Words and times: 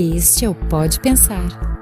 Este 0.00 0.44
é 0.44 0.48
o 0.48 0.54
Pode 0.54 1.00
Pensar. 1.00 1.77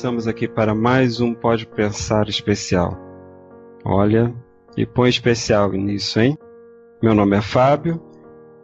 Estamos 0.00 0.26
aqui 0.26 0.48
para 0.48 0.74
mais 0.74 1.20
um 1.20 1.34
Pode 1.34 1.66
Pensar 1.66 2.26
especial. 2.26 2.98
Olha, 3.84 4.34
e 4.74 4.86
põe 4.86 5.10
especial 5.10 5.70
nisso, 5.72 6.18
hein? 6.18 6.38
Meu 7.02 7.14
nome 7.14 7.36
é 7.36 7.42
Fábio. 7.42 8.00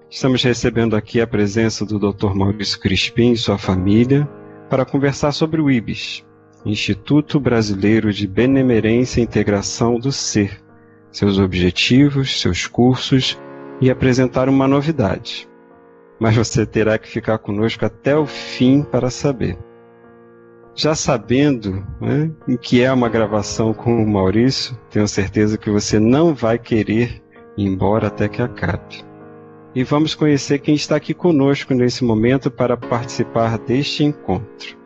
Estamos 0.09 0.43
recebendo 0.43 0.97
aqui 0.97 1.21
a 1.21 1.27
presença 1.27 1.85
do 1.85 1.99
Dr. 1.99 2.35
Maurício 2.35 2.81
Crispim 2.81 3.33
e 3.33 3.37
sua 3.37 3.59
família 3.59 4.27
para 4.71 4.87
conversar 4.87 5.31
sobre 5.31 5.61
o 5.61 5.71
IBIS, 5.71 6.25
Instituto 6.65 7.39
Brasileiro 7.39 8.11
de 8.15 8.27
Benemerência 8.27 9.21
e 9.21 9.25
Integração 9.25 9.99
do 9.99 10.11
Ser, 10.11 10.59
seus 11.13 11.39
objetivos, 11.39 12.41
seus 12.41 12.67
cursos 12.67 13.39
e 13.79 13.91
apresentar 13.91 14.49
uma 14.49 14.67
novidade. 14.67 15.47
Mas 16.19 16.35
você 16.35 16.65
terá 16.65 16.97
que 16.97 17.07
ficar 17.07 17.37
conosco 17.37 17.85
até 17.85 18.17
o 18.17 18.25
fim 18.25 18.83
para 18.83 19.11
saber 19.11 19.66
já 20.77 20.95
sabendo 20.95 21.83
né, 21.99 22.31
o 22.47 22.59
que 22.59 22.83
é 22.83 22.93
uma 22.93 23.09
gravação 23.09 23.73
com 23.73 24.03
o 24.03 24.07
Maurício, 24.07 24.79
tenho 24.91 25.09
certeza 25.09 25.57
que 25.57 25.71
você 25.71 25.99
não 25.99 26.35
vai 26.35 26.59
querer 26.59 27.23
ir 27.57 27.67
embora 27.67 28.09
até 28.09 28.29
que 28.29 28.43
acabe. 28.43 29.03
E 29.75 29.83
vamos 29.83 30.15
conhecer 30.15 30.59
quem 30.59 30.75
está 30.75 30.97
aqui 30.97 31.15
conosco 31.15 31.73
nesse 31.75 32.05
momento 32.05 32.51
para 32.51 32.77
participar 32.77 33.59
deste 33.59 34.05
encontro. 34.05 34.77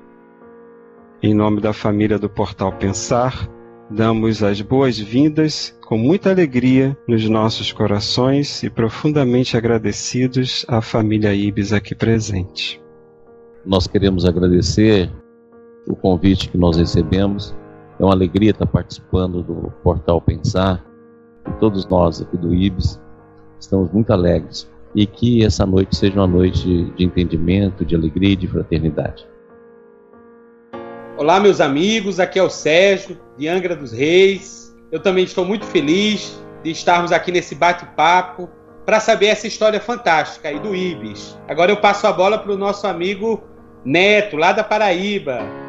Em 1.21 1.35
nome 1.35 1.61
da 1.61 1.73
família 1.73 2.19
do 2.19 2.31
Portal 2.31 2.73
Pensar, 2.73 3.49
damos 3.91 4.45
as 4.45 4.61
boas-vindas 4.61 5.77
com 5.85 5.99
muita 5.99 6.31
alegria 6.31 6.97
nos 7.07 7.29
nossos 7.29 7.73
corações 7.73 8.63
e 8.63 8.71
profundamente 8.71 9.57
agradecidos 9.57 10.65
à 10.69 10.81
família 10.81 11.35
Ibis 11.35 11.73
aqui 11.73 11.97
presente. 11.97 12.81
Nós 13.67 13.87
queremos 13.87 14.25
agradecer 14.25 15.11
o 15.91 15.97
convite 15.97 16.49
que 16.49 16.59
nós 16.59 16.77
recebemos. 16.77 17.55
É 17.99 18.05
uma 18.05 18.15
alegria 18.15 18.51
estar 18.51 18.67
participando 18.67 19.43
do 19.43 19.71
Portal 19.83 20.21
Pensar. 20.21 20.85
E 21.47 21.53
todos 21.59 21.87
nós 21.87 22.21
aqui 22.21 22.37
do 22.37 22.55
IBS 22.55 23.01
estamos 23.59 23.91
muito 23.91 24.13
alegres. 24.13 24.71
E 24.95 25.07
que 25.07 25.45
essa 25.45 25.67
noite 25.67 25.97
seja 25.97 26.15
uma 26.15 26.27
noite 26.27 26.85
de 26.97 27.05
entendimento, 27.05 27.85
de 27.85 27.95
alegria 27.95 28.31
e 28.31 28.37
de 28.37 28.49
fraternidade. 28.49 29.27
Olá, 31.17 31.39
meus 31.39 31.61
amigos. 31.61 32.19
Aqui 32.19 32.39
é 32.39 32.43
o 32.43 32.51
Sérgio, 32.51 33.19
de 33.37 33.47
Angra 33.47 33.77
dos 33.77 33.93
Reis. 33.93 34.75
Eu 34.91 35.01
também 35.01 35.25
estou 35.25 35.45
muito 35.45 35.67
feliz 35.67 36.43
de 36.65 36.71
estarmos 36.71 37.13
aqui 37.13 37.31
nesse 37.31 37.55
bate-papo 37.55 38.49
para 38.85 38.99
saber 38.99 39.27
essa 39.27 39.47
história 39.47 39.81
fantástica 39.81 40.49
aí 40.49 40.59
do 40.59 40.75
IBS. 40.75 41.39
Agora 41.47 41.71
eu 41.71 41.77
passo 41.77 42.07
a 42.07 42.13
bola 42.13 42.39
para 42.39 42.53
o 42.53 42.57
nosso 42.57 42.87
amigo 42.87 43.43
Neto, 43.85 44.37
lá 44.37 44.53
da 44.53 44.65
Paraíba. 44.65 45.60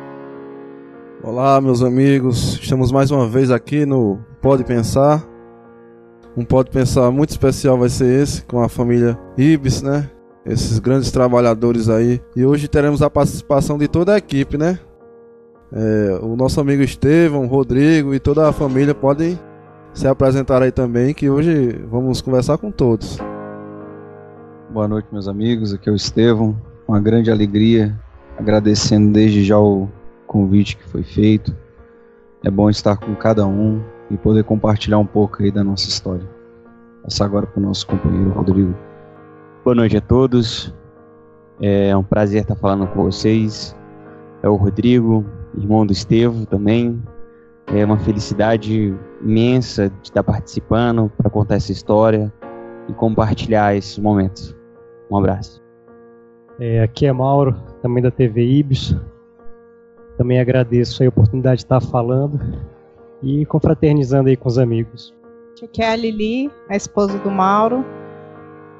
Olá, 1.23 1.61
meus 1.61 1.83
amigos. 1.83 2.57
Estamos 2.59 2.91
mais 2.91 3.11
uma 3.11 3.27
vez 3.27 3.51
aqui 3.51 3.85
no 3.85 4.17
Pode 4.41 4.63
Pensar. 4.63 5.23
Um 6.35 6.43
Pode 6.43 6.71
Pensar 6.71 7.11
muito 7.11 7.29
especial 7.29 7.77
vai 7.77 7.89
ser 7.89 8.23
esse, 8.23 8.43
com 8.43 8.59
a 8.59 8.67
família 8.67 9.15
Ibis, 9.37 9.83
né? 9.83 10.09
Esses 10.43 10.79
grandes 10.79 11.11
trabalhadores 11.11 11.89
aí. 11.89 12.19
E 12.35 12.43
hoje 12.43 12.67
teremos 12.67 13.03
a 13.03 13.09
participação 13.09 13.77
de 13.77 13.87
toda 13.87 14.15
a 14.15 14.17
equipe, 14.17 14.57
né? 14.57 14.79
É, 15.71 16.19
o 16.23 16.35
nosso 16.35 16.59
amigo 16.59 16.81
Estevão, 16.81 17.45
Rodrigo 17.45 18.15
e 18.15 18.19
toda 18.19 18.49
a 18.49 18.51
família 18.51 18.95
podem 18.95 19.39
se 19.93 20.07
apresentar 20.07 20.63
aí 20.63 20.71
também, 20.71 21.13
que 21.13 21.29
hoje 21.29 21.85
vamos 21.87 22.19
conversar 22.19 22.57
com 22.57 22.71
todos. 22.71 23.19
Boa 24.71 24.87
noite, 24.87 25.07
meus 25.11 25.27
amigos. 25.27 25.71
Aqui 25.71 25.87
é 25.87 25.91
o 25.91 25.95
Estevão. 25.95 26.59
Uma 26.87 26.99
grande 26.99 27.29
alegria, 27.29 27.95
agradecendo 28.39 29.11
desde 29.11 29.43
já 29.43 29.59
o 29.59 29.87
convite 30.31 30.77
que 30.77 30.83
foi 30.85 31.03
feito. 31.03 31.53
É 32.41 32.49
bom 32.49 32.69
estar 32.69 32.95
com 32.95 33.13
cada 33.15 33.45
um 33.45 33.83
e 34.09 34.17
poder 34.17 34.45
compartilhar 34.45 34.97
um 34.97 35.05
pouco 35.05 35.43
aí 35.43 35.51
da 35.51 35.61
nossa 35.61 35.89
história. 35.89 36.25
Passar 37.03 37.25
agora 37.25 37.45
para 37.45 37.59
o 37.59 37.63
nosso 37.63 37.85
companheiro 37.85 38.29
Rodrigo. 38.29 38.73
Boa 39.65 39.75
noite 39.75 39.97
a 39.97 40.01
todos. 40.01 40.73
É 41.61 41.95
um 41.97 42.03
prazer 42.03 42.43
estar 42.43 42.55
falando 42.55 42.87
com 42.87 43.03
vocês. 43.03 43.75
É 44.41 44.47
o 44.47 44.55
Rodrigo, 44.55 45.25
irmão 45.57 45.85
do 45.85 45.91
Estevo 45.91 46.45
também. 46.45 47.03
É 47.67 47.83
uma 47.83 47.99
felicidade 47.99 48.95
imensa 49.21 49.89
de 49.89 50.07
estar 50.07 50.23
participando 50.23 51.11
para 51.17 51.29
contar 51.29 51.55
essa 51.55 51.73
história 51.73 52.31
e 52.87 52.93
compartilhar 52.93 53.75
esses 53.75 53.99
momentos. 53.99 54.55
Um 55.11 55.17
abraço. 55.17 55.61
É, 56.57 56.81
aqui 56.81 57.05
é 57.05 57.11
Mauro, 57.11 57.53
também 57.81 58.01
da 58.01 58.11
TV 58.11 58.43
Ibis. 58.45 58.95
Também 60.21 60.39
agradeço 60.39 61.03
a 61.03 61.07
oportunidade 61.07 61.61
de 61.61 61.63
estar 61.63 61.81
falando 61.81 62.39
e 63.23 63.43
confraternizando 63.47 64.29
aí 64.29 64.37
com 64.37 64.47
os 64.47 64.59
amigos. 64.59 65.11
Aqui 65.63 65.81
é 65.81 65.89
a 65.89 65.95
Lili, 65.95 66.47
a 66.69 66.75
esposa 66.75 67.17
do 67.17 67.31
Mauro. 67.31 67.83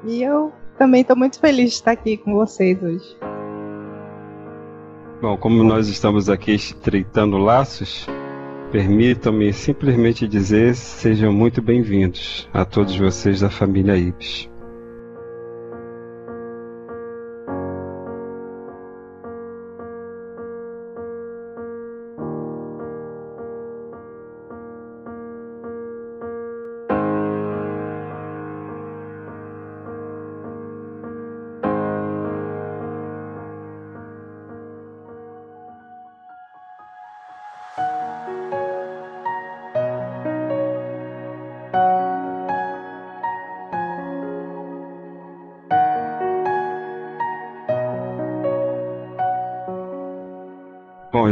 E 0.06 0.22
eu 0.22 0.52
também 0.78 1.00
estou 1.00 1.16
muito 1.16 1.40
feliz 1.40 1.70
de 1.70 1.74
estar 1.74 1.90
aqui 1.90 2.16
com 2.16 2.34
vocês 2.34 2.80
hoje. 2.80 3.16
Bom, 5.20 5.36
como 5.36 5.64
nós 5.64 5.88
estamos 5.88 6.30
aqui 6.30 6.52
estreitando 6.52 7.36
laços, 7.38 8.06
permitam-me 8.70 9.52
simplesmente 9.52 10.28
dizer 10.28 10.76
sejam 10.76 11.32
muito 11.32 11.60
bem-vindos 11.60 12.48
a 12.54 12.64
todos 12.64 12.94
vocês 12.94 13.40
da 13.40 13.50
família 13.50 13.96
Ibis. 13.96 14.51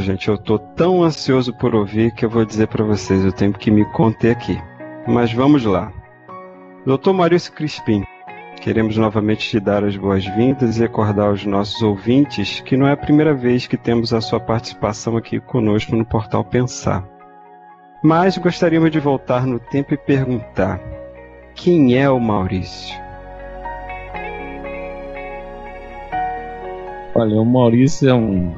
Gente, 0.01 0.29
eu 0.29 0.37
tô 0.37 0.59
tão 0.59 1.03
ansioso 1.03 1.53
por 1.53 1.75
ouvir 1.75 2.13
que 2.13 2.25
eu 2.25 2.31
vou 2.31 2.45
dizer 2.45 2.67
para 2.69 2.85
vocês, 2.85 3.25
eu 3.25 3.33
tenho 3.33 3.53
que 3.53 3.71
me 3.71 3.85
conter 3.93 4.33
aqui. 4.33 4.61
Mas 5.07 5.33
vamos 5.33 5.65
lá. 5.65 5.93
Dr. 6.87 7.13
Maurício 7.13 7.53
Crispim, 7.53 8.05
queremos 8.61 8.97
novamente 8.97 9.49
te 9.49 9.61
dar 9.61 9.85
as 9.85 9.97
boas-vindas 9.97 10.77
e 10.77 10.81
recordar 10.81 11.29
aos 11.29 11.45
nossos 11.45 11.83
ouvintes 11.83 12.61
que 12.61 12.77
não 12.77 12.87
é 12.87 12.93
a 12.93 12.97
primeira 12.97 13.35
vez 13.35 13.67
que 13.67 13.77
temos 13.77 14.13
a 14.13 14.21
sua 14.21 14.41
participação 14.41 15.17
aqui 15.17 15.39
conosco 15.41 15.95
no 15.95 16.05
portal 16.05 16.45
Pensar. 16.45 17.07
Mas 18.03 18.39
gostaríamos 18.39 18.91
de 18.91 18.99
voltar 18.99 19.47
no 19.47 19.59
tempo 19.59 19.93
e 19.93 19.97
perguntar: 19.99 20.81
quem 21.55 21.97
é 21.99 22.09
o 22.09 22.19
Maurício? 22.19 22.99
Olha, 27.15 27.37
o 27.37 27.45
Maurício 27.45 28.09
é 28.09 28.15
um 28.15 28.55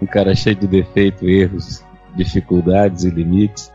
um 0.00 0.06
cara 0.06 0.34
cheio 0.34 0.56
de 0.56 0.66
defeito, 0.66 1.28
erros, 1.28 1.84
dificuldades 2.14 3.04
e 3.04 3.10
limites, 3.10 3.72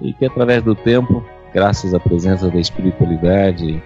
e 0.00 0.12
que 0.12 0.24
através 0.24 0.62
do 0.62 0.74
tempo, 0.74 1.24
graças 1.52 1.94
à 1.94 2.00
presença 2.00 2.50
da 2.50 2.58
espiritualidade, 2.58 3.82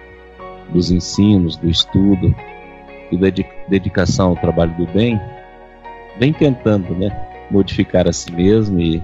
dos 0.69 0.91
ensinos, 0.91 1.55
do 1.57 1.69
estudo 1.69 2.35
e 3.11 3.17
da 3.17 3.27
dedicação 3.69 4.29
ao 4.29 4.35
trabalho 4.35 4.73
do 4.75 4.85
bem, 4.87 5.19
vem 6.19 6.33
tentando, 6.33 6.93
né, 6.93 7.09
modificar 7.49 8.07
a 8.07 8.13
si 8.13 8.31
mesmo 8.31 8.79
e 8.79 9.03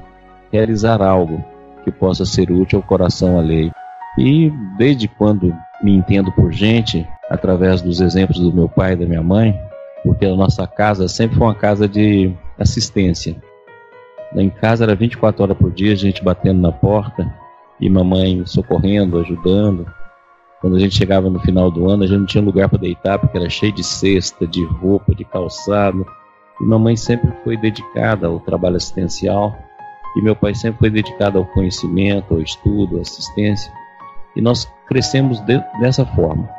realizar 0.52 1.02
algo 1.02 1.44
que 1.84 1.92
possa 1.92 2.26
ser 2.26 2.52
útil 2.52 2.80
ao 2.80 2.84
coração 2.84 3.40
alheio. 3.40 3.72
E 4.18 4.52
desde 4.78 5.08
quando 5.08 5.56
me 5.82 5.96
entendo 5.96 6.32
por 6.32 6.52
gente 6.52 7.08
através 7.30 7.82
dos 7.82 8.00
exemplos 8.00 8.40
do 8.40 8.54
meu 8.54 8.70
pai 8.70 8.94
e 8.94 8.96
da 8.96 9.06
minha 9.06 9.24
mãe, 9.24 9.58
porque 10.04 10.26
a 10.26 10.36
nossa 10.36 10.68
casa 10.68 11.08
sempre 11.08 11.38
foi 11.38 11.48
uma 11.48 11.56
casa 11.56 11.88
de 11.88 12.34
assistência. 12.58 13.42
Em 14.36 14.50
casa 14.50 14.84
era 14.84 14.96
24 14.96 15.44
horas 15.44 15.58
por 15.58 15.72
dia, 15.72 15.94
a 15.94 15.96
gente 15.96 16.24
batendo 16.24 16.62
na 16.62 16.72
porta 16.72 17.32
e 17.80 17.90
mamãe 17.90 18.44
socorrendo, 18.46 19.20
ajudando. 19.20 19.86
Quando 20.60 20.76
a 20.76 20.80
gente 20.80 20.96
chegava 20.96 21.30
no 21.30 21.40
final 21.40 21.70
do 21.70 21.90
ano, 21.90 22.04
a 22.04 22.08
gente 22.08 22.20
não 22.20 22.26
tinha 22.26 22.44
lugar 22.44 22.70
para 22.70 22.80
deitar 22.80 23.20
porque 23.20 23.38
era 23.38 23.50
cheio 23.50 23.74
de 23.74 23.84
cesta, 23.84 24.48
de 24.48 24.64
roupa, 24.66 25.14
de 25.14 25.26
calçado. 25.26 26.06
E 26.62 26.64
mamãe 26.64 26.96
sempre 26.96 27.32
foi 27.44 27.58
dedicada 27.58 28.28
ao 28.28 28.40
trabalho 28.40 28.78
assistencial 28.78 29.56
e 30.16 30.22
meu 30.22 30.36
pai 30.36 30.54
sempre 30.54 30.80
foi 30.80 30.90
dedicado 30.90 31.38
ao 31.38 31.46
conhecimento, 31.46 32.34
ao 32.34 32.42
estudo, 32.42 33.00
à 33.00 33.02
assistência. 33.02 33.72
E 34.36 34.42
nós 34.42 34.72
crescemos 34.88 35.40
de, 35.42 35.60
dessa 35.80 36.06
forma. 36.06 36.50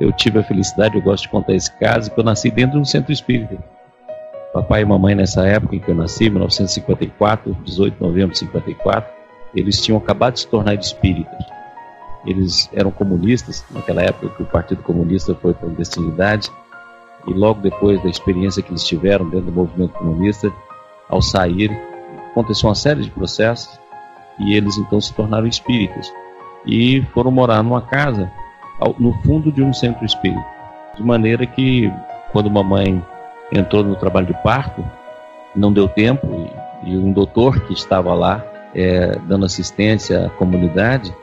Eu 0.00 0.12
tive 0.12 0.38
a 0.38 0.42
felicidade, 0.42 0.96
eu 0.96 1.02
gosto 1.02 1.24
de 1.24 1.28
contar 1.28 1.54
esse 1.54 1.70
caso, 1.78 2.10
que 2.10 2.18
eu 2.18 2.24
nasci 2.24 2.50
dentro 2.50 2.72
de 2.72 2.78
um 2.78 2.84
centro 2.84 3.12
espírita. 3.12 3.62
Papai 4.52 4.82
e 4.82 4.84
mamãe, 4.84 5.14
nessa 5.14 5.46
época 5.46 5.76
em 5.76 5.78
que 5.78 5.90
eu 5.90 5.94
nasci, 5.94 6.28
1954, 6.28 7.56
18 7.64 7.94
de 7.94 8.02
novembro 8.02 8.32
de 8.32 8.38
54, 8.38 9.10
eles 9.54 9.80
tinham 9.80 9.96
acabado 9.98 10.34
de 10.34 10.40
se 10.40 10.48
tornar 10.48 10.74
espíritas. 10.74 11.44
Eles 12.26 12.68
eram 12.74 12.90
comunistas, 12.90 13.64
naquela 13.70 14.02
época 14.02 14.28
que 14.28 14.42
o 14.42 14.46
Partido 14.46 14.82
Comunista 14.82 15.34
foi 15.34 15.54
para 15.54 15.66
a 15.66 15.70
clandestinidade, 15.70 16.50
e 17.26 17.32
logo 17.32 17.62
depois 17.62 18.02
da 18.02 18.10
experiência 18.10 18.62
que 18.62 18.70
eles 18.70 18.84
tiveram 18.84 19.28
dentro 19.28 19.46
do 19.46 19.52
movimento 19.52 19.94
comunista, 19.94 20.52
ao 21.08 21.22
sair, 21.22 21.70
aconteceu 22.30 22.68
uma 22.68 22.74
série 22.74 23.02
de 23.02 23.10
processos, 23.10 23.80
e 24.38 24.54
eles 24.54 24.76
então 24.76 25.00
se 25.00 25.14
tornaram 25.14 25.46
espíritas 25.46 26.12
e 26.66 27.02
foram 27.12 27.30
morar 27.30 27.62
numa 27.62 27.82
casa 27.82 28.30
no 28.98 29.12
fundo 29.22 29.50
de 29.50 29.62
um 29.62 29.72
centro 29.72 30.04
espírita. 30.04 30.44
De 30.96 31.02
maneira 31.02 31.46
que, 31.46 31.90
quando 32.32 32.50
mamãe 32.50 33.02
entrou 33.52 33.84
no 33.84 33.94
trabalho 33.96 34.26
de 34.26 34.34
parto, 34.42 34.84
não 35.54 35.72
deu 35.72 35.86
tempo 35.86 36.26
e, 36.84 36.90
e 36.90 36.98
um 36.98 37.12
doutor 37.12 37.60
que 37.60 37.72
estava 37.72 38.14
lá 38.14 38.44
é, 38.74 39.18
dando 39.26 39.44
assistência 39.44 40.26
à 40.26 40.30
comunidade 40.30 41.14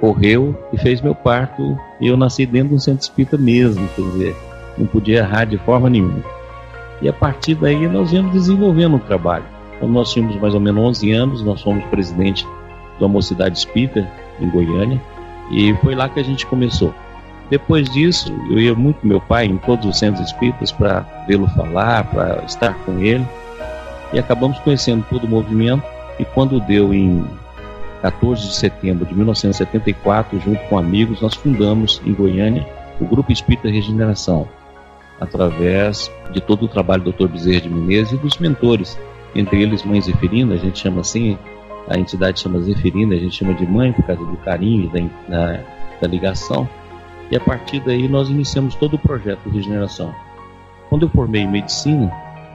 correu 0.00 0.56
e 0.72 0.78
fez 0.78 1.00
meu 1.00 1.14
parto 1.14 1.78
e 2.00 2.08
eu 2.08 2.16
nasci 2.16 2.46
dentro 2.46 2.70
de 2.70 2.74
um 2.74 2.78
centro 2.78 3.02
espírita 3.02 3.36
mesmo, 3.36 3.86
quer 3.94 4.02
dizer, 4.02 4.36
não 4.78 4.86
podia 4.86 5.18
errar 5.18 5.44
de 5.44 5.58
forma 5.58 5.90
nenhuma. 5.90 6.22
E 7.02 7.08
a 7.08 7.12
partir 7.12 7.54
daí 7.54 7.86
nós 7.86 8.12
íamos 8.12 8.32
desenvolvendo 8.32 8.96
o 8.96 9.00
trabalho. 9.00 9.44
Quando 9.78 9.92
nós 9.92 10.12
tínhamos 10.12 10.36
mais 10.36 10.54
ou 10.54 10.60
menos 10.60 10.82
11 10.82 11.12
anos, 11.12 11.42
nós 11.42 11.62
fomos 11.62 11.84
presidente 11.86 12.46
da 12.98 13.08
Mocidade 13.08 13.58
Espírita 13.58 14.06
em 14.40 14.48
Goiânia, 14.48 15.00
e 15.50 15.74
foi 15.76 15.94
lá 15.94 16.08
que 16.08 16.20
a 16.20 16.22
gente 16.22 16.46
começou. 16.46 16.94
Depois 17.50 17.90
disso, 17.90 18.32
eu 18.48 18.60
ia 18.60 18.74
muito 18.74 19.00
com 19.00 19.08
meu 19.08 19.20
pai 19.20 19.46
em 19.46 19.58
todos 19.58 19.84
os 19.84 19.98
centros 19.98 20.24
espíritas 20.24 20.70
para 20.70 21.00
vê-lo 21.26 21.48
falar, 21.48 22.04
para 22.04 22.44
estar 22.44 22.74
com 22.84 23.00
ele, 23.00 23.26
e 24.12 24.18
acabamos 24.18 24.58
conhecendo 24.60 25.04
todo 25.10 25.24
o 25.24 25.28
movimento. 25.28 25.82
E 26.18 26.24
quando 26.24 26.60
deu 26.60 26.94
em 26.94 27.24
14 28.02 28.46
de 28.46 28.54
setembro 28.54 29.04
de 29.04 29.14
1974, 29.14 30.38
junto 30.40 30.60
com 30.68 30.78
amigos, 30.78 31.20
nós 31.20 31.34
fundamos 31.34 32.00
em 32.06 32.14
Goiânia 32.14 32.66
o 33.00 33.04
Grupo 33.04 33.32
Espírita 33.32 33.68
Regeneração, 33.68 34.46
através 35.20 36.10
de 36.32 36.40
todo 36.40 36.64
o 36.66 36.68
trabalho 36.68 37.02
do 37.02 37.12
Dr. 37.12 37.28
Bezerra 37.28 37.62
de 37.62 37.68
Menezes 37.68 38.12
e 38.12 38.16
dos 38.16 38.38
mentores, 38.38 38.98
entre 39.34 39.62
eles 39.62 39.84
Mãe 39.84 40.00
Zeferina, 40.00 40.54
a 40.54 40.58
gente 40.58 40.78
chama 40.78 41.00
assim, 41.00 41.36
a 41.88 41.98
entidade 41.98 42.40
chama 42.40 42.60
Zeferina, 42.60 43.14
a 43.14 43.18
gente 43.18 43.36
chama 43.36 43.54
de 43.54 43.66
mãe 43.66 43.92
por 43.92 44.04
causa 44.04 44.24
do 44.24 44.36
carinho 44.38 44.90
da, 44.90 45.00
da, 45.28 45.60
da 46.00 46.08
ligação. 46.08 46.68
E 47.30 47.36
a 47.36 47.40
partir 47.40 47.80
daí 47.80 48.08
nós 48.08 48.28
iniciamos 48.28 48.74
todo 48.74 48.94
o 48.94 48.98
projeto 48.98 49.48
de 49.48 49.56
regeneração. 49.56 50.14
Quando 50.88 51.06
eu 51.06 51.10
formei 51.10 51.42
em 51.42 51.50
medicina, 51.50 52.12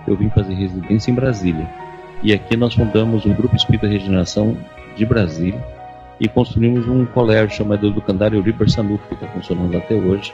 eu 0.08 0.16
vim 0.16 0.30
fazer 0.30 0.54
residência 0.54 1.12
em 1.12 1.16
Brasília. 1.16 1.70
E 2.22 2.34
aqui 2.34 2.58
nós 2.58 2.74
fundamos 2.74 3.26
um 3.26 3.34
grupo 3.34 3.56
Espírita 3.56 3.88
Regeneração 3.88 4.58
de 4.96 5.06
Brasília 5.06 5.64
e 6.20 6.28
construímos 6.28 6.88
um 6.88 7.06
colégio 7.06 7.56
chamado 7.56 7.88
Educandário 7.88 8.42
Liber 8.42 8.70
Sanuf, 8.70 9.06
que 9.08 9.14
está 9.14 9.28
funcionando 9.28 9.78
até 9.78 9.96
hoje, 9.96 10.34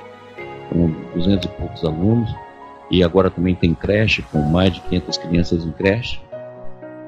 com 0.70 0.92
200 1.16 1.46
e 1.46 1.50
poucos 1.50 1.84
alunos. 1.84 2.34
E 2.90 3.04
agora 3.04 3.30
também 3.30 3.56
tem 3.56 3.74
creche, 3.74 4.22
com 4.24 4.42
mais 4.42 4.74
de 4.74 4.82
500 4.82 5.18
crianças 5.18 5.66
em 5.66 5.72
creche. 5.72 6.20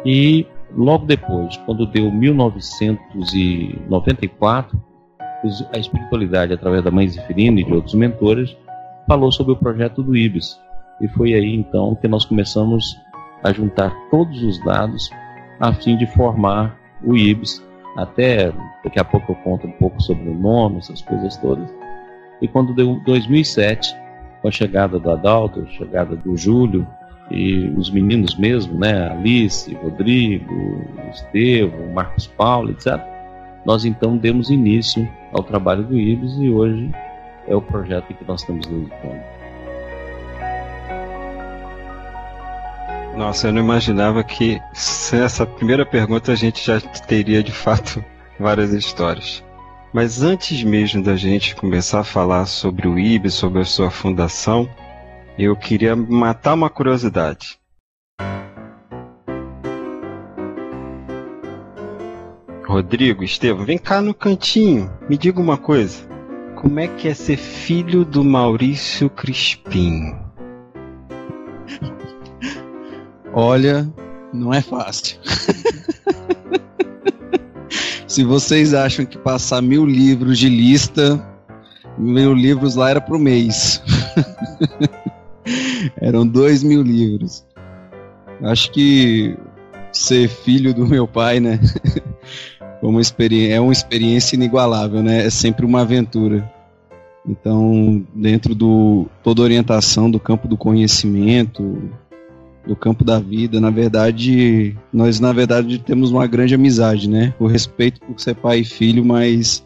E 0.05 0.45
Logo 0.75 1.05
depois, 1.05 1.55
quando 1.65 1.85
deu 1.85 2.11
1994, 2.11 4.81
a 5.73 5.77
espiritualidade, 5.77 6.53
através 6.53 6.83
da 6.83 6.91
Mãe 6.91 7.07
Zefirina 7.07 7.59
e 7.59 7.63
de 7.63 7.73
outros 7.73 7.93
mentores, 7.93 8.55
falou 9.07 9.31
sobre 9.31 9.53
o 9.53 9.57
projeto 9.57 10.01
do 10.01 10.15
IBIS. 10.15 10.59
E 11.01 11.07
foi 11.07 11.33
aí 11.33 11.53
então 11.55 11.95
que 11.95 12.07
nós 12.07 12.25
começamos 12.25 12.97
a 13.43 13.51
juntar 13.51 13.93
todos 14.09 14.41
os 14.41 14.63
dados 14.63 15.09
a 15.59 15.73
fim 15.73 15.97
de 15.97 16.05
formar 16.07 16.77
o 17.03 17.15
IBIS. 17.15 17.63
Até 17.97 18.51
daqui 18.83 18.99
a 18.99 19.03
pouco 19.03 19.33
eu 19.33 19.35
conto 19.35 19.67
um 19.67 19.71
pouco 19.73 20.01
sobre 20.01 20.29
o 20.29 20.33
nome, 20.33 20.77
essas 20.77 21.01
coisas 21.01 21.35
todas. 21.37 21.69
E 22.41 22.47
quando 22.47 22.73
deu 22.73 22.99
2007, 23.05 23.95
com 24.41 24.47
a 24.47 24.51
chegada 24.51 24.99
do 24.99 25.11
Adalto, 25.11 25.65
chegada 25.71 26.15
do 26.15 26.35
Júlio, 26.35 26.87
e 27.31 27.69
os 27.77 27.89
meninos 27.89 28.35
mesmo, 28.35 28.77
né, 28.77 29.09
Alice, 29.09 29.73
Rodrigo, 29.75 30.81
Estevam, 31.11 31.93
Marcos 31.93 32.27
Paulo, 32.27 32.71
etc. 32.71 33.12
Nós 33.65 33.85
então 33.85 34.17
demos 34.17 34.49
início 34.49 35.09
ao 35.31 35.41
trabalho 35.41 35.83
do 35.83 35.97
IBS 35.97 36.35
e 36.37 36.49
hoje 36.49 36.91
é 37.47 37.55
o 37.55 37.61
projeto 37.61 38.13
que 38.13 38.25
nós 38.25 38.41
estamos 38.41 38.65
dedicando. 38.65 39.21
Nossa, 43.15 43.47
eu 43.47 43.53
não 43.53 43.61
imaginava 43.61 44.23
que 44.23 44.59
sem 44.73 45.21
essa 45.21 45.45
primeira 45.45 45.85
pergunta 45.85 46.31
a 46.31 46.35
gente 46.35 46.65
já 46.65 46.81
teria 46.81 47.43
de 47.43 47.51
fato 47.51 48.03
várias 48.39 48.73
histórias. 48.73 49.43
Mas 49.93 50.23
antes 50.23 50.63
mesmo 50.63 51.03
da 51.03 51.15
gente 51.15 51.55
começar 51.55 51.99
a 51.99 52.03
falar 52.03 52.47
sobre 52.47 52.87
o 52.87 52.97
IB, 52.97 53.29
sobre 53.29 53.61
a 53.61 53.65
sua 53.65 53.91
fundação, 53.91 54.67
eu 55.37 55.55
queria 55.55 55.95
matar 55.95 56.55
uma 56.55 56.69
curiosidade. 56.69 57.59
Rodrigo, 62.65 63.23
Estevam, 63.23 63.65
vem 63.65 63.77
cá 63.77 64.01
no 64.01 64.13
cantinho. 64.13 64.91
Me 65.09 65.17
diga 65.17 65.39
uma 65.39 65.57
coisa. 65.57 65.99
Como 66.55 66.79
é 66.79 66.87
que 66.87 67.07
é 67.09 67.13
ser 67.13 67.37
filho 67.37 68.05
do 68.05 68.23
Maurício 68.23 69.09
Crispim? 69.09 70.15
Olha, 73.33 73.91
não 74.33 74.53
é 74.53 74.61
fácil. 74.61 75.19
Se 78.07 78.23
vocês 78.23 78.73
acham 78.73 79.05
que 79.05 79.17
passar 79.17 79.61
mil 79.61 79.85
livros 79.85 80.37
de 80.37 80.47
lista, 80.47 81.21
mil 81.97 82.33
livros 82.33 82.75
lá 82.75 82.91
era 82.91 83.01
pro 83.01 83.19
mês. 83.19 83.81
Eram 85.99 86.25
dois 86.25 86.63
mil 86.63 86.81
livros. 86.81 87.45
Acho 88.41 88.71
que 88.71 89.35
ser 89.91 90.29
filho 90.29 90.73
do 90.73 90.87
meu 90.87 91.07
pai, 91.07 91.39
né? 91.39 91.59
Uma 92.87 93.01
é 93.49 93.59
uma 93.59 93.71
experiência 93.71 94.35
inigualável, 94.35 95.01
né? 95.01 95.25
É 95.25 95.29
sempre 95.29 95.65
uma 95.65 95.81
aventura. 95.81 96.51
Então, 97.25 98.05
dentro 98.13 98.53
do 98.53 99.07
toda 99.23 99.41
orientação 99.41 100.11
do 100.11 100.19
campo 100.19 100.47
do 100.47 100.57
conhecimento, 100.57 101.89
do 102.67 102.75
campo 102.75 103.03
da 103.03 103.19
vida, 103.19 103.61
na 103.61 103.69
verdade, 103.69 104.75
nós 104.91 105.19
na 105.19 105.31
verdade 105.31 105.79
temos 105.79 106.11
uma 106.11 106.27
grande 106.27 106.55
amizade, 106.55 107.09
né? 107.09 107.33
O 107.39 107.47
respeito 107.47 108.01
por 108.01 108.19
ser 108.19 108.35
pai 108.35 108.59
e 108.59 108.65
filho, 108.65 109.05
mas 109.05 109.65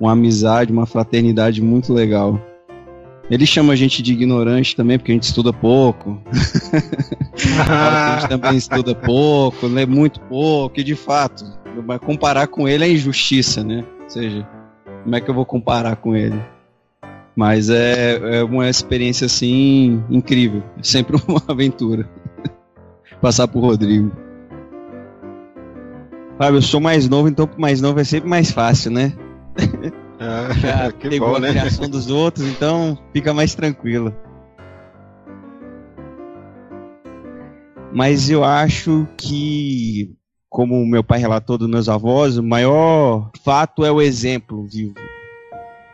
uma 0.00 0.12
amizade, 0.12 0.72
uma 0.72 0.86
fraternidade 0.86 1.62
muito 1.62 1.92
legal. 1.92 2.40
Ele 3.30 3.46
chama 3.46 3.74
a 3.74 3.76
gente 3.76 4.02
de 4.02 4.12
ignorante 4.12 4.74
também, 4.74 4.98
porque 4.98 5.12
a 5.12 5.14
gente 5.14 5.22
estuda 5.22 5.52
pouco. 5.52 6.20
a 7.64 8.18
gente 8.18 8.28
também 8.28 8.56
estuda 8.56 8.92
pouco, 8.92 9.68
lê 9.68 9.86
muito 9.86 10.18
pouco, 10.22 10.80
e 10.80 10.82
de 10.82 10.96
fato, 10.96 11.44
comparar 12.00 12.46
com 12.46 12.68
ele 12.68 12.84
é 12.84 12.90
injustiça, 12.92 13.62
né? 13.64 13.84
Ou 14.02 14.10
seja, 14.10 14.48
como 15.02 15.16
é 15.16 15.20
que 15.20 15.30
eu 15.30 15.34
vou 15.34 15.44
comparar 15.46 15.96
com 15.96 16.14
ele? 16.14 16.40
Mas 17.34 17.70
é, 17.70 18.38
é 18.38 18.44
uma 18.44 18.68
experiência 18.68 19.26
assim 19.26 20.02
incrível, 20.10 20.62
é 20.78 20.82
sempre 20.82 21.16
uma 21.26 21.42
aventura. 21.48 22.08
Passar 23.20 23.48
por 23.48 23.60
Rodrigo. 23.60 24.10
Fábio, 26.38 26.58
eu 26.58 26.62
sou 26.62 26.80
mais 26.80 27.08
novo, 27.08 27.28
então 27.28 27.48
mais 27.58 27.80
novo 27.82 28.00
é 28.00 28.04
sempre 28.04 28.28
mais 28.28 28.50
fácil, 28.50 28.90
né? 28.90 29.12
Ah, 30.22 30.52
Já 30.52 30.92
pegou 30.92 31.30
bom, 31.30 31.36
a 31.36 31.40
né? 31.40 31.48
criação 31.48 31.88
dos 31.88 32.10
outros, 32.10 32.46
então 32.46 32.98
fica 33.10 33.32
mais 33.32 33.54
tranquilo. 33.54 34.14
Mas 37.90 38.28
eu 38.28 38.44
acho 38.44 39.08
que, 39.16 40.14
como 40.50 40.84
meu 40.84 41.04
pai 41.04 41.20
relatou 41.20 41.56
dos 41.56 41.68
meus 41.68 41.88
avós, 41.88 42.36
o 42.36 42.42
maior 42.42 43.30
fato 43.44 43.84
é 43.84 43.92
o 43.92 44.02
exemplo 44.02 44.64
vivo. 44.64 44.94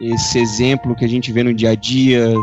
esse 0.00 0.38
exemplo 0.38 0.96
que 0.96 1.04
a 1.04 1.08
gente 1.08 1.30
vê 1.30 1.42
no 1.42 1.54
dia 1.54 1.70
a 1.70 1.74
dia, 1.74 2.34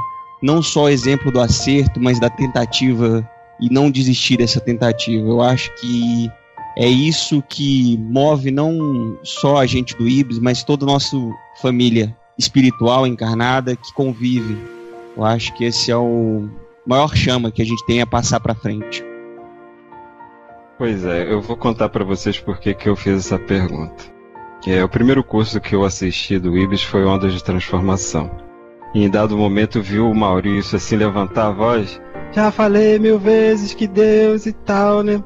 não 0.41 0.61
só 0.61 0.89
exemplo 0.89 1.31
do 1.31 1.39
acerto, 1.39 1.99
mas 1.99 2.19
da 2.19 2.29
tentativa 2.29 3.27
e 3.59 3.69
não 3.69 3.89
desistir 3.89 4.37
dessa 4.37 4.59
tentativa. 4.59 5.27
Eu 5.27 5.41
acho 5.41 5.73
que 5.75 6.29
é 6.77 6.87
isso 6.87 7.43
que 7.49 7.97
move 7.97 8.51
não 8.51 9.17
só 9.23 9.57
a 9.57 9.65
gente 9.65 9.95
do 9.95 10.07
IBS, 10.07 10.39
mas 10.39 10.63
toda 10.63 10.85
a 10.85 10.87
nossa 10.87 11.17
família 11.61 12.15
espiritual 12.37 13.07
encarnada 13.07 13.75
que 13.75 13.93
convive. 13.93 14.57
Eu 15.17 15.23
acho 15.23 15.53
que 15.53 15.65
esse 15.65 15.91
é 15.91 15.97
o 15.97 16.47
maior 16.85 17.15
chama 17.15 17.51
que 17.51 17.61
a 17.61 17.65
gente 17.65 17.85
tem 17.85 18.01
a 18.01 18.07
passar 18.07 18.39
para 18.39 18.55
frente. 18.55 19.12
Pois 20.77 21.05
é, 21.05 21.31
eu 21.31 21.39
vou 21.39 21.55
contar 21.55 21.89
para 21.89 22.03
vocês 22.03 22.39
por 22.39 22.59
que 22.59 22.75
eu 22.89 22.95
fiz 22.95 23.25
essa 23.25 23.37
pergunta. 23.37 24.03
É, 24.65 24.83
o 24.83 24.89
primeiro 24.89 25.23
curso 25.23 25.61
que 25.61 25.75
eu 25.75 25.83
assisti 25.83 26.39
do 26.39 26.57
IBS 26.57 26.83
foi 26.83 27.05
Ondas 27.05 27.33
de 27.33 27.43
Transformação. 27.43 28.31
E 28.93 29.03
em 29.03 29.09
dado 29.09 29.37
momento 29.37 29.81
viu 29.81 30.09
o 30.09 30.15
Maurício 30.15 30.77
assim 30.77 30.95
levantar 30.95 31.47
a 31.47 31.51
voz. 31.51 32.01
Já 32.31 32.49
falei 32.49 32.97
mil 32.97 33.19
vezes 33.19 33.73
que 33.73 33.85
Deus 33.85 34.45
e 34.45 34.53
tal, 34.53 35.03
né? 35.03 35.23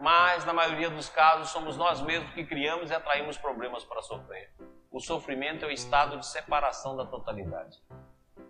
Mas 0.00 0.46
na 0.46 0.52
maioria 0.52 0.88
dos 0.88 1.08
casos 1.08 1.50
somos 1.50 1.76
nós 1.76 2.00
mesmos 2.00 2.30
que 2.32 2.44
criamos 2.44 2.90
e 2.90 2.94
atraímos 2.94 3.36
problemas 3.36 3.84
para 3.84 4.00
sofrer. 4.02 4.50
O 4.90 5.00
sofrimento 5.00 5.64
é 5.64 5.68
o 5.68 5.72
estado 5.72 6.16
de 6.16 6.26
separação 6.26 6.96
da 6.96 7.04
totalidade. 7.04 7.76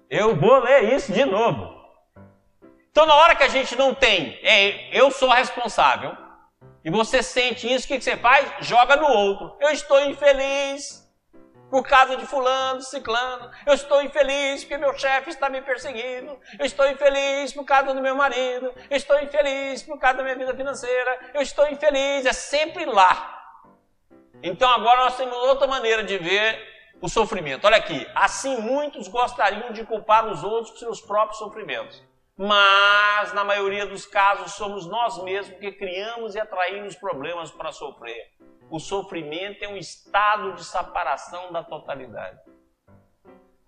Eu 0.09 0.37
vou 0.37 0.61
ler 0.61 0.95
isso 0.95 1.13
de 1.13 1.25
novo. 1.25 1.80
Então, 2.91 3.07
na 3.07 3.15
hora 3.15 3.37
que 3.37 3.45
a 3.45 3.49
gente 3.49 3.77
não 3.77 3.95
tem, 3.95 4.39
é, 4.43 4.89
eu 4.93 5.11
sou 5.13 5.29
responsável, 5.29 6.17
e 6.85 6.91
você 6.91 7.23
sente 7.23 7.73
isso, 7.73 7.85
o 7.85 7.89
que, 7.89 8.01
você 8.01 8.17
faz? 8.17 8.53
Joga 8.61 8.97
no 8.97 9.07
outro. 9.07 9.57
Eu 9.61 9.71
estou 9.71 10.01
infeliz 10.01 11.09
por 11.71 11.87
causa 11.87 12.17
de 12.17 12.27
fulano, 12.27 12.81
ciclano. 12.81 13.51
Eu 13.67 13.75
estou 13.75 14.03
infeliz 14.03 14.65
porque 14.65 14.79
meu 14.79 14.97
chefe 14.99 15.31
está 15.31 15.49
me 15.49 15.61
perseguindo. 15.61 16.37
Eu 16.59 16.67
estou 16.67 16.89
infeliz 16.89 17.53
por 17.53 17.65
causa 17.65 17.95
do 17.95 18.01
meu 18.01 18.17
marido. 18.17 18.75
Eu 18.89 18.97
estou 18.97 19.21
infeliz 19.21 19.83
por 19.83 19.99
causa 19.99 20.19
da 20.19 20.25
minha 20.25 20.37
vida 20.37 20.55
financeira. 20.55 21.31
Eu 21.35 21.43
estou 21.43 21.69
infeliz, 21.69 22.25
é 22.25 22.33
sempre 22.33 22.87
lá. 22.87 23.37
Então 24.43 24.69
agora 24.71 25.05
nós 25.05 25.17
temos 25.17 25.37
outra 25.37 25.67
maneira 25.67 26.03
de 26.03 26.17
ver 26.17 26.59
o 27.01 27.09
sofrimento. 27.09 27.67
Olha 27.67 27.77
aqui, 27.77 28.07
assim 28.15 28.57
muitos 28.57 29.07
gostariam 29.07 29.71
de 29.71 29.85
culpar 29.85 30.27
os 30.27 30.43
outros 30.43 30.71
por 30.71 30.79
seus 30.79 31.01
próprios 31.01 31.39
sofrimentos 31.39 32.10
mas 32.43 33.35
na 33.35 33.45
maioria 33.45 33.85
dos 33.85 34.07
casos 34.07 34.53
somos 34.53 34.87
nós 34.87 35.23
mesmos 35.23 35.59
que 35.59 35.71
criamos 35.73 36.35
e 36.35 36.41
atraímos 36.41 36.95
problemas 36.95 37.51
para 37.51 37.71
sofrer. 37.71 38.31
O 38.71 38.81
sofrimento 38.81 39.63
é 39.63 39.69
um 39.69 39.77
estado 39.77 40.55
de 40.55 40.65
separação 40.65 41.53
da 41.53 41.63
totalidade. 41.63 42.41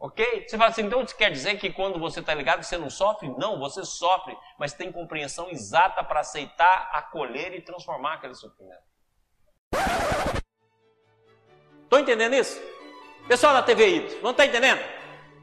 Ok? 0.00 0.46
Você 0.48 0.56
fala 0.56 0.70
assim, 0.70 0.84
então 0.84 1.02
isso 1.02 1.14
quer 1.14 1.30
dizer 1.30 1.58
que 1.58 1.70
quando 1.70 1.98
você 1.98 2.20
está 2.20 2.32
ligado 2.32 2.62
você 2.62 2.78
não 2.78 2.88
sofre? 2.88 3.28
Não, 3.36 3.58
você 3.58 3.84
sofre, 3.84 4.34
mas 4.58 4.72
tem 4.72 4.90
compreensão 4.90 5.50
exata 5.50 6.02
para 6.02 6.20
aceitar, 6.20 6.88
acolher 6.94 7.52
e 7.52 7.60
transformar 7.60 8.14
aquele 8.14 8.34
sofrimento. 8.34 8.82
Estou 11.82 11.98
entendendo 11.98 12.34
isso? 12.34 12.58
Pessoal 13.28 13.52
da 13.52 13.62
TV 13.62 13.96
Y, 13.96 14.22
não 14.22 14.30
está 14.30 14.46
entendendo? 14.46 14.80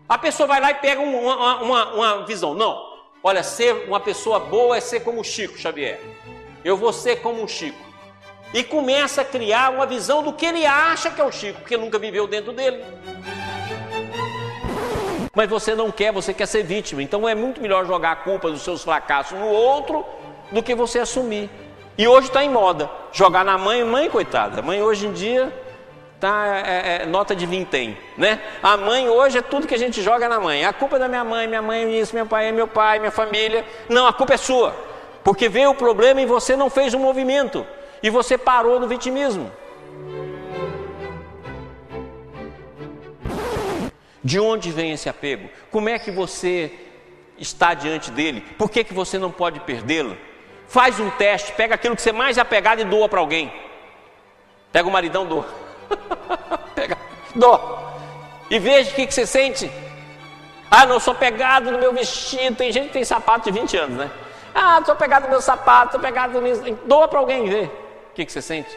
A 0.09 0.17
pessoa 0.17 0.48
vai 0.48 0.59
lá 0.59 0.71
e 0.71 0.75
pega 0.75 1.00
uma, 1.00 1.62
uma, 1.62 1.93
uma 1.93 2.25
visão. 2.25 2.55
Não, 2.55 2.88
Olha, 3.21 3.43
ser 3.43 3.85
uma 3.88 3.99
pessoa 3.99 4.39
boa 4.39 4.77
é 4.77 4.79
ser 4.79 5.01
como 5.01 5.19
o 5.19 5.23
Chico 5.23 5.57
Xavier. 5.57 5.99
Eu 6.63 6.77
vou 6.77 6.93
ser 6.93 7.17
como 7.17 7.43
o 7.43 7.47
Chico. 7.47 7.77
E 8.53 8.63
começa 8.63 9.21
a 9.21 9.25
criar 9.25 9.71
uma 9.71 9.85
visão 9.85 10.23
do 10.23 10.31
que 10.31 10.45
ele 10.45 10.65
acha 10.65 11.11
que 11.11 11.19
é 11.19 11.23
o 11.23 11.31
Chico, 11.31 11.59
porque 11.59 11.75
nunca 11.75 11.99
viveu 11.99 12.27
dentro 12.27 12.53
dele. 12.53 12.81
Mas 15.35 15.49
você 15.49 15.75
não 15.75 15.91
quer, 15.91 16.13
você 16.13 16.33
quer 16.33 16.45
ser 16.45 16.63
vítima. 16.63 17.03
Então 17.03 17.27
é 17.27 17.35
muito 17.35 17.61
melhor 17.61 17.85
jogar 17.85 18.11
a 18.11 18.15
culpa 18.15 18.49
dos 18.49 18.61
seus 18.61 18.83
fracassos 18.83 19.38
no 19.38 19.47
outro 19.47 20.05
do 20.51 20.63
que 20.63 20.73
você 20.73 20.99
assumir. 20.99 21.49
E 21.97 22.07
hoje 22.07 22.27
está 22.27 22.41
em 22.41 22.49
moda 22.49 22.89
jogar 23.11 23.43
na 23.43 23.57
mãe, 23.57 23.83
mãe 23.83 24.09
coitada. 24.09 24.61
Mãe 24.61 24.81
hoje 24.81 25.07
em 25.07 25.11
dia 25.11 25.53
tá, 26.19 26.63
é, 26.65 27.01
é, 27.01 27.05
nota 27.05 27.35
de 27.35 27.45
vintém, 27.45 27.97
né? 28.17 28.41
A 28.61 28.75
mãe 28.75 29.07
hoje 29.07 29.38
é 29.38 29.41
tudo 29.41 29.67
que 29.67 29.73
a 29.73 29.77
gente 29.77 30.01
joga 30.01 30.27
na 30.27 30.39
mãe. 30.39 30.65
A 30.65 30.73
culpa 30.73 30.97
é 30.97 30.99
da 30.99 31.07
minha 31.07 31.23
mãe, 31.23 31.47
minha 31.47 31.61
mãe 31.61 31.83
é 31.83 31.99
isso, 31.99 32.13
meu 32.13 32.25
pai 32.25 32.47
é 32.47 32.51
meu 32.51 32.67
pai, 32.67 32.99
minha 32.99 33.11
família. 33.11 33.65
Não, 33.88 34.05
a 34.05 34.13
culpa 34.13 34.33
é 34.33 34.38
sua. 34.38 34.75
Porque 35.23 35.47
veio 35.47 35.71
o 35.71 35.75
problema 35.75 36.21
e 36.21 36.25
você 36.25 36.55
não 36.55 36.69
fez 36.69 36.93
um 36.93 36.99
movimento. 36.99 37.65
E 38.03 38.09
você 38.09 38.38
parou 38.38 38.79
no 38.79 38.88
vitimismo. 38.88 39.51
De 44.21 44.39
onde 44.39 44.71
vem 44.71 44.91
esse 44.91 45.07
apego? 45.07 45.49
Como 45.71 45.88
é 45.88 45.97
que 45.97 46.11
você 46.11 46.71
está 47.38 47.73
diante 47.73 48.11
dele? 48.11 48.41
Por 48.57 48.69
que, 48.69 48.83
que 48.83 48.93
você 48.93 49.17
não 49.17 49.31
pode 49.31 49.61
perdê-lo? 49.61 50.17
Faz 50.67 50.99
um 50.99 51.09
teste, 51.09 51.53
pega 51.53 51.75
aquilo 51.75 51.95
que 51.95 52.01
você 52.01 52.11
mais 52.11 52.38
é 52.38 52.41
apegado 52.41 52.81
e 52.81 52.83
doa 52.83 53.07
para 53.07 53.19
alguém. 53.19 53.51
Pega 54.71 54.88
o 54.88 54.91
maridão, 54.91 55.25
doa. 55.25 55.68
Pega, 56.75 56.98
dó. 57.36 57.93
E 58.50 58.58
veja 58.60 58.91
o 58.91 58.93
que, 58.96 59.05
que 59.05 59.13
você 59.13 59.25
sente. 59.25 59.72
Ah, 60.72 60.86
não 60.86 61.00
sou 61.00 61.15
pegado 61.15 61.72
no 61.72 61.79
meu 61.79 61.93
vestido. 61.93 62.55
Tem 62.55 62.72
gente 62.72 62.88
que 62.88 62.93
tem 62.93 63.03
sapato 63.03 63.51
de 63.51 63.60
20 63.60 63.77
anos, 63.77 63.98
né? 63.98 64.12
Ah, 64.53 64.81
sou 64.86 64.96
pegado 64.96 65.25
no 65.25 65.31
meu 65.31 65.41
sapato, 65.41 65.93
sou 65.93 66.01
pegado 66.01 66.39
nisso. 66.41 66.62
Doa 66.86 67.08
para 67.08 67.19
alguém 67.19 67.48
ver. 67.48 67.65
O 68.12 68.13
que, 68.13 68.25
que 68.25 68.31
você 68.31 68.41
sente? 68.41 68.69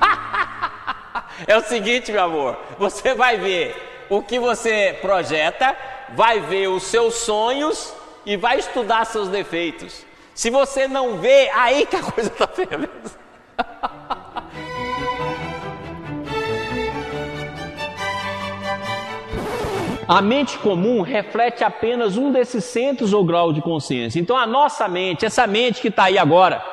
é 1.46 1.56
o 1.56 1.62
seguinte, 1.62 2.10
meu 2.12 2.24
amor. 2.24 2.58
Você 2.78 3.14
vai 3.14 3.36
ver 3.36 4.06
o 4.08 4.22
que 4.22 4.38
você 4.38 4.98
projeta, 5.00 5.76
vai 6.10 6.40
ver 6.40 6.68
os 6.68 6.84
seus 6.84 7.14
sonhos 7.16 7.92
e 8.24 8.36
vai 8.36 8.58
estudar 8.58 9.04
seus 9.04 9.28
defeitos. 9.28 10.07
Se 10.38 10.50
você 10.50 10.86
não 10.86 11.18
vê, 11.18 11.50
aí 11.50 11.84
que 11.84 11.96
a 11.96 12.00
coisa 12.00 12.30
está 12.30 12.46
feia 12.46 12.88
A 20.06 20.22
mente 20.22 20.56
comum 20.58 21.02
reflete 21.02 21.64
apenas 21.64 22.16
um 22.16 22.30
desses 22.30 22.64
centros 22.66 23.12
ou 23.12 23.24
grau 23.24 23.52
de 23.52 23.60
consciência. 23.60 24.20
Então 24.20 24.36
a 24.36 24.46
nossa 24.46 24.86
mente, 24.86 25.26
essa 25.26 25.44
mente 25.44 25.80
que 25.80 25.88
está 25.88 26.04
aí 26.04 26.16
agora, 26.16 26.64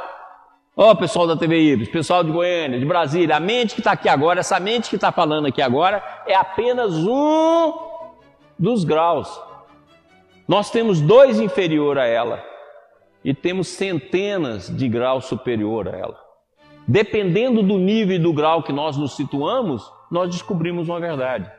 ó 0.77 0.93
pessoal 0.93 1.25
da 1.25 1.36
TV 1.36 1.60
Ibis, 1.60 1.89
pessoal 1.89 2.24
de 2.24 2.29
Goiânia, 2.31 2.77
de 2.77 2.86
Brasília, 2.86 3.38
a 3.38 3.39
mente 3.39 3.74
que 3.74 3.81
está 3.81 3.93
aqui 3.93 4.07
agora, 4.07 4.41
essa 4.41 4.60
mente 4.60 4.91
que 4.91 4.95
está 4.95 5.12
falando 5.12 5.48
aqui 5.48 5.63
agora, 5.63 6.03
é 6.27 6.36
apenas 6.36 6.93
um 6.93 7.74
dos 8.60 8.84
graus. 8.84 9.27
Nós 10.48 10.69
temos 10.69 11.01
dois 11.01 11.39
inferior 11.39 11.98
a 11.98 12.05
ela 12.05 12.53
e 13.25 13.34
temos 13.34 13.67
centenas 13.70 14.70
de 14.70 14.88
graus 14.88 15.25
superior 15.25 15.88
a 15.89 15.98
ela. 15.98 16.17
Dependendo 16.88 17.63
do 17.63 17.79
nível 17.79 18.15
e 18.15 18.20
do 18.20 18.32
grau 18.32 18.62
que 18.62 18.72
nós 18.72 18.96
nos 18.96 19.15
situamos, 19.15 19.84
nós 20.12 20.29
descobrimos 20.29 20.88
uma 20.88 21.00
verdade, 21.00 21.51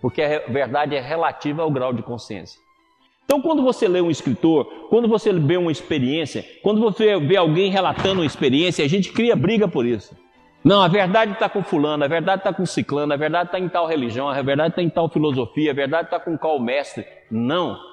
porque 0.00 0.22
a 0.22 0.38
verdade 0.50 0.96
é 0.96 1.00
relativa 1.00 1.62
ao 1.62 1.70
grau 1.70 1.92
de 1.92 2.02
consciência. 2.02 2.58
Então, 3.26 3.42
quando 3.42 3.62
você 3.62 3.86
lê 3.86 4.00
um 4.00 4.10
escritor, 4.10 4.64
quando 4.88 5.06
você 5.06 5.30
vê 5.34 5.58
uma 5.58 5.70
experiência, 5.70 6.44
quando 6.62 6.80
você 6.80 7.18
vê 7.20 7.36
alguém 7.36 7.70
relatando 7.70 8.20
uma 8.20 8.26
experiência, 8.26 8.82
a 8.82 8.88
gente 8.88 9.12
cria 9.12 9.36
briga 9.36 9.68
por 9.68 9.84
isso. 9.84 10.16
Não, 10.64 10.80
a 10.80 10.88
verdade 10.88 11.32
está 11.32 11.48
com 11.48 11.62
fulano, 11.62 12.04
a 12.04 12.08
verdade 12.08 12.40
está 12.40 12.54
com 12.54 12.64
ciclano, 12.64 13.12
a 13.12 13.16
verdade 13.16 13.48
está 13.48 13.58
em 13.58 13.68
tal 13.68 13.86
religião, 13.86 14.30
a 14.30 14.40
verdade 14.40 14.70
está 14.70 14.82
em 14.82 14.88
tal 14.88 15.10
filosofia, 15.10 15.72
a 15.72 15.74
verdade 15.74 16.04
está 16.04 16.18
com 16.18 16.38
qual 16.38 16.58
mestre. 16.58 17.04
Não. 17.30 17.91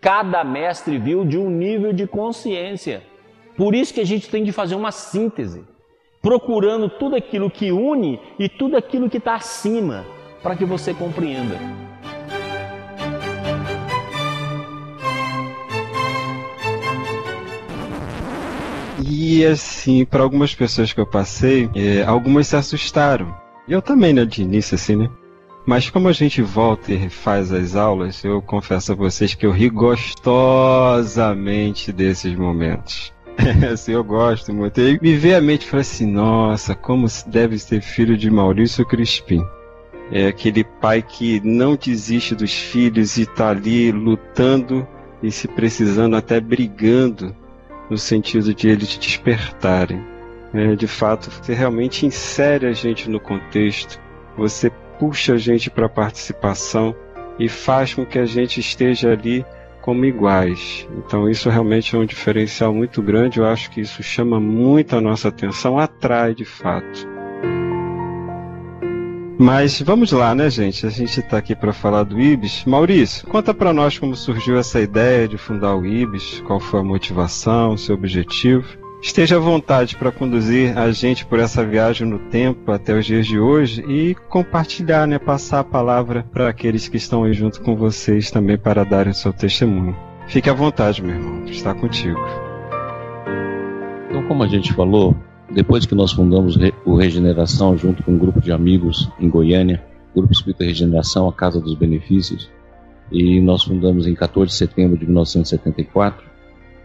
Cada 0.00 0.44
mestre 0.44 0.98
viu 0.98 1.24
de 1.24 1.38
um 1.38 1.50
nível 1.50 1.92
de 1.92 2.06
consciência. 2.06 3.02
Por 3.56 3.74
isso 3.74 3.94
que 3.94 4.00
a 4.00 4.06
gente 4.06 4.28
tem 4.28 4.44
de 4.44 4.52
fazer 4.52 4.74
uma 4.74 4.92
síntese, 4.92 5.64
procurando 6.20 6.88
tudo 6.88 7.16
aquilo 7.16 7.50
que 7.50 7.72
une 7.72 8.20
e 8.38 8.48
tudo 8.48 8.76
aquilo 8.76 9.08
que 9.08 9.16
está 9.16 9.34
acima, 9.34 10.04
para 10.42 10.54
que 10.54 10.64
você 10.64 10.92
compreenda. 10.92 11.56
E 19.08 19.44
assim, 19.46 20.04
para 20.04 20.22
algumas 20.22 20.54
pessoas 20.54 20.92
que 20.92 21.00
eu 21.00 21.06
passei, 21.06 21.70
é, 21.74 22.02
algumas 22.04 22.48
se 22.48 22.56
assustaram. 22.56 23.34
Eu 23.68 23.80
também, 23.80 24.12
né, 24.12 24.24
de 24.24 24.42
início, 24.42 24.74
assim, 24.74 24.96
né? 24.96 25.10
Mas 25.66 25.90
como 25.90 26.06
a 26.06 26.12
gente 26.12 26.40
volta 26.40 26.92
e 26.92 26.96
refaz 26.96 27.52
as 27.52 27.74
aulas, 27.74 28.22
eu 28.24 28.40
confesso 28.40 28.92
a 28.92 28.94
vocês 28.94 29.34
que 29.34 29.44
eu 29.44 29.50
ri 29.50 29.68
gostosamente 29.68 31.92
desses 31.92 32.36
momentos. 32.36 33.12
assim, 33.72 33.90
eu 33.92 34.04
gosto 34.04 34.54
muito. 34.54 34.80
E 34.80 34.96
me 35.02 35.16
veio 35.16 35.38
a 35.38 35.40
mente 35.40 35.62
e 35.62 35.66
falei 35.66 35.82
assim, 35.82 36.06
nossa, 36.06 36.76
como 36.76 37.08
deve 37.26 37.58
ser 37.58 37.82
filho 37.82 38.16
de 38.16 38.30
Maurício 38.30 38.86
Crispim. 38.86 39.44
É 40.12 40.28
aquele 40.28 40.62
pai 40.62 41.02
que 41.02 41.40
não 41.44 41.74
desiste 41.74 42.36
dos 42.36 42.52
filhos 42.52 43.16
e 43.16 43.22
está 43.22 43.50
ali 43.50 43.90
lutando 43.90 44.86
e 45.20 45.32
se 45.32 45.48
precisando 45.48 46.14
até 46.14 46.38
brigando 46.38 47.34
no 47.90 47.98
sentido 47.98 48.54
de 48.54 48.68
eles 48.68 48.96
despertarem. 48.96 50.00
É, 50.54 50.76
de 50.76 50.86
fato, 50.86 51.28
você 51.28 51.54
realmente 51.54 52.06
insere 52.06 52.66
a 52.66 52.72
gente 52.72 53.10
no 53.10 53.18
contexto, 53.18 54.00
você 54.36 54.70
puxa 54.98 55.34
a 55.34 55.38
gente 55.38 55.70
para 55.70 55.86
a 55.86 55.90
participação 55.90 56.94
e 57.38 57.48
faz 57.48 57.94
com 57.94 58.04
que 58.04 58.18
a 58.18 58.24
gente 58.24 58.60
esteja 58.60 59.12
ali 59.12 59.44
como 59.82 60.04
iguais. 60.04 60.88
Então 60.98 61.30
isso 61.30 61.48
realmente 61.48 61.94
é 61.94 61.98
um 61.98 62.04
diferencial 62.04 62.74
muito 62.74 63.00
grande. 63.00 63.38
Eu 63.38 63.46
acho 63.46 63.70
que 63.70 63.80
isso 63.80 64.02
chama 64.02 64.40
muito 64.40 64.96
a 64.96 65.00
nossa 65.00 65.28
atenção, 65.28 65.78
atrai 65.78 66.34
de 66.34 66.44
fato. 66.44 67.16
Mas 69.38 69.82
vamos 69.82 70.12
lá, 70.12 70.34
né, 70.34 70.48
gente? 70.48 70.86
A 70.86 70.90
gente 70.90 71.20
está 71.20 71.36
aqui 71.36 71.54
para 71.54 71.72
falar 71.72 72.04
do 72.04 72.18
IBIS. 72.18 72.64
Maurício, 72.64 73.26
conta 73.28 73.52
para 73.52 73.72
nós 73.72 73.98
como 73.98 74.16
surgiu 74.16 74.58
essa 74.58 74.80
ideia 74.80 75.28
de 75.28 75.36
fundar 75.36 75.76
o 75.76 75.84
IBIS, 75.84 76.42
qual 76.46 76.58
foi 76.58 76.80
a 76.80 76.84
motivação, 76.84 77.76
seu 77.76 77.94
objetivo. 77.94 78.85
Esteja 79.06 79.36
à 79.36 79.38
vontade 79.38 79.96
para 79.96 80.10
conduzir 80.10 80.76
a 80.76 80.90
gente 80.90 81.24
por 81.24 81.38
essa 81.38 81.64
viagem 81.64 82.06
no 82.06 82.18
tempo 82.18 82.72
até 82.72 82.92
os 82.92 83.06
dias 83.06 83.24
de 83.24 83.38
hoje 83.38 83.80
e 83.88 84.16
compartilhar, 84.28 85.06
né, 85.06 85.16
passar 85.16 85.60
a 85.60 85.64
palavra 85.64 86.26
para 86.32 86.48
aqueles 86.48 86.88
que 86.88 86.96
estão 86.96 87.22
aí 87.22 87.32
junto 87.32 87.62
com 87.62 87.76
vocês 87.76 88.32
também 88.32 88.58
para 88.58 88.84
darem 88.84 89.12
seu 89.12 89.32
testemunho. 89.32 89.96
Fique 90.26 90.50
à 90.50 90.52
vontade, 90.52 91.02
meu 91.02 91.14
irmão, 91.14 91.44
está 91.44 91.72
contigo. 91.72 92.18
Então, 94.10 94.26
como 94.26 94.42
a 94.42 94.48
gente 94.48 94.72
falou, 94.72 95.16
depois 95.52 95.86
que 95.86 95.94
nós 95.94 96.10
fundamos 96.10 96.58
o 96.84 96.96
Regeneração 96.96 97.78
junto 97.78 98.02
com 98.02 98.10
um 98.10 98.18
grupo 98.18 98.40
de 98.40 98.50
amigos 98.50 99.08
em 99.20 99.30
Goiânia, 99.30 99.84
Grupo 100.14 100.32
Espírita 100.32 100.64
Regeneração, 100.64 101.28
a 101.28 101.32
Casa 101.32 101.60
dos 101.60 101.76
Benefícios, 101.76 102.50
e 103.12 103.40
nós 103.40 103.62
fundamos 103.62 104.04
em 104.08 104.16
14 104.16 104.50
de 104.50 104.58
setembro 104.58 104.98
de 104.98 105.06
1974. 105.06 106.26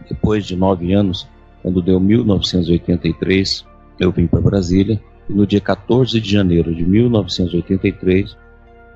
Depois 0.08 0.46
de 0.46 0.54
nove 0.54 0.92
anos, 0.92 1.26
quando 1.62 1.80
deu 1.80 2.00
1983, 2.00 3.64
eu 4.00 4.10
vim 4.10 4.26
para 4.26 4.40
Brasília 4.40 5.00
e 5.28 5.32
no 5.32 5.46
dia 5.46 5.60
14 5.60 6.20
de 6.20 6.30
janeiro 6.30 6.74
de 6.74 6.84
1983 6.84 8.36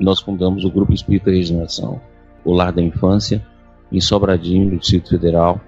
nós 0.00 0.20
fundamos 0.20 0.64
o 0.64 0.70
Grupo 0.70 0.92
Espírita 0.92 1.30
Regeneração, 1.30 2.00
o 2.44 2.52
Lar 2.52 2.72
da 2.72 2.82
Infância, 2.82 3.42
em 3.90 4.00
Sobradinho, 4.00 4.70
no 4.70 4.78
Distrito 4.78 5.10
Federal. 5.10 5.60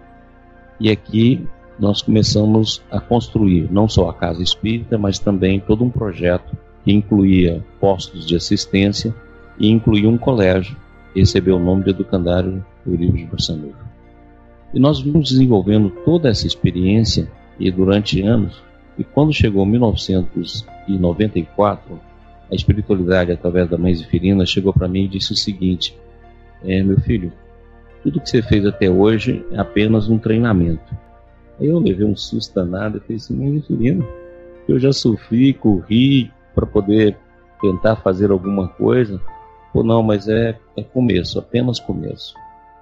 E 0.79 0.91
aqui 0.91 1.47
nós 1.79 2.03
começamos 2.03 2.83
a 2.91 3.01
construir 3.01 3.73
não 3.73 3.89
só 3.89 4.11
a 4.11 4.15
casa 4.15 4.43
espírita, 4.43 4.99
mas 4.99 5.19
também 5.19 5.61
todo 5.61 5.85
um 5.85 5.91
projeto 5.91 6.57
que 6.85 6.93
incluía 6.93 7.65
postos 7.81 8.27
de 8.27 8.35
assistência 8.37 9.15
e 9.59 9.69
incluía 9.71 10.09
um 10.09 10.19
colégio 10.19 10.77
que 11.13 11.21
recebeu 11.21 11.57
o 11.57 11.61
nome 11.61 11.85
de 11.85 11.91
Educandário 11.91 12.65
Eurípides 12.87 13.21
de 13.21 13.27
Barçanudo. 13.27 13.88
E 14.73 14.81
nós 14.81 15.01
vimos 15.01 15.31
desenvolvendo 15.31 15.91
toda 16.05 16.29
essa 16.29 16.47
experiência 16.47 17.29
e 17.59 17.69
durante 17.71 18.21
anos, 18.23 18.63
e 18.99 19.05
quando 19.05 19.33
chegou 19.33 19.65
1994, 19.65 21.99
a 22.51 22.55
espiritualidade 22.55 23.33
através 23.33 23.69
da 23.69 23.77
Mãe 23.79 23.95
Zefirina 23.95 24.47
chegou 24.47 24.73
para 24.73 24.89
mim 24.89 25.05
e 25.05 25.09
disse 25.09 25.33
o 25.33 25.37
seguinte: 25.37 25.97
é, 26.65 26.83
meu 26.83 26.99
filho, 27.01 27.33
tudo 28.03 28.21
que 28.21 28.29
você 28.29 28.43
fez 28.43 28.67
até 28.67 28.91
hoje 28.91 29.45
é 29.53 29.59
apenas 29.59 30.09
um 30.09 30.19
treinamento. 30.19 30.97
Aí 31.61 31.67
eu 31.67 31.79
levei 31.79 32.07
um 32.07 32.17
susto 32.17 32.55
danado 32.55 32.99
e 32.99 33.01
falei 33.01 33.17
assim, 33.17 33.35
meu 33.35 33.63
filho, 33.63 34.07
eu 34.69 34.79
já 34.79 34.93
sofri, 34.93 35.53
corri 35.53 36.31
para 36.55 36.67
poder 36.67 37.17
tentar 37.61 37.97
fazer 37.97 38.31
alguma 38.31 38.69
coisa. 38.69 39.21
Pô, 39.73 39.83
não, 39.83 40.03
mas 40.03 40.29
é, 40.29 40.57
é 40.77 40.83
começo, 40.83 41.39
apenas 41.39 41.81
começo. 41.81 42.35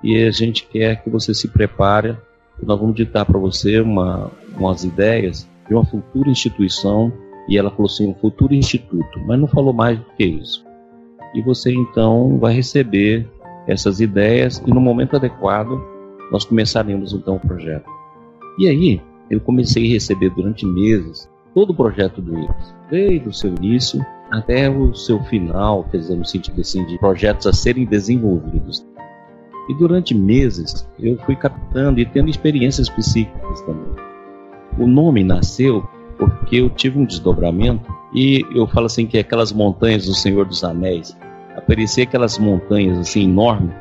E 0.03 0.23
a 0.25 0.31
gente 0.31 0.67
quer 0.67 1.03
que 1.03 1.11
você 1.11 1.35
se 1.35 1.49
prepare. 1.49 2.17
Nós 2.63 2.79
vamos 2.79 2.95
ditar 2.95 3.25
para 3.25 3.39
você 3.39 3.81
uma, 3.81 4.31
umas 4.57 4.85
ideias 4.85 5.49
de 5.69 5.75
uma 5.75 5.85
futura 5.85 6.31
instituição. 6.31 7.13
E 7.49 7.57
ela 7.57 7.71
falou 7.71 7.87
assim, 7.87 8.09
um 8.09 8.15
futuro 8.15 8.55
instituto, 8.55 9.21
mas 9.25 9.39
não 9.39 9.47
falou 9.47 9.73
mais 9.73 9.99
do 9.99 10.05
que 10.17 10.25
isso. 10.25 10.65
E 11.35 11.41
você 11.43 11.73
então 11.73 12.39
vai 12.39 12.55
receber 12.55 13.29
essas 13.67 14.01
ideias 14.01 14.63
e 14.67 14.71
no 14.71 14.81
momento 14.81 15.17
adequado 15.17 15.81
nós 16.31 16.45
começaremos 16.45 17.13
então 17.13 17.37
o 17.37 17.41
projeto. 17.41 17.89
E 18.59 18.69
aí, 18.69 19.01
eu 19.31 19.41
comecei 19.41 19.87
a 19.87 19.93
receber 19.93 20.31
durante 20.31 20.65
meses 20.67 21.29
todo 21.55 21.71
o 21.71 21.75
projeto 21.75 22.21
do 22.21 22.39
IRIS, 22.39 22.75
desde 22.91 23.29
o 23.29 23.33
seu 23.33 23.55
início 23.55 24.05
até 24.31 24.69
o 24.69 24.95
seu 24.95 25.23
final, 25.25 25.85
quer 25.85 25.99
dizer, 25.99 26.17
no 26.17 26.25
sentido 26.25 26.61
assim, 26.61 26.85
de 26.85 26.99
projetos 26.99 27.47
a 27.47 27.53
serem 27.53 27.85
desenvolvidos. 27.85 28.85
E 29.69 29.75
durante 29.75 30.15
meses 30.15 30.89
eu 30.99 31.17
fui 31.19 31.37
captando 31.37 32.01
e 32.01 32.07
tendo 32.07 32.31
experiências 32.31 32.89
psíquicas 32.89 33.61
também. 33.63 33.95
O 34.79 34.87
nome 34.87 35.25
nasceu 35.25 35.89
porque 36.19 36.57
eu 36.57 36.71
tive 36.71 36.99
um 36.99 37.05
desdobramento 37.05 37.95
e 38.15 38.45
eu 38.55 38.67
falo 38.67 38.87
assim 38.87 39.07
que 39.07 39.19
aquelas 39.19 39.53
montanhas 39.53 40.07
do 40.07 40.15
Senhor 40.15 40.47
dos 40.47 40.65
Anéis, 40.65 41.17
aparecia 41.57 42.05
aquelas 42.05 42.39
montanhas 42.39 42.99
assim 42.99 43.25
enormes 43.25 43.75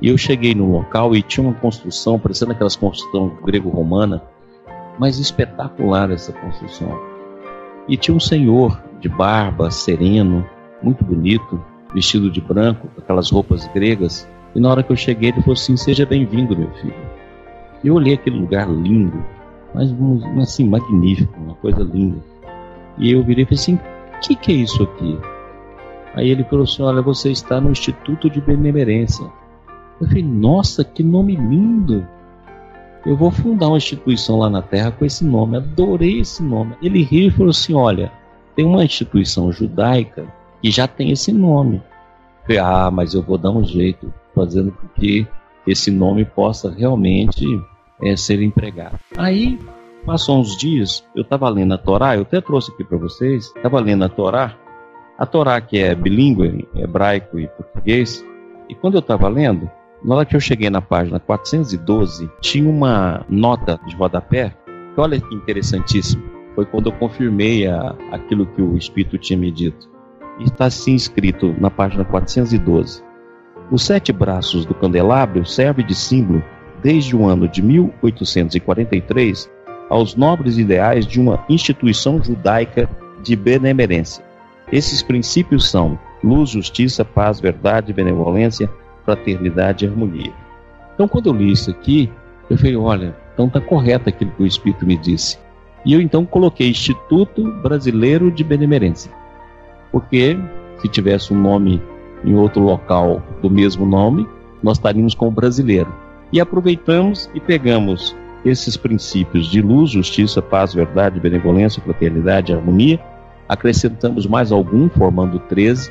e 0.00 0.08
eu 0.08 0.18
cheguei 0.18 0.54
no 0.54 0.70
local 0.70 1.14
e 1.14 1.22
tinha 1.22 1.46
uma 1.46 1.54
construção, 1.54 2.18
parecendo 2.18 2.52
aquelas 2.52 2.76
construções 2.76 3.32
grego-romana, 3.44 4.22
mas 4.98 5.18
espetacular 5.18 6.10
essa 6.10 6.32
construção. 6.32 6.98
E 7.88 7.96
tinha 7.96 8.14
um 8.14 8.20
senhor 8.20 8.82
de 9.00 9.08
barba, 9.08 9.70
sereno, 9.70 10.44
muito 10.82 11.02
bonito, 11.04 11.62
vestido 11.94 12.30
de 12.30 12.40
branco, 12.40 12.88
com 12.94 13.00
aquelas 13.00 13.30
roupas 13.30 13.66
gregas. 13.68 14.28
E 14.54 14.60
na 14.60 14.70
hora 14.70 14.82
que 14.82 14.92
eu 14.92 14.96
cheguei, 14.96 15.30
ele 15.30 15.40
falou 15.40 15.54
assim: 15.54 15.76
Seja 15.76 16.06
bem-vindo, 16.06 16.56
meu 16.56 16.70
filho. 16.74 16.94
Eu 17.84 17.94
olhei 17.94 18.14
aquele 18.14 18.38
lugar 18.38 18.68
lindo, 18.68 19.22
mas 19.74 19.94
assim, 20.40 20.68
magnífico, 20.68 21.38
uma 21.38 21.54
coisa 21.54 21.82
linda. 21.82 22.18
E 22.98 23.12
eu 23.12 23.22
virei 23.22 23.44
e 23.44 23.46
falei 23.46 23.60
assim: 23.60 23.74
O 23.74 24.20
que, 24.20 24.34
que 24.34 24.52
é 24.52 24.54
isso 24.56 24.82
aqui? 24.82 25.18
Aí 26.14 26.30
ele 26.30 26.44
falou 26.44 26.64
assim: 26.64 26.82
Olha, 26.82 27.02
você 27.02 27.30
está 27.30 27.60
no 27.60 27.70
Instituto 27.70 28.30
de 28.30 28.40
Benemerência. 28.40 29.26
Eu 30.00 30.06
falei, 30.06 30.22
nossa, 30.22 30.84
que 30.84 31.02
nome 31.02 31.34
lindo! 31.36 32.06
Eu 33.04 33.16
vou 33.16 33.30
fundar 33.30 33.68
uma 33.68 33.76
instituição 33.76 34.36
lá 34.38 34.50
na 34.50 34.60
Terra 34.60 34.90
com 34.90 35.04
esse 35.04 35.24
nome. 35.24 35.56
Adorei 35.56 36.20
esse 36.20 36.42
nome. 36.42 36.74
Ele 36.82 37.02
riu 37.02 37.28
e 37.28 37.30
falou 37.30 37.50
assim: 37.50 37.72
olha, 37.72 38.12
tem 38.54 38.64
uma 38.64 38.84
instituição 38.84 39.52
judaica 39.52 40.26
que 40.60 40.70
já 40.70 40.88
tem 40.88 41.12
esse 41.12 41.32
nome. 41.32 41.76
Eu 41.76 42.46
falei, 42.46 42.58
ah, 42.58 42.90
mas 42.90 43.14
eu 43.14 43.22
vou 43.22 43.38
dar 43.38 43.50
um 43.50 43.64
jeito, 43.64 44.12
fazendo 44.36 44.70
com 44.70 44.86
que 44.88 45.26
esse 45.66 45.90
nome 45.90 46.26
possa 46.26 46.70
realmente 46.70 47.44
é, 48.02 48.14
ser 48.14 48.42
empregado. 48.42 48.98
Aí, 49.16 49.58
passou 50.04 50.38
uns 50.38 50.56
dias, 50.56 51.02
eu 51.16 51.22
estava 51.22 51.48
lendo 51.48 51.72
a 51.74 51.78
Torá, 51.78 52.14
eu 52.14 52.22
até 52.22 52.40
trouxe 52.40 52.70
aqui 52.70 52.84
para 52.84 52.98
vocês, 52.98 53.46
estava 53.56 53.80
lendo 53.80 54.04
a 54.04 54.08
Torá, 54.08 54.54
a 55.18 55.24
Torá 55.24 55.60
que 55.60 55.78
é 55.78 55.94
bilíngue, 55.94 56.68
hebraico 56.76 57.40
e 57.40 57.48
português, 57.48 58.24
e 58.68 58.74
quando 58.74 58.94
eu 58.94 59.00
estava 59.00 59.28
lendo, 59.28 59.70
na 60.04 60.14
hora 60.14 60.26
que 60.26 60.36
eu 60.36 60.40
cheguei 60.40 60.68
na 60.68 60.82
página 60.82 61.18
412, 61.18 62.30
tinha 62.40 62.68
uma 62.68 63.24
nota 63.28 63.80
de 63.86 63.96
rodapé, 63.96 64.54
que 64.94 65.00
olha 65.00 65.20
que 65.20 65.34
interessantíssimo. 65.34 66.22
Foi 66.54 66.64
quando 66.64 66.86
eu 66.86 66.92
confirmei 66.92 67.66
a, 67.66 67.94
aquilo 68.12 68.46
que 68.46 68.62
o 68.62 68.76
Espírito 68.76 69.18
tinha 69.18 69.38
me 69.38 69.50
dito. 69.50 69.88
E 70.38 70.44
está 70.44 70.66
assim 70.66 70.94
escrito 70.94 71.54
na 71.58 71.70
página 71.70 72.04
412. 72.04 73.02
Os 73.70 73.82
sete 73.82 74.12
braços 74.12 74.64
do 74.64 74.74
candelabro 74.74 75.44
servem 75.44 75.84
de 75.84 75.94
símbolo, 75.94 76.42
desde 76.82 77.16
o 77.16 77.26
ano 77.26 77.48
de 77.48 77.60
1843, 77.60 79.50
aos 79.90 80.14
nobres 80.14 80.56
ideais 80.56 81.04
de 81.04 81.20
uma 81.20 81.44
instituição 81.48 82.22
judaica 82.22 82.88
de 83.22 83.34
benemerência. 83.34 84.24
Esses 84.70 85.02
princípios 85.02 85.68
são 85.68 85.98
luz, 86.22 86.50
justiça, 86.50 87.04
paz, 87.04 87.40
verdade, 87.40 87.92
benevolência, 87.92 88.70
fraternidade 89.04 89.84
e 89.84 89.88
harmonia. 89.88 90.32
Então, 90.94 91.08
quando 91.08 91.28
eu 91.28 91.32
li 91.32 91.50
isso 91.50 91.70
aqui, 91.70 92.10
eu 92.48 92.56
falei: 92.56 92.76
olha, 92.76 93.16
então 93.34 93.46
está 93.46 93.60
correto 93.60 94.08
aquilo 94.08 94.30
que 94.32 94.42
o 94.42 94.46
Espírito 94.46 94.86
me 94.86 94.96
disse. 94.96 95.38
E 95.84 95.92
eu 95.92 96.00
então 96.00 96.24
coloquei 96.24 96.70
Instituto 96.70 97.44
Brasileiro 97.62 98.30
de 98.30 98.42
Benemerência. 98.42 99.10
Porque 99.92 100.36
se 100.80 100.88
tivesse 100.88 101.32
um 101.32 101.40
nome 101.40 101.80
em 102.26 102.34
outro 102.34 102.62
local 102.62 103.22
do 103.40 103.48
mesmo 103.48 103.86
nome, 103.86 104.26
nós 104.62 104.76
estaríamos 104.76 105.14
com 105.14 105.28
o 105.28 105.30
brasileiro. 105.30 105.92
E 106.32 106.40
aproveitamos 106.40 107.30
e 107.32 107.40
pegamos 107.40 108.16
esses 108.44 108.76
princípios 108.76 109.46
de 109.46 109.62
luz, 109.62 109.90
justiça, 109.90 110.42
paz, 110.42 110.74
verdade, 110.74 111.20
benevolência, 111.20 111.82
fraternidade, 111.82 112.52
harmonia, 112.52 113.00
acrescentamos 113.48 114.26
mais 114.26 114.50
algum, 114.50 114.88
formando 114.88 115.38
13, 115.38 115.90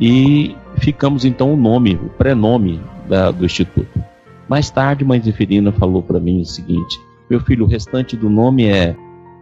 e 0.00 0.54
ficamos 0.78 1.24
então 1.24 1.52
o 1.52 1.56
nome, 1.56 1.94
o 1.94 2.08
prenome 2.10 2.80
da, 3.08 3.30
do 3.30 3.44
instituto. 3.44 4.04
Mais 4.48 4.68
tarde, 4.70 5.04
mãe 5.04 5.20
Zeferina 5.20 5.72
falou 5.72 6.02
para 6.02 6.20
mim 6.20 6.40
o 6.40 6.44
seguinte: 6.44 7.00
meu 7.30 7.40
filho, 7.40 7.64
o 7.64 7.68
restante 7.68 8.16
do 8.16 8.28
nome 8.28 8.66
é 8.66 8.94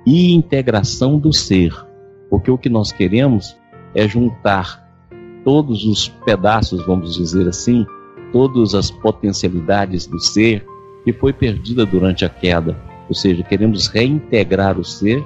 integração 0.06 1.18
do 1.18 1.32
ser, 1.32 1.74
porque 2.30 2.50
o 2.50 2.58
que 2.58 2.68
nós 2.68 2.92
queremos 2.92 3.56
é 3.94 4.06
juntar 4.06 4.83
todos 5.44 5.85
os 5.85 6.09
pedaços, 6.09 6.85
vamos 6.87 7.14
dizer 7.14 7.46
assim, 7.46 7.87
todas 8.33 8.74
as 8.74 8.90
potencialidades 8.90 10.07
do 10.07 10.18
ser 10.18 10.66
que 11.04 11.12
foi 11.12 11.33
perdida 11.33 11.85
durante 11.85 12.24
a 12.24 12.28
queda. 12.28 12.76
Ou 13.09 13.14
seja, 13.14 13.42
queremos 13.42 13.87
reintegrar 13.87 14.78
o 14.78 14.85
ser 14.85 15.24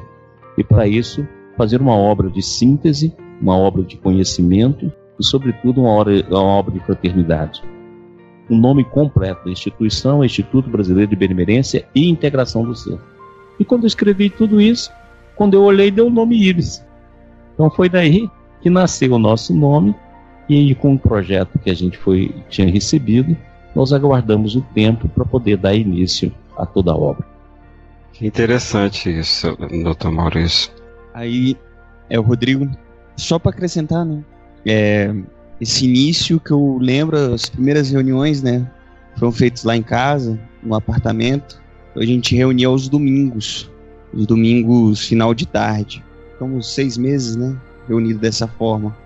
e, 0.57 0.65
para 0.65 0.89
isso, 0.89 1.27
fazer 1.57 1.81
uma 1.81 1.95
obra 1.95 2.29
de 2.29 2.43
síntese, 2.43 3.15
uma 3.41 3.57
obra 3.57 3.83
de 3.83 3.97
conhecimento 3.97 4.93
e, 5.19 5.25
sobretudo, 5.25 5.83
uma 5.83 5.91
obra, 5.91 6.27
uma 6.29 6.43
obra 6.43 6.75
de 6.75 6.81
fraternidade. 6.81 7.63
O 8.51 8.57
nome 8.57 8.83
completo 8.83 9.45
da 9.45 9.51
instituição 9.51 10.23
é 10.23 10.27
Instituto 10.27 10.69
Brasileiro 10.69 11.11
de 11.11 11.17
Benemerência 11.17 11.87
e 11.95 12.09
Integração 12.09 12.65
do 12.65 12.75
Ser. 12.75 12.99
E 13.61 13.65
quando 13.65 13.83
eu 13.85 13.89
escrevi 13.89 14.31
tudo 14.31 14.61
isso, 14.61 14.91
quando 15.37 15.55
eu 15.55 15.63
olhei, 15.63 15.91
deu 15.91 16.07
o 16.07 16.11
nome 16.11 16.37
Iris. 16.37 16.85
Então 17.55 17.71
foi 17.71 17.89
daí 17.89 18.29
que 18.61 18.71
nasceu 18.71 19.13
o 19.13 19.19
nosso 19.19 19.55
nome 19.55 19.95
e 20.49 20.57
aí 20.57 20.75
com 20.75 20.95
o 20.95 20.99
projeto 20.99 21.59
que 21.59 21.71
a 21.71 21.75
gente 21.75 21.99
foi 21.99 22.35
tinha 22.49 22.71
recebido, 22.71 23.37
nós 23.75 23.93
aguardamos 23.93 24.57
o 24.57 24.63
tempo 24.75 25.09
para 25.09 25.25
poder 25.25 25.57
dar 25.57 25.75
início 25.75 26.33
a 26.57 26.65
toda 26.65 26.93
a 26.93 26.97
obra. 26.97 27.27
Que 28.13 28.27
interessante 28.27 29.09
isso, 29.09 29.57
doutor 29.83 30.11
Maurício. 30.11 30.73
Aí, 31.15 31.57
é 32.11 32.19
o 32.19 32.23
Rodrigo, 32.23 32.69
só 33.17 33.39
para 33.39 33.51
acrescentar, 33.51 34.05
né? 34.05 34.25
É, 34.67 35.15
esse 35.61 35.85
início 35.85 36.41
que 36.41 36.51
eu 36.51 36.79
lembro, 36.81 37.17
as 37.35 37.49
primeiras 37.49 37.91
reuniões, 37.91 38.43
né? 38.43 38.69
Foram 39.17 39.33
feitas 39.33 39.65
lá 39.65 39.77
em 39.77 39.83
casa, 39.83 40.39
no 40.63 40.75
apartamento. 40.75 41.61
A 41.97 42.05
gente 42.05 42.35
reunia 42.35 42.69
aos 42.69 42.89
domingos, 42.89 43.71
os 44.13 44.27
domingos 44.27 45.07
final 45.07 45.35
de 45.35 45.47
tarde. 45.47 46.05
Ficamos 46.33 46.73
seis 46.75 46.97
meses, 46.97 47.37
né? 47.37 47.57
Reunidos 47.89 48.21
dessa 48.21 48.47
forma. 48.47 48.97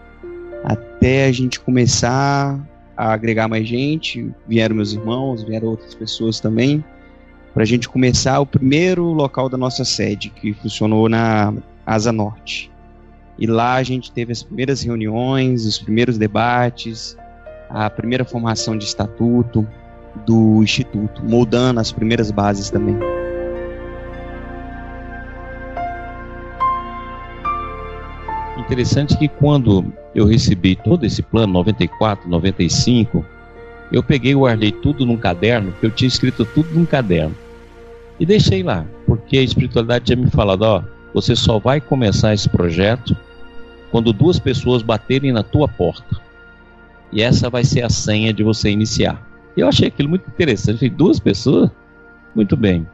Até 0.64 1.26
a 1.26 1.32
gente 1.32 1.58
começar 1.60 2.58
a 2.96 3.12
agregar 3.12 3.48
mais 3.48 3.66
gente. 3.66 4.32
Vieram 4.46 4.76
meus 4.76 4.92
irmãos, 4.92 5.42
vieram 5.42 5.68
outras 5.68 5.94
pessoas 5.94 6.40
também. 6.40 6.84
Para 7.52 7.62
a 7.62 7.66
gente 7.66 7.88
começar 7.88 8.40
o 8.40 8.46
primeiro 8.46 9.04
local 9.04 9.48
da 9.48 9.58
nossa 9.58 9.84
sede, 9.84 10.30
que 10.30 10.54
funcionou 10.54 11.08
na 11.08 11.52
Asa 11.84 12.12
Norte. 12.12 12.70
E 13.38 13.46
lá 13.46 13.74
a 13.74 13.82
gente 13.82 14.12
teve 14.12 14.32
as 14.32 14.42
primeiras 14.42 14.82
reuniões, 14.82 15.66
os 15.66 15.78
primeiros 15.78 16.16
debates, 16.16 17.16
a 17.68 17.90
primeira 17.90 18.24
formação 18.24 18.76
de 18.76 18.84
estatuto 18.84 19.66
do 20.26 20.62
Instituto, 20.62 21.22
moldando 21.24 21.80
as 21.80 21.90
primeiras 21.90 22.30
bases 22.30 22.70
também. 22.70 23.11
Interessante 28.72 29.18
que 29.18 29.28
quando 29.28 29.92
eu 30.14 30.24
recebi 30.24 30.74
todo 30.74 31.04
esse 31.04 31.20
plano 31.22 31.52
94, 31.52 32.26
95, 32.26 33.22
eu 33.92 34.02
peguei 34.02 34.32
e 34.32 34.34
guardei 34.34 34.72
tudo 34.72 35.04
num 35.04 35.18
caderno, 35.18 35.74
que 35.78 35.84
eu 35.84 35.90
tinha 35.90 36.08
escrito 36.08 36.46
tudo 36.46 36.72
num 36.72 36.86
caderno. 36.86 37.36
E 38.18 38.24
deixei 38.24 38.62
lá, 38.62 38.86
porque 39.06 39.36
a 39.36 39.42
espiritualidade 39.42 40.06
tinha 40.06 40.16
me 40.16 40.30
falado, 40.30 40.62
ó, 40.62 40.82
você 41.12 41.36
só 41.36 41.58
vai 41.58 41.82
começar 41.82 42.32
esse 42.32 42.48
projeto 42.48 43.14
quando 43.90 44.10
duas 44.10 44.38
pessoas 44.38 44.80
baterem 44.80 45.32
na 45.32 45.42
tua 45.42 45.68
porta. 45.68 46.18
E 47.12 47.20
essa 47.20 47.50
vai 47.50 47.64
ser 47.64 47.82
a 47.82 47.90
senha 47.90 48.32
de 48.32 48.42
você 48.42 48.70
iniciar. 48.70 49.22
Eu 49.54 49.68
achei 49.68 49.88
aquilo 49.88 50.08
muito 50.08 50.26
interessante. 50.26 50.78
Falei, 50.78 50.88
duas 50.88 51.20
pessoas? 51.20 51.70
Muito 52.34 52.56
bem. 52.56 52.86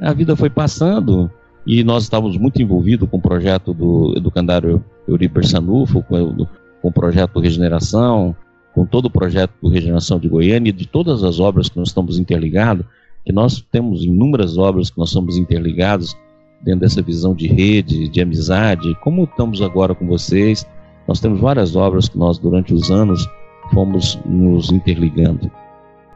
A 0.00 0.14
vida 0.14 0.34
foi 0.34 0.48
passando 0.48 1.30
e 1.68 1.84
nós 1.84 2.04
estávamos 2.04 2.38
muito 2.38 2.62
envolvidos 2.62 3.06
com 3.10 3.18
o 3.18 3.20
projeto 3.20 3.74
do 3.74 4.14
educandário 4.16 4.82
Euriber 5.06 5.46
Sanufo, 5.46 6.02
com, 6.02 6.46
com 6.80 6.88
o 6.88 6.90
projeto 6.90 7.38
Regeneração, 7.38 8.34
com 8.74 8.86
todo 8.86 9.04
o 9.04 9.10
projeto 9.10 9.52
do 9.60 9.68
Regeneração 9.68 10.18
de 10.18 10.30
Goiânia 10.30 10.70
e 10.70 10.72
de 10.72 10.88
todas 10.88 11.22
as 11.22 11.38
obras 11.38 11.68
que 11.68 11.76
nós 11.76 11.88
estamos 11.88 12.18
interligados, 12.18 12.86
que 13.22 13.32
nós 13.34 13.60
temos 13.70 14.02
inúmeras 14.02 14.56
obras 14.56 14.88
que 14.88 14.96
nós 14.96 15.10
somos 15.10 15.36
interligados 15.36 16.16
dentro 16.62 16.80
dessa 16.80 17.02
visão 17.02 17.34
de 17.34 17.46
rede, 17.46 18.08
de 18.08 18.20
amizade, 18.22 18.96
como 19.02 19.24
estamos 19.24 19.60
agora 19.60 19.94
com 19.94 20.06
vocês. 20.06 20.66
Nós 21.06 21.20
temos 21.20 21.38
várias 21.38 21.76
obras 21.76 22.08
que 22.08 22.16
nós, 22.16 22.38
durante 22.38 22.72
os 22.72 22.90
anos, 22.90 23.28
fomos 23.74 24.18
nos 24.24 24.72
interligando. 24.72 25.50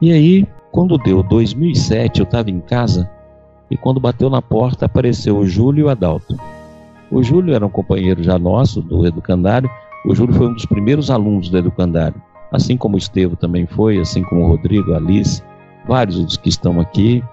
E 0.00 0.12
aí, 0.12 0.46
quando 0.70 0.96
deu 0.96 1.22
2007, 1.22 2.20
eu 2.20 2.24
estava 2.24 2.50
em 2.50 2.60
casa 2.60 3.08
e 3.72 3.76
quando 3.78 3.98
bateu 3.98 4.28
na 4.28 4.42
porta 4.42 4.84
apareceu 4.84 5.38
o 5.38 5.46
Júlio 5.46 5.80
e 5.80 5.84
o 5.84 5.88
Adalto. 5.88 6.36
O 7.10 7.22
Júlio 7.22 7.54
era 7.54 7.64
um 7.64 7.70
companheiro 7.70 8.22
já 8.22 8.38
nosso 8.38 8.82
do 8.82 9.06
Educandário. 9.06 9.70
O 10.04 10.14
Júlio 10.14 10.34
foi 10.34 10.48
um 10.48 10.52
dos 10.52 10.66
primeiros 10.66 11.10
alunos 11.10 11.48
do 11.48 11.56
Educandário, 11.56 12.20
assim 12.52 12.76
como 12.76 12.96
o 12.96 12.98
Estevo 12.98 13.34
também 13.34 13.66
foi, 13.66 13.98
assim 13.98 14.22
como 14.24 14.42
o 14.42 14.46
Rodrigo, 14.46 14.92
a 14.92 14.98
Alice, 14.98 15.42
vários 15.88 16.22
dos 16.22 16.36
que 16.36 16.50
estão 16.50 16.78
aqui 16.80 17.24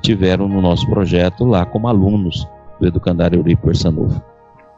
tiveram 0.00 0.48
no 0.48 0.62
nosso 0.62 0.88
projeto 0.88 1.44
lá 1.44 1.66
como 1.66 1.86
alunos 1.86 2.48
do 2.80 2.86
Educandário 2.86 3.38
Eurico 3.38 3.74
Sanufo. 3.74 4.22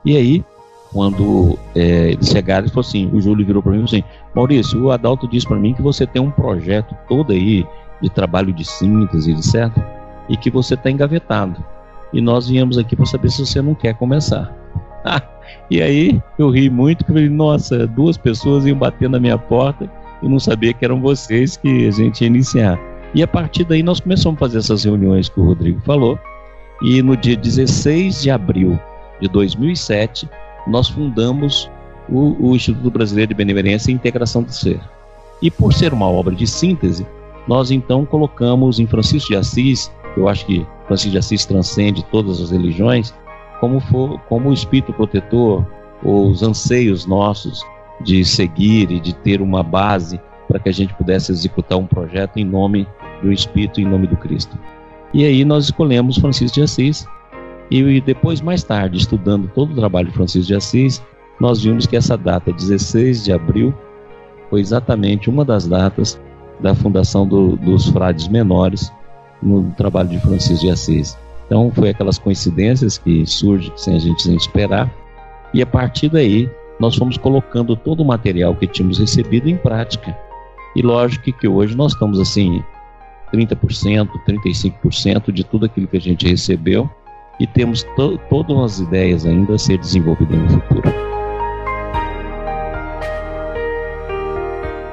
E 0.05 0.17
aí, 0.17 0.45
quando 0.93 1.57
é, 1.77 2.11
eles 2.11 2.29
chegaram, 2.29 2.65
ele 2.65 2.71
falou 2.71 2.89
assim, 2.89 3.09
o 3.13 3.21
Júlio 3.21 3.47
virou 3.47 3.63
para 3.63 3.71
mim 3.71 3.85
e 3.85 3.87
falou 3.87 4.03
assim, 4.03 4.05
Maurício, 4.35 4.83
o 4.83 4.91
Adalto 4.91 5.29
disse 5.29 5.47
para 5.47 5.61
mim 5.61 5.75
que 5.75 5.83
você 5.83 6.09
tem 6.09 6.21
um 6.21 6.33
projeto 6.33 6.93
todo 7.09 7.33
aí 7.33 7.65
de 8.03 8.11
trabalho 8.11 8.53
de 8.53 8.65
síntese, 8.65 9.41
certo? 9.45 9.81
E 10.29 10.37
que 10.37 10.51
você 10.51 10.75
está 10.75 10.91
engavetado. 10.91 11.63
E 12.13 12.21
nós 12.21 12.49
viemos 12.49 12.79
aqui 12.79 12.95
para 12.95 13.07
saber 13.07 13.31
se 13.31 13.45
você 13.45 13.61
não 13.61 13.75
quer 13.75 13.95
começar. 13.95 14.55
e 15.71 15.83
aí 15.83 16.23
eu 16.39 16.51
ri 16.51 16.71
muito, 16.71 17.05
que 17.05 17.11
eu 17.11 17.15
falei, 17.15 17.29
nossa, 17.29 17.87
duas 17.87 18.17
pessoas 18.17 18.65
iam 18.65 18.79
bater 18.79 19.11
na 19.11 19.19
minha 19.21 19.37
porta 19.37 19.91
e 20.23 20.29
não 20.29 20.39
sabia 20.39 20.73
que 20.73 20.85
eram 20.85 21.01
vocês 21.01 21.57
que 21.57 21.87
a 21.87 21.91
gente 21.91 22.23
ia 22.23 22.27
iniciar. 22.29 22.79
E 23.15 23.23
a 23.23 23.29
partir 23.29 23.65
daí 23.65 23.83
nós 23.83 24.01
começamos 24.01 24.37
a 24.37 24.41
fazer 24.41 24.59
essas 24.59 24.85
reuniões 24.85 25.29
que 25.29 25.39
o 25.39 25.45
Rodrigo 25.45 25.81
falou. 25.85 26.19
E 26.83 27.03
no 27.03 27.17
dia 27.17 27.37
16 27.37 28.23
de 28.23 28.31
abril 28.31 28.79
de 29.21 29.29
2007, 29.29 30.29
nós 30.67 30.89
fundamos 30.89 31.71
o, 32.09 32.51
o 32.51 32.57
Instituto 32.57 32.91
Brasileiro 32.91 33.29
de 33.29 33.35
Benemerência 33.35 33.91
e 33.91 33.95
Integração 33.95 34.43
do 34.43 34.53
Ser. 34.53 34.81
E 35.41 35.51
por 35.51 35.73
ser 35.73 35.93
uma 35.93 36.09
obra 36.09 36.35
de 36.35 36.47
síntese, 36.47 37.07
nós 37.47 37.71
então 37.71 38.05
colocamos 38.05 38.79
em 38.79 38.87
Francisco 38.87 39.29
de 39.29 39.37
Assis, 39.37 39.93
eu 40.17 40.29
acho 40.29 40.47
que 40.47 40.67
Francisco 40.87 41.13
de 41.13 41.19
Assis 41.19 41.45
transcende 41.45 42.05
todas 42.11 42.41
as 42.41 42.51
religiões, 42.51 43.15
como, 43.61 43.81
for, 43.81 44.19
como 44.29 44.51
o 44.51 44.53
espírito 44.53 44.93
protetor, 44.93 45.65
os 46.03 46.43
anseios 46.43 47.07
nossos 47.07 47.65
de 48.03 48.25
seguir 48.25 48.91
e 48.91 49.01
de 49.01 49.15
ter 49.15 49.41
uma 49.41 49.63
base 49.63 50.21
para 50.49 50.59
que 50.59 50.69
a 50.69 50.73
gente 50.73 50.93
pudesse 50.95 51.33
executar 51.33 51.79
um 51.79 51.87
projeto 51.87 52.37
em 52.37 52.45
nome 52.45 52.87
do 53.23 53.33
Espírito, 53.33 53.81
em 53.81 53.85
nome 53.85 54.07
do 54.07 54.17
Cristo. 54.17 54.59
E 55.13 55.25
aí 55.25 55.45
nós 55.45 55.65
escolhemos 55.65 56.19
Francisco 56.19 56.57
de 56.57 56.63
Assis 56.63 57.07
e 57.71 58.01
depois, 58.01 58.41
mais 58.41 58.63
tarde, 58.63 58.99
estudando 58.99 59.51
todo 59.55 59.73
o 59.73 59.77
trabalho 59.77 60.09
de 60.09 60.15
Francisco 60.15 60.49
de 60.49 60.55
Assis, 60.55 61.03
nós 61.41 61.63
vimos 61.63 61.87
que 61.87 61.97
essa 61.97 62.17
data, 62.17 62.53
16 62.53 63.25
de 63.25 63.33
abril, 63.33 63.75
foi 64.51 64.61
exatamente 64.61 65.31
uma 65.31 65.45
das 65.45 65.67
datas 65.67 66.21
da 66.61 66.75
fundação 66.75 67.27
do, 67.27 67.57
dos 67.57 67.89
frades 67.89 68.29
menores 68.29 68.93
no 69.45 69.71
trabalho 69.73 70.09
de 70.09 70.21
Francisco 70.21 70.65
de 70.65 70.71
Assis. 70.71 71.17
Então, 71.47 71.71
foi 71.71 71.91
aquelas 71.91 72.19
coincidências 72.19 72.99
que 72.99 73.27
surgem 73.27 73.73
sem 73.77 73.97
a 73.97 73.99
gente 73.99 74.23
sem 74.23 74.35
esperar. 74.35 74.91
E 75.53 75.63
a 75.63 75.67
partir 75.67 76.09
daí, 76.09 76.51
nós 76.81 76.97
fomos 76.97 77.17
colocando 77.17 77.77
todo 77.77 78.01
o 78.01 78.05
material 78.05 78.55
que 78.55 78.67
tínhamos 78.67 78.99
recebido 78.99 79.49
em 79.49 79.57
prática. 79.57 80.17
E 80.75 80.83
lógico 80.83 81.33
que 81.33 81.47
hoje 81.47 81.77
nós 81.77 81.93
estamos 81.93 82.19
assim, 82.19 82.63
30%, 83.33 84.09
35% 84.27 85.33
de 85.33 85.45
tudo 85.45 85.67
aquilo 85.67 85.87
que 85.87 85.97
a 85.97 86.01
gente 86.01 86.27
recebeu 86.27 86.91
e 87.39 87.47
temos 87.47 87.83
to 87.97 88.19
todas 88.31 88.57
as 88.59 88.81
ideias 88.81 89.27
ainda 89.27 89.55
a 89.55 89.59
ser 89.59 89.79
desenvolvidas 89.79 90.39
no 90.39 90.49
futuro. 90.49 90.95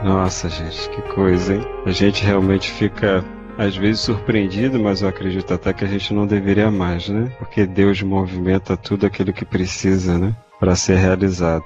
Nossa, 0.04 0.50
gente, 0.50 0.90
que 0.90 1.02
coisa, 1.14 1.56
hein? 1.56 1.62
A 1.86 1.92
gente 1.92 2.24
realmente 2.24 2.72
fica 2.72 3.24
às 3.62 3.78
vezes 3.78 4.02
surpreendido, 4.02 4.80
mas 4.80 5.04
eu 5.04 5.08
acredito 5.08 5.54
até 5.54 5.72
que 5.72 5.86
a 5.86 5.88
gente 5.88 6.12
não 6.16 6.26
deveria 6.26 6.72
mais, 6.72 7.08
né? 7.08 7.32
Porque 7.38 7.64
Deus 7.64 8.02
movimenta 8.02 8.76
tudo 8.76 9.06
aquilo 9.06 9.32
que 9.32 9.46
precisa, 9.46 10.18
né? 10.18 10.36
Para 10.60 10.76
ser 10.76 10.98
realizado. 10.98 11.66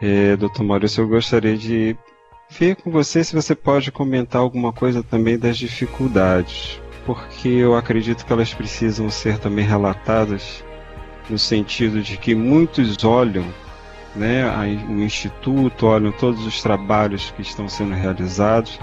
É, 0.00 0.36
Doutor 0.36 0.64
Maurício, 0.64 1.02
eu 1.02 1.08
gostaria 1.08 1.56
de 1.56 1.96
ver 2.50 2.74
com 2.74 2.90
você 2.90 3.22
se 3.22 3.32
você 3.32 3.54
pode 3.54 3.92
comentar 3.92 4.42
alguma 4.42 4.72
coisa 4.72 5.04
também 5.04 5.38
das 5.38 5.56
dificuldades, 5.56 6.80
porque 7.06 7.48
eu 7.48 7.76
acredito 7.76 8.26
que 8.26 8.32
elas 8.32 8.52
precisam 8.52 9.08
ser 9.08 9.38
também 9.38 9.64
relatadas 9.64 10.64
no 11.30 11.38
sentido 11.38 12.02
de 12.02 12.16
que 12.16 12.34
muitos 12.34 13.04
olham 13.04 13.44
né, 14.16 14.44
o 14.88 15.00
Instituto, 15.00 15.86
olham 15.86 16.10
todos 16.10 16.44
os 16.44 16.60
trabalhos 16.60 17.32
que 17.36 17.42
estão 17.42 17.68
sendo 17.68 17.94
realizados, 17.94 18.80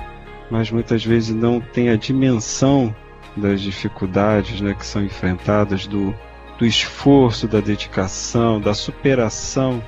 mas 0.50 0.72
muitas 0.72 1.04
vezes 1.04 1.36
não 1.36 1.60
têm 1.60 1.90
a 1.90 1.96
dimensão 1.96 2.94
das 3.36 3.62
dificuldades 3.62 4.62
né, 4.62 4.74
que 4.74 4.86
são 4.86 5.04
enfrentadas, 5.04 5.88
do, 5.88 6.14
do 6.58 6.66
esforço, 6.66 7.48
da 7.48 7.60
dedicação, 7.60 8.60
da 8.60 8.74
superação 8.74 9.82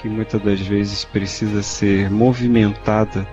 que 0.00 0.08
muitas 0.08 0.40
das 0.40 0.60
vezes 0.60 1.04
precisa 1.04 1.62
ser 1.62 2.10
movimentada 2.10 3.26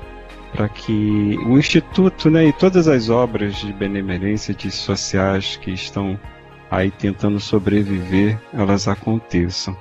para 0.51 0.69
que 0.69 1.38
o 1.45 1.57
Instituto 1.57 2.29
né, 2.29 2.45
e 2.45 2.53
todas 2.53 2.88
as 2.88 3.09
obras 3.09 3.55
de 3.55 3.73
benemerência 3.73 4.53
de 4.53 4.71
sociais 4.71 5.57
que 5.57 5.71
estão 5.71 6.19
aí 6.71 6.89
tentando 6.89 7.39
sobreviver, 7.39 8.39
elas 8.53 8.88
aconteçam. 8.88 9.75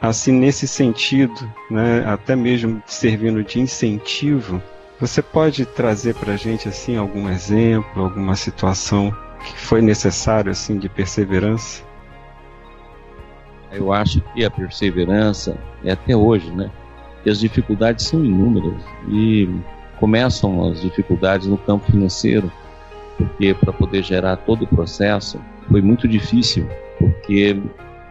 Assim, 0.00 0.32
nesse 0.32 0.68
sentido, 0.68 1.50
né, 1.70 2.04
até 2.06 2.36
mesmo 2.36 2.82
servindo 2.86 3.42
de 3.42 3.60
incentivo, 3.60 4.62
você 5.00 5.22
pode 5.22 5.64
trazer 5.64 6.14
para 6.14 6.34
a 6.34 6.36
gente 6.36 6.68
assim 6.68 6.96
algum 6.96 7.28
exemplo, 7.30 8.04
alguma 8.04 8.36
situação 8.36 9.10
que 9.42 9.58
foi 9.58 9.80
necessário 9.80 10.52
assim 10.52 10.78
de 10.78 10.90
perseverança? 10.90 11.82
Eu 13.72 13.92
acho 13.92 14.20
que 14.20 14.44
a 14.44 14.50
perseverança 14.50 15.56
é 15.82 15.92
até 15.92 16.14
hoje, 16.14 16.50
né? 16.50 16.70
E 17.24 17.30
as 17.30 17.40
dificuldades 17.40 18.06
são 18.06 18.22
inúmeras 18.22 18.82
e 19.08 19.48
começam 19.98 20.70
as 20.70 20.82
dificuldades 20.82 21.46
no 21.46 21.56
campo 21.56 21.90
financeiro, 21.90 22.52
porque 23.16 23.54
para 23.54 23.72
poder 23.72 24.02
gerar 24.02 24.36
todo 24.36 24.64
o 24.64 24.68
processo 24.68 25.40
foi 25.70 25.80
muito 25.80 26.06
difícil, 26.06 26.68
porque 26.98 27.58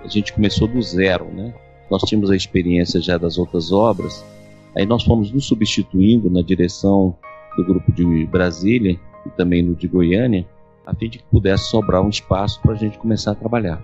a 0.04 0.08
gente 0.08 0.34
começou 0.34 0.68
do 0.68 0.82
zero, 0.82 1.26
né? 1.26 1.54
Nós 1.90 2.02
tínhamos 2.04 2.32
a 2.32 2.36
experiência 2.36 3.00
já 3.00 3.18
das 3.18 3.38
outras 3.38 3.72
obras, 3.72 4.24
aí 4.76 4.86
nós 4.86 5.04
fomos 5.04 5.32
nos 5.32 5.46
substituindo 5.46 6.30
na 6.30 6.42
direção 6.42 7.16
do 7.58 7.66
grupo 7.66 7.92
de 7.92 8.26
Brasília 8.26 9.00
e 9.26 9.30
também 9.32 9.62
no 9.62 9.76
de 9.76 9.88
Goiânia, 9.88 10.46
a 10.86 10.94
fim 10.96 11.10
de 11.10 11.20
que 11.20 11.26
pudesse 11.26 11.70
sobrar 11.70 12.02
um 12.02 12.10
espaço 12.10 12.62
para 12.62 12.74
a 12.74 12.76
gente 12.76 12.98
começar 12.98 13.32
a 13.32 13.36
trabalhar. 13.36 13.84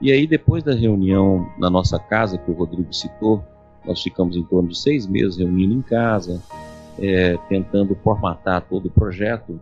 E 0.00 0.10
aí, 0.10 0.26
depois 0.26 0.64
da 0.64 0.74
reunião 0.74 1.48
na 1.58 1.70
nossa 1.70 1.98
casa, 1.98 2.36
que 2.36 2.50
o 2.50 2.54
Rodrigo 2.54 2.92
citou, 2.92 3.42
nós 3.86 4.02
ficamos 4.02 4.36
em 4.36 4.42
torno 4.42 4.68
de 4.68 4.78
seis 4.78 5.06
meses 5.06 5.36
reunindo 5.36 5.74
em 5.74 5.82
casa, 5.82 6.42
é, 6.98 7.36
tentando 7.48 7.94
formatar 8.02 8.62
todo 8.62 8.86
o 8.86 8.90
projeto. 8.90 9.60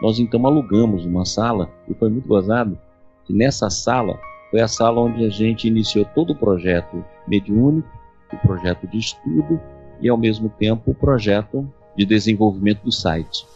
Nós 0.00 0.18
então 0.18 0.46
alugamos 0.46 1.04
uma 1.04 1.24
sala 1.24 1.70
e 1.88 1.94
foi 1.94 2.08
muito 2.08 2.26
gozado 2.26 2.78
que 3.24 3.32
nessa 3.32 3.68
sala 3.68 4.18
foi 4.50 4.60
a 4.60 4.68
sala 4.68 5.00
onde 5.00 5.24
a 5.24 5.28
gente 5.28 5.68
iniciou 5.68 6.04
todo 6.04 6.32
o 6.32 6.36
projeto 6.36 7.04
mediúnico, 7.26 7.88
o 8.36 8.38
projeto 8.38 8.86
de 8.86 8.98
estudo 8.98 9.60
e 10.00 10.08
ao 10.08 10.16
mesmo 10.16 10.48
tempo 10.48 10.90
o 10.90 10.94
projeto 10.94 11.68
de 11.96 12.04
desenvolvimento 12.04 12.82
do 12.82 12.92
site. 12.92 13.46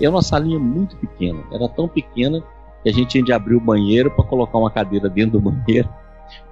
E 0.00 0.04
é 0.04 0.08
uma 0.08 0.22
salinha 0.22 0.58
muito 0.58 0.96
pequena, 0.96 1.42
era 1.52 1.68
tão 1.68 1.86
pequena 1.86 2.42
que 2.82 2.88
a 2.88 2.92
gente 2.92 3.08
tinha 3.08 3.24
de 3.24 3.32
abrir 3.32 3.54
o 3.54 3.60
banheiro 3.60 4.10
para 4.10 4.24
colocar 4.24 4.58
uma 4.58 4.70
cadeira 4.70 5.08
dentro 5.08 5.38
do 5.38 5.40
banheiro, 5.50 5.88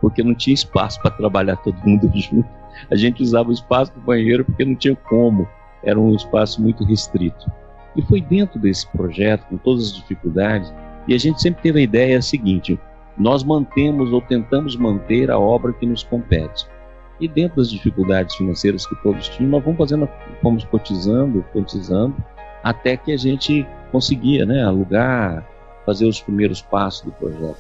porque 0.01 0.23
não 0.23 0.35
tinha 0.35 0.55
espaço 0.55 1.01
para 1.01 1.11
trabalhar 1.11 1.57
todo 1.57 1.77
mundo 1.85 2.11
junto. 2.15 2.49
A 2.91 2.97
gente 2.97 3.23
usava 3.23 3.49
o 3.49 3.53
espaço 3.53 3.93
do 3.95 4.01
banheiro 4.01 4.45
porque 4.45 4.65
não 4.65 4.75
tinha 4.75 4.95
como, 4.95 5.49
era 5.83 5.99
um 5.99 6.15
espaço 6.15 6.61
muito 6.61 6.85
restrito. 6.85 7.51
E 7.97 8.03
foi 8.03 8.21
dentro 8.21 8.59
desse 8.59 8.87
projeto, 8.89 9.47
com 9.49 9.57
todas 9.57 9.85
as 9.85 9.95
dificuldades, 9.95 10.73
e 11.07 11.15
a 11.15 11.19
gente 11.19 11.41
sempre 11.41 11.63
teve 11.63 11.81
a 11.81 11.83
ideia 11.83 12.21
seguinte: 12.21 12.79
nós 13.17 13.43
mantemos 13.43 14.13
ou 14.13 14.21
tentamos 14.21 14.77
manter 14.77 15.31
a 15.31 15.39
obra 15.39 15.73
que 15.73 15.87
nos 15.87 16.05
compete. 16.05 16.67
E 17.21 17.27
dentro 17.27 17.57
das 17.57 17.71
dificuldades 17.71 18.37
financeiras 18.37 18.87
que 18.87 18.95
todos 19.03 19.29
tinham, 19.29 19.51
nós 19.51 19.65
vamos 19.65 19.79
fazendo, 19.79 20.09
fomos 20.43 20.65
cotizando, 20.65 21.45
cotizando, 21.53 22.15
até 22.63 22.97
que 22.97 23.13
a 23.13 23.17
gente 23.17 23.67
conseguia, 23.91 24.47
né, 24.47 24.63
alugar, 24.63 25.47
fazer 25.85 26.07
os 26.07 26.21
primeiros 26.21 26.63
passos 26.63 27.03
do 27.03 27.13
projeto. 27.13 27.57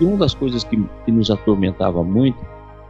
E 0.00 0.04
uma 0.04 0.16
das 0.16 0.34
coisas 0.34 0.64
que, 0.64 0.82
que 1.04 1.12
nos 1.12 1.30
atormentava 1.30 2.02
muito, 2.02 2.38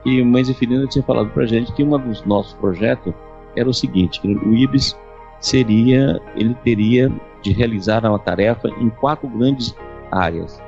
que 0.03 0.23
Mães 0.23 0.49
e 0.49 0.55
Filhina 0.55 0.87
tinha 0.87 1.03
falado 1.03 1.31
para 1.31 1.45
a 1.45 1.47
gente 1.47 1.73
que 1.73 1.83
um 1.83 1.99
dos 1.99 2.25
nossos 2.25 2.53
projetos 2.55 3.15
era 3.57 3.69
o 3.69 3.75
seguinte, 3.75 4.21
que 4.21 4.29
o 4.29 4.55
IBS 4.55 4.97
seria, 5.41 6.21
ele 6.37 6.55
teria 6.63 7.11
de 7.43 7.53
realizar 7.53 8.05
uma 8.05 8.19
tarefa 8.19 8.69
em 8.81 8.89
quatro 8.91 9.29
grandes 9.29 9.75
áreas. 10.11 10.63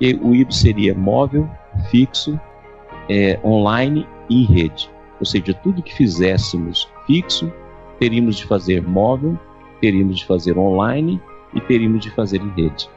E 0.00 0.14
o 0.14 0.34
IBS 0.34 0.56
seria 0.56 0.94
móvel, 0.94 1.48
fixo, 1.90 2.38
é, 3.08 3.38
online 3.44 4.06
e 4.28 4.42
em 4.42 4.44
rede. 4.44 4.90
Ou 5.22 5.26
seja, 5.26 5.54
tudo 5.54 5.84
que 5.84 5.94
fizéssemos 5.94 6.88
fixo, 7.06 7.52
teríamos 8.00 8.38
de 8.38 8.44
fazer 8.44 8.82
móvel, 8.82 9.38
teríamos 9.80 10.18
de 10.18 10.26
fazer 10.26 10.58
online 10.58 11.22
e 11.54 11.60
teríamos 11.60 12.00
de 12.00 12.10
fazer 12.10 12.40
em 12.40 12.50
rede. 12.60 12.90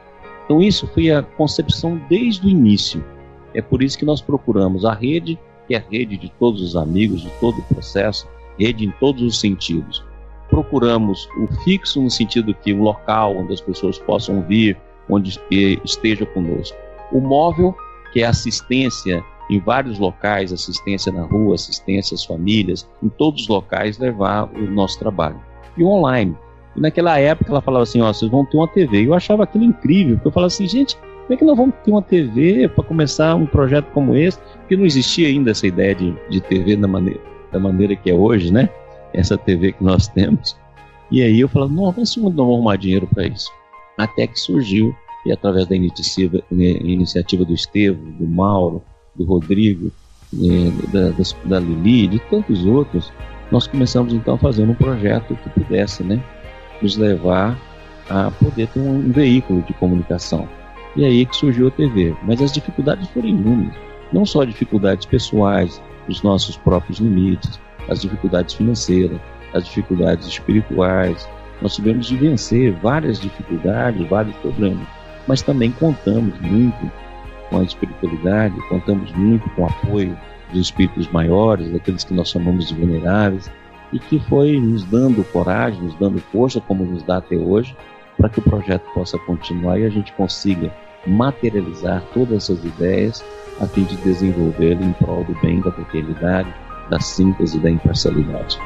Então 0.44 0.60
isso 0.60 0.88
foi 0.88 1.12
a 1.12 1.22
concepção 1.22 2.02
desde 2.08 2.44
o 2.44 2.50
início. 2.50 3.04
É 3.54 3.62
por 3.62 3.80
isso 3.80 3.96
que 3.96 4.04
nós 4.04 4.20
procuramos 4.20 4.84
a 4.84 4.92
rede, 4.92 5.38
que 5.68 5.76
é 5.76 5.78
a 5.78 5.84
rede 5.88 6.16
de 6.16 6.28
todos 6.32 6.60
os 6.60 6.74
amigos, 6.74 7.22
de 7.22 7.30
todo 7.38 7.60
o 7.60 7.74
processo, 7.74 8.28
rede 8.58 8.84
em 8.84 8.90
todos 8.98 9.22
os 9.22 9.38
sentidos. 9.38 10.04
Procuramos 10.50 11.28
o 11.38 11.46
fixo 11.62 12.02
no 12.02 12.10
sentido 12.10 12.52
que 12.54 12.74
um 12.74 12.82
local 12.82 13.36
onde 13.36 13.52
as 13.52 13.60
pessoas 13.60 14.00
possam 14.00 14.42
vir, 14.42 14.76
onde 15.08 15.38
esteja 15.84 16.26
conosco. 16.26 16.76
O 17.12 17.20
móvel, 17.20 17.72
que 18.12 18.20
é 18.20 18.26
assistência 18.26 19.22
em 19.50 19.60
vários 19.60 19.98
locais, 19.98 20.52
assistência 20.52 21.12
na 21.12 21.22
rua, 21.22 21.54
assistência 21.54 22.14
às 22.14 22.24
famílias, 22.24 22.88
em 23.02 23.08
todos 23.08 23.42
os 23.42 23.48
locais 23.48 23.98
levar 23.98 24.50
o 24.54 24.70
nosso 24.70 24.98
trabalho. 24.98 25.40
E 25.76 25.84
online, 25.84 26.36
e 26.76 26.80
naquela 26.80 27.18
época 27.18 27.50
ela 27.50 27.62
falava 27.62 27.84
assim, 27.84 28.00
ó, 28.00 28.12
vocês 28.12 28.30
vão 28.30 28.44
ter 28.44 28.56
uma 28.56 28.68
TV. 28.68 29.06
Eu 29.06 29.14
achava 29.14 29.44
aquilo 29.44 29.64
incrível, 29.64 30.16
porque 30.16 30.28
eu 30.28 30.32
falava 30.32 30.48
assim, 30.48 30.68
gente, 30.68 30.96
como 30.96 31.34
é 31.34 31.36
que 31.36 31.44
nós 31.44 31.56
vamos 31.56 31.74
ter 31.84 31.90
uma 31.90 32.02
TV 32.02 32.68
para 32.68 32.84
começar 32.84 33.34
um 33.34 33.46
projeto 33.46 33.86
como 33.92 34.14
esse? 34.14 34.38
Porque 34.58 34.76
não 34.76 34.84
existia 34.84 35.28
ainda 35.28 35.50
essa 35.50 35.66
ideia 35.66 35.94
de, 35.94 36.14
de 36.28 36.40
TV 36.40 36.76
da 36.76 36.86
maneira, 36.86 37.20
da 37.50 37.58
maneira 37.58 37.96
que 37.96 38.10
é 38.10 38.14
hoje, 38.14 38.52
né? 38.52 38.68
Essa 39.12 39.38
TV 39.38 39.72
que 39.72 39.82
nós 39.82 40.06
temos. 40.14 40.56
E 41.10 41.22
aí 41.22 41.40
eu 41.40 41.48
falava, 41.48 41.72
não, 41.72 41.90
vamos 41.90 42.16
não 42.16 42.44
arrumar 42.44 42.76
dinheiro 42.76 43.08
para 43.12 43.26
isso. 43.26 43.50
Até 43.96 44.26
que 44.26 44.38
surgiu, 44.38 44.94
e 45.24 45.32
através 45.32 45.66
da 45.66 45.74
iniciativa, 45.74 46.42
iniciativa 46.50 47.44
do 47.44 47.54
Estevam, 47.54 48.10
do 48.12 48.26
Mauro, 48.26 48.82
do 49.16 49.24
Rodrigo, 49.24 49.90
né, 50.32 50.72
da, 50.92 51.10
da, 51.10 51.24
da 51.44 51.60
Lili, 51.60 52.08
de 52.08 52.18
tantos 52.30 52.64
outros, 52.64 53.12
nós 53.50 53.66
começamos 53.66 54.12
então 54.12 54.36
fazer 54.36 54.64
um 54.64 54.74
projeto 54.74 55.36
que 55.36 55.50
pudesse, 55.50 56.02
né? 56.02 56.22
nos 56.82 56.96
levar 56.96 57.56
a 58.08 58.30
poder 58.30 58.68
ter 58.68 58.80
um, 58.80 59.10
veículo 59.10 59.62
de 59.62 59.72
comunicação. 59.74 60.48
E 60.94 61.04
aí 61.04 61.26
que 61.26 61.36
surgiu 61.36 61.68
a 61.68 61.70
TV. 61.70 62.14
Mas 62.22 62.40
as 62.40 62.52
dificuldades 62.52 63.08
foram 63.08 63.28
inúmeras. 63.28 63.74
Não 64.12 64.24
só 64.24 64.44
dificuldades 64.44 65.06
pessoais, 65.06 65.80
os 66.08 66.22
nossos 66.22 66.56
próprios 66.56 66.98
limites, 66.98 67.58
as 67.88 68.00
dificuldades 68.02 68.54
financeiras, 68.54 69.18
as 69.52 69.64
dificuldades 69.64 70.26
espirituais. 70.26 71.28
Nós 71.60 71.74
tivemos 71.74 72.06
de 72.06 72.16
vencer 72.16 72.72
várias 72.74 73.20
dificuldades, 73.20 74.08
vários 74.08 74.36
problemas. 74.36 74.86
Mas 75.26 75.42
também 75.42 75.72
contamos 75.72 76.38
muito 76.40 76.90
com 77.48 77.58
a 77.58 77.62
espiritualidade, 77.62 78.54
contamos 78.68 79.12
muito 79.12 79.48
com 79.50 79.62
o 79.62 79.66
apoio 79.66 80.16
dos 80.52 80.62
espíritos 80.62 81.08
maiores, 81.08 81.70
daqueles 81.70 82.04
que 82.04 82.14
nós 82.14 82.28
chamamos 82.28 82.68
de 82.68 82.74
vulneráveis, 82.74 83.50
e 83.92 83.98
que 83.98 84.18
foi 84.18 84.60
nos 84.60 84.84
dando 84.84 85.24
coragem, 85.32 85.80
nos 85.82 85.94
dando 85.96 86.18
força, 86.18 86.60
como 86.60 86.84
nos 86.84 87.02
dá 87.02 87.18
até 87.18 87.36
hoje, 87.36 87.76
para 88.16 88.28
que 88.28 88.38
o 88.38 88.42
projeto 88.42 88.84
possa 88.94 89.18
continuar 89.20 89.78
e 89.78 89.84
a 89.84 89.90
gente 89.90 90.12
consiga 90.12 90.72
materializar 91.06 92.02
todas 92.12 92.44
essas 92.44 92.64
ideias 92.64 93.24
a 93.60 93.66
fim 93.66 93.84
de 93.84 93.96
desenvolvê-lo 93.98 94.82
em 94.82 94.92
prol 94.94 95.24
do 95.24 95.34
bem, 95.40 95.60
da 95.60 95.70
fraternidade, 95.70 96.52
da 96.90 97.00
síntese 97.00 97.56
e 97.56 97.60
da 97.60 97.70
imparcialidade. 97.70 98.58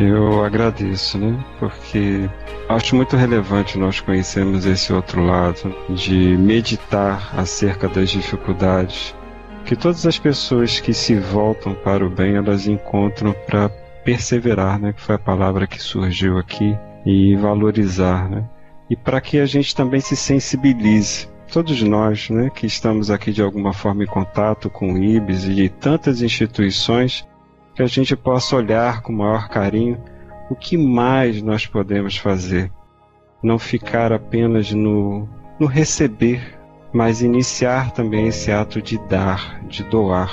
Eu 0.00 0.42
agradeço, 0.42 1.18
né? 1.18 1.38
Porque 1.58 2.28
acho 2.70 2.96
muito 2.96 3.16
relevante 3.16 3.76
nós 3.76 4.00
conhecermos 4.00 4.64
esse 4.64 4.90
outro 4.94 5.22
lado 5.22 5.74
de 5.90 6.38
meditar 6.38 7.30
acerca 7.36 7.86
das 7.86 8.08
dificuldades 8.08 9.14
que 9.66 9.76
todas 9.76 10.06
as 10.06 10.18
pessoas 10.18 10.80
que 10.80 10.94
se 10.94 11.14
voltam 11.16 11.74
para 11.74 12.04
o 12.04 12.08
bem 12.08 12.34
elas 12.34 12.66
encontram 12.66 13.34
para 13.46 13.68
perseverar, 14.02 14.80
né? 14.80 14.94
Que 14.94 15.02
foi 15.02 15.16
a 15.16 15.18
palavra 15.18 15.66
que 15.66 15.78
surgiu 15.78 16.38
aqui 16.38 16.76
e 17.04 17.36
valorizar, 17.36 18.26
né? 18.28 18.48
E 18.88 18.96
para 18.96 19.20
que 19.20 19.38
a 19.38 19.44
gente 19.44 19.76
também 19.76 20.00
se 20.00 20.16
sensibilize. 20.16 21.28
Todos 21.52 21.82
nós, 21.82 22.30
né, 22.30 22.48
que 22.48 22.66
estamos 22.66 23.10
aqui 23.10 23.32
de 23.32 23.42
alguma 23.42 23.72
forma 23.72 24.04
em 24.04 24.06
contato 24.06 24.70
com 24.70 24.94
o 24.94 24.98
IBS 24.98 25.44
e 25.44 25.54
de 25.54 25.68
tantas 25.68 26.22
instituições, 26.22 27.26
que 27.80 27.84
a 27.84 27.86
gente 27.86 28.14
possa 28.14 28.56
olhar 28.56 29.00
com 29.00 29.10
maior 29.10 29.48
carinho 29.48 29.98
o 30.50 30.54
que 30.54 30.76
mais 30.76 31.40
nós 31.40 31.64
podemos 31.66 32.14
fazer. 32.14 32.70
Não 33.42 33.58
ficar 33.58 34.12
apenas 34.12 34.70
no, 34.70 35.26
no 35.58 35.66
receber, 35.66 36.58
mas 36.92 37.22
iniciar 37.22 37.92
também 37.92 38.28
esse 38.28 38.52
ato 38.52 38.82
de 38.82 38.98
dar, 39.08 39.62
de 39.66 39.82
doar. 39.84 40.30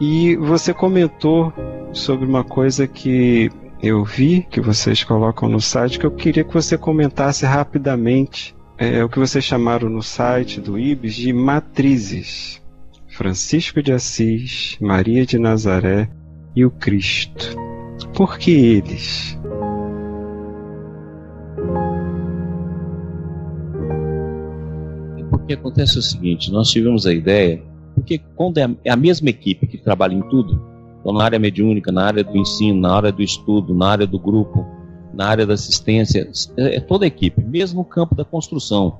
E 0.00 0.34
você 0.34 0.74
comentou 0.74 1.52
sobre 1.92 2.26
uma 2.26 2.42
coisa 2.42 2.88
que 2.88 3.52
eu 3.80 4.04
vi 4.04 4.44
que 4.50 4.60
vocês 4.60 5.04
colocam 5.04 5.48
no 5.48 5.60
site 5.60 5.96
que 5.96 6.06
eu 6.06 6.10
queria 6.10 6.42
que 6.42 6.52
você 6.52 6.76
comentasse 6.76 7.46
rapidamente. 7.46 8.52
É 8.76 9.04
o 9.04 9.08
que 9.08 9.18
vocês 9.20 9.44
chamaram 9.44 9.88
no 9.88 10.02
site 10.02 10.60
do 10.60 10.76
IBS 10.76 11.14
de 11.14 11.32
matrizes. 11.32 12.60
Francisco 13.10 13.80
de 13.80 13.92
Assis, 13.92 14.76
Maria 14.80 15.24
de 15.24 15.38
Nazaré, 15.38 16.08
e 16.54 16.64
o 16.64 16.70
Cristo. 16.70 17.56
Por 18.14 18.38
que 18.38 18.50
eles? 18.50 19.38
Porque 25.30 25.54
acontece 25.54 25.98
o 25.98 26.02
seguinte: 26.02 26.50
nós 26.50 26.70
tivemos 26.70 27.06
a 27.06 27.12
ideia, 27.12 27.62
porque 27.94 28.18
quando 28.36 28.58
é 28.58 28.90
a 28.90 28.96
mesma 28.96 29.30
equipe 29.30 29.66
que 29.66 29.78
trabalha 29.78 30.14
em 30.14 30.22
tudo, 30.22 30.60
então 31.00 31.12
na 31.12 31.24
área 31.24 31.38
mediúnica, 31.38 31.90
na 31.90 32.04
área 32.04 32.24
do 32.24 32.36
ensino, 32.36 32.80
na 32.80 32.94
área 32.94 33.12
do 33.12 33.22
estudo, 33.22 33.74
na 33.74 33.88
área 33.88 34.06
do 34.06 34.18
grupo, 34.18 34.66
na 35.12 35.26
área 35.26 35.46
da 35.46 35.54
assistência, 35.54 36.30
é, 36.56 36.76
é 36.76 36.80
toda 36.80 37.04
a 37.04 37.08
equipe, 37.08 37.42
mesmo 37.42 37.80
no 37.80 37.84
campo 37.84 38.14
da 38.14 38.24
construção. 38.24 38.98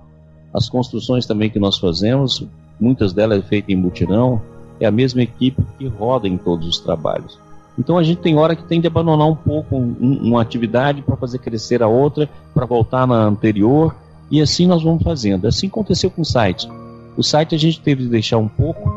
As 0.53 0.69
construções 0.69 1.27
também 1.27 1.49
que 1.49 1.59
nós 1.59 1.79
fazemos, 1.79 2.47
muitas 2.81 3.13
delas 3.13 3.39
é 3.39 3.43
feitas 3.43 3.71
em 3.71 3.77
mutirão, 3.77 4.43
é 4.81 4.87
a 4.87 4.91
mesma 4.91 5.23
equipe 5.23 5.63
que 5.79 5.87
roda 5.87 6.27
em 6.27 6.37
todos 6.37 6.67
os 6.67 6.81
trabalhos. 6.81 7.39
Então 7.79 7.97
a 7.97 8.03
gente 8.03 8.21
tem 8.21 8.37
hora 8.37 8.57
que 8.57 8.65
tem 8.65 8.81
de 8.81 8.87
abandonar 8.87 9.29
um 9.29 9.37
pouco 9.37 9.77
um, 9.77 10.19
uma 10.23 10.43
atividade 10.43 11.03
para 11.03 11.17
fazer 11.17 11.39
crescer 11.39 11.83
a 11.83 11.89
outra, 11.89 12.29
para 12.53 12.67
voltar 12.67 13.07
na 13.07 13.25
anterior, 13.25 13.95
e 14.31 14.41
assim 14.41 14.67
nós 14.67 14.83
vamos 14.83 15.03
fazendo. 15.03 15.47
Assim 15.47 15.67
aconteceu 15.67 16.11
com 16.11 16.23
o 16.23 16.25
site. 16.25 16.69
O 17.17 17.23
site 17.23 17.55
a 17.55 17.59
gente 17.59 17.81
teve 17.81 18.05
de 18.05 18.09
deixar 18.09 18.39
um 18.39 18.49
pouco, 18.49 18.93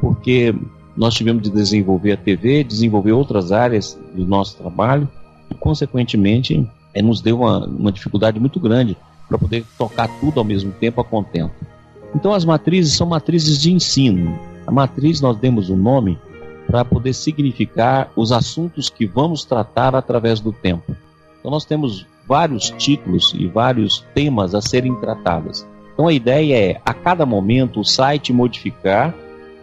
porque 0.00 0.54
nós 0.96 1.14
tivemos 1.14 1.42
de 1.42 1.50
desenvolver 1.50 2.12
a 2.12 2.16
TV, 2.16 2.62
desenvolver 2.64 3.12
outras 3.12 3.52
áreas 3.52 3.98
do 4.14 4.26
nosso 4.26 4.56
trabalho, 4.56 5.08
e 5.50 5.54
consequentemente 5.54 6.68
é, 6.92 7.02
nos 7.02 7.20
deu 7.20 7.40
uma, 7.40 7.66
uma 7.66 7.92
dificuldade 7.92 8.38
muito 8.38 8.60
grande 8.60 8.96
para 9.28 9.38
poder 9.38 9.64
tocar 9.76 10.08
tudo 10.20 10.38
ao 10.38 10.44
mesmo 10.44 10.72
tempo 10.72 11.00
a 11.00 11.04
contento. 11.04 11.54
Então 12.14 12.32
as 12.32 12.44
matrizes 12.44 12.94
são 12.94 13.06
matrizes 13.06 13.60
de 13.60 13.72
ensino. 13.72 14.38
A 14.66 14.70
matriz 14.70 15.20
nós 15.20 15.36
demos 15.36 15.70
um 15.70 15.76
nome 15.76 16.18
para 16.66 16.84
poder 16.84 17.12
significar 17.12 18.10
os 18.16 18.32
assuntos 18.32 18.88
que 18.88 19.06
vamos 19.06 19.44
tratar 19.44 19.94
através 19.94 20.40
do 20.40 20.52
tempo. 20.52 20.96
Então 21.38 21.50
nós 21.50 21.64
temos 21.64 22.06
vários 22.26 22.70
títulos 22.70 23.34
e 23.36 23.46
vários 23.46 24.04
temas 24.14 24.54
a 24.54 24.62
serem 24.62 24.94
tratados. 24.96 25.66
Então 25.92 26.08
a 26.08 26.12
ideia 26.12 26.72
é 26.72 26.80
a 26.84 26.94
cada 26.94 27.26
momento 27.26 27.80
o 27.80 27.84
site 27.84 28.32
modificar 28.32 29.14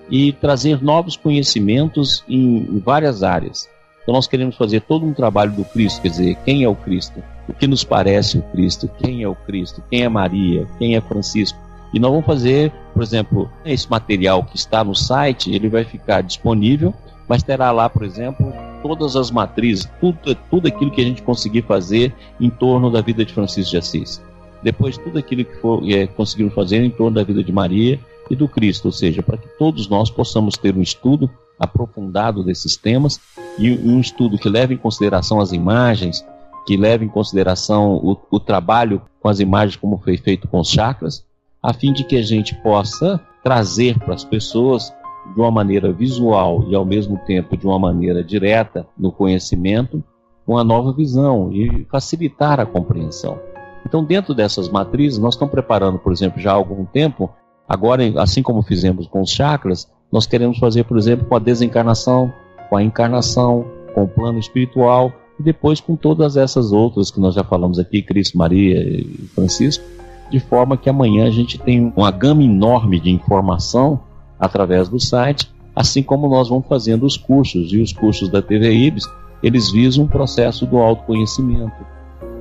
e 0.10 0.32
trazer 0.34 0.82
novos 0.82 1.18
conhecimentos 1.18 2.24
em 2.30 2.80
várias 2.86 3.24
áreas. 3.24 3.68
Então 4.04 4.14
nós 4.14 4.28
queremos 4.28 4.56
fazer 4.56 4.82
todo 4.82 5.06
um 5.06 5.14
trabalho 5.14 5.52
do 5.52 5.64
Cristo, 5.64 6.02
quer 6.02 6.10
dizer, 6.10 6.38
quem 6.44 6.64
é 6.64 6.70
o 6.70 6.76
Cristo, 6.76 7.22
o 7.48 7.54
que 7.54 7.68
nos 7.68 7.84
parece 7.84 8.38
o 8.38 8.42
Cristo, 8.42 8.90
quem 9.00 9.24
é 9.24 9.28
o 9.28 9.36
Cristo, 9.36 9.84
quem 9.90 10.04
é 10.04 10.10
Maria, 10.10 10.68
quem 10.78 10.96
é 10.96 11.02
Francisco. 11.02 11.58
E 11.94 12.00
nós 12.00 12.12
vamos 12.12 12.26
fazer, 12.26 12.72
por 12.94 13.02
exemplo, 13.02 13.50
esse 13.66 13.90
material 13.90 14.44
que 14.44 14.56
está 14.56 14.84
no 14.84 14.96
site, 14.96 15.54
ele 15.54 15.70
vai 15.70 15.84
ficar 15.84 16.22
disponível, 16.22 16.94
mas 17.28 17.44
terá 17.44 17.72
lá, 17.72 17.90
por 17.90 18.04
exemplo, 18.04 18.54
todas 18.84 19.16
as 19.16 19.32
matrizes, 19.32 19.90
tudo, 20.00 20.36
tudo 20.50 20.68
aquilo 20.68 20.92
que 20.92 21.02
a 21.02 21.04
gente 21.04 21.22
conseguir 21.22 21.62
fazer 21.64 22.14
em 22.40 22.50
torno 22.50 22.92
da 22.92 23.02
vida 23.02 23.24
de 23.24 23.34
Francisco 23.34 23.72
de 23.72 23.78
Assis. 23.78 24.22
Depois, 24.62 24.98
tudo 24.98 25.18
aquilo 25.18 25.46
que 25.46 25.56
for, 25.58 25.82
é, 25.90 26.08
conseguimos 26.08 26.54
fazer 26.54 26.84
em 26.84 26.90
torno 26.90 27.16
da 27.16 27.24
vida 27.24 27.44
de 27.44 27.52
Maria 27.52 28.00
e 28.30 28.36
do 28.36 28.48
Cristo, 28.48 28.86
ou 28.86 28.92
seja, 28.92 29.24
para 29.24 29.38
que 29.38 29.48
todos 29.58 29.88
nós 29.88 30.10
possamos 30.10 30.58
ter 30.58 30.76
um 30.76 30.82
estudo 30.82 31.30
aprofundado 31.60 32.44
desses 32.44 32.76
temas 32.76 33.20
e 33.58 33.72
um 33.72 34.00
estudo 34.00 34.38
que 34.38 34.50
leve 34.50 34.74
em 34.74 34.78
consideração 34.78 35.40
as 35.40 35.52
imagens, 35.52 36.26
que 36.66 36.78
leve 36.78 37.06
em 37.06 37.10
consideração 37.10 37.96
o, 37.96 38.18
o 38.30 38.40
trabalho 38.40 39.02
com 39.20 39.30
as 39.30 39.40
imagens 39.40 39.76
como 39.76 39.98
foi 39.98 40.18
feito 40.18 40.48
com 40.48 40.60
os 40.60 40.70
chakras, 40.70 41.24
a 41.62 41.74
fim 41.74 41.94
de 41.94 42.04
que 42.04 42.18
a 42.18 42.22
gente 42.22 42.56
possa 42.56 43.20
trazer 43.44 44.00
para 44.00 44.14
as 44.14 44.24
pessoas 44.24 44.94
de 45.34 45.40
uma 45.40 45.52
maneira 45.52 45.92
visual 45.92 46.66
e 46.68 46.76
ao 46.76 46.84
mesmo 46.84 47.18
tempo 47.26 47.56
de 47.56 47.66
uma 47.66 47.78
maneira 47.78 48.24
direta 48.24 48.88
no 48.98 49.12
conhecimento 49.12 50.04
uma 50.48 50.64
nova 50.64 50.92
visão 50.92 51.52
e 51.54 51.86
facilitar 51.90 52.60
a 52.60 52.66
compreensão. 52.66 53.40
Então, 53.86 54.04
dentro 54.04 54.34
dessas 54.34 54.70
matrizes, 54.70 55.20
nós 55.20 55.36
estamos 55.36 55.52
preparando, 55.52 55.98
por 55.98 56.12
exemplo, 56.12 56.42
já 56.42 56.52
há 56.52 56.56
algum 56.56 56.86
tempo, 56.86 57.30
agora, 57.68 58.04
assim 58.22 58.42
como 58.42 58.62
fizemos 58.62 59.08
com 59.08 59.22
os 59.22 59.30
chakras, 59.30 59.90
nós 60.12 60.26
queremos 60.26 60.58
fazer, 60.58 60.84
por 60.84 60.98
exemplo, 60.98 61.26
com 61.26 61.36
a 61.36 61.40
desencarnação, 61.40 62.34
com 62.70 62.78
a 62.78 62.84
encarnação, 62.84 63.66
com 63.94 64.04
o 64.04 64.08
plano 64.08 64.40
espiritual 64.40 65.12
e 65.40 65.44
depois 65.44 65.80
com 65.80 65.96
todas 65.96 66.38
essas 66.38 66.72
outras 66.72 67.10
que 67.12 67.20
nós 67.20 67.36
já 67.36 67.44
falamos 67.44 67.80
aqui, 67.80 68.02
Cristo, 68.02 68.38
Maria 68.38 68.82
e 68.82 69.06
Francisco, 69.34 69.84
de 70.32 70.40
forma 70.40 70.78
que 70.78 70.90
amanhã 70.90 71.28
a 71.28 71.30
gente 71.30 71.58
tem 71.60 71.92
uma 71.96 72.10
gama 72.10 72.42
enorme 72.42 73.00
de 73.00 73.12
informação 73.12 74.00
através 74.40 74.88
do 74.88 75.00
site, 75.00 75.52
assim 75.76 76.02
como 76.02 76.30
nós 76.30 76.48
vamos 76.48 76.66
fazendo 76.68 77.06
os 77.06 77.18
cursos, 77.18 77.72
e 77.74 77.82
os 77.82 77.92
cursos 77.92 78.30
da 78.30 78.42
TV 78.42 78.74
Ibis, 78.74 79.04
eles 79.44 79.70
visam 79.70 80.06
um 80.06 80.08
processo 80.08 80.66
do 80.66 80.78
autoconhecimento. 80.78 81.86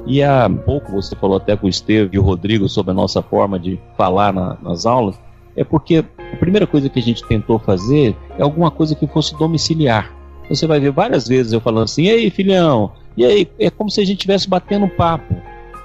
E 0.07 0.22
há 0.22 0.48
pouco 0.48 0.92
você 0.92 1.16
falou 1.16 1.37
até 1.37 1.57
com 1.57 1.66
o 1.66 1.68
Estevam 1.68 2.11
e 2.12 2.18
o 2.18 2.22
Rodrigo 2.22 2.68
sobre 2.68 2.92
a 2.92 2.94
nossa 2.94 3.20
forma 3.20 3.59
de 3.59 3.79
falar 3.96 4.33
na, 4.33 4.57
nas 4.62 4.87
aulas, 4.87 5.18
é 5.57 5.64
porque 5.64 6.05
a 6.33 6.37
primeira 6.37 6.66
coisa 6.66 6.88
que 6.88 7.00
a 7.00 7.03
gente 7.03 7.24
tentou 7.24 7.59
fazer 7.59 8.16
é 8.38 8.42
alguma 8.42 8.70
coisa 8.70 8.94
que 8.94 9.07
fosse 9.09 9.37
domiciliar. 9.37 10.14
Você 10.48 10.66
vai 10.66 10.79
ver 10.79 10.92
várias 10.92 11.26
vezes 11.26 11.53
eu 11.53 11.61
falando 11.61 11.85
assim, 11.85 12.05
e 12.05 12.11
aí, 12.11 12.31
filhão, 12.31 12.92
e 13.16 13.24
aí? 13.24 13.48
É 13.59 13.68
como 13.68 13.90
se 13.90 14.00
a 14.00 14.05
gente 14.05 14.18
estivesse 14.18 14.48
batendo 14.48 14.88
papo. 14.88 15.35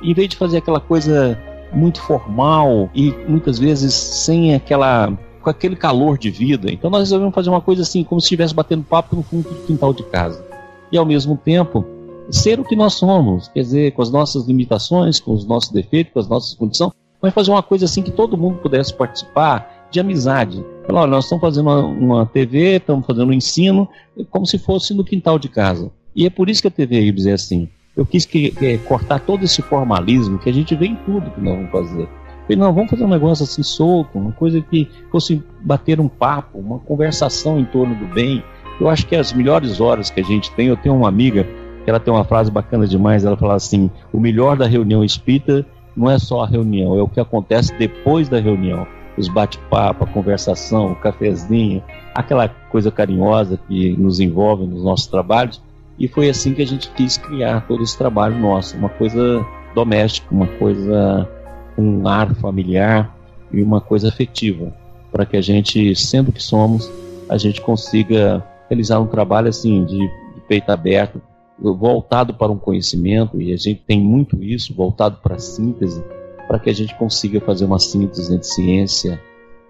Em 0.02 0.14
vez 0.14 0.30
de 0.30 0.38
fazer 0.38 0.58
aquela 0.58 0.80
coisa 0.80 1.38
muito 1.76 2.02
formal 2.02 2.90
e 2.96 3.12
muitas 3.28 3.60
vezes 3.60 3.94
sem 3.94 4.56
aquela 4.56 5.12
com 5.42 5.50
aquele 5.50 5.76
calor 5.76 6.18
de 6.18 6.32
vida. 6.32 6.72
Então 6.72 6.90
nós 6.90 7.02
resolvemos 7.02 7.36
fazer 7.36 7.50
uma 7.50 7.62
coisa 7.62 7.84
assim, 7.84 8.04
como 8.04 8.20
se 8.20 8.26
estivesse 8.26 8.54
batendo 8.54 8.84
papo 8.84 9.16
no 9.16 9.22
fundo 9.22 9.48
do 9.48 9.56
quintal 9.68 9.94
de 9.94 10.02
casa. 10.04 10.44
E 10.92 10.98
ao 10.98 11.06
mesmo 11.06 11.38
tempo, 11.38 11.86
ser 12.32 12.60
o 12.60 12.64
que 12.64 12.76
nós 12.76 12.96
somos, 12.96 13.48
quer 13.50 13.62
dizer, 13.62 13.92
com 13.92 14.02
as 14.02 14.10
nossas 14.10 14.48
limitações, 14.48 15.20
com 15.20 15.34
os 15.34 15.46
nossos 15.46 15.70
defeitos, 15.70 16.14
com 16.14 16.20
as 16.20 16.28
nossas 16.28 16.56
condições, 16.56 16.92
mas 17.22 17.34
fazer 17.34 17.52
uma 17.52 17.62
coisa 17.62 17.86
assim 17.86 18.02
que 18.02 18.12
todo 18.12 18.38
mundo 18.38 18.58
pudesse 18.58 18.92
participar 18.94 19.88
de 19.92 20.00
amizade. 20.00 20.66
Falar, 20.88 21.02
olha, 21.02 21.12
nós 21.12 21.26
estamos 21.26 21.42
fazendo 21.42 21.70
uma, 21.70 21.86
uma 21.86 22.26
TV, 22.26 22.78
estamos 22.78 23.06
fazendo 23.06 23.30
um 23.30 23.34
ensino, 23.34 23.88
como 24.32 24.46
se 24.46 24.58
fosse 24.58 24.94
no 24.94 25.04
quintal 25.04 25.38
de 25.38 25.50
casa. 25.50 25.92
E 26.16 26.26
é 26.26 26.30
por 26.30 26.50
isso 26.50 26.62
que 26.62 26.68
a 26.68 26.72
TV 26.72 27.02
Ibis 27.02 27.26
é 27.26 27.34
assim. 27.34 27.70
Eu 27.96 28.06
quis 28.06 28.26
que, 28.26 28.52
cortar 28.80 29.20
todo 29.20 29.44
esse 29.44 29.62
formalismo 29.62 30.38
que 30.38 30.50
a 30.50 30.54
gente 30.54 30.76
vê 30.76 30.88
em 30.88 30.96
tudo 30.96 31.32
que 31.32 31.42
nós 31.42 31.56
vamos 31.56 31.72
fazer. 31.72 32.10
Falei, 32.44 32.58
não, 32.58 32.74
vamos 32.74 32.92
fazer 32.92 33.04
um 33.04 33.10
negócio 33.10 33.44
assim 33.44 33.64
solto, 33.64 34.20
uma 34.20 34.32
coisa 34.32 34.62
que 34.62 34.88
fosse 35.12 35.42
bater 35.62 36.00
um 36.00 36.08
papo, 36.08 36.60
uma 36.60 36.78
conversação 36.80 37.60
em 37.60 37.66
torno 37.66 37.96
do 37.96 38.06
bem. 38.14 38.44
Eu 38.80 38.90
acho 38.90 39.08
que 39.08 39.16
as 39.16 39.34
melhores 39.34 39.80
horas 39.80 40.10
que 40.10 40.20
a 40.20 40.24
gente 40.24 40.52
tem, 40.52 40.68
eu 40.68 40.78
tenho 40.78 40.96
uma 40.96 41.08
amiga 41.08 41.48
que 41.84 41.90
ela 41.90 42.00
tem 42.00 42.14
uma 42.14 42.24
frase 42.24 42.52
bacana 42.52 42.86
demais, 42.86 43.26
ela 43.26 43.38
fala 43.38 43.56
assim: 43.56 43.90
"O 44.12 44.20
melhor 44.20 44.58
da 44.58 44.68
reunião 44.68 45.04
espírita 45.04 45.66
não 45.96 46.12
é 46.12 46.20
só 46.20 46.44
a 46.44 46.48
reunião, 46.48 46.98
é 46.98 47.02
o 47.02 47.08
que 47.08 47.20
acontece 47.20 47.74
depois 47.78 48.28
da 48.28 48.40
reunião. 48.40 48.86
Os 49.18 49.30
bate-papo, 49.30 50.04
a 50.04 50.08
conversação, 50.08 50.92
o 50.92 50.96
cafezinho, 50.96 51.82
aquela 52.14 52.50
coisa 52.50 52.92
carinhosa 52.92 53.58
que 53.68 53.96
nos 53.96 54.20
envolve 54.20 54.66
nos 54.66 54.84
nossos 54.84 55.08
trabalhos. 55.08 55.62
E 55.98 56.08
foi 56.08 56.30
assim 56.30 56.54
que 56.54 56.62
a 56.62 56.68
gente 56.68 56.90
quis 56.92 57.18
criar 57.18 57.68
todo 57.68 57.84
esse 57.84 57.98
trabalho 57.98 58.38
nosso, 58.38 58.78
uma 58.78 58.90
coisa 58.90 59.46
doméstica, 59.74 60.28
uma 60.32 60.48
coisa 60.48 61.30
com 61.76 61.82
um 61.82 62.08
ar 62.08 62.34
familiar 62.36 63.16
e 63.52 63.62
uma 63.62 63.80
coisa 63.80 64.10
afetiva, 64.10 64.74
para 65.12 65.26
que 65.26 65.38
a 65.38 65.42
gente, 65.42 65.96
sendo 65.96 66.32
que 66.32 66.42
somos, 66.42 66.90
a 67.30 67.38
gente 67.38 67.62
consiga 67.62 68.46
realizar 68.70 69.00
um 69.00 69.08
trabalho 69.08 69.48
assim 69.48 69.86
de, 69.86 69.98
de 69.98 70.42
peito 70.48 70.70
aberto, 70.72 71.22
voltado 71.58 72.34
para 72.34 72.52
um 72.52 72.58
conhecimento, 72.58 73.42
e 73.42 73.54
a 73.54 73.58
gente 73.58 73.82
tem 73.88 74.00
muito 74.02 74.44
isso, 74.44 74.74
voltado 74.74 75.18
para 75.22 75.36
a 75.36 75.40
síntese, 75.40 76.04
para 76.48 76.60
que 76.60 76.70
a 76.70 76.74
gente 76.74 76.94
consiga 76.96 77.40
fazer 77.40 77.66
uma 77.66 77.80
síntese 77.80 78.34
entre 78.34 78.46
ciência, 78.46 79.22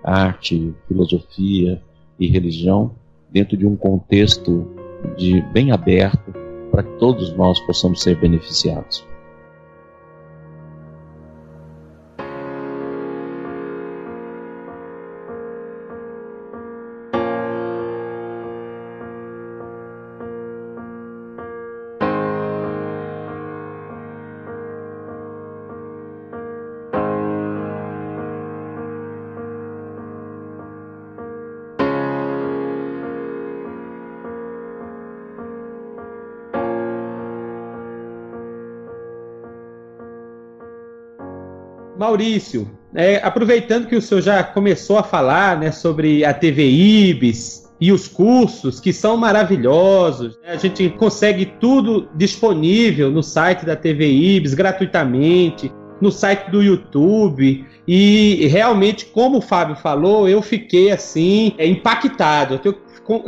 arte, 0.03 0.73
filosofia 0.87 1.81
e 2.19 2.27
religião, 2.27 2.91
dentro 3.31 3.55
de 3.55 3.65
um 3.65 3.75
contexto 3.75 4.74
de 5.15 5.41
bem 5.53 5.71
aberto, 5.71 6.33
para 6.71 6.83
que 6.83 6.91
todos 6.97 7.35
nós 7.35 7.59
possamos 7.61 8.01
ser 8.01 8.15
beneficiados. 8.15 9.07
Maurício, 42.15 42.71
é, 42.93 43.17
aproveitando 43.17 43.87
que 43.87 43.95
o 43.95 44.01
senhor 44.01 44.21
já 44.21 44.41
começou 44.41 44.97
a 44.97 45.03
falar 45.03 45.59
né, 45.59 45.69
sobre 45.71 46.23
a 46.23 46.33
TV 46.33 46.65
Ibis, 46.65 47.65
e 47.79 47.91
os 47.91 48.07
cursos 48.07 48.79
que 48.79 48.93
são 48.93 49.17
maravilhosos. 49.17 50.39
A 50.45 50.55
gente 50.55 50.89
consegue 50.91 51.45
tudo 51.59 52.07
disponível 52.15 53.11
no 53.11 53.21
site 53.21 53.65
da 53.65 53.75
TV 53.75 54.09
Ibis 54.09 54.53
gratuitamente, 54.53 55.69
no 55.99 56.09
site 56.09 56.49
do 56.49 56.63
YouTube. 56.63 57.65
E 57.85 58.47
realmente, 58.47 59.05
como 59.07 59.39
o 59.39 59.41
Fábio 59.41 59.75
falou, 59.75 60.27
eu 60.29 60.41
fiquei 60.41 60.89
assim 60.89 61.53
é, 61.57 61.67
impactado. 61.67 62.61
Eu 62.63 62.75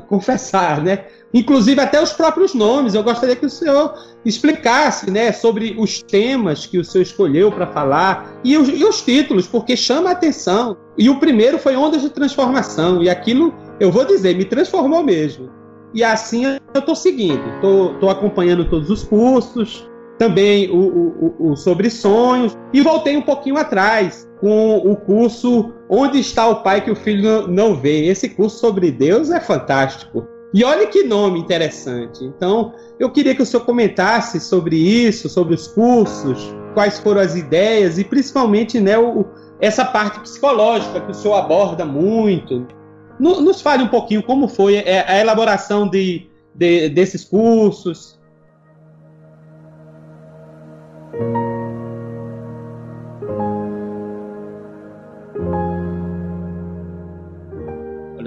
confessar, 0.07 0.83
né? 0.83 1.05
Inclusive 1.33 1.79
até 1.79 2.01
os 2.01 2.11
próprios 2.11 2.53
nomes. 2.53 2.95
Eu 2.95 3.03
gostaria 3.03 3.35
que 3.35 3.45
o 3.45 3.49
senhor 3.49 3.93
explicasse, 4.25 5.11
né, 5.11 5.31
sobre 5.31 5.75
os 5.77 6.01
temas 6.01 6.65
que 6.65 6.77
o 6.77 6.83
senhor 6.83 7.03
escolheu 7.03 7.51
para 7.51 7.67
falar 7.67 8.39
e 8.43 8.57
os, 8.57 8.67
e 8.67 8.83
os 8.83 9.01
títulos, 9.01 9.47
porque 9.47 9.77
chama 9.77 10.09
a 10.09 10.13
atenção. 10.13 10.77
E 10.97 11.09
o 11.09 11.19
primeiro 11.19 11.59
foi 11.59 11.75
Ondas 11.75 12.01
de 12.01 12.09
Transformação 12.09 13.03
e 13.03 13.09
aquilo 13.09 13.53
eu 13.79 13.91
vou 13.91 14.05
dizer, 14.05 14.35
me 14.35 14.45
transformou 14.45 15.03
mesmo. 15.03 15.49
E 15.93 16.03
assim 16.03 16.45
eu 16.45 16.59
estou 16.75 16.95
seguindo, 16.95 17.41
estou 17.55 18.09
acompanhando 18.09 18.65
todos 18.69 18.89
os 18.89 19.03
cursos, 19.03 19.87
também 20.17 20.69
o, 20.69 20.77
o, 20.77 21.51
o, 21.51 21.55
sobre 21.55 21.89
sonhos, 21.89 22.57
e 22.73 22.81
voltei 22.81 23.15
um 23.15 23.21
pouquinho 23.21 23.57
atrás 23.57 24.27
com 24.39 24.77
o 24.77 24.95
curso 24.95 25.73
Onde 25.89 26.19
está 26.19 26.47
o 26.47 26.61
Pai 26.63 26.83
que 26.83 26.91
o 26.91 26.95
Filho 26.95 27.47
não 27.47 27.75
vê. 27.75 28.05
Esse 28.07 28.27
curso 28.29 28.59
sobre 28.59 28.91
Deus 28.91 29.31
é 29.31 29.39
fantástico. 29.39 30.27
E 30.53 30.63
olha 30.63 30.87
que 30.87 31.03
nome 31.03 31.39
interessante. 31.39 32.23
Então, 32.23 32.73
eu 32.99 33.09
queria 33.09 33.35
que 33.35 33.41
o 33.41 33.45
senhor 33.45 33.63
comentasse 33.63 34.39
sobre 34.39 34.75
isso, 34.75 35.29
sobre 35.29 35.53
os 35.55 35.67
cursos, 35.67 36.53
quais 36.73 36.99
foram 36.99 37.21
as 37.21 37.35
ideias 37.35 37.97
e 37.97 38.03
principalmente 38.03 38.79
né, 38.79 38.97
o, 38.97 39.25
essa 39.59 39.85
parte 39.85 40.19
psicológica 40.19 41.01
que 41.01 41.11
o 41.11 41.13
senhor 41.13 41.35
aborda 41.35 41.85
muito. 41.85 42.67
Nos 43.19 43.61
fale 43.61 43.83
um 43.83 43.87
pouquinho 43.87 44.21
como 44.21 44.47
foi 44.47 44.77
a 44.79 45.19
elaboração 45.19 45.87
de, 45.87 46.29
de 46.53 46.89
desses 46.89 47.25
cursos. 47.25 48.16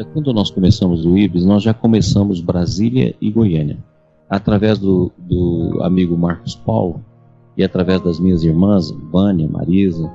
Olha, 0.00 0.08
quando 0.14 0.32
nós 0.32 0.50
começamos 0.50 1.04
o 1.04 1.18
IBS, 1.18 1.44
nós 1.44 1.62
já 1.62 1.74
começamos 1.74 2.40
Brasília 2.40 3.14
e 3.20 3.30
Goiânia. 3.30 3.76
Através 4.30 4.78
do, 4.78 5.12
do 5.18 5.78
amigo 5.82 6.16
Marcos 6.16 6.54
Paulo 6.54 7.04
e 7.54 7.62
através 7.62 8.00
das 8.00 8.18
minhas 8.18 8.42
irmãs, 8.42 8.90
Vânia, 8.90 9.46
Marisa, 9.46 10.10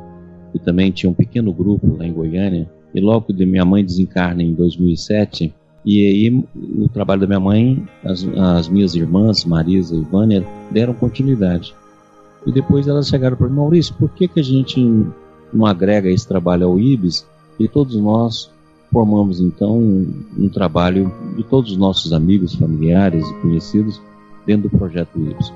e 0.56 0.58
também 0.58 0.90
tinha 0.90 1.08
um 1.08 1.14
pequeno 1.14 1.54
grupo 1.54 1.98
lá 2.00 2.08
em 2.08 2.14
Goiânia, 2.14 2.68
e 2.96 3.00
logo 3.00 3.28
que 3.28 3.46
minha 3.46 3.64
mãe 3.64 3.86
desencarna 3.86 4.42
em 4.42 4.56
2007, 4.56 5.54
e 5.86 6.06
aí 6.08 6.46
o 6.80 6.90
trabalho 6.90 7.22
da 7.22 7.28
minha 7.28 7.40
mãe, 7.40 7.88
as, 8.04 8.28
as 8.38 8.68
minhas 8.68 8.96
irmãs, 8.96 9.46
Marisa 9.46 9.96
e 9.96 10.02
Vânia, 10.02 10.44
deram 10.72 10.96
continuidade. 10.96 11.76
E 12.48 12.52
depois 12.52 12.88
elas 12.88 13.08
chegaram 13.08 13.38
para 13.38 13.48
mim, 13.48 13.56
Maurício, 13.56 13.94
por 13.94 14.10
que, 14.10 14.28
que 14.28 14.40
a 14.40 14.44
gente 14.44 14.80
não 15.54 15.64
agrega 15.64 16.10
esse 16.10 16.28
trabalho 16.28 16.66
ao 16.66 16.80
IBS 16.80 17.28
e 17.60 17.68
todos 17.68 17.96
nós 17.96 18.55
formamos 18.96 19.42
então 19.42 19.78
um, 19.78 20.24
um 20.38 20.48
trabalho 20.48 21.12
de 21.36 21.44
todos 21.44 21.72
os 21.72 21.76
nossos 21.76 22.14
amigos, 22.14 22.56
familiares 22.56 23.28
e 23.30 23.34
conhecidos 23.42 24.02
dentro 24.46 24.70
do 24.70 24.78
projeto 24.78 25.20
IBS. 25.20 25.52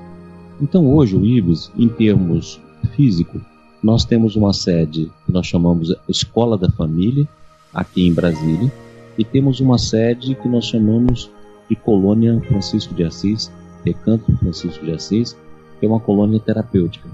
Então 0.60 0.94
hoje 0.94 1.16
o 1.16 1.24
IBS, 1.24 1.72
em 1.74 1.88
termos 1.88 2.60
físico, 2.94 3.40
nós 3.82 4.04
temos 4.04 4.36
uma 4.36 4.52
sede 4.52 5.10
que 5.24 5.32
nós 5.32 5.46
chamamos 5.46 5.90
Escola 6.06 6.58
da 6.58 6.68
Família, 6.68 7.26
aqui 7.72 8.06
em 8.06 8.12
Brasília, 8.12 8.70
e 9.16 9.24
temos 9.24 9.58
uma 9.58 9.78
sede 9.78 10.34
que 10.34 10.46
nós 10.46 10.66
chamamos 10.66 11.30
de 11.66 11.74
Colônia 11.76 12.38
Francisco 12.42 12.92
de 12.92 13.04
Assis, 13.04 13.50
Recanto 13.82 14.36
Francisco 14.36 14.84
de 14.84 14.92
Assis, 14.92 15.34
que 15.78 15.86
é 15.86 15.88
uma 15.88 15.98
colônia 15.98 16.38
terapêutica. 16.40 17.08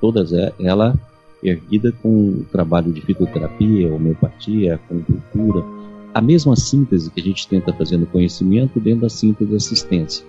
Todas 0.00 0.30
ela 0.60 0.96
erguida 1.44 1.92
com 2.02 2.08
o 2.08 2.46
trabalho 2.50 2.92
de 2.92 3.00
fitoterapia, 3.02 3.92
homeopatia, 3.92 4.74
acupuntura, 4.76 5.64
a 6.12 6.20
mesma 6.20 6.56
síntese 6.56 7.10
que 7.10 7.20
a 7.20 7.24
gente 7.24 7.46
tenta 7.46 7.72
fazer 7.72 7.96
no 7.96 8.06
conhecimento 8.06 8.80
dentro 8.80 9.02
da 9.02 9.08
síntese 9.08 9.50
da 9.50 9.56
assistência. 9.56 10.24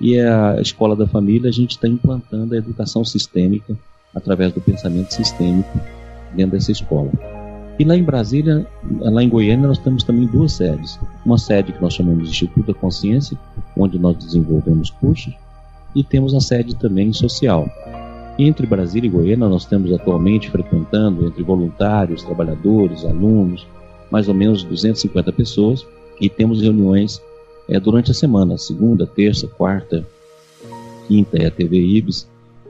E 0.00 0.18
a 0.18 0.60
Escola 0.60 0.94
da 0.94 1.06
Família, 1.06 1.48
a 1.48 1.52
gente 1.52 1.72
está 1.72 1.88
implantando 1.88 2.54
a 2.54 2.58
educação 2.58 3.04
sistêmica 3.04 3.76
através 4.14 4.52
do 4.52 4.60
pensamento 4.60 5.12
sistêmico 5.12 5.78
dentro 6.34 6.52
dessa 6.52 6.72
escola. 6.72 7.10
E 7.78 7.84
lá 7.84 7.94
em 7.94 8.02
Brasília, 8.02 8.66
lá 9.00 9.22
em 9.22 9.28
Goiânia, 9.28 9.68
nós 9.68 9.78
temos 9.78 10.02
também 10.02 10.26
duas 10.26 10.52
sedes. 10.52 10.98
Uma 11.24 11.36
sede 11.36 11.72
que 11.72 11.82
nós 11.82 11.92
chamamos 11.92 12.24
de 12.24 12.30
Instituto 12.30 12.72
da 12.72 12.74
Consciência, 12.74 13.36
onde 13.76 13.98
nós 13.98 14.16
desenvolvemos 14.16 14.90
cursos, 14.90 15.34
e 15.94 16.02
temos 16.02 16.34
a 16.34 16.40
sede 16.40 16.74
também 16.76 17.12
social. 17.12 17.68
Entre 18.38 18.66
Brasília 18.66 19.08
e 19.08 19.10
Goiânia, 19.10 19.48
nós 19.48 19.64
temos 19.64 19.92
atualmente 19.92 20.50
frequentando, 20.50 21.26
entre 21.26 21.42
voluntários, 21.42 22.22
trabalhadores, 22.22 23.04
alunos, 23.04 23.66
mais 24.10 24.28
ou 24.28 24.34
menos 24.34 24.62
250 24.62 25.32
pessoas, 25.32 25.86
e 26.20 26.28
temos 26.28 26.60
reuniões 26.60 27.20
é, 27.68 27.80
durante 27.80 28.10
a 28.10 28.14
semana, 28.14 28.58
segunda, 28.58 29.06
terça, 29.06 29.48
quarta, 29.48 30.06
quinta 31.08 31.38
é 31.38 31.46
a 31.46 31.50
TV 31.50 31.78
Ibis, 31.78 32.28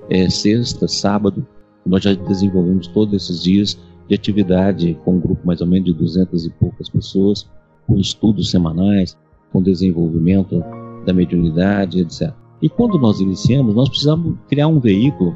é, 0.09 0.31
sexta, 0.31 0.87
sábado, 0.87 1.45
nós 1.85 2.03
já 2.03 2.15
desenvolvemos 2.15 2.87
todos 2.89 3.15
esses 3.15 3.43
dias 3.43 3.79
de 4.09 4.15
atividade 4.15 4.97
com 5.05 5.15
um 5.15 5.21
grupo 5.21 5.45
mais 5.45 5.61
ou 5.61 5.67
menos 5.67 5.87
de 5.87 5.93
duzentas 5.93 6.45
e 6.45 6.51
poucas 6.51 6.89
pessoas, 6.89 7.49
com 7.87 7.97
estudos 7.99 8.51
semanais, 8.51 9.17
com 9.53 9.63
desenvolvimento 9.63 10.63
da 11.05 11.13
mediunidade, 11.13 12.01
etc. 12.01 12.33
E 12.63 12.69
quando 12.69 12.99
nós 12.99 13.21
iniciamos, 13.21 13.75
nós 13.75 13.89
precisamos 13.89 14.37
criar 14.49 14.69
um 14.69 14.81
veículo 14.81 15.35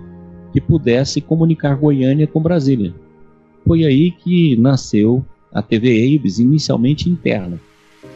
que 0.53 0.61
pudesse 0.61 1.20
comunicar 1.20 1.76
Goiânia 1.76 2.26
com 2.26 2.40
Brasília. 2.40 2.94
Foi 3.66 3.84
aí 3.84 4.11
que 4.11 4.57
nasceu 4.57 5.24
a 5.53 5.62
TV 5.62 5.88
Eibes, 5.88 6.38
inicialmente 6.38 7.09
interna. 7.09 7.61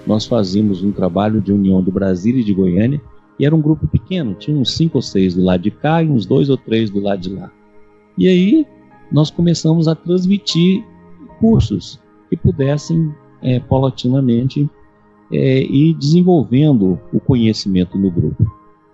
Nós 0.07 0.27
fazíamos 0.27 0.83
um 0.83 0.93
trabalho 0.93 1.41
de 1.41 1.53
união 1.53 1.83
do 1.83 1.91
Brasília 1.91 2.41
e 2.41 2.45
de 2.45 2.55
Goiânia, 2.55 3.01
e 3.39 3.45
era 3.45 3.55
um 3.55 3.61
grupo 3.61 3.87
pequeno, 3.87 4.35
tinha 4.35 4.57
uns 4.57 4.75
cinco 4.77 4.99
ou 4.99 5.03
seis 5.03 5.35
do 5.35 5.43
lado 5.43 5.63
de 5.63 5.71
cá 5.71 6.03
e 6.03 6.09
uns 6.09 6.25
dois 6.25 6.49
ou 6.49 6.57
três 6.57 6.91
do 6.91 7.01
lado 7.01 7.21
de 7.21 7.31
lá. 7.31 7.51
E 8.17 8.29
aí 8.29 8.67
nós 9.11 9.31
começamos 9.31 9.89
a 9.89 9.95
transmitir 9.95 10.85
cursos 11.41 12.01
que 12.31 12.37
pudessem 12.37 13.13
é, 13.43 13.59
paulatinamente 13.61 14.69
é, 15.33 15.63
ir 15.63 15.95
desenvolvendo 15.95 16.99
o 17.13 17.21
conhecimento 17.21 17.99
no 17.99 18.11
grupo. 18.11 18.47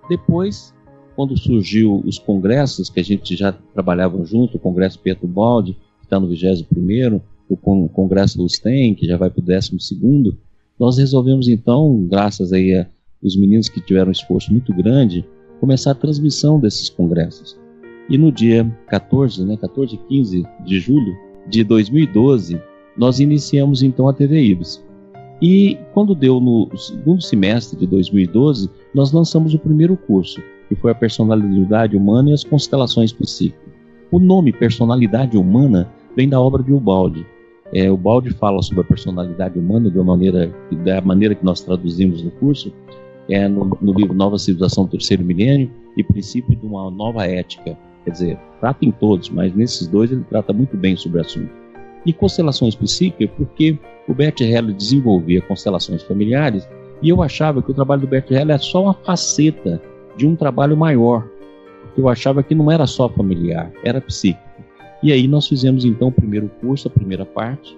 Depois, 0.09 0.75
quando 1.21 1.37
surgiu 1.37 2.03
os 2.07 2.19
congressos, 2.19 2.89
que 2.89 2.99
a 2.99 3.03
gente 3.03 3.37
já 3.37 3.53
trabalhava 3.53 4.25
junto, 4.25 4.57
o 4.57 4.59
Congresso 4.59 4.99
Pietro 4.99 5.29
Baldi, 5.29 5.75
que 5.99 6.07
está 6.07 6.19
no 6.19 6.27
21º, 6.27 7.21
o 7.47 7.59
Congresso 7.91 8.41
Lusten, 8.41 8.95
que 8.95 9.07
já 9.07 9.19
vai 9.19 9.29
para 9.29 9.39
o 9.39 9.45
12º, 9.45 10.35
nós 10.79 10.97
resolvemos 10.97 11.47
então, 11.47 12.07
graças 12.09 12.55
aí 12.55 12.75
a 12.75 12.87
os 13.23 13.37
meninos 13.37 13.69
que 13.69 13.83
tiveram 13.83 14.09
um 14.09 14.13
esforço 14.13 14.51
muito 14.51 14.73
grande, 14.73 15.23
começar 15.61 15.91
a 15.91 15.95
transmissão 15.95 16.59
desses 16.59 16.89
congressos. 16.89 17.55
E 18.09 18.17
no 18.17 18.33
dia 18.33 18.65
14, 18.87 19.45
né, 19.45 19.59
14 19.59 19.97
e 19.97 19.99
15 19.99 20.47
de 20.65 20.81
julho 20.81 21.15
de 21.47 21.63
2012, 21.63 22.59
nós 22.97 23.21
iniciamos 23.21 23.83
então 23.83 24.09
a 24.09 24.15
TV 24.15 24.43
Ibis. 24.43 24.83
E 25.43 25.77
quando 25.93 26.15
deu 26.15 26.41
no 26.41 26.75
segundo 26.79 27.21
semestre 27.21 27.79
de 27.79 27.87
2012, 27.87 28.71
nós 28.95 29.13
lançamos 29.13 29.53
o 29.53 29.59
primeiro 29.59 29.99
curso, 29.99 30.41
que 30.71 30.77
foi 30.77 30.93
a 30.93 30.95
personalidade 30.95 31.97
humana 31.97 32.31
e 32.31 32.33
as 32.33 32.45
constelações 32.45 33.13
psíquicas. 33.13 33.75
O 34.09 34.21
nome 34.21 34.53
personalidade 34.53 35.37
humana 35.37 35.91
vem 36.17 36.29
da 36.29 36.41
obra 36.41 36.63
de 36.63 36.73
Ubaldi. 36.73 37.27
É, 37.73 37.91
o 37.91 37.99
fala 38.39 38.63
sobre 38.63 38.83
a 38.83 38.85
personalidade 38.85 39.59
humana 39.59 39.91
de 39.91 39.99
uma 39.99 40.17
maneira, 40.17 40.53
da 40.85 41.01
maneira 41.01 41.35
que 41.35 41.45
nós 41.45 41.61
traduzimos 41.61 42.23
no 42.23 42.31
curso, 42.31 42.73
é 43.29 43.49
no, 43.49 43.77
no 43.81 43.93
livro 43.93 44.15
Nova 44.15 44.39
Civilização 44.39 44.85
do 44.85 44.91
Terceiro 44.91 45.25
Milênio 45.25 45.71
e 45.97 46.05
Princípio 46.05 46.55
de 46.55 46.65
uma 46.65 46.89
Nova 46.89 47.27
Ética. 47.27 47.77
Quer 48.05 48.11
dizer, 48.11 48.39
trata 48.61 48.85
em 48.85 48.93
todos, 48.93 49.29
mas 49.29 49.55
nesses 49.55 49.89
dois 49.89 50.13
ele 50.13 50.25
trata 50.29 50.53
muito 50.53 50.77
bem 50.77 50.97
sobre 50.97 51.19
o 51.19 51.21
assunto. 51.21 51.51
E 52.07 52.13
constelações 52.13 52.77
psíquicas, 52.77 53.29
porque 53.37 53.77
o 54.09 54.15
Bert 54.15 54.41
Hellier 54.41 54.73
desenvolvia 54.73 55.43
constelações 55.43 56.03
familiares 56.05 56.69
e 57.03 57.09
eu 57.09 57.23
achava 57.23 57.61
que 57.61 57.71
o 57.71 57.75
trabalho 57.75 58.03
do 58.03 58.07
Bert 58.07 58.31
Hellier 58.31 58.43
era 58.43 58.59
só 58.59 58.85
uma 58.85 58.95
faceta 58.95 59.81
de 60.21 60.27
um 60.27 60.37
trabalho 60.37 60.77
maior. 60.77 61.27
Eu 61.97 62.09
achava 62.09 62.43
que 62.43 62.55
não 62.55 62.71
era 62.71 62.87
só 62.87 63.09
familiar, 63.09 63.73
era 63.83 64.01
psíquico. 64.01 64.49
E 65.03 65.13
aí 65.13 65.27
nós 65.27 65.49
fizemos 65.49 65.85
então 65.85 66.09
o 66.09 66.13
primeiro 66.13 66.51
curso, 66.61 66.89
a 66.89 66.91
primeira 66.91 67.25
parte, 67.25 67.77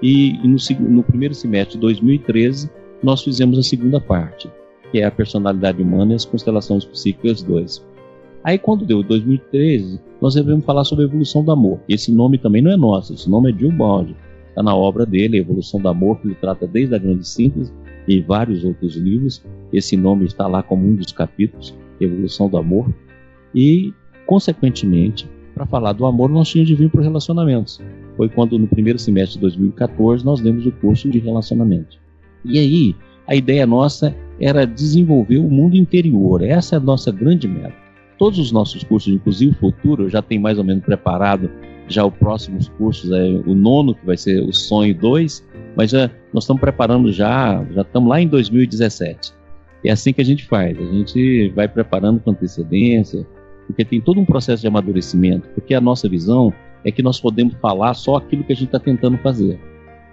e, 0.00 0.36
e 0.36 0.48
no, 0.48 0.56
no 0.88 1.02
primeiro 1.02 1.34
semestre 1.34 1.74
de 1.74 1.80
2013 1.80 2.70
nós 3.02 3.22
fizemos 3.22 3.58
a 3.58 3.62
segunda 3.62 4.00
parte 4.00 4.50
que 4.90 4.98
é 4.98 5.04
a 5.04 5.10
personalidade 5.10 5.82
humana 5.82 6.12
e 6.12 6.16
as 6.16 6.24
constelações 6.24 6.84
psíquicas 6.84 7.42
2. 7.42 7.84
Aí 8.42 8.58
quando 8.58 8.84
deu 8.84 9.02
2013, 9.02 10.00
nós 10.20 10.34
devemos 10.34 10.64
falar 10.64 10.84
sobre 10.84 11.04
a 11.04 11.08
evolução 11.08 11.44
do 11.44 11.52
amor. 11.52 11.80
Esse 11.88 12.12
nome 12.12 12.38
também 12.38 12.62
não 12.62 12.70
é 12.70 12.76
nosso, 12.76 13.14
esse 13.14 13.28
nome 13.28 13.50
é 13.50 13.52
de 13.52 13.66
Ubaldi. 13.66 14.16
Está 14.48 14.62
na 14.62 14.74
obra 14.74 15.06
dele, 15.06 15.36
a 15.36 15.40
evolução 15.40 15.80
do 15.80 15.88
amor, 15.88 16.18
que 16.18 16.26
ele 16.26 16.34
trata 16.34 16.66
desde 16.66 16.94
a 16.94 16.98
grande 16.98 17.26
síntese 17.26 17.72
em 18.08 18.22
vários 18.22 18.64
outros 18.64 18.96
livros. 18.96 19.44
Esse 19.72 19.96
nome 19.96 20.24
está 20.24 20.46
lá 20.46 20.62
como 20.62 20.86
um 20.86 20.94
dos 20.94 21.12
capítulos, 21.12 21.76
Evolução 22.00 22.48
do 22.48 22.56
Amor. 22.56 22.92
E, 23.54 23.92
consequentemente, 24.26 25.28
para 25.54 25.66
falar 25.66 25.92
do 25.92 26.06
amor, 26.06 26.30
nós 26.30 26.48
tínhamos 26.48 26.68
de 26.68 26.74
vir 26.74 26.90
para 26.90 27.00
os 27.00 27.06
relacionamentos. 27.06 27.80
Foi 28.16 28.28
quando, 28.28 28.58
no 28.58 28.66
primeiro 28.66 28.98
semestre 28.98 29.34
de 29.34 29.42
2014, 29.42 30.24
nós 30.24 30.40
demos 30.40 30.64
o 30.66 30.72
curso 30.72 31.08
de 31.10 31.18
relacionamento. 31.18 31.98
E 32.44 32.58
aí, 32.58 32.96
a 33.26 33.34
ideia 33.34 33.66
nossa 33.66 34.16
era 34.40 34.66
desenvolver 34.66 35.38
o 35.38 35.50
mundo 35.50 35.76
interior. 35.76 36.42
Essa 36.42 36.76
é 36.76 36.78
a 36.78 36.80
nossa 36.80 37.12
grande 37.12 37.46
meta. 37.46 37.74
Todos 38.18 38.38
os 38.38 38.52
nossos 38.52 38.82
cursos, 38.84 39.12
inclusive 39.12 39.52
o 39.52 39.58
futuro, 39.58 40.08
já 40.08 40.22
tem 40.22 40.38
mais 40.38 40.58
ou 40.58 40.64
menos 40.64 40.84
preparado 40.84 41.50
já 41.88 42.04
os 42.04 42.14
próximos 42.14 42.68
cursos, 42.70 43.10
é 43.10 43.24
o 43.46 43.54
nono, 43.54 43.94
que 43.94 44.06
vai 44.06 44.16
ser 44.16 44.40
o 44.42 44.52
Sonho 44.52 44.94
2, 44.94 45.46
mas 45.76 45.90
já, 45.90 46.10
nós 46.32 46.44
estamos 46.44 46.60
preparando 46.60 47.12
já, 47.12 47.64
já 47.72 47.82
estamos 47.82 48.08
lá 48.08 48.20
em 48.20 48.28
2017. 48.28 49.32
É 49.84 49.90
assim 49.90 50.12
que 50.12 50.20
a 50.20 50.24
gente 50.24 50.44
faz, 50.44 50.78
a 50.78 50.84
gente 50.84 51.48
vai 51.50 51.66
preparando 51.66 52.20
com 52.20 52.30
antecedência, 52.30 53.26
porque 53.66 53.84
tem 53.84 54.00
todo 54.00 54.20
um 54.20 54.24
processo 54.24 54.60
de 54.60 54.68
amadurecimento, 54.68 55.48
porque 55.50 55.74
a 55.74 55.80
nossa 55.80 56.08
visão 56.08 56.52
é 56.84 56.90
que 56.90 57.02
nós 57.02 57.20
podemos 57.20 57.54
falar 57.54 57.94
só 57.94 58.16
aquilo 58.16 58.44
que 58.44 58.52
a 58.52 58.56
gente 58.56 58.66
está 58.66 58.78
tentando 58.78 59.16
fazer. 59.18 59.58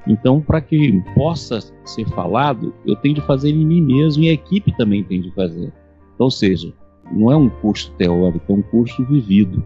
Então, 0.07 0.39
para 0.39 0.61
que 0.61 1.01
possa 1.13 1.59
ser 1.83 2.05
falado, 2.09 2.73
eu 2.85 2.95
tenho 2.95 3.15
de 3.15 3.21
fazer 3.21 3.49
em 3.49 3.65
mim 3.65 3.81
mesmo 3.81 4.23
e 4.23 4.29
a 4.29 4.33
equipe 4.33 4.75
também 4.77 5.03
tem 5.03 5.21
de 5.21 5.31
fazer. 5.31 5.71
Então, 6.13 6.25
ou 6.25 6.31
seja, 6.31 6.71
não 7.11 7.31
é 7.31 7.35
um 7.35 7.49
curso 7.49 7.91
teórico, 7.97 8.51
é 8.51 8.55
um 8.55 8.61
curso 8.61 9.03
vivido. 9.05 9.63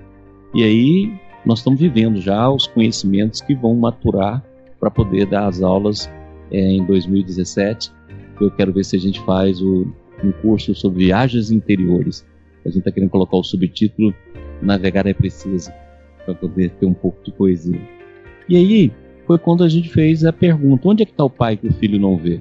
E 0.53 0.63
aí 0.63 1.13
nós 1.45 1.59
estamos 1.59 1.79
vivendo 1.79 2.19
já 2.19 2.49
os 2.49 2.67
conhecimentos 2.67 3.41
que 3.41 3.53
vão 3.53 3.75
maturar 3.75 4.43
para 4.79 4.89
poder 4.89 5.27
dar 5.27 5.47
as 5.47 5.61
aulas 5.61 6.11
é, 6.51 6.59
em 6.59 6.83
2017. 6.85 7.91
Eu 8.43 8.51
quero 8.51 8.73
ver 8.73 8.83
se 8.83 8.95
a 8.95 8.99
gente 8.99 9.19
faz 9.21 9.61
o, 9.61 9.87
um 10.23 10.31
curso 10.41 10.73
sobre 10.73 11.05
viagens 11.05 11.51
interiores. 11.51 12.25
A 12.65 12.69
gente 12.69 12.79
está 12.79 12.91
querendo 12.91 13.09
colocar 13.09 13.37
o 13.37 13.43
subtítulo 13.43 14.13
Navegar 14.61 15.07
é 15.07 15.13
Preciso, 15.13 15.71
para 16.25 16.35
poder 16.35 16.71
ter 16.71 16.85
um 16.85 16.93
pouco 16.93 17.23
de 17.23 17.31
poesia. 17.31 17.79
E 18.47 18.55
aí, 18.55 18.91
foi 19.25 19.37
quando 19.37 19.63
a 19.63 19.69
gente 19.69 19.89
fez 19.89 20.23
a 20.23 20.33
pergunta: 20.33 20.87
onde 20.87 21.03
é 21.03 21.05
que 21.05 21.11
está 21.11 21.23
o 21.23 21.29
pai 21.29 21.57
que 21.57 21.67
o 21.67 21.73
filho 21.73 21.99
não 21.99 22.17
vê? 22.17 22.39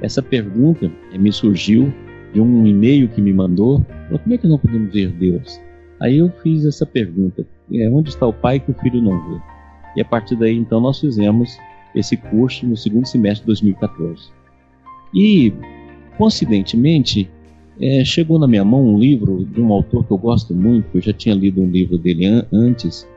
Essa 0.00 0.22
pergunta 0.22 0.90
me 1.16 1.32
surgiu 1.32 1.92
de 2.32 2.40
um 2.40 2.66
e-mail 2.66 3.08
que 3.08 3.20
me 3.20 3.32
mandou: 3.32 3.84
como 4.08 4.34
é 4.34 4.38
que 4.38 4.48
não 4.48 4.58
podemos 4.58 4.92
ver 4.92 5.10
Deus? 5.12 5.60
Aí 6.00 6.18
eu 6.18 6.28
fiz 6.42 6.64
essa 6.64 6.84
pergunta: 6.84 7.46
é, 7.72 7.88
onde 7.88 8.10
está 8.10 8.26
o 8.26 8.32
pai 8.32 8.58
que 8.58 8.70
o 8.70 8.74
filho 8.74 9.00
não 9.00 9.30
vê? 9.30 9.40
E 9.96 10.00
a 10.00 10.04
partir 10.04 10.36
daí, 10.36 10.56
então, 10.56 10.80
nós 10.80 10.98
fizemos 10.98 11.56
esse 11.94 12.16
curso 12.16 12.66
no 12.66 12.76
segundo 12.76 13.06
semestre 13.06 13.42
de 13.42 13.46
2014. 13.48 14.41
E, 15.14 15.52
coincidentemente, 16.16 17.30
é, 17.80 18.04
chegou 18.04 18.38
na 18.38 18.46
minha 18.46 18.64
mão 18.64 18.94
um 18.94 18.98
livro 18.98 19.44
de 19.44 19.60
um 19.60 19.72
autor 19.72 20.04
que 20.04 20.12
eu 20.12 20.18
gosto 20.18 20.54
muito, 20.54 20.86
eu 20.94 21.00
já 21.00 21.12
tinha 21.12 21.34
lido 21.34 21.60
um 21.60 21.70
livro 21.70 21.98
dele 21.98 22.26
an 22.26 22.46
antes, 22.52 23.08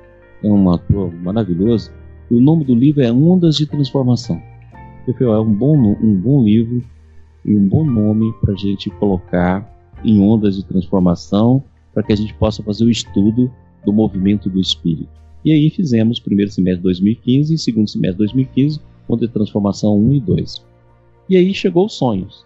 é 0.43 0.47
um 0.47 0.69
autor 0.69 1.13
maravilhoso, 1.13 1.91
e 2.29 2.35
o 2.35 2.41
nome 2.41 2.65
do 2.65 2.73
livro 2.73 3.01
é 3.01 3.11
Ondas 3.11 3.57
de 3.57 3.65
Transformação. 3.65 4.41
Eu 5.07 5.13
falei, 5.13 5.33
é 5.33 5.39
um 5.39 5.53
bom, 5.53 5.77
um 5.77 6.15
bom 6.15 6.43
livro 6.43 6.83
e 7.43 7.55
um 7.55 7.67
bom 7.67 7.85
nome 7.85 8.33
para 8.41 8.53
a 8.53 8.57
gente 8.57 8.89
colocar 8.89 9.71
em 10.03 10.19
ondas 10.19 10.55
de 10.55 10.65
transformação, 10.65 11.63
para 11.93 12.03
que 12.03 12.13
a 12.13 12.15
gente 12.15 12.33
possa 12.33 12.63
fazer 12.63 12.85
o 12.85 12.89
estudo 12.89 13.51
do 13.85 13.93
movimento 13.93 14.49
do 14.49 14.59
espírito. 14.59 15.09
E 15.43 15.51
aí 15.51 15.69
fizemos 15.69 16.19
primeiro 16.19 16.51
semestre 16.51 16.77
de 16.77 16.83
2015 16.83 17.53
e 17.53 17.57
segundo 17.57 17.87
semestre 17.87 18.25
de 18.25 18.33
2015, 18.33 18.79
onda 19.07 19.27
de 19.27 19.33
transformação 19.33 19.97
1 19.97 20.13
e 20.15 20.19
2. 20.19 20.65
E 21.29 21.37
aí 21.37 21.53
chegou 21.53 21.85
os 21.85 21.93
sonhos. 21.93 22.45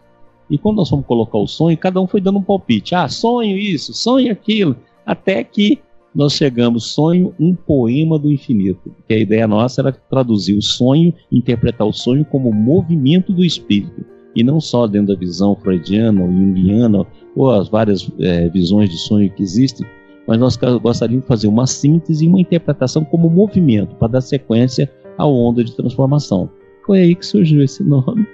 E 0.49 0.57
quando 0.57 0.77
nós 0.77 0.89
fomos 0.89 1.05
colocar 1.05 1.37
o 1.37 1.47
sonho, 1.47 1.77
cada 1.77 2.01
um 2.01 2.07
foi 2.07 2.19
dando 2.19 2.39
um 2.39 2.43
palpite. 2.43 2.95
Ah, 2.95 3.07
sonho 3.07 3.57
isso, 3.57 3.93
sonho 3.93 4.31
aquilo. 4.31 4.75
Até 5.05 5.43
que 5.43 5.79
nós 6.13 6.33
chegamos, 6.33 6.91
sonho, 6.91 7.33
um 7.39 7.53
poema 7.53 8.17
do 8.17 8.31
infinito. 8.31 8.91
Que 9.07 9.13
a 9.13 9.19
ideia 9.19 9.47
nossa 9.47 9.81
era 9.81 9.91
traduzir 9.91 10.57
o 10.57 10.61
sonho, 10.61 11.13
interpretar 11.31 11.87
o 11.87 11.93
sonho 11.93 12.25
como 12.25 12.51
movimento 12.51 13.31
do 13.31 13.43
espírito. 13.43 14.03
E 14.35 14.43
não 14.43 14.59
só 14.59 14.87
dentro 14.87 15.13
da 15.13 15.19
visão 15.19 15.55
freudiana 15.55 16.23
ou 16.23 16.31
junguiana, 16.31 17.05
ou 17.35 17.51
as 17.51 17.69
várias 17.69 18.09
é, 18.19 18.49
visões 18.49 18.89
de 18.89 18.97
sonho 18.97 19.31
que 19.31 19.43
existem, 19.43 19.85
mas 20.27 20.37
nós 20.37 20.57
gostaríamos 20.81 21.23
de 21.23 21.27
fazer 21.27 21.47
uma 21.47 21.65
síntese 21.65 22.25
e 22.25 22.27
uma 22.27 22.39
interpretação 22.39 23.03
como 23.03 23.29
movimento, 23.29 23.95
para 23.95 24.09
dar 24.09 24.21
sequência 24.21 24.91
à 25.17 25.25
onda 25.25 25.63
de 25.63 25.75
transformação. 25.75 26.49
Foi 26.85 26.99
aí 26.99 27.15
que 27.15 27.25
surgiu 27.25 27.63
esse 27.63 27.83
nome. 27.83 28.27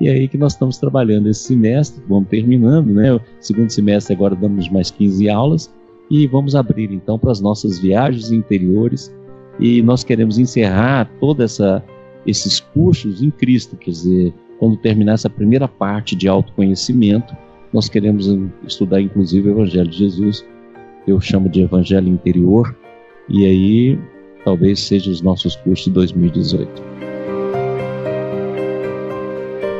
E 0.00 0.08
é 0.08 0.12
aí 0.12 0.28
que 0.28 0.38
nós 0.38 0.52
estamos 0.52 0.78
trabalhando 0.78 1.28
esse 1.28 1.40
semestre, 1.40 2.02
vamos 2.08 2.28
terminando, 2.28 2.92
né? 2.92 3.14
O 3.14 3.20
segundo 3.40 3.70
semestre 3.70 4.14
agora 4.14 4.36
damos 4.36 4.68
mais 4.68 4.90
15 4.90 5.28
aulas 5.28 5.72
e 6.10 6.26
vamos 6.26 6.54
abrir 6.54 6.92
então 6.92 7.18
para 7.18 7.32
as 7.32 7.40
nossas 7.40 7.78
viagens 7.78 8.30
interiores 8.30 9.14
e 9.58 9.82
nós 9.82 10.04
queremos 10.04 10.38
encerrar 10.38 11.10
toda 11.20 11.44
essa 11.44 11.82
esses 12.26 12.60
cursos 12.60 13.22
em 13.22 13.30
Cristo, 13.30 13.76
quer 13.76 13.90
dizer, 13.90 14.34
quando 14.58 14.76
terminar 14.76 15.14
essa 15.14 15.30
primeira 15.30 15.66
parte 15.66 16.14
de 16.14 16.28
autoconhecimento, 16.28 17.34
nós 17.72 17.88
queremos 17.88 18.26
estudar 18.66 19.00
inclusive 19.00 19.48
o 19.48 19.52
Evangelho 19.52 19.88
de 19.88 19.98
Jesus, 19.98 20.44
eu 21.06 21.20
chamo 21.20 21.48
de 21.48 21.62
Evangelho 21.62 22.08
interior, 22.08 22.76
e 23.28 23.46
aí 23.46 23.98
talvez 24.44 24.80
seja 24.80 25.10
os 25.10 25.22
nossos 25.22 25.56
cursos 25.56 25.86
de 25.86 25.92
2018. 25.92 27.07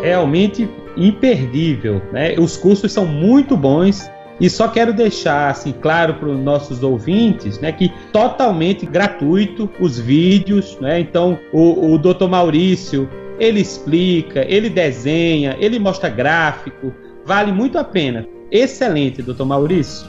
Realmente 0.02 0.68
imperdível, 0.96 2.02
né? 2.12 2.34
Os 2.38 2.56
cursos 2.56 2.92
são 2.92 3.06
muito 3.06 3.56
bons 3.56 4.10
e 4.40 4.48
só 4.48 4.68
quero 4.68 4.92
deixar 4.92 5.50
assim 5.50 5.72
claro 5.72 6.14
para 6.14 6.28
os 6.28 6.38
nossos 6.38 6.82
ouvintes, 6.82 7.58
né, 7.58 7.72
que 7.72 7.92
totalmente 8.12 8.86
gratuito 8.86 9.68
os 9.80 9.98
vídeos, 9.98 10.78
né? 10.80 11.00
Então 11.00 11.38
o, 11.52 11.92
o 11.92 11.98
Dr. 11.98 12.28
Maurício 12.28 13.08
ele 13.38 13.60
explica, 13.60 14.44
ele 14.48 14.68
desenha, 14.68 15.56
ele 15.60 15.78
mostra 15.78 16.08
gráfico, 16.08 16.92
vale 17.24 17.52
muito 17.52 17.78
a 17.78 17.84
pena. 17.84 18.26
Excelente, 18.50 19.22
Dr. 19.22 19.44
Maurício. 19.44 20.08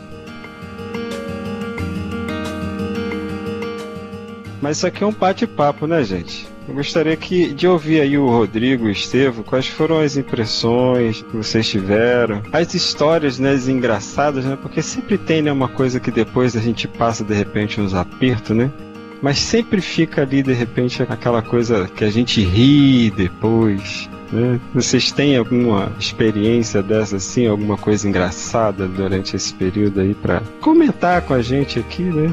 Mas 4.61 4.77
isso 4.77 4.87
aqui 4.87 5.03
é 5.03 5.07
um 5.07 5.13
bate-papo, 5.13 5.87
né, 5.87 6.03
gente? 6.03 6.47
Eu 6.69 6.75
gostaria 6.75 7.17
que, 7.17 7.51
de 7.51 7.67
ouvir 7.67 7.99
aí 7.99 8.15
o 8.15 8.27
Rodrigo 8.27 8.85
e 8.85 8.89
o 8.89 8.91
Estevo, 8.91 9.43
quais 9.43 9.65
foram 9.65 9.99
as 9.99 10.15
impressões 10.15 11.23
que 11.23 11.35
vocês 11.35 11.67
tiveram, 11.67 12.43
as 12.51 12.75
histórias, 12.75 13.39
né, 13.39 13.53
as 13.53 13.67
engraçadas, 13.67 14.45
né? 14.45 14.55
Porque 14.61 14.79
sempre 14.83 15.17
tem, 15.17 15.41
né, 15.41 15.51
uma 15.51 15.67
coisa 15.67 15.99
que 15.99 16.11
depois 16.11 16.55
a 16.55 16.59
gente 16.59 16.87
passa, 16.87 17.23
de 17.23 17.33
repente, 17.33 17.81
uns 17.81 17.95
apertos, 17.95 18.55
né? 18.55 18.71
Mas 19.19 19.39
sempre 19.39 19.81
fica 19.81 20.21
ali, 20.21 20.43
de 20.43 20.53
repente, 20.53 21.01
aquela 21.01 21.41
coisa 21.41 21.87
que 21.87 22.03
a 22.03 22.11
gente 22.11 22.39
ri 22.43 23.09
depois, 23.09 24.07
né? 24.31 24.59
Vocês 24.71 25.11
têm 25.11 25.37
alguma 25.37 25.91
experiência 25.99 26.83
dessa 26.83 27.15
assim, 27.15 27.47
alguma 27.47 27.77
coisa 27.77 28.07
engraçada 28.07 28.87
durante 28.87 29.35
esse 29.35 29.51
período 29.55 30.01
aí 30.01 30.13
para 30.13 30.43
comentar 30.61 31.23
com 31.23 31.33
a 31.33 31.41
gente 31.41 31.79
aqui, 31.79 32.03
né? 32.03 32.31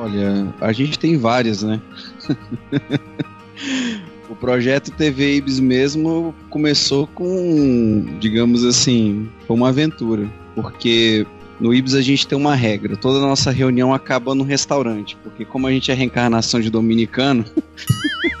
Olha, 0.00 0.46
a 0.60 0.72
gente 0.72 0.98
tem 0.98 1.18
várias, 1.18 1.62
né? 1.62 1.80
o 4.28 4.34
projeto 4.34 4.90
TV 4.92 5.36
Ibis 5.36 5.60
mesmo 5.60 6.34
começou 6.50 7.06
com, 7.06 8.16
digamos 8.20 8.64
assim, 8.64 9.28
foi 9.46 9.56
uma 9.56 9.68
aventura, 9.68 10.28
porque 10.54 11.26
no 11.60 11.74
Ibis 11.74 11.94
a 11.94 12.02
gente 12.02 12.26
tem 12.26 12.38
uma 12.38 12.54
regra, 12.54 12.96
toda 12.96 13.20
nossa 13.20 13.50
reunião 13.50 13.92
acaba 13.92 14.34
no 14.34 14.44
restaurante, 14.44 15.16
porque 15.22 15.44
como 15.44 15.66
a 15.66 15.72
gente 15.72 15.90
é 15.90 15.94
reencarnação 15.94 16.60
de 16.60 16.70
dominicano, 16.70 17.44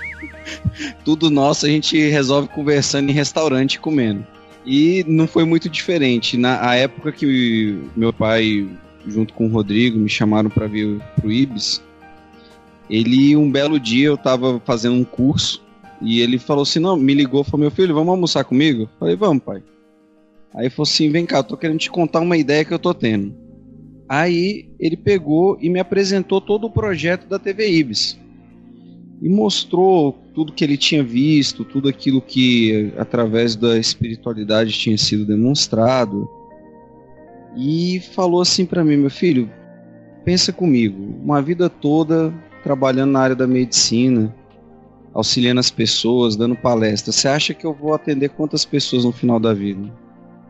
tudo 1.04 1.30
nosso 1.30 1.66
a 1.66 1.68
gente 1.68 1.98
resolve 2.08 2.48
conversando 2.48 3.10
em 3.10 3.12
restaurante 3.12 3.80
comendo. 3.80 4.24
E 4.64 5.04
não 5.08 5.26
foi 5.26 5.44
muito 5.44 5.68
diferente. 5.68 6.36
Na 6.36 6.74
época 6.74 7.10
que 7.10 7.78
meu 7.96 8.12
pai, 8.12 8.68
junto 9.06 9.32
com 9.32 9.46
o 9.46 9.50
Rodrigo, 9.50 9.98
me 9.98 10.10
chamaram 10.10 10.50
para 10.50 10.66
vir 10.66 11.00
pro 11.16 11.32
Ibis, 11.32 11.82
ele, 12.88 13.36
um 13.36 13.50
belo 13.50 13.78
dia, 13.78 14.06
eu 14.06 14.16
tava 14.16 14.60
fazendo 14.64 14.94
um 14.94 15.04
curso 15.04 15.62
e 16.00 16.20
ele 16.20 16.38
falou 16.38 16.62
assim: 16.62 16.78
Não, 16.78 16.96
me 16.96 17.14
ligou, 17.14 17.44
falou: 17.44 17.60
Meu 17.60 17.70
filho, 17.70 17.94
vamos 17.94 18.10
almoçar 18.10 18.44
comigo? 18.44 18.82
Eu 18.82 18.88
falei: 18.98 19.16
Vamos, 19.16 19.42
pai. 19.42 19.62
Aí 20.54 20.70
falou 20.70 20.88
assim: 20.88 21.10
Vem 21.10 21.26
cá, 21.26 21.38
eu 21.38 21.44
tô 21.44 21.56
querendo 21.56 21.78
te 21.78 21.90
contar 21.90 22.20
uma 22.20 22.36
ideia 22.36 22.64
que 22.64 22.72
eu 22.72 22.78
tô 22.78 22.94
tendo. 22.94 23.34
Aí 24.08 24.70
ele 24.80 24.96
pegou 24.96 25.58
e 25.60 25.68
me 25.68 25.78
apresentou 25.78 26.40
todo 26.40 26.66
o 26.66 26.70
projeto 26.70 27.28
da 27.28 27.38
TV 27.38 27.70
Ibis 27.70 28.18
e 29.20 29.28
mostrou 29.28 30.12
tudo 30.34 30.52
que 30.52 30.64
ele 30.64 30.76
tinha 30.76 31.02
visto, 31.02 31.64
tudo 31.64 31.88
aquilo 31.88 32.22
que 32.22 32.92
através 32.96 33.56
da 33.56 33.76
espiritualidade 33.76 34.72
tinha 34.72 34.96
sido 34.96 35.26
demonstrado. 35.26 36.28
E 37.56 38.00
falou 38.14 38.40
assim 38.40 38.64
para 38.64 38.84
mim, 38.84 38.96
meu 38.96 39.10
filho, 39.10 39.50
pensa 40.24 40.52
comigo, 40.52 41.16
uma 41.22 41.42
vida 41.42 41.68
toda 41.68 42.32
trabalhando 42.68 43.12
na 43.12 43.20
área 43.20 43.34
da 43.34 43.46
medicina, 43.46 44.34
auxiliando 45.14 45.58
as 45.58 45.70
pessoas, 45.70 46.36
dando 46.36 46.54
palestra, 46.54 47.10
você 47.10 47.26
acha 47.26 47.54
que 47.54 47.64
eu 47.64 47.72
vou 47.72 47.94
atender 47.94 48.28
quantas 48.28 48.66
pessoas 48.66 49.06
no 49.06 49.12
final 49.12 49.40
da 49.40 49.54
vida? 49.54 49.90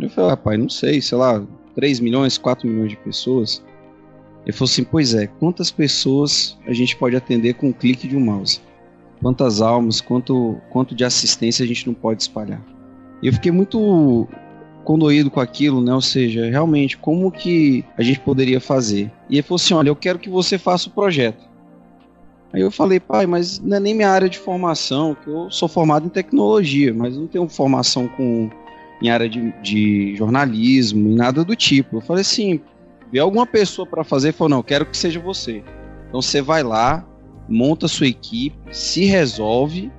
Eu 0.00 0.10
falei, 0.10 0.30
rapaz, 0.30 0.58
não 0.58 0.68
sei, 0.68 1.00
sei 1.00 1.16
lá, 1.16 1.40
3 1.76 2.00
milhões, 2.00 2.36
4 2.36 2.66
milhões 2.68 2.90
de 2.90 2.96
pessoas. 2.96 3.64
Ele 4.44 4.52
falou 4.52 4.68
assim: 4.68 4.82
Pois 4.82 5.14
é, 5.14 5.28
quantas 5.28 5.70
pessoas 5.70 6.58
a 6.66 6.72
gente 6.72 6.96
pode 6.96 7.14
atender 7.14 7.54
com 7.54 7.68
um 7.68 7.72
clique 7.72 8.08
de 8.08 8.16
um 8.16 8.20
mouse? 8.20 8.60
Quantas 9.22 9.62
almas, 9.62 10.00
quanto, 10.00 10.56
quanto 10.70 10.96
de 10.96 11.04
assistência 11.04 11.64
a 11.64 11.68
gente 11.68 11.86
não 11.86 11.94
pode 11.94 12.22
espalhar? 12.22 12.60
E 13.22 13.28
eu 13.28 13.32
fiquei 13.32 13.52
muito 13.52 14.26
condoído 14.82 15.30
com 15.30 15.38
aquilo, 15.38 15.80
né? 15.80 15.94
Ou 15.94 16.00
seja, 16.00 16.50
realmente, 16.50 16.98
como 16.98 17.30
que 17.30 17.84
a 17.96 18.02
gente 18.02 18.18
poderia 18.18 18.60
fazer? 18.60 19.08
E 19.30 19.36
ele 19.36 19.42
falou 19.42 19.56
assim: 19.56 19.74
Olha, 19.74 19.88
eu 19.88 19.96
quero 19.96 20.18
que 20.18 20.28
você 20.28 20.58
faça 20.58 20.88
o 20.88 20.92
projeto. 20.92 21.47
Aí 22.52 22.62
eu 22.62 22.70
falei, 22.70 22.98
pai, 22.98 23.26
mas 23.26 23.58
não 23.58 23.76
é 23.76 23.80
nem 23.80 23.94
minha 23.94 24.08
área 24.08 24.28
de 24.28 24.38
formação, 24.38 25.14
que 25.14 25.28
eu 25.28 25.50
sou 25.50 25.68
formado 25.68 26.06
em 26.06 26.08
tecnologia, 26.08 26.94
mas 26.94 27.16
não 27.16 27.26
tenho 27.26 27.46
formação 27.48 28.08
com, 28.08 28.48
em 29.02 29.10
área 29.10 29.28
de, 29.28 29.52
de 29.62 30.16
jornalismo 30.16 31.10
e 31.10 31.14
nada 31.14 31.44
do 31.44 31.54
tipo. 31.54 31.96
Eu 31.96 32.00
falei 32.00 32.22
assim, 32.22 32.60
vê 33.12 33.18
alguma 33.18 33.46
pessoa 33.46 33.86
para 33.86 34.02
fazer, 34.02 34.32
falou, 34.32 34.48
não, 34.48 34.62
quero 34.62 34.86
que 34.86 34.96
seja 34.96 35.20
você. 35.20 35.62
Então 36.08 36.22
você 36.22 36.40
vai 36.40 36.62
lá, 36.62 37.06
monta 37.46 37.86
sua 37.86 38.06
equipe, 38.06 38.56
se 38.72 39.04
resolve 39.04 39.92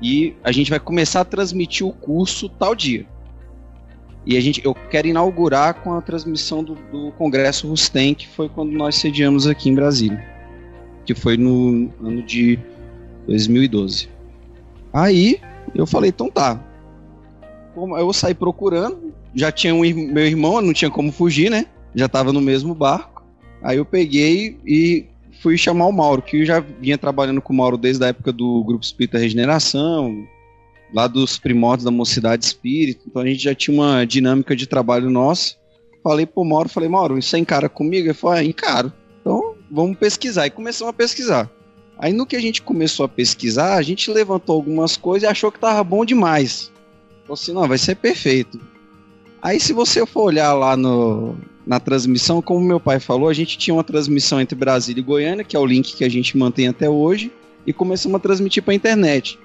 e 0.00 0.36
a 0.44 0.52
gente 0.52 0.70
vai 0.70 0.78
começar 0.78 1.22
a 1.22 1.24
transmitir 1.24 1.84
o 1.84 1.92
curso 1.92 2.48
tal 2.48 2.72
dia. 2.72 3.04
E 4.24 4.36
a 4.36 4.40
gente, 4.40 4.64
eu 4.64 4.74
quero 4.74 5.08
inaugurar 5.08 5.74
com 5.82 5.92
a 5.94 6.00
transmissão 6.00 6.62
do, 6.62 6.74
do 6.92 7.10
Congresso 7.12 7.66
Rustem, 7.66 8.14
que 8.14 8.28
foi 8.28 8.48
quando 8.48 8.70
nós 8.70 8.94
sediamos 8.94 9.48
aqui 9.48 9.68
em 9.68 9.74
Brasília 9.74 10.29
que 11.10 11.20
foi 11.20 11.36
no 11.36 11.90
ano 12.00 12.22
de 12.22 12.56
2012. 13.26 14.08
Aí 14.92 15.40
eu 15.74 15.84
falei, 15.84 16.10
então 16.10 16.30
tá. 16.30 16.62
Eu 17.76 18.12
saí 18.12 18.32
procurando, 18.32 19.12
já 19.34 19.50
tinha 19.50 19.74
um 19.74 19.80
meu 19.80 20.24
irmão, 20.24 20.60
não 20.60 20.72
tinha 20.72 20.90
como 20.90 21.10
fugir, 21.10 21.50
né? 21.50 21.66
Já 21.96 22.08
tava 22.08 22.32
no 22.32 22.40
mesmo 22.40 22.76
barco. 22.76 23.24
Aí 23.60 23.78
eu 23.78 23.84
peguei 23.84 24.56
e 24.64 25.06
fui 25.42 25.58
chamar 25.58 25.86
o 25.86 25.92
Mauro, 25.92 26.22
que 26.22 26.42
eu 26.42 26.44
já 26.46 26.60
vinha 26.60 26.96
trabalhando 26.96 27.42
com 27.42 27.52
o 27.52 27.56
Mauro 27.56 27.76
desde 27.76 28.04
a 28.04 28.08
época 28.08 28.32
do 28.32 28.62
Grupo 28.62 28.84
Espírita 28.84 29.18
Regeneração, 29.18 30.24
lá 30.94 31.08
dos 31.08 31.38
primórdios 31.38 31.84
da 31.84 31.90
Mocidade 31.90 32.44
Espírita. 32.44 33.02
Então 33.06 33.22
a 33.22 33.26
gente 33.26 33.42
já 33.42 33.54
tinha 33.54 33.74
uma 33.74 34.04
dinâmica 34.04 34.54
de 34.54 34.66
trabalho 34.66 35.10
nosso. 35.10 35.58
Falei 36.04 36.24
pro 36.24 36.44
Mauro, 36.44 36.68
falei, 36.68 36.88
Mauro, 36.88 37.18
isso 37.18 37.34
é 37.34 37.38
encara 37.40 37.68
comigo? 37.68 38.06
Ele 38.06 38.14
falou, 38.14 38.36
é, 38.36 38.44
encaro. 38.44 38.92
Então 39.20 39.58
vamos 39.70 39.96
pesquisar. 39.96 40.46
E 40.46 40.50
começamos 40.50 40.90
a 40.90 40.92
pesquisar. 40.92 41.50
Aí 41.98 42.12
no 42.12 42.26
que 42.26 42.34
a 42.34 42.40
gente 42.40 42.62
começou 42.62 43.04
a 43.04 43.08
pesquisar, 43.08 43.74
a 43.74 43.82
gente 43.82 44.10
levantou 44.10 44.56
algumas 44.56 44.96
coisas 44.96 45.28
e 45.28 45.30
achou 45.30 45.52
que 45.52 45.60
tava 45.60 45.84
bom 45.84 46.04
demais. 46.04 46.72
Falou 47.22 47.34
assim, 47.34 47.52
não, 47.52 47.68
vai 47.68 47.78
ser 47.78 47.94
perfeito. 47.96 48.58
Aí 49.42 49.60
se 49.60 49.72
você 49.72 50.04
for 50.06 50.22
olhar 50.22 50.52
lá 50.54 50.76
no, 50.76 51.36
na 51.66 51.78
transmissão, 51.78 52.40
como 52.40 52.60
meu 52.60 52.80
pai 52.80 52.98
falou, 52.98 53.28
a 53.28 53.34
gente 53.34 53.58
tinha 53.58 53.74
uma 53.74 53.84
transmissão 53.84 54.40
entre 54.40 54.58
Brasília 54.58 55.00
e 55.00 55.04
Goiânia, 55.04 55.44
que 55.44 55.54
é 55.54 55.58
o 55.58 55.66
link 55.66 55.94
que 55.94 56.04
a 56.04 56.08
gente 56.08 56.36
mantém 56.36 56.68
até 56.68 56.88
hoje, 56.88 57.30
e 57.66 57.72
começamos 57.72 58.16
a 58.16 58.20
transmitir 58.20 58.62
para 58.62 58.74
internet. 58.74 59.38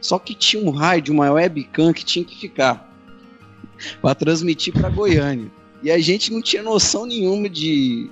Só 0.00 0.18
que 0.18 0.34
tinha 0.34 0.62
um 0.62 0.70
raio 0.70 1.02
de 1.02 1.10
uma 1.10 1.30
webcam 1.30 1.92
que 1.92 2.04
tinha 2.04 2.24
que 2.24 2.38
ficar 2.38 2.88
para 4.00 4.14
transmitir 4.14 4.72
para 4.72 4.88
Goiânia. 4.88 5.50
E 5.82 5.90
a 5.90 5.98
gente 5.98 6.32
não 6.32 6.40
tinha 6.40 6.62
noção 6.62 7.06
nenhuma 7.06 7.48
de, 7.48 8.10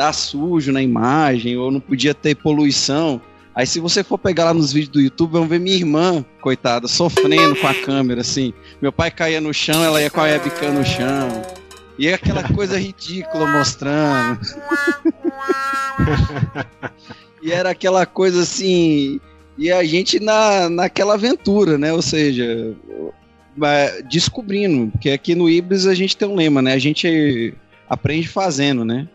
tá 0.00 0.14
sujo 0.14 0.72
na 0.72 0.82
imagem, 0.82 1.58
ou 1.58 1.70
não 1.70 1.78
podia 1.78 2.14
ter 2.14 2.34
poluição. 2.34 3.20
Aí 3.54 3.66
se 3.66 3.78
você 3.78 4.02
for 4.02 4.16
pegar 4.16 4.44
lá 4.44 4.54
nos 4.54 4.72
vídeos 4.72 4.92
do 4.92 5.00
YouTube, 5.00 5.32
vão 5.32 5.46
ver 5.46 5.60
minha 5.60 5.76
irmã, 5.76 6.24
coitada, 6.40 6.88
sofrendo 6.88 7.54
com 7.56 7.66
a 7.66 7.74
câmera, 7.74 8.22
assim. 8.22 8.54
Meu 8.80 8.90
pai 8.90 9.10
caía 9.10 9.42
no 9.42 9.52
chão, 9.52 9.84
ela 9.84 10.00
ia 10.00 10.08
com 10.08 10.20
a 10.20 10.24
webcam 10.24 10.72
no 10.72 10.84
chão. 10.86 11.42
E 11.98 12.08
é 12.08 12.14
aquela 12.14 12.42
coisa 12.42 12.78
ridícula 12.78 13.46
mostrando. 13.46 14.40
e 17.42 17.52
era 17.52 17.68
aquela 17.68 18.06
coisa 18.06 18.40
assim. 18.40 19.20
E 19.58 19.70
a 19.70 19.84
gente 19.84 20.18
na, 20.18 20.70
naquela 20.70 21.12
aventura, 21.12 21.76
né? 21.76 21.92
Ou 21.92 22.00
seja, 22.00 22.74
descobrindo. 24.10 24.90
Porque 24.92 25.10
aqui 25.10 25.34
no 25.34 25.50
Ibris 25.50 25.86
a 25.86 25.94
gente 25.94 26.16
tem 26.16 26.26
um 26.26 26.36
lema, 26.36 26.62
né? 26.62 26.72
A 26.72 26.78
gente 26.78 27.52
aprende 27.86 28.28
fazendo, 28.28 28.82
né? 28.82 29.06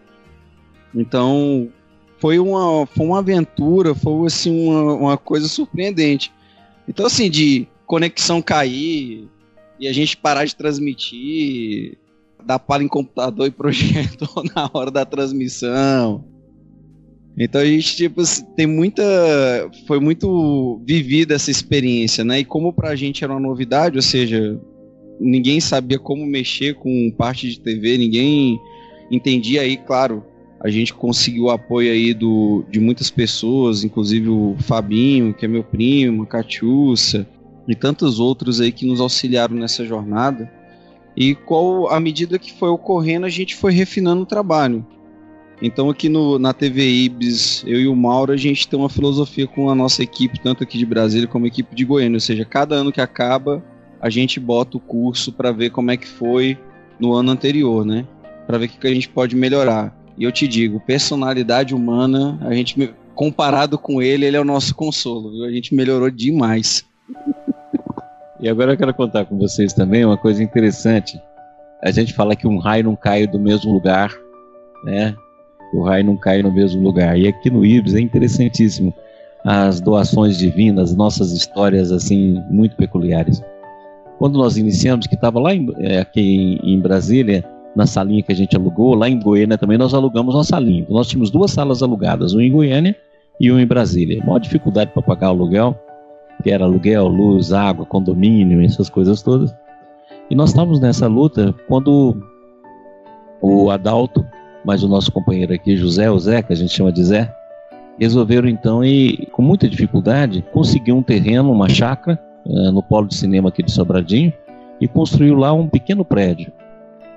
Então, 0.95 1.69
foi 2.17 2.39
uma, 2.39 2.85
foi 2.85 3.05
uma 3.05 3.19
aventura, 3.19 3.93
foi 3.93 4.27
assim, 4.27 4.67
uma, 4.67 4.93
uma 4.93 5.17
coisa 5.17 5.47
surpreendente. 5.47 6.31
Então, 6.87 7.05
assim, 7.05 7.29
de 7.29 7.67
conexão 7.85 8.41
cair 8.41 9.27
e 9.79 9.87
a 9.87 9.93
gente 9.93 10.15
parar 10.17 10.45
de 10.45 10.55
transmitir, 10.55 11.97
dar 12.45 12.59
pala 12.59 12.83
em 12.83 12.87
computador 12.87 13.47
e 13.47 13.51
projetor 13.51 14.43
na 14.55 14.69
hora 14.73 14.89
da 14.89 15.05
transmissão. 15.05 16.23
Então 17.37 17.59
a 17.59 17.65
gente, 17.65 17.97
tipo, 17.97 18.21
assim, 18.21 18.45
tem 18.55 18.65
muita. 18.65 19.03
Foi 19.85 19.99
muito 19.99 20.81
vivida 20.85 21.35
essa 21.35 21.51
experiência, 21.51 22.23
né? 22.23 22.39
E 22.39 22.45
como 22.45 22.71
pra 22.71 22.95
gente 22.95 23.23
era 23.25 23.33
uma 23.33 23.41
novidade, 23.41 23.97
ou 23.97 24.01
seja, 24.01 24.57
ninguém 25.19 25.59
sabia 25.59 25.99
como 25.99 26.25
mexer 26.25 26.75
com 26.75 27.11
parte 27.11 27.49
de 27.49 27.59
TV, 27.59 27.97
ninguém 27.97 28.57
entendia 29.11 29.61
aí, 29.61 29.75
claro, 29.75 30.23
a 30.65 30.69
gente 30.71 30.95
conseguiu 30.95 31.43
o 31.43 31.51
apoio 31.51 31.91
aí 31.91 32.11
do, 32.11 32.65
de 32.71 32.79
muitas 32.79 33.11
pessoas, 33.11 33.83
inclusive 33.83 34.29
o 34.29 34.55
Fabinho, 34.57 35.31
que 35.31 35.45
é 35.45 35.47
meu 35.47 35.63
primo, 35.63 36.23
a 36.23 36.25
Catiúcia, 36.25 37.27
e 37.67 37.75
tantos 37.75 38.19
outros 38.19 38.59
aí 38.59 38.71
que 38.71 38.83
nos 38.83 38.99
auxiliaram 38.99 39.55
nessa 39.55 39.85
jornada. 39.85 40.51
E 41.15 41.35
qual 41.35 41.87
à 41.93 41.99
medida 41.99 42.39
que 42.39 42.51
foi 42.51 42.69
ocorrendo, 42.69 43.27
a 43.27 43.29
gente 43.29 43.55
foi 43.55 43.73
refinando 43.73 44.23
o 44.23 44.25
trabalho. 44.25 44.83
Então 45.61 45.87
aqui 45.87 46.09
no, 46.09 46.39
na 46.39 46.51
TV 46.51 46.83
Ibis, 46.83 47.63
eu 47.67 47.79
e 47.79 47.87
o 47.87 47.95
Mauro, 47.95 48.33
a 48.33 48.37
gente 48.37 48.67
tem 48.67 48.79
uma 48.79 48.89
filosofia 48.89 49.45
com 49.45 49.69
a 49.69 49.75
nossa 49.75 50.01
equipe, 50.01 50.39
tanto 50.39 50.63
aqui 50.63 50.79
de 50.79 50.85
Brasília 50.87 51.27
como 51.27 51.45
a 51.45 51.47
equipe 51.47 51.75
de 51.75 51.85
Goiânia, 51.85 52.15
ou 52.15 52.21
seja, 52.21 52.43
cada 52.43 52.73
ano 52.73 52.91
que 52.91 52.99
acaba, 52.99 53.63
a 54.01 54.09
gente 54.09 54.39
bota 54.39 54.77
o 54.77 54.79
curso 54.79 55.31
para 55.31 55.51
ver 55.51 55.69
como 55.69 55.91
é 55.91 55.97
que 55.97 56.07
foi 56.07 56.57
no 56.99 57.13
ano 57.13 57.29
anterior, 57.29 57.85
né? 57.85 58.07
Para 58.47 58.57
ver 58.57 58.65
o 58.65 58.69
que 58.69 58.87
a 58.87 58.93
gente 58.93 59.09
pode 59.09 59.35
melhorar. 59.35 59.95
E 60.17 60.23
eu 60.23 60.31
te 60.31 60.47
digo, 60.47 60.79
personalidade 60.79 61.75
humana, 61.75 62.37
a 62.41 62.53
gente 62.53 62.93
comparado 63.13 63.77
com 63.77 64.01
ele, 64.01 64.25
ele 64.25 64.37
é 64.37 64.39
o 64.39 64.45
nosso 64.45 64.75
consolo? 64.75 65.43
A 65.45 65.51
gente 65.51 65.73
melhorou 65.73 66.09
demais. 66.09 66.85
E 68.39 68.49
agora 68.49 68.73
eu 68.73 68.77
quero 68.77 68.93
contar 68.93 69.25
com 69.25 69.37
vocês 69.37 69.73
também 69.73 70.05
uma 70.05 70.17
coisa 70.17 70.43
interessante. 70.43 71.19
A 71.81 71.91
gente 71.91 72.13
fala 72.13 72.35
que 72.35 72.47
um 72.47 72.57
raio 72.57 72.83
não 72.83 72.95
cai 72.95 73.25
do 73.25 73.39
mesmo 73.39 73.71
lugar, 73.71 74.11
né? 74.83 75.15
O 75.73 75.83
raio 75.83 76.05
não 76.05 76.17
cai 76.17 76.41
no 76.41 76.51
mesmo 76.51 76.81
lugar. 76.81 77.17
E 77.17 77.27
aqui 77.27 77.49
no 77.49 77.65
Ibis 77.65 77.95
é 77.95 77.99
interessantíssimo 77.99 78.93
as 79.43 79.79
doações 79.79 80.37
divinas, 80.37 80.95
nossas 80.95 81.31
histórias 81.31 81.91
assim 81.91 82.41
muito 82.49 82.75
peculiares. 82.75 83.41
Quando 84.17 84.37
nós 84.37 84.57
iniciamos, 84.57 85.07
que 85.07 85.15
estava 85.15 85.39
lá 85.39 85.53
em, 85.53 85.67
é, 85.79 85.99
aqui 85.99 86.59
em 86.63 86.79
Brasília, 86.79 87.43
na 87.75 87.85
salinha 87.85 88.23
que 88.23 88.31
a 88.31 88.35
gente 88.35 88.55
alugou, 88.55 88.95
lá 88.95 89.09
em 89.09 89.19
Goiânia 89.19 89.57
também 89.57 89.77
nós 89.77 89.93
alugamos 89.93 90.33
uma 90.33 90.43
salinha. 90.43 90.81
Então, 90.81 90.95
nós 90.95 91.07
tínhamos 91.07 91.29
duas 91.29 91.51
salas 91.51 91.83
alugadas, 91.83 92.33
uma 92.33 92.43
em 92.43 92.51
Goiânia 92.51 92.95
e 93.39 93.51
uma 93.51 93.61
em 93.61 93.67
Brasília. 93.67 94.23
Maior 94.23 94.39
dificuldade 94.39 94.91
para 94.91 95.03
pagar 95.03 95.27
o 95.27 95.31
aluguel, 95.31 95.77
que 96.41 96.49
era 96.49 96.63
aluguel, 96.63 97.07
luz, 97.07 97.51
água, 97.51 97.85
condomínio, 97.85 98.63
essas 98.63 98.89
coisas 98.89 99.21
todas. 99.21 99.53
E 100.29 100.35
nós 100.35 100.49
estávamos 100.49 100.79
nessa 100.79 101.07
luta 101.07 101.53
quando 101.67 102.15
o 103.41 103.69
Adalto, 103.69 104.25
mais 104.63 104.81
o 104.81 104.87
nosso 104.87 105.11
companheiro 105.11 105.53
aqui, 105.53 105.75
José, 105.75 106.09
o 106.09 106.17
Zé, 106.17 106.41
que 106.41 106.53
a 106.53 106.55
gente 106.55 106.73
chama 106.73 106.91
de 106.91 107.03
Zé, 107.03 107.35
resolveram 107.99 108.47
então, 108.47 108.83
e 108.83 109.27
com 109.31 109.41
muita 109.41 109.69
dificuldade, 109.69 110.43
conseguir 110.53 110.93
um 110.93 111.03
terreno, 111.03 111.51
uma 111.51 111.69
chácara, 111.69 112.19
eh, 112.45 112.71
no 112.71 112.81
polo 112.81 113.07
de 113.07 113.15
cinema 113.15 113.49
aqui 113.49 113.61
de 113.61 113.71
Sobradinho, 113.71 114.33
e 114.81 114.87
construiu 114.87 115.35
lá 115.35 115.53
um 115.53 115.67
pequeno 115.67 116.03
prédio 116.03 116.51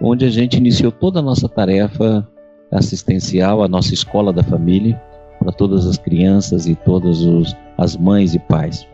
onde 0.00 0.24
a 0.24 0.30
gente 0.30 0.56
iniciou 0.56 0.92
toda 0.92 1.18
a 1.20 1.22
nossa 1.22 1.48
tarefa 1.48 2.26
assistencial, 2.70 3.62
a 3.62 3.68
nossa 3.68 3.94
escola 3.94 4.32
da 4.32 4.42
família, 4.42 5.00
para 5.38 5.52
todas 5.52 5.86
as 5.86 5.96
crianças 5.96 6.66
e 6.66 6.74
todas 6.74 7.20
os, 7.22 7.56
as 7.76 7.96
mães 7.96 8.34
e 8.34 8.38
pais. 8.38 8.86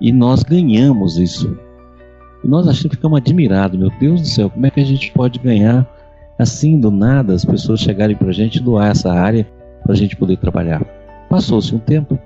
E 0.00 0.10
nós 0.10 0.42
ganhamos 0.42 1.18
isso. 1.18 1.56
E 2.42 2.48
nós 2.48 2.66
achamos, 2.66 2.96
ficamos 2.96 3.18
admirados, 3.18 3.78
meu 3.78 3.90
Deus 4.00 4.20
do 4.20 4.26
céu, 4.26 4.50
como 4.50 4.66
é 4.66 4.70
que 4.70 4.80
a 4.80 4.84
gente 4.84 5.12
pode 5.12 5.38
ganhar 5.38 5.86
assim 6.38 6.80
do 6.80 6.90
nada, 6.90 7.34
as 7.34 7.44
pessoas 7.44 7.80
chegarem 7.80 8.16
para 8.16 8.28
a 8.28 8.32
gente 8.32 8.60
doar 8.60 8.90
essa 8.90 9.12
área 9.12 9.46
para 9.82 9.92
a 9.92 9.96
gente 9.96 10.16
poder 10.16 10.36
trabalhar. 10.38 10.82
Passou-se 11.28 11.74
um 11.74 11.78
tempo, 11.78 12.18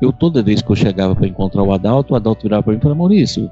eu 0.00 0.12
toda 0.12 0.42
vez 0.42 0.62
que 0.62 0.70
eu 0.70 0.76
chegava 0.76 1.14
para 1.14 1.26
encontrar 1.26 1.62
o 1.62 1.72
Adalto, 1.72 2.14
o 2.14 2.16
Adalto 2.16 2.42
virava 2.42 2.62
para 2.62 2.72
mim 2.72 2.78
e 2.78 2.82
falava, 2.82 2.98
Maurício, 2.98 3.50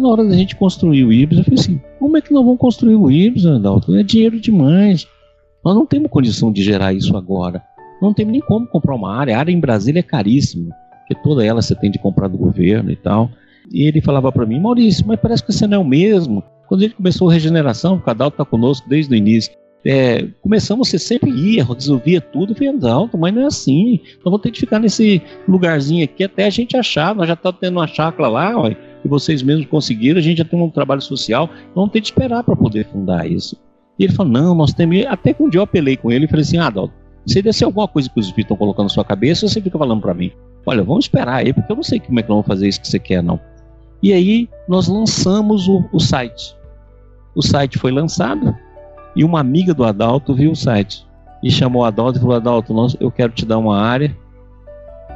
na 0.00 0.08
hora 0.08 0.24
da 0.24 0.34
gente 0.34 0.56
construir 0.56 1.04
o 1.04 1.12
Ibis, 1.12 1.38
eu 1.38 1.44
falei 1.44 1.60
assim: 1.60 1.80
como 1.98 2.16
é 2.16 2.20
que 2.20 2.32
nós 2.32 2.44
vamos 2.44 2.58
construir 2.58 2.96
o 2.96 3.10
Ibis, 3.10 3.44
Andalto? 3.44 3.94
É 3.96 4.02
dinheiro 4.02 4.40
demais. 4.40 5.06
Nós 5.64 5.74
não 5.74 5.86
temos 5.86 6.10
condição 6.10 6.52
de 6.52 6.62
gerar 6.62 6.92
isso 6.92 7.16
agora. 7.16 7.62
Não 8.00 8.12
temos 8.14 8.32
nem 8.32 8.40
como 8.40 8.66
comprar 8.66 8.94
uma 8.94 9.14
área. 9.14 9.36
A 9.36 9.40
área 9.40 9.52
em 9.52 9.58
Brasília 9.58 10.00
é 10.00 10.02
caríssima. 10.02 10.74
porque 11.00 11.20
toda 11.22 11.44
ela 11.44 11.62
você 11.62 11.74
tem 11.74 11.90
de 11.90 11.98
comprar 11.98 12.28
do 12.28 12.38
governo 12.38 12.90
e 12.90 12.96
tal. 12.96 13.30
E 13.72 13.88
ele 13.88 14.00
falava 14.00 14.30
para 14.30 14.46
mim, 14.46 14.60
Maurício, 14.60 15.04
mas 15.06 15.18
parece 15.18 15.44
que 15.44 15.52
você 15.52 15.66
não 15.66 15.78
é 15.78 15.80
o 15.80 15.84
mesmo. 15.84 16.42
Quando 16.68 16.82
gente 16.82 16.94
começou 16.94 17.28
a 17.28 17.32
regeneração, 17.32 17.96
o 17.96 18.00
Cadalto 18.00 18.34
está 18.34 18.44
conosco 18.44 18.88
desde 18.88 19.12
o 19.12 19.16
início. 19.16 19.52
É, 19.84 20.26
começamos, 20.42 20.88
você 20.88 20.98
sempre 20.98 21.30
ia, 21.30 21.64
resolvia 21.64 22.20
tudo, 22.20 22.54
falei, 22.54 22.74
Alto, 22.90 23.16
mas 23.16 23.32
não 23.32 23.42
é 23.42 23.46
assim. 23.46 24.00
Nós 24.16 24.24
vamos 24.24 24.40
ter 24.40 24.50
que 24.50 24.58
ficar 24.58 24.80
nesse 24.80 25.22
lugarzinho 25.48 26.02
aqui 26.04 26.24
até 26.24 26.46
a 26.46 26.50
gente 26.50 26.76
achar. 26.76 27.14
Nós 27.14 27.28
já 27.28 27.34
estamos 27.34 27.58
tá 27.58 27.66
tendo 27.66 27.76
uma 27.76 27.86
chácara 27.86 28.28
lá, 28.28 28.58
ó, 28.58 28.68
que 29.06 29.10
vocês 29.10 29.42
mesmos 29.42 29.66
conseguiram, 29.66 30.18
a 30.18 30.22
gente 30.22 30.38
já 30.38 30.44
tem 30.44 30.60
um 30.60 30.68
trabalho 30.68 31.00
social, 31.00 31.48
vamos 31.74 31.90
ter 31.92 32.00
que 32.00 32.08
esperar 32.08 32.42
para 32.42 32.56
poder 32.56 32.86
fundar 32.86 33.30
isso. 33.30 33.56
E 33.98 34.04
ele 34.04 34.12
falou, 34.12 34.32
não, 34.32 34.54
nós 34.54 34.74
temos. 34.74 35.06
Até 35.06 35.32
que 35.32 35.42
um 35.42 35.48
dia 35.48 35.60
eu 35.60 35.64
apelei 35.64 35.96
com 35.96 36.10
ele 36.10 36.26
e 36.26 36.28
falei 36.28 36.42
assim, 36.42 36.58
ah, 36.58 36.66
Adalto, 36.66 36.92
se 37.24 37.40
desse 37.40 37.64
alguma 37.64 37.88
coisa 37.88 38.10
que 38.10 38.20
os 38.20 38.26
espíritos 38.26 38.54
estão 38.54 38.56
colocando 38.56 38.84
na 38.84 38.90
sua 38.90 39.04
cabeça, 39.04 39.48
você 39.48 39.60
fica 39.60 39.78
falando 39.78 40.00
para 40.00 40.12
mim, 40.12 40.30
olha, 40.66 40.82
vamos 40.82 41.06
esperar 41.06 41.36
aí, 41.36 41.52
porque 41.52 41.72
eu 41.72 41.76
não 41.76 41.82
sei 41.82 42.00
como 42.00 42.18
é 42.18 42.22
que 42.22 42.28
nós 42.28 42.36
vamos 42.36 42.46
fazer 42.46 42.68
isso 42.68 42.80
que 42.80 42.88
você 42.88 42.98
quer, 42.98 43.22
não. 43.22 43.40
E 44.02 44.12
aí 44.12 44.48
nós 44.68 44.88
lançamos 44.88 45.66
o, 45.68 45.84
o 45.92 45.98
site. 45.98 46.56
O 47.34 47.42
site 47.42 47.78
foi 47.78 47.90
lançado 47.90 48.54
e 49.14 49.24
uma 49.24 49.40
amiga 49.40 49.72
do 49.72 49.84
Adalto 49.84 50.34
viu 50.34 50.50
o 50.50 50.56
site 50.56 51.06
e 51.42 51.50
chamou 51.50 51.82
o 51.82 51.84
Adalto 51.84 52.18
e 52.18 52.20
falou: 52.20 52.36
Adalto, 52.36 52.74
nós, 52.74 52.96
eu 53.00 53.10
quero 53.10 53.32
te 53.32 53.46
dar 53.46 53.58
uma 53.58 53.78
área 53.78 54.16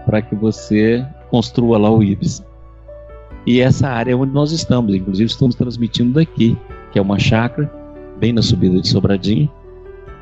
para 0.07 0.23
que 0.23 0.35
você 0.35 1.07
construa 1.31 1.79
lá 1.79 1.91
o 1.91 2.03
IBS. 2.03 2.45
E 3.47 3.61
essa 3.61 3.89
área 3.89 4.13
é 4.13 4.15
onde 4.15 4.33
nós 4.33 4.53
estamos, 4.53 4.95
inclusive 4.95 5.31
estamos 5.31 5.55
transmitindo 5.55 6.13
daqui, 6.13 6.57
que 6.93 6.99
é 6.99 7.03
uma 7.03 7.19
chácara, 7.19 7.71
bem 8.19 8.33
na 8.33 8.43
subida 8.43 8.81
de 8.81 8.89
Sobradinho. 8.89 9.51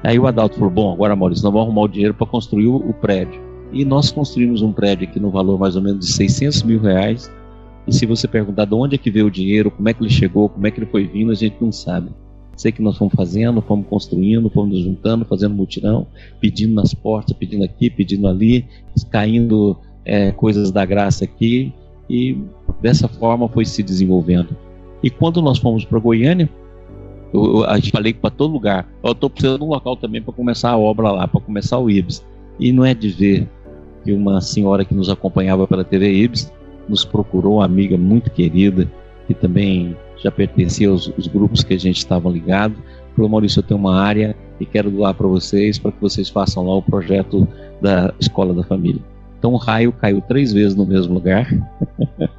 Aí 0.04 0.18
o 0.18 0.26
Adalto 0.26 0.56
falou: 0.56 0.70
Bom, 0.70 0.92
agora 0.92 1.16
Maurício, 1.16 1.44
nós 1.44 1.52
vamos 1.52 1.66
arrumar 1.66 1.82
o 1.82 1.88
dinheiro 1.88 2.14
para 2.14 2.26
construir 2.26 2.68
o, 2.68 2.92
prédio. 2.92 3.40
E 3.72 3.84
nós 3.84 4.10
construímos 4.10 4.62
um 4.62 4.72
prédio 4.72 5.08
aqui 5.08 5.18
no 5.18 5.30
valor 5.30 5.58
mais 5.58 5.76
ou 5.76 5.82
menos 5.82 6.06
de 6.06 6.12
600 6.12 6.62
mil 6.62 6.80
reais 6.80 7.30
e 7.88 7.92
se 7.94 8.04
você 8.04 8.28
perguntar 8.28 8.66
de 8.66 8.74
onde 8.74 8.96
é 8.96 8.98
que 8.98 9.10
veio 9.10 9.26
o 9.26 9.30
dinheiro, 9.30 9.70
como 9.70 9.88
é 9.88 9.94
que 9.94 10.02
ele 10.02 10.10
chegou, 10.10 10.50
como 10.50 10.66
é 10.66 10.70
que 10.70 10.78
ele 10.78 10.90
foi 10.90 11.06
vindo, 11.06 11.32
a 11.32 11.34
gente 11.34 11.56
não 11.58 11.72
sabe. 11.72 12.10
Sei 12.54 12.70
que 12.70 12.82
nós 12.82 12.98
fomos 12.98 13.14
fazendo, 13.14 13.62
fomos 13.62 13.86
construindo, 13.86 14.50
fomos 14.50 14.76
nos 14.76 14.84
juntando, 14.84 15.24
fazendo 15.24 15.54
mutirão, 15.54 16.06
pedindo 16.38 16.74
nas 16.74 16.92
portas, 16.92 17.34
pedindo 17.34 17.64
aqui, 17.64 17.88
pedindo 17.88 18.28
ali, 18.28 18.66
caindo 19.10 19.74
é, 20.04 20.30
coisas 20.32 20.70
da 20.70 20.84
graça 20.84 21.24
aqui, 21.24 21.72
e 22.10 22.36
dessa 22.80 23.08
forma 23.08 23.48
foi 23.48 23.64
se 23.64 23.82
desenvolvendo. 23.82 24.56
E 25.02 25.10
quando 25.10 25.40
nós 25.42 25.58
fomos 25.58 25.84
para 25.84 25.98
Goiânia, 25.98 26.48
eu, 27.32 27.44
eu, 27.44 27.64
a 27.64 27.76
gente 27.76 27.90
falei 27.90 28.12
para 28.12 28.30
todo 28.30 28.52
lugar, 28.52 28.88
eu 29.02 29.12
estou 29.12 29.28
precisando 29.28 29.58
de 29.58 29.64
um 29.64 29.68
local 29.68 29.96
também 29.96 30.22
para 30.22 30.32
começar 30.32 30.70
a 30.70 30.78
obra 30.78 31.10
lá, 31.10 31.28
para 31.28 31.40
começar 31.40 31.78
o 31.78 31.90
IBS. 31.90 32.24
E 32.58 32.72
não 32.72 32.84
é 32.84 32.94
de 32.94 33.08
ver 33.10 33.48
que 34.04 34.12
uma 34.12 34.40
senhora 34.40 34.84
que 34.84 34.94
nos 34.94 35.08
acompanhava 35.08 35.66
pela 35.66 35.84
TV 35.84 36.12
IBS 36.12 36.52
nos 36.88 37.04
procurou, 37.04 37.56
uma 37.56 37.64
amiga 37.64 37.96
muito 37.96 38.30
querida, 38.30 38.90
que 39.26 39.34
também 39.34 39.96
já 40.16 40.30
pertencia 40.30 40.88
aos, 40.88 41.12
aos 41.16 41.26
grupos 41.26 41.62
que 41.62 41.74
a 41.74 41.78
gente 41.78 41.98
estava 41.98 42.28
ligado. 42.28 42.74
Falou, 43.14 43.30
Maurício, 43.30 43.60
eu 43.60 43.62
tenho 43.62 43.78
uma 43.78 44.00
área 44.00 44.34
e 44.58 44.66
quero 44.66 44.90
doar 44.90 45.14
para 45.14 45.26
vocês, 45.26 45.78
para 45.78 45.92
que 45.92 46.00
vocês 46.00 46.28
façam 46.28 46.66
lá 46.66 46.76
o 46.76 46.82
projeto 46.82 47.46
da 47.80 48.12
Escola 48.18 48.54
da 48.54 48.62
Família. 48.62 49.02
Então 49.38 49.52
o 49.52 49.56
raio 49.56 49.92
caiu 49.92 50.20
três 50.20 50.52
vezes 50.52 50.74
no 50.74 50.84
mesmo 50.84 51.14
lugar. 51.14 51.48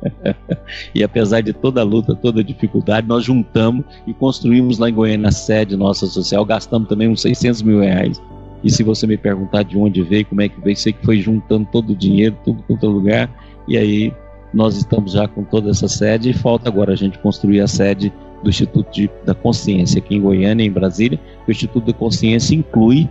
e 0.93 1.03
apesar 1.03 1.41
de 1.41 1.53
toda 1.53 1.81
a 1.81 1.83
luta, 1.83 2.13
toda 2.13 2.41
a 2.41 2.43
dificuldade, 2.43 3.07
nós 3.07 3.23
juntamos 3.23 3.85
e 4.05 4.13
construímos 4.13 4.77
lá 4.77 4.89
em 4.89 4.93
Goiânia 4.93 5.29
a 5.29 5.31
sede 5.31 5.77
nossa 5.77 6.05
social. 6.07 6.43
Gastamos 6.43 6.89
também 6.89 7.07
uns 7.07 7.21
600 7.21 7.61
mil 7.61 7.79
reais. 7.79 8.21
E 8.63 8.69
se 8.69 8.83
você 8.83 9.07
me 9.07 9.17
perguntar 9.17 9.63
de 9.63 9.77
onde 9.77 10.03
veio, 10.03 10.25
como 10.25 10.41
é 10.41 10.49
que 10.49 10.59
veio, 10.59 10.75
sei 10.75 10.91
que 10.91 11.05
foi 11.05 11.21
juntando 11.21 11.67
todo 11.71 11.91
o 11.91 11.95
dinheiro, 11.95 12.37
tudo 12.43 12.61
quanto 12.63 12.87
lugar. 12.87 13.29
E 13.67 13.77
aí 13.77 14.13
nós 14.53 14.75
estamos 14.75 15.13
já 15.13 15.27
com 15.27 15.43
toda 15.43 15.69
essa 15.69 15.87
sede 15.87 16.31
e 16.31 16.33
falta 16.33 16.67
agora 16.67 16.93
a 16.93 16.95
gente 16.95 17.17
construir 17.19 17.61
a 17.61 17.67
sede 17.67 18.11
do 18.43 18.49
Instituto 18.49 18.91
de, 18.91 19.09
da 19.25 19.33
Consciência 19.33 19.99
aqui 19.99 20.15
em 20.15 20.21
Goiânia, 20.21 20.65
em 20.65 20.71
Brasília. 20.71 21.19
O 21.47 21.51
Instituto 21.51 21.85
da 21.85 21.93
Consciência 21.93 22.55
inclui 22.55 23.09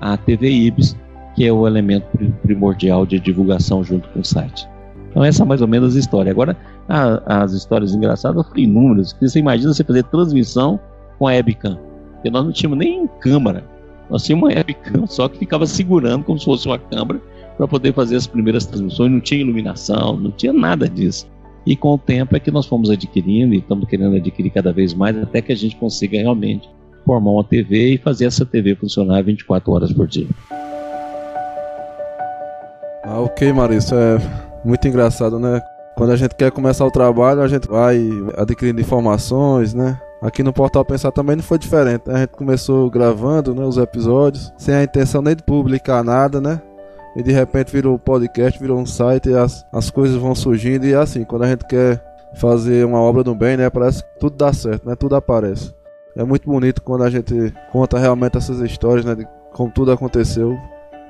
a 0.00 0.16
TV 0.16 0.50
IBS, 0.50 0.96
que 1.36 1.46
é 1.46 1.52
o 1.52 1.66
elemento 1.66 2.06
primordial 2.42 3.04
de 3.04 3.20
divulgação 3.20 3.84
junto 3.84 4.08
com 4.08 4.20
o 4.20 4.24
site. 4.24 4.66
Então 5.10 5.22
essa 5.22 5.42
é 5.42 5.46
mais 5.46 5.60
ou 5.60 5.68
menos 5.68 5.94
a 5.94 5.98
história. 5.98 6.32
Agora, 6.32 6.56
a, 6.88 7.42
as 7.42 7.52
histórias 7.52 7.94
engraçadas 7.94 8.44
foram 8.46 8.60
inúmeras. 8.60 9.14
Você 9.20 9.38
imagina 9.38 9.72
você 9.72 9.84
fazer 9.84 10.02
transmissão 10.04 10.80
com 11.18 11.28
a 11.28 11.32
webcam, 11.32 11.78
porque 12.14 12.30
nós 12.30 12.44
não 12.44 12.52
tínhamos 12.52 12.78
nem 12.78 13.06
câmera. 13.20 13.62
Nós 14.08 14.24
tínhamos 14.24 14.48
uma 14.48 14.56
webcam 14.56 15.06
só 15.06 15.28
que 15.28 15.38
ficava 15.38 15.66
segurando 15.66 16.24
como 16.24 16.38
se 16.38 16.46
fosse 16.46 16.66
uma 16.66 16.78
câmera 16.78 17.20
para 17.56 17.68
poder 17.68 17.92
fazer 17.92 18.16
as 18.16 18.26
primeiras 18.26 18.66
transmissões, 18.66 19.10
não 19.10 19.20
tinha 19.20 19.40
iluminação, 19.40 20.16
não 20.16 20.30
tinha 20.30 20.52
nada 20.52 20.88
disso. 20.88 21.26
E 21.66 21.74
com 21.76 21.94
o 21.94 21.98
tempo 21.98 22.36
é 22.36 22.40
que 22.40 22.50
nós 22.50 22.64
fomos 22.64 22.90
adquirindo 22.90 23.54
e 23.54 23.58
estamos 23.58 23.88
querendo 23.88 24.16
adquirir 24.16 24.50
cada 24.50 24.72
vez 24.72 24.94
mais 24.94 25.16
até 25.18 25.42
que 25.42 25.52
a 25.52 25.56
gente 25.56 25.76
consiga 25.76 26.18
realmente 26.18 26.68
formar 27.04 27.30
uma 27.30 27.44
TV 27.44 27.94
e 27.94 27.98
fazer 27.98 28.26
essa 28.26 28.46
TV 28.46 28.74
funcionar 28.76 29.22
24 29.22 29.72
horas 29.72 29.92
por 29.92 30.06
dia. 30.06 30.28
Ah, 33.06 33.20
ok, 33.20 33.52
Maurício, 33.52 33.96
é 33.96 34.18
muito 34.64 34.86
engraçado, 34.88 35.38
né? 35.38 35.62
Quando 35.96 36.10
a 36.10 36.16
gente 36.16 36.34
quer 36.34 36.50
começar 36.50 36.84
o 36.84 36.90
trabalho, 36.90 37.40
a 37.40 37.48
gente 37.48 37.68
vai 37.68 37.98
adquirindo 38.36 38.80
informações, 38.80 39.72
né? 39.72 39.98
Aqui 40.20 40.42
no 40.42 40.52
Portal 40.52 40.84
Pensar 40.84 41.12
também 41.12 41.36
não 41.36 41.42
foi 41.42 41.58
diferente. 41.58 42.02
Né? 42.06 42.14
A 42.14 42.18
gente 42.18 42.30
começou 42.30 42.90
gravando 42.90 43.54
né, 43.54 43.64
os 43.64 43.78
episódios, 43.78 44.52
sem 44.58 44.74
a 44.74 44.82
intenção 44.82 45.22
nem 45.22 45.36
de 45.36 45.42
publicar 45.42 46.02
nada, 46.02 46.40
né? 46.40 46.60
e 47.16 47.22
de 47.22 47.32
repente 47.32 47.72
virou 47.72 47.98
podcast, 47.98 48.60
virou 48.60 48.78
um 48.78 48.84
site 48.84 49.30
e 49.30 49.34
as, 49.34 49.64
as 49.72 49.88
coisas 49.90 50.16
vão 50.16 50.34
surgindo 50.34 50.84
e 50.84 50.92
é 50.92 50.96
assim, 50.96 51.24
quando 51.24 51.44
a 51.44 51.48
gente 51.48 51.64
quer 51.64 52.04
fazer 52.34 52.84
uma 52.84 53.00
obra 53.00 53.24
do 53.24 53.34
bem, 53.34 53.56
né, 53.56 53.70
parece 53.70 54.02
que 54.02 54.20
tudo 54.20 54.36
dá 54.36 54.52
certo, 54.52 54.86
né, 54.86 54.94
tudo 54.94 55.16
aparece. 55.16 55.74
É 56.14 56.22
muito 56.22 56.48
bonito 56.48 56.82
quando 56.82 57.04
a 57.04 57.10
gente 57.10 57.54
conta 57.72 57.98
realmente 57.98 58.36
essas 58.36 58.60
histórias, 58.60 59.06
né, 59.06 59.14
de 59.14 59.26
como 59.54 59.70
tudo 59.70 59.90
aconteceu. 59.90 60.54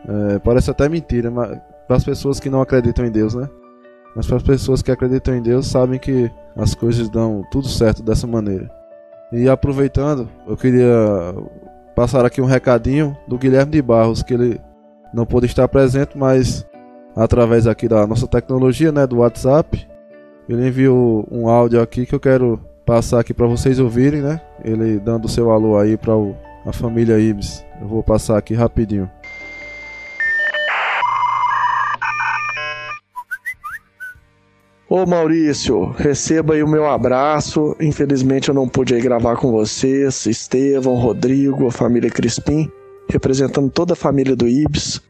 É, 0.08 0.38
parece 0.38 0.70
até 0.70 0.88
mentira, 0.88 1.28
mas 1.28 1.58
para 1.86 1.96
as 1.96 2.04
pessoas 2.04 2.40
que 2.40 2.50
não 2.50 2.60
acreditam 2.60 3.04
em 3.04 3.10
Deus, 3.10 3.34
né? 3.34 3.48
Mas 4.14 4.26
para 4.26 4.36
as 4.36 4.42
pessoas 4.42 4.82
que 4.82 4.90
acreditam 4.90 5.36
em 5.36 5.42
Deus 5.42 5.66
sabem 5.66 5.98
que 5.98 6.30
as 6.56 6.74
coisas 6.74 7.08
dão 7.08 7.44
tudo 7.50 7.68
certo 7.68 8.02
dessa 8.02 8.26
maneira. 8.26 8.70
E 9.32 9.48
aproveitando, 9.48 10.28
eu 10.46 10.56
queria 10.56 10.88
passar 11.94 12.24
aqui 12.24 12.40
um 12.40 12.46
recadinho 12.46 13.16
do 13.28 13.36
Guilherme 13.36 13.72
de 13.72 13.82
Barros, 13.82 14.22
que 14.22 14.34
ele 14.34 14.60
não 15.12 15.26
pôde 15.26 15.46
estar 15.46 15.66
presente, 15.68 16.16
mas 16.16 16.66
através 17.14 17.66
aqui 17.66 17.88
da 17.88 18.06
nossa 18.06 18.26
tecnologia, 18.26 18.92
né, 18.92 19.06
do 19.06 19.18
WhatsApp, 19.18 19.86
ele 20.48 20.68
enviou 20.68 21.26
um 21.30 21.48
áudio 21.48 21.80
aqui 21.80 22.06
que 22.06 22.14
eu 22.14 22.20
quero 22.20 22.60
passar 22.84 23.20
aqui 23.20 23.34
para 23.34 23.46
vocês 23.46 23.80
ouvirem, 23.80 24.22
né? 24.22 24.40
Ele 24.64 24.98
dando 25.00 25.28
seu 25.28 25.50
alô 25.50 25.76
aí 25.76 25.96
para 25.96 26.12
a 26.64 26.72
família 26.72 27.18
Ibis. 27.18 27.64
Eu 27.80 27.88
vou 27.88 28.02
passar 28.02 28.38
aqui 28.38 28.54
rapidinho. 28.54 29.10
Ô 34.88 35.04
Maurício, 35.04 35.90
receba 35.98 36.54
aí 36.54 36.62
o 36.62 36.68
meu 36.68 36.86
abraço. 36.86 37.76
Infelizmente 37.80 38.48
eu 38.48 38.54
não 38.54 38.68
pude 38.68 38.94
aí 38.94 39.00
gravar 39.00 39.36
com 39.36 39.50
vocês, 39.50 40.26
Estevão, 40.26 40.94
Rodrigo, 40.94 41.66
a 41.66 41.72
família 41.72 42.10
Crispim 42.10 42.70
representando 43.08 43.70
toda 43.70 43.92
a 43.92 43.96
família 43.96 44.36
do 44.36 44.48
Ibis. 44.48 45.00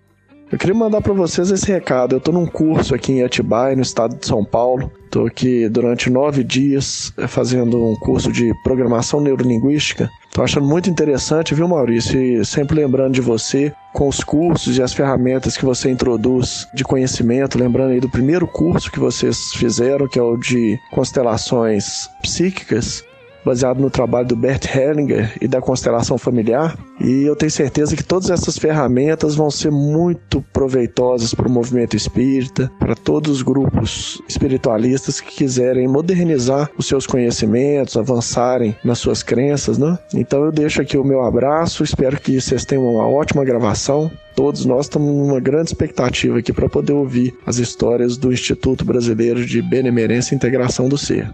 Eu 0.50 0.58
queria 0.58 0.74
mandar 0.74 1.00
para 1.00 1.12
vocês 1.12 1.50
esse 1.50 1.66
recado. 1.70 2.14
Eu 2.14 2.18
estou 2.18 2.32
num 2.32 2.46
curso 2.46 2.94
aqui 2.94 3.12
em 3.12 3.22
Atibaia, 3.22 3.74
no 3.74 3.82
estado 3.82 4.16
de 4.16 4.26
São 4.26 4.44
Paulo. 4.44 4.92
Estou 5.04 5.26
aqui 5.26 5.68
durante 5.68 6.08
nove 6.08 6.44
dias 6.44 7.12
eh, 7.18 7.26
fazendo 7.26 7.84
um 7.84 7.96
curso 7.96 8.30
de 8.30 8.52
programação 8.62 9.20
neurolinguística. 9.20 10.08
Estou 10.36 10.44
achando 10.44 10.66
muito 10.66 10.90
interessante, 10.90 11.54
viu, 11.54 11.66
Maurício? 11.66 12.20
E 12.20 12.44
sempre 12.44 12.76
lembrando 12.76 13.14
de 13.14 13.22
você 13.22 13.72
com 13.90 14.06
os 14.06 14.22
cursos 14.22 14.76
e 14.76 14.82
as 14.82 14.92
ferramentas 14.92 15.56
que 15.56 15.64
você 15.64 15.90
introduz 15.90 16.68
de 16.74 16.84
conhecimento. 16.84 17.58
Lembrando 17.58 17.92
aí 17.92 18.00
do 18.00 18.08
primeiro 18.10 18.46
curso 18.46 18.92
que 18.92 18.98
vocês 18.98 19.54
fizeram, 19.54 20.06
que 20.06 20.18
é 20.18 20.22
o 20.22 20.36
de 20.36 20.78
constelações 20.90 22.10
psíquicas 22.20 23.02
baseado 23.46 23.78
no 23.78 23.88
trabalho 23.88 24.26
do 24.26 24.34
Bert 24.34 24.66
Hellinger 24.74 25.38
e 25.40 25.46
da 25.46 25.60
constelação 25.60 26.18
familiar. 26.18 26.76
E 27.00 27.22
eu 27.22 27.36
tenho 27.36 27.50
certeza 27.50 27.94
que 27.94 28.02
todas 28.02 28.28
essas 28.28 28.58
ferramentas 28.58 29.36
vão 29.36 29.52
ser 29.52 29.70
muito 29.70 30.42
proveitosas 30.52 31.32
para 31.32 31.46
o 31.46 31.50
movimento 31.50 31.96
espírita, 31.96 32.68
para 32.80 32.96
todos 32.96 33.30
os 33.30 33.42
grupos 33.42 34.20
espiritualistas 34.28 35.20
que 35.20 35.36
quiserem 35.36 35.86
modernizar 35.86 36.68
os 36.76 36.86
seus 36.86 37.06
conhecimentos, 37.06 37.96
avançarem 37.96 38.74
nas 38.82 38.98
suas 38.98 39.22
crenças, 39.22 39.78
né? 39.78 39.96
Então 40.12 40.44
eu 40.44 40.50
deixo 40.50 40.82
aqui 40.82 40.98
o 40.98 41.04
meu 41.04 41.22
abraço, 41.22 41.84
espero 41.84 42.20
que 42.20 42.40
vocês 42.40 42.64
tenham 42.64 42.84
uma 42.84 43.08
ótima 43.08 43.44
gravação. 43.44 44.10
Todos 44.34 44.64
nós 44.66 44.86
estamos 44.86 45.08
numa 45.08 45.38
grande 45.38 45.70
expectativa 45.70 46.38
aqui 46.38 46.52
para 46.52 46.68
poder 46.68 46.92
ouvir 46.92 47.32
as 47.46 47.58
histórias 47.58 48.16
do 48.16 48.32
Instituto 48.32 48.84
Brasileiro 48.84 49.46
de 49.46 49.62
Benemerência 49.62 50.34
e 50.34 50.36
Integração 50.36 50.88
do 50.88 50.98
Ser. 50.98 51.32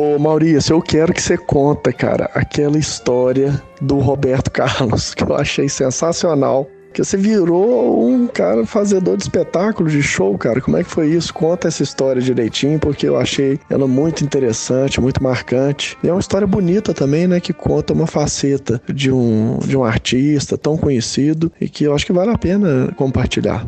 Ô 0.00 0.16
Maurício, 0.16 0.74
eu 0.74 0.80
quero 0.80 1.12
que 1.12 1.20
você 1.20 1.36
conta, 1.36 1.92
cara, 1.92 2.30
aquela 2.32 2.78
história 2.78 3.60
do 3.80 3.98
Roberto 3.98 4.48
Carlos, 4.48 5.10
que 5.12 5.24
eu 5.24 5.34
achei 5.34 5.68
sensacional. 5.68 6.68
que 6.94 7.02
você 7.02 7.16
virou 7.16 8.08
um 8.08 8.28
cara 8.28 8.64
fazedor 8.64 9.16
de 9.16 9.24
espetáculos 9.24 9.90
de 9.90 10.00
show, 10.00 10.38
cara. 10.38 10.60
Como 10.60 10.76
é 10.76 10.84
que 10.84 10.90
foi 10.90 11.08
isso? 11.08 11.34
Conta 11.34 11.66
essa 11.66 11.82
história 11.82 12.22
direitinho, 12.22 12.78
porque 12.78 13.08
eu 13.08 13.16
achei 13.16 13.58
ela 13.68 13.88
muito 13.88 14.22
interessante, 14.22 15.00
muito 15.00 15.20
marcante. 15.20 15.98
E 16.00 16.06
é 16.06 16.12
uma 16.12 16.20
história 16.20 16.46
bonita 16.46 16.94
também, 16.94 17.26
né? 17.26 17.40
Que 17.40 17.52
conta 17.52 17.92
uma 17.92 18.06
faceta 18.06 18.80
de 18.88 19.10
um, 19.10 19.58
de 19.64 19.76
um 19.76 19.82
artista 19.82 20.56
tão 20.56 20.76
conhecido 20.76 21.50
e 21.60 21.68
que 21.68 21.82
eu 21.82 21.92
acho 21.92 22.06
que 22.06 22.12
vale 22.12 22.30
a 22.30 22.38
pena 22.38 22.94
compartilhar. 22.96 23.66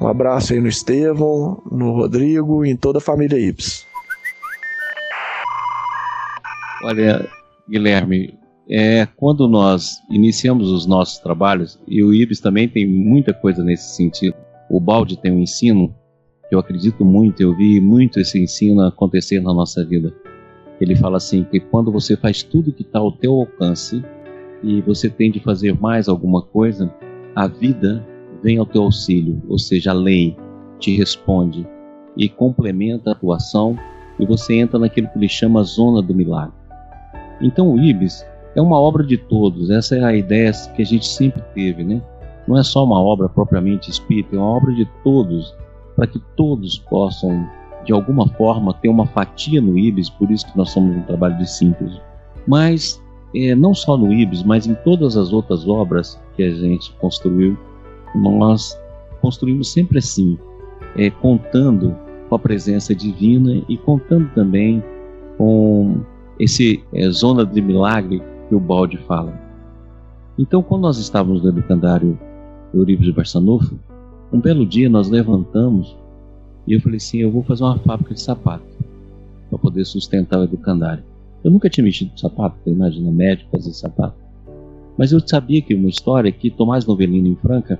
Um 0.00 0.08
abraço 0.08 0.52
aí 0.52 0.58
no 0.58 0.66
Estevão, 0.66 1.62
no 1.70 1.92
Rodrigo 1.92 2.64
e 2.64 2.70
em 2.70 2.76
toda 2.76 2.98
a 2.98 3.00
família 3.00 3.38
Ips. 3.38 3.93
Olha, 6.84 7.26
Guilherme, 7.66 8.38
é, 8.68 9.06
quando 9.16 9.48
nós 9.48 10.02
iniciamos 10.10 10.70
os 10.70 10.84
nossos 10.84 11.16
trabalhos, 11.16 11.80
e 11.88 12.04
o 12.04 12.12
IBS 12.12 12.40
também 12.40 12.68
tem 12.68 12.86
muita 12.86 13.32
coisa 13.32 13.64
nesse 13.64 13.96
sentido, 13.96 14.36
o 14.70 14.78
Balde 14.78 15.16
tem 15.16 15.32
um 15.32 15.40
ensino 15.40 15.94
que 16.46 16.54
eu 16.54 16.58
acredito 16.58 17.02
muito, 17.02 17.40
eu 17.40 17.56
vi 17.56 17.80
muito 17.80 18.20
esse 18.20 18.38
ensino 18.38 18.82
acontecer 18.82 19.40
na 19.40 19.54
nossa 19.54 19.82
vida. 19.82 20.14
Ele 20.78 20.94
fala 20.94 21.16
assim 21.16 21.42
que 21.44 21.58
quando 21.58 21.90
você 21.90 22.18
faz 22.18 22.42
tudo 22.42 22.70
que 22.70 22.82
está 22.82 22.98
ao 22.98 23.12
teu 23.12 23.32
alcance 23.32 24.04
e 24.62 24.82
você 24.82 25.08
tem 25.08 25.30
de 25.30 25.40
fazer 25.40 25.72
mais 25.80 26.06
alguma 26.06 26.42
coisa, 26.42 26.94
a 27.34 27.46
vida 27.46 28.06
vem 28.42 28.58
ao 28.58 28.66
teu 28.66 28.82
auxílio, 28.82 29.40
ou 29.48 29.58
seja, 29.58 29.92
a 29.92 29.94
lei 29.94 30.36
te 30.78 30.94
responde 30.94 31.66
e 32.14 32.28
complementa 32.28 33.08
a 33.08 33.12
atuação 33.14 33.74
e 34.20 34.26
você 34.26 34.56
entra 34.56 34.78
naquilo 34.78 35.08
que 35.08 35.16
ele 35.16 35.30
chama 35.30 35.62
zona 35.62 36.02
do 36.02 36.14
milagre. 36.14 36.63
Então 37.40 37.72
o 37.72 37.80
Ibis 37.80 38.24
é 38.54 38.60
uma 38.62 38.78
obra 38.78 39.04
de 39.04 39.16
todos, 39.16 39.70
essa 39.70 39.96
é 39.96 40.04
a 40.04 40.14
ideia 40.14 40.52
que 40.74 40.82
a 40.82 40.86
gente 40.86 41.06
sempre 41.06 41.42
teve, 41.54 41.82
né? 41.82 42.00
Não 42.46 42.58
é 42.58 42.62
só 42.62 42.84
uma 42.84 43.00
obra 43.00 43.28
propriamente 43.28 43.90
espírita, 43.90 44.36
é 44.36 44.38
uma 44.38 44.56
obra 44.56 44.72
de 44.74 44.84
todos, 45.02 45.54
para 45.96 46.06
que 46.06 46.20
todos 46.36 46.78
possam, 46.78 47.48
de 47.84 47.92
alguma 47.92 48.28
forma, 48.28 48.74
ter 48.74 48.88
uma 48.88 49.06
fatia 49.06 49.60
no 49.60 49.78
Ibis, 49.78 50.10
por 50.10 50.30
isso 50.30 50.46
que 50.50 50.56
nós 50.56 50.70
somos 50.70 50.96
um 50.96 51.02
trabalho 51.02 51.36
de 51.38 51.50
síntese. 51.50 52.00
Mas, 52.46 53.02
é, 53.34 53.54
não 53.54 53.74
só 53.74 53.96
no 53.96 54.12
Ibis, 54.12 54.42
mas 54.42 54.66
em 54.66 54.74
todas 54.74 55.16
as 55.16 55.32
outras 55.32 55.66
obras 55.66 56.20
que 56.36 56.42
a 56.42 56.50
gente 56.50 56.92
construiu, 57.00 57.58
nós 58.14 58.78
construímos 59.20 59.72
sempre 59.72 59.98
assim, 59.98 60.38
é, 60.96 61.10
contando 61.10 61.96
com 62.28 62.34
a 62.36 62.38
presença 62.38 62.94
divina 62.94 63.62
e 63.68 63.76
contando 63.78 64.28
também 64.34 64.84
com 65.38 66.00
esse 66.38 66.82
é, 66.92 67.08
zona 67.10 67.44
de 67.44 67.60
milagre 67.60 68.22
que 68.48 68.54
o 68.54 68.60
Balde 68.60 68.98
fala. 68.98 69.32
Então, 70.38 70.62
quando 70.62 70.82
nós 70.82 70.98
estávamos 70.98 71.42
no 71.42 71.48
educandário 71.48 72.18
Euripides 72.72 73.06
de 73.06 73.12
Barçanufo, 73.12 73.78
um 74.32 74.40
belo 74.40 74.66
dia 74.66 74.88
nós 74.88 75.08
levantamos 75.08 75.96
e 76.66 76.72
eu 76.72 76.80
falei 76.80 76.96
assim: 76.96 77.18
eu 77.18 77.30
vou 77.30 77.42
fazer 77.42 77.62
uma 77.62 77.78
fábrica 77.78 78.14
de 78.14 78.20
sapato 78.20 78.64
para 79.48 79.58
poder 79.58 79.84
sustentar 79.84 80.40
o 80.40 80.44
educandário. 80.44 81.04
Eu 81.42 81.50
nunca 81.50 81.68
tinha 81.68 81.84
mexido 81.84 82.18
sapato, 82.18 82.56
imagina 82.66 83.10
médico 83.10 83.50
fazer 83.50 83.72
sapato. 83.72 84.16
Mas 84.96 85.12
eu 85.12 85.20
sabia 85.24 85.60
que 85.60 85.74
uma 85.74 85.88
história 85.88 86.32
que 86.32 86.50
Tomás 86.50 86.86
Novelino 86.86 87.28
em 87.28 87.36
Franca, 87.36 87.78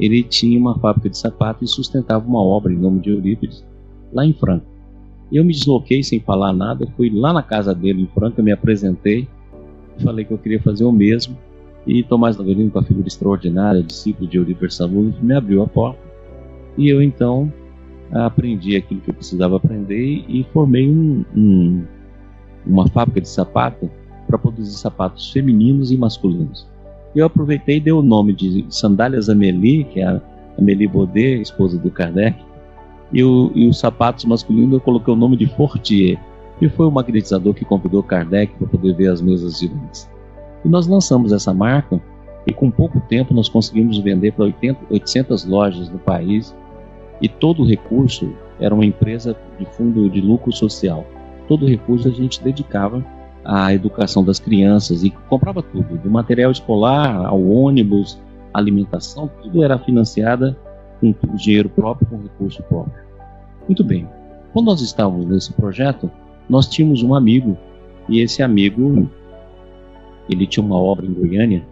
ele 0.00 0.22
tinha 0.22 0.58
uma 0.58 0.78
fábrica 0.78 1.08
de 1.08 1.16
sapato 1.16 1.64
e 1.64 1.68
sustentava 1.68 2.26
uma 2.26 2.42
obra 2.42 2.72
em 2.72 2.76
nome 2.76 3.00
de 3.00 3.10
Eurípides 3.10 3.64
lá 4.12 4.24
em 4.24 4.32
Franca. 4.32 4.66
Eu 5.30 5.44
me 5.44 5.52
desloquei 5.52 6.02
sem 6.02 6.20
falar 6.20 6.52
nada, 6.52 6.86
fui 6.96 7.10
lá 7.10 7.32
na 7.32 7.42
casa 7.42 7.74
dele 7.74 8.02
em 8.02 8.06
Franca, 8.06 8.42
me 8.42 8.50
apresentei, 8.50 9.28
falei 10.02 10.24
que 10.24 10.32
eu 10.32 10.38
queria 10.38 10.60
fazer 10.60 10.84
o 10.84 10.92
mesmo. 10.92 11.36
E 11.86 12.02
Tomás 12.02 12.36
Novelino, 12.36 12.70
com 12.70 12.78
a 12.78 12.82
figura 12.82 13.06
extraordinária, 13.06 13.82
discípulo 13.82 14.28
de 14.28 14.36
Eurípides 14.36 14.76
Samuel, 14.76 15.12
me 15.22 15.34
abriu 15.34 15.62
a 15.62 15.66
porta. 15.66 16.00
E 16.76 16.88
eu 16.88 17.02
então 17.02 17.52
aprendi 18.12 18.76
aquilo 18.76 19.00
que 19.00 19.10
eu 19.10 19.14
precisava 19.14 19.56
aprender 19.56 20.24
e 20.28 20.46
formei 20.52 20.88
um, 20.88 21.24
um, 21.36 21.84
uma 22.66 22.88
fábrica 22.88 23.20
de 23.20 23.28
sapato 23.28 23.90
para 24.26 24.38
produzir 24.38 24.76
sapatos 24.76 25.30
femininos 25.30 25.90
e 25.90 25.96
masculinos. 25.96 26.66
Eu 27.14 27.26
aproveitei 27.26 27.78
e 27.78 27.80
dei 27.80 27.92
o 27.92 28.02
nome 28.02 28.34
de 28.34 28.64
Sandálias 28.68 29.28
Amélie, 29.28 29.84
que 29.84 30.00
é 30.00 30.06
a 30.06 30.20
Amélie 30.58 30.86
Baudet, 30.86 31.40
esposa 31.40 31.78
do 31.78 31.90
Kardec, 31.90 32.38
e, 33.12 33.22
o, 33.22 33.50
e 33.54 33.68
os 33.68 33.78
sapatos 33.78 34.24
masculinos 34.24 34.74
eu 34.74 34.80
coloquei 34.80 35.12
o 35.12 35.16
nome 35.16 35.36
de 35.36 35.46
Fortier, 35.46 36.18
que 36.58 36.68
foi 36.68 36.86
o 36.86 36.90
magnetizador 36.90 37.54
que 37.54 37.64
convidou 37.64 38.02
Kardec 38.02 38.52
para 38.54 38.66
poder 38.68 38.94
ver 38.94 39.08
as 39.08 39.20
mesas 39.20 39.60
de 39.60 39.68
luz. 39.68 40.10
E 40.64 40.68
nós 40.68 40.86
lançamos 40.86 41.32
essa 41.32 41.54
marca 41.54 42.00
e 42.46 42.52
com 42.52 42.70
pouco 42.70 43.00
tempo 43.00 43.32
nós 43.32 43.48
conseguimos 43.48 43.98
vender 43.98 44.32
para 44.32 44.52
800 44.90 45.44
lojas 45.44 45.88
no 45.88 45.98
país 45.98 46.54
e 47.20 47.28
todo 47.28 47.62
o 47.62 47.66
recurso 47.66 48.32
era 48.60 48.74
uma 48.74 48.84
empresa 48.84 49.36
de 49.58 49.66
fundo 49.66 50.08
de 50.10 50.20
lucro 50.20 50.52
social. 50.52 51.06
Todo 51.46 51.64
o 51.64 51.68
recurso 51.68 52.08
a 52.08 52.10
gente 52.10 52.42
dedicava 52.42 53.04
à 53.44 53.72
educação 53.72 54.24
das 54.24 54.38
crianças 54.38 55.04
e 55.04 55.10
comprava 55.10 55.62
tudo, 55.62 55.96
do 55.96 56.10
material 56.10 56.50
escolar 56.50 57.24
ao 57.24 57.40
ônibus, 57.42 58.18
alimentação, 58.52 59.30
tudo 59.42 59.62
era 59.62 59.78
financiada 59.78 60.56
com 61.00 61.36
dinheiro 61.36 61.68
próprio, 61.68 62.08
com 62.08 62.22
recurso 62.22 62.62
próprio. 62.64 63.02
Muito 63.66 63.84
bem. 63.84 64.08
Quando 64.52 64.66
nós 64.66 64.80
estávamos 64.80 65.26
nesse 65.26 65.52
projeto, 65.52 66.10
nós 66.48 66.66
tínhamos 66.66 67.02
um 67.02 67.14
amigo 67.14 67.56
e 68.08 68.20
esse 68.20 68.42
amigo 68.42 69.08
ele 70.28 70.46
tinha 70.46 70.64
uma 70.64 70.76
obra 70.78 71.06
em 71.06 71.12
Goiânia 71.12 71.64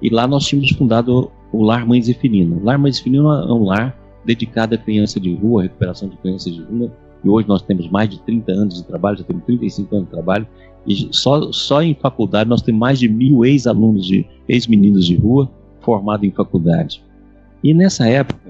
e 0.00 0.08
lá 0.10 0.26
nós 0.26 0.44
tínhamos 0.46 0.70
fundado 0.72 1.30
o 1.52 1.62
Lar 1.62 1.86
Mãe 1.86 2.02
Zeferina. 2.02 2.56
O 2.56 2.64
Lar 2.64 2.78
Mãe 2.78 2.92
Zeferina 2.92 3.44
é 3.48 3.52
um 3.52 3.64
lar 3.64 3.96
dedicado 4.24 4.74
à 4.74 4.78
criança 4.78 5.20
de 5.20 5.34
rua, 5.34 5.62
recuperação 5.62 6.08
de 6.08 6.16
crianças 6.16 6.52
de 6.52 6.62
rua. 6.62 6.90
E 7.22 7.28
hoje 7.28 7.46
nós 7.48 7.62
temos 7.62 7.88
mais 7.88 8.10
de 8.10 8.20
30 8.20 8.52
anos 8.52 8.74
de 8.74 8.84
trabalho, 8.84 9.18
já 9.18 9.24
temos 9.24 9.44
35 9.44 9.94
anos 9.94 10.08
de 10.08 10.10
trabalho. 10.10 10.46
E 10.86 11.08
só, 11.12 11.52
só 11.52 11.82
em 11.82 11.94
faculdade 11.94 12.50
nós 12.50 12.60
temos 12.60 12.80
mais 12.80 12.98
de 12.98 13.08
mil 13.08 13.44
ex-alunos, 13.44 14.04
de 14.04 14.26
ex-meninos 14.48 15.06
de 15.06 15.16
rua 15.16 15.50
formados 15.80 16.26
em 16.26 16.30
faculdade. 16.30 17.02
E 17.62 17.72
nessa 17.72 18.06
época, 18.06 18.43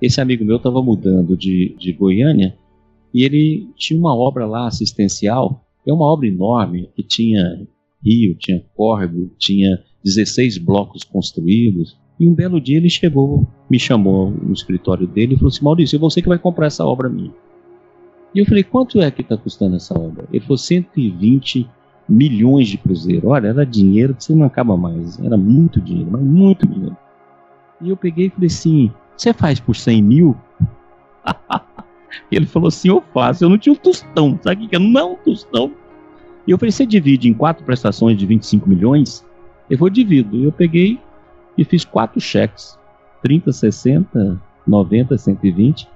esse 0.00 0.20
amigo 0.20 0.44
meu 0.44 0.56
estava 0.56 0.82
mudando 0.82 1.36
de, 1.36 1.74
de 1.78 1.92
Goiânia 1.92 2.56
e 3.12 3.24
ele 3.24 3.68
tinha 3.76 3.98
uma 3.98 4.14
obra 4.14 4.46
lá 4.46 4.66
assistencial, 4.66 5.64
é 5.86 5.92
uma 5.92 6.04
obra 6.04 6.26
enorme 6.26 6.90
que 6.94 7.02
tinha 7.02 7.66
rio, 8.04 8.34
tinha 8.34 8.62
córrego, 8.76 9.30
tinha 9.38 9.78
16 10.04 10.58
blocos 10.58 11.02
construídos. 11.04 11.96
E 12.20 12.28
um 12.28 12.34
belo 12.34 12.60
dia 12.60 12.76
ele 12.76 12.90
chegou, 12.90 13.46
me 13.70 13.78
chamou 13.78 14.30
no 14.30 14.52
escritório 14.52 15.06
dele 15.06 15.34
e 15.34 15.36
falou 15.36 15.48
assim: 15.48 15.64
Maurício, 15.64 15.98
você 15.98 16.20
que 16.20 16.28
vai 16.28 16.38
comprar 16.38 16.66
essa 16.66 16.84
obra 16.84 17.08
minha. 17.08 17.32
E 18.34 18.40
eu 18.40 18.46
falei: 18.46 18.62
quanto 18.62 19.00
é 19.00 19.10
que 19.10 19.22
está 19.22 19.36
custando 19.36 19.76
essa 19.76 19.98
obra? 19.98 20.26
Ele 20.32 20.42
falou: 20.42 20.58
120 20.58 21.68
milhões 22.08 22.68
de 22.68 22.76
cruzeiro. 22.78 23.28
Olha, 23.28 23.48
era 23.48 23.64
dinheiro 23.64 24.14
que 24.14 24.24
você 24.24 24.34
não 24.34 24.46
acaba 24.46 24.76
mais. 24.76 25.18
Era 25.20 25.36
muito 25.36 25.80
dinheiro, 25.80 26.10
mas 26.10 26.22
muito 26.22 26.66
dinheiro. 26.66 26.96
E 27.80 27.88
eu 27.88 27.96
peguei 27.96 28.26
e 28.26 28.30
falei 28.30 28.46
assim: 28.48 28.90
você 29.18 29.32
faz 29.32 29.58
por 29.58 29.74
100 29.74 30.02
mil? 30.02 30.36
Ele 32.30 32.46
falou 32.46 32.68
assim: 32.68 32.88
Eu 32.88 33.02
faço. 33.12 33.44
Eu 33.44 33.48
não 33.48 33.58
tinha 33.58 33.72
um 33.72 33.76
tostão. 33.76 34.38
Sabe 34.42 34.64
o 34.64 34.68
que 34.68 34.76
é? 34.76 34.78
Não 34.78 35.12
um 35.12 35.16
tostão. 35.16 35.72
E 36.46 36.50
eu 36.50 36.58
falei: 36.58 36.70
Você 36.70 36.86
divide 36.86 37.28
em 37.28 37.34
quatro 37.34 37.64
prestações 37.64 38.16
de 38.16 38.24
25 38.24 38.68
milhões? 38.68 39.24
Eu 39.68 39.76
vou 39.76 39.90
divido. 39.90 40.36
E 40.36 40.44
eu 40.44 40.52
peguei 40.52 40.98
e 41.56 41.64
fiz 41.64 41.84
quatro 41.84 42.20
cheques: 42.20 42.78
30, 43.22 43.52
60, 43.52 44.40
90, 44.66 45.18
120. 45.18 45.88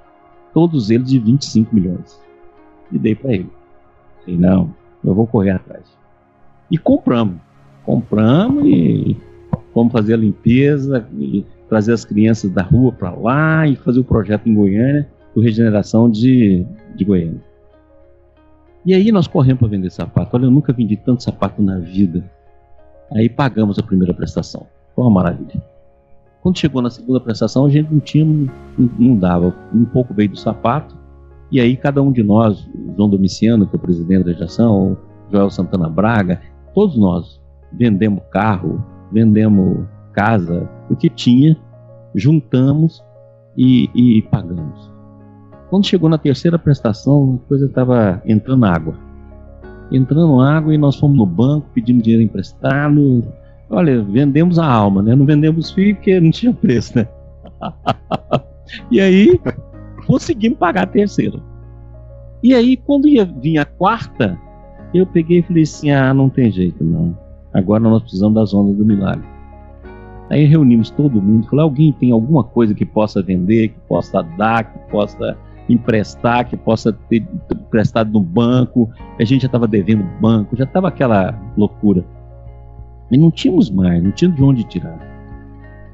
Todos 0.53 0.91
eles 0.91 1.09
de 1.09 1.19
25 1.19 1.75
milhões. 1.75 2.21
E 2.91 2.99
dei 2.99 3.15
para 3.15 3.33
ele. 3.33 3.51
Falei: 4.21 4.39
Não, 4.39 4.75
eu 5.05 5.15
vou 5.15 5.27
correr 5.27 5.51
atrás. 5.51 5.85
E 6.71 6.77
compramos. 6.77 7.37
Compramos 7.85 8.65
e 8.67 9.17
fomos 9.73 9.93
fazer 9.93 10.15
a 10.15 10.17
limpeza, 10.17 11.07
e 11.19 11.45
trazer 11.73 11.95
as 11.95 12.05
crianças 12.05 12.51
da 12.51 12.61
rua 12.63 12.93
para 12.93 13.11
lá 13.13 13.67
e 13.67 13.75
fazer 13.77 13.99
o 13.99 14.05
projeto 14.05 14.47
em 14.47 14.55
Goiânia 14.55 15.09
do 15.35 15.41
Regeneração 15.41 16.11
de, 16.11 16.67
de 16.95 17.03
Goiânia. 17.03 17.41
E 18.85 18.93
aí 18.93 19.11
nós 19.11 19.27
corremos 19.27 19.61
para 19.61 19.69
vender 19.69 19.89
sapato. 19.89 20.37
Olha, 20.37 20.45
eu 20.45 20.51
nunca 20.51 20.71
vendi 20.71 20.99
tanto 20.99 21.23
sapato 21.23 21.63
na 21.63 21.79
vida. 21.79 22.23
Aí 23.15 23.27
pagamos 23.27 23.79
a 23.79 23.83
primeira 23.83 24.13
prestação. 24.13 24.67
Foi 24.95 25.03
uma 25.03 25.11
maravilha. 25.11 25.65
Quando 26.43 26.59
chegou 26.59 26.83
na 26.83 26.91
segunda 26.91 27.19
prestação, 27.19 27.65
a 27.65 27.71
gente 27.71 27.91
não 27.91 28.01
tinha, 28.01 28.23
não, 28.27 28.51
não 28.99 29.17
dava. 29.17 29.57
Um 29.75 29.87
pouco 29.87 30.13
veio 30.13 30.29
do 30.29 30.37
sapato. 30.39 30.95
E 31.51 31.59
aí 31.59 31.75
cada 31.75 32.03
um 32.03 32.13
de 32.13 32.23
nós, 32.23 32.69
João 32.99 33.09
Domiciano, 33.09 33.67
que 33.67 33.75
é 33.75 33.79
o 33.79 33.81
presidente 33.81 34.27
da 34.27 34.35
gestão, 34.35 34.95
Joel 35.31 35.49
Santana 35.49 35.89
Braga, 35.89 36.39
todos 36.75 36.99
nós 36.99 37.41
vendemos 37.73 38.23
carro, 38.31 38.85
vendemos 39.11 39.87
casa, 40.13 40.69
o 40.93 40.97
que 40.97 41.09
tinha, 41.09 41.57
juntamos 42.15 43.03
e, 43.57 43.89
e 43.95 44.23
pagamos. 44.23 44.93
Quando 45.71 45.87
chegou 45.87 46.09
na 46.09 46.19
terceira 46.19 46.59
prestação, 46.59 47.41
a 47.43 47.49
coisa 47.49 47.67
estava 47.67 48.23
entrando 48.27 48.67
água. 48.67 48.95
Entrando 49.91 50.41
água 50.41 50.75
e 50.75 50.79
nós 50.79 50.97
fomos 50.97 51.17
no 51.17 51.27
banco, 51.27 51.69
pedimos 51.75 52.03
dinheiro 52.03 52.23
emprestado. 52.23 53.25
olha, 53.71 54.03
vendemos 54.03 54.59
a 54.59 54.67
alma, 54.67 55.03
né? 55.03 55.15
Não 55.15 55.25
vendemos 55.25 55.71
fio 55.71 55.95
porque 55.95 56.21
não 56.21 56.31
tinha 56.31 56.53
preço, 56.53 56.99
né? 56.99 57.09
e 58.91 59.01
aí, 59.01 59.41
conseguimos 60.07 60.59
pagar 60.59 60.83
a 60.85 60.87
terceira. 60.87 61.41
E 62.43 62.55
aí, 62.55 62.77
quando 62.77 63.09
ia 63.09 63.25
vir 63.25 63.59
a 63.59 63.65
quarta, 63.65 64.39
eu 64.93 65.07
peguei 65.07 65.39
e 65.39 65.43
falei 65.43 65.63
assim: 65.63 65.91
ah, 65.91 66.13
não 66.13 66.29
tem 66.29 66.51
jeito 66.51 66.85
não. 66.85 67.17
Agora 67.53 67.83
nós 67.83 68.03
precisamos 68.03 68.35
das 68.35 68.53
ondas 68.53 68.77
do 68.77 68.85
milagre. 68.85 69.32
Aí 70.31 70.45
reunimos 70.45 70.91
todo 70.91 71.21
mundo, 71.21 71.47
falou: 71.49 71.65
alguém 71.65 71.93
tem 71.93 72.11
alguma 72.11 72.43
coisa 72.45 72.75
que 72.75 72.85
possa 72.85 73.23
vender, 73.23 73.69
que 73.69 73.81
possa 73.89 74.23
dar, 74.23 74.65
que 74.65 74.79
possa 74.91 75.37
emprestar, 75.69 76.49
que 76.49 76.57
possa 76.57 76.93
ter 76.93 77.25
emprestado 77.51 78.13
no 78.13 78.21
banco. 78.21 78.91
A 79.19 79.25
gente 79.25 79.43
já 79.43 79.47
estava 79.47 79.67
devendo 79.67 80.05
banco, 80.21 80.57
já 80.57 80.65
estava 80.65 80.89
aquela 80.89 81.39
loucura. 81.57 82.05
E 83.11 83.19
não 83.19 83.31
tínhamos 83.31 83.71
mais, 83.71 84.03
não 84.03 84.11
tinha 84.11 84.31
de 84.31 84.43
onde 84.43 84.65
tirar. 84.65 84.99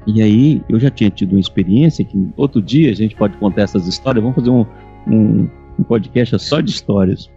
E 0.07 0.21
aí 0.21 0.61
eu 0.69 0.79
já 0.79 0.89
tinha 0.89 1.09
tido 1.09 1.33
uma 1.33 1.39
experiência 1.39 2.05
que 2.05 2.29
outro 2.37 2.61
dia 2.61 2.89
a 2.91 2.95
gente 2.95 3.15
pode 3.15 3.37
contar 3.37 3.63
essas 3.63 3.87
histórias, 3.87 4.23
vamos 4.23 4.35
fazer 4.35 4.49
um, 4.49 4.65
um, 5.05 5.47
um 5.77 5.83
podcast 5.83 6.39
só 6.39 6.61
de 6.61 6.71
histórias. 6.71 7.29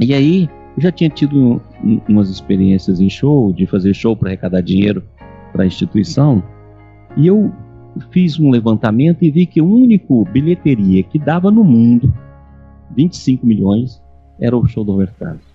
E 0.00 0.14
aí 0.14 0.48
eu 0.76 0.82
já 0.82 0.90
tinha 0.90 1.10
tido 1.10 1.60
um, 1.84 2.00
umas 2.08 2.30
experiências 2.30 3.00
em 3.00 3.10
show, 3.10 3.52
de 3.52 3.66
fazer 3.66 3.94
show 3.94 4.16
para 4.16 4.30
arrecadar 4.30 4.62
dinheiro 4.62 5.02
para 5.52 5.64
a 5.64 5.66
instituição, 5.66 6.42
e 7.16 7.26
eu 7.26 7.52
fiz 8.10 8.38
um 8.40 8.50
levantamento 8.50 9.22
e 9.22 9.30
vi 9.30 9.46
que 9.46 9.60
o 9.60 9.66
único 9.66 10.24
bilheteria 10.26 11.02
que 11.02 11.18
dava 11.18 11.50
no 11.50 11.62
mundo 11.62 12.12
25 12.96 13.46
milhões 13.46 14.00
era 14.40 14.56
o 14.56 14.66
show 14.66 14.84
do 14.84 14.92
Roberto 14.92 15.14
Carlos. 15.18 15.52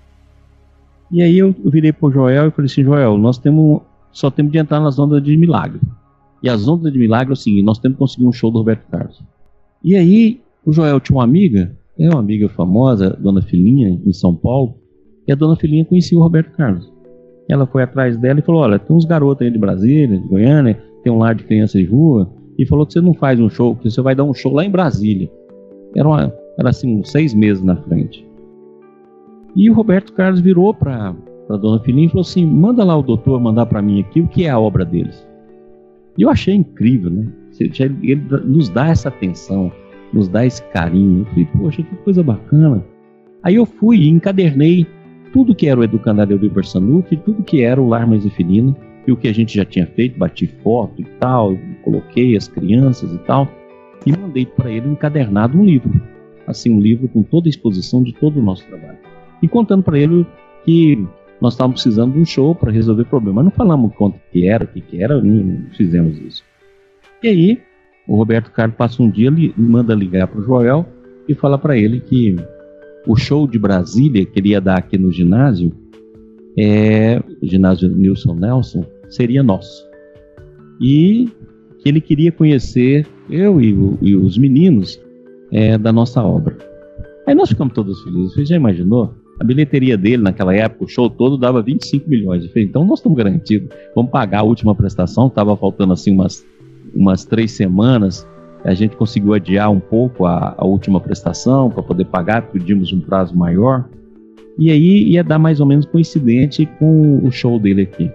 E 1.12 1.22
aí 1.22 1.38
eu 1.38 1.56
virei 1.66 1.92
para 1.92 2.08
o 2.08 2.12
Joel 2.12 2.48
e 2.48 2.52
falei 2.52 2.70
assim, 2.70 2.84
Joel, 2.84 3.18
nós 3.18 3.38
temos 3.38 3.82
só 4.12 4.32
temos 4.32 4.52
de 4.52 4.58
entrar 4.58 4.80
nas 4.80 4.98
ondas 4.98 5.22
de 5.22 5.36
milagre. 5.38 5.80
E 6.42 6.50
as 6.50 6.68
ondas 6.68 6.92
de 6.92 7.00
milagre 7.00 7.32
é 7.32 7.34
o 7.34 7.36
seguinte, 7.36 7.64
nós 7.64 7.80
temos 7.80 7.96
que 7.96 8.00
conseguir 8.00 8.28
um 8.28 8.32
show 8.32 8.52
do 8.52 8.60
Roberto 8.60 8.88
Carlos. 8.90 9.22
E 9.84 9.96
aí 9.96 10.42
o 10.66 10.72
Joel 10.72 11.00
tinha 11.00 11.18
uma 11.18 11.24
amiga, 11.24 11.76
é 12.00 12.10
uma 12.10 12.20
amiga 12.20 12.50
famosa, 12.50 13.12
Dona 13.12 13.42
Filinha, 13.42 14.00
em 14.06 14.14
São 14.14 14.36
Paulo, 14.36 14.76
e 15.28 15.32
a 15.32 15.36
Dona 15.36 15.56
Filinha 15.56 15.86
conhecia 15.86 16.18
o 16.18 16.22
Roberto 16.22 16.52
Carlos. 16.56 16.92
Ela 17.50 17.66
foi 17.66 17.84
atrás 17.84 18.18
dela 18.18 18.40
e 18.40 18.44
falou, 18.44 18.62
olha, 18.62 18.80
tem 18.80 18.96
uns 18.96 19.06
garotos 19.06 19.46
aí 19.46 19.52
de 19.52 19.58
Brasília, 19.58 20.18
de 20.18 20.28
Goiânia, 20.28 20.82
tem 21.04 21.12
um 21.12 21.20
lar 21.20 21.34
de 21.34 21.44
crianças 21.44 21.82
de 21.82 21.88
rua, 21.88 22.30
e 22.58 22.66
falou 22.66 22.86
que 22.86 22.94
você 22.94 23.02
não 23.02 23.14
faz 23.14 23.40
um 23.40 23.50
show, 23.50 23.76
que 23.76 23.90
você 23.90 24.02
vai 24.02 24.16
dar 24.16 24.24
um 24.24 24.34
show 24.34 24.54
lá 24.54 24.66
em 24.66 24.70
Brasília. 24.70 25.30
Era, 25.96 26.08
uma, 26.08 26.34
era 26.58 26.70
assim, 26.70 27.00
uns 27.00 27.12
seis 27.12 27.34
meses 27.34 27.64
na 27.64 27.76
frente. 27.76 28.28
E 29.56 29.70
o 29.70 29.74
Roberto 29.74 30.14
Carlos 30.14 30.40
virou 30.40 30.74
para 30.74 31.16
a 31.50 31.58
dona 31.58 31.80
Filinha 31.80 32.08
e 32.08 32.10
falou 32.10 32.22
assim: 32.22 32.46
manda 32.46 32.84
lá 32.84 32.98
o 32.98 33.02
doutor 33.02 33.40
mandar 33.40 33.66
para 33.66 33.82
mim 33.82 34.02
aqui 34.02 34.22
o 34.22 34.28
que 34.28 34.46
é 34.46 34.50
a 34.50 34.60
obra 34.60 34.84
deles. 34.84 35.28
E 36.18 36.24
eu 36.24 36.30
achei 36.30 36.56
incrível, 36.56 37.10
né? 37.10 37.28
Ele 38.04 38.22
nos 38.46 38.70
dá 38.70 38.90
essa 38.90 39.10
atenção, 39.10 39.72
nos 40.14 40.28
dá 40.28 40.46
esse 40.46 40.62
carinho. 40.72 41.22
Eu 41.22 41.26
falei, 41.26 41.48
poxa, 41.58 41.84
que 41.84 41.96
coisa 41.98 42.24
bacana. 42.24 42.84
Aí 43.44 43.56
eu 43.56 43.66
fui 43.66 43.98
e 43.98 44.10
encadernei 44.10 44.86
tudo 45.38 45.54
que 45.54 45.68
era 45.68 45.80
o 45.80 45.84
Educandário 45.84 46.40
do 46.40 46.64
Sanuf, 46.64 47.16
tudo 47.18 47.44
que 47.44 47.62
era 47.62 47.80
o 47.80 47.88
Lar 47.88 48.08
Mais 48.08 48.26
Felino, 48.34 48.76
e 49.06 49.12
o 49.12 49.16
que 49.16 49.28
a 49.28 49.32
gente 49.34 49.56
já 49.56 49.64
tinha 49.64 49.86
feito, 49.86 50.18
bati 50.18 50.48
foto 50.48 51.00
e 51.00 51.06
tal, 51.20 51.56
coloquei 51.84 52.36
as 52.36 52.48
crianças 52.48 53.14
e 53.14 53.20
tal, 53.20 53.48
e 54.04 54.18
mandei 54.18 54.48
para 54.48 54.72
ele 54.72 54.90
encadernado 54.90 55.56
um 55.56 55.64
livro, 55.64 56.02
assim 56.48 56.72
um 56.72 56.80
livro 56.80 57.08
com 57.08 57.22
toda 57.22 57.48
a 57.48 57.52
exposição 57.52 58.02
de 58.02 58.14
todo 58.14 58.40
o 58.40 58.42
nosso 58.42 58.66
trabalho, 58.66 58.98
e 59.40 59.48
contando 59.48 59.84
para 59.84 60.00
ele 60.00 60.26
que 60.66 61.08
nós 61.40 61.54
estávamos 61.54 61.84
precisando 61.84 62.14
de 62.14 62.20
um 62.20 62.26
show 62.26 62.56
para 62.56 62.72
resolver 62.72 63.06
problema. 63.06 63.36
Mas 63.36 63.46
não 63.46 63.52
falamos 63.52 63.94
quanto 63.94 64.20
que 64.32 64.48
era, 64.48 64.64
o 64.64 64.68
que, 64.68 64.82
que 64.82 65.04
era, 65.04 65.22
não 65.22 65.70
fizemos 65.78 66.18
isso. 66.18 66.44
E 67.22 67.28
aí, 67.28 67.62
o 68.08 68.16
Roberto 68.16 68.50
Carlos 68.50 68.76
passa 68.76 69.04
um 69.04 69.10
dia, 69.12 69.30
e 69.30 69.54
manda 69.56 69.94
ligar 69.94 70.26
para 70.28 70.42
o 70.42 70.44
Joel 70.44 70.84
e 71.30 71.36
fala 71.36 71.60
para 71.60 71.78
ele 71.78 72.00
que 72.00 72.36
o 73.08 73.16
show 73.16 73.48
de 73.48 73.58
Brasília 73.58 74.26
que 74.26 74.40
ele 74.40 74.50
ia 74.50 74.62
dar 74.62 74.78
aqui 74.78 74.98
no 74.98 75.12
ginásio, 75.12 75.72
é, 76.58 77.22
ginásio 77.42 77.90
Nilson 77.90 78.34
Nelson, 78.36 78.86
seria 79.10 79.42
nosso. 79.42 79.88
E 80.82 81.30
que 81.80 81.90
ele 81.90 82.02
queria 82.02 82.32
conhecer 82.32 83.08
eu 83.30 83.62
e, 83.62 83.76
e 84.02 84.16
os 84.16 84.38
meninos 84.38 85.00
é, 85.52 85.78
da 85.78 85.92
nossa 85.92 86.22
obra. 86.24 86.58
Aí 87.26 87.36
nós 87.36 87.50
ficamos 87.50 87.74
todos 87.74 88.02
felizes. 88.04 88.34
Você 88.34 88.46
já 88.46 88.56
imaginou? 88.56 89.14
A 89.40 89.44
bilheteria 89.44 89.98
dele 89.98 90.24
naquela 90.24 90.56
época, 90.56 90.86
o 90.86 90.88
show 90.88 91.10
todo 91.10 91.38
dava 91.38 91.62
25 91.62 92.10
milhões. 92.10 92.44
Eu 92.44 92.50
falei, 92.50 92.64
então 92.64 92.84
nós 92.84 93.00
estamos 93.00 93.18
garantidos. 93.18 93.70
Vamos 93.96 94.12
pagar 94.12 94.40
a 94.40 94.44
última 94.44 94.74
prestação. 94.74 95.28
Estava 95.28 95.56
faltando 95.56 95.94
assim 95.94 96.12
umas, 96.12 96.46
umas 96.96 97.24
três 97.24 97.52
semanas. 97.52 98.28
A 98.68 98.74
gente 98.74 98.98
conseguiu 98.98 99.34
adiar 99.34 99.72
um 99.72 99.80
pouco 99.80 100.26
a, 100.26 100.54
a 100.58 100.66
última 100.66 101.00
prestação 101.00 101.70
para 101.70 101.82
poder 101.82 102.04
pagar. 102.06 102.42
Pedimos 102.52 102.92
um 102.92 103.00
prazo 103.00 103.34
maior. 103.34 103.88
E 104.60 104.70
aí 104.70 105.04
ia 105.04 105.24
dar 105.24 105.40
mais 105.40 105.62
ou 105.62 105.66
menos 105.66 105.86
coincidente 105.86 106.66
com 106.78 107.26
o 107.26 107.32
show 107.32 107.58
dele 107.58 107.84
aqui. 107.84 108.12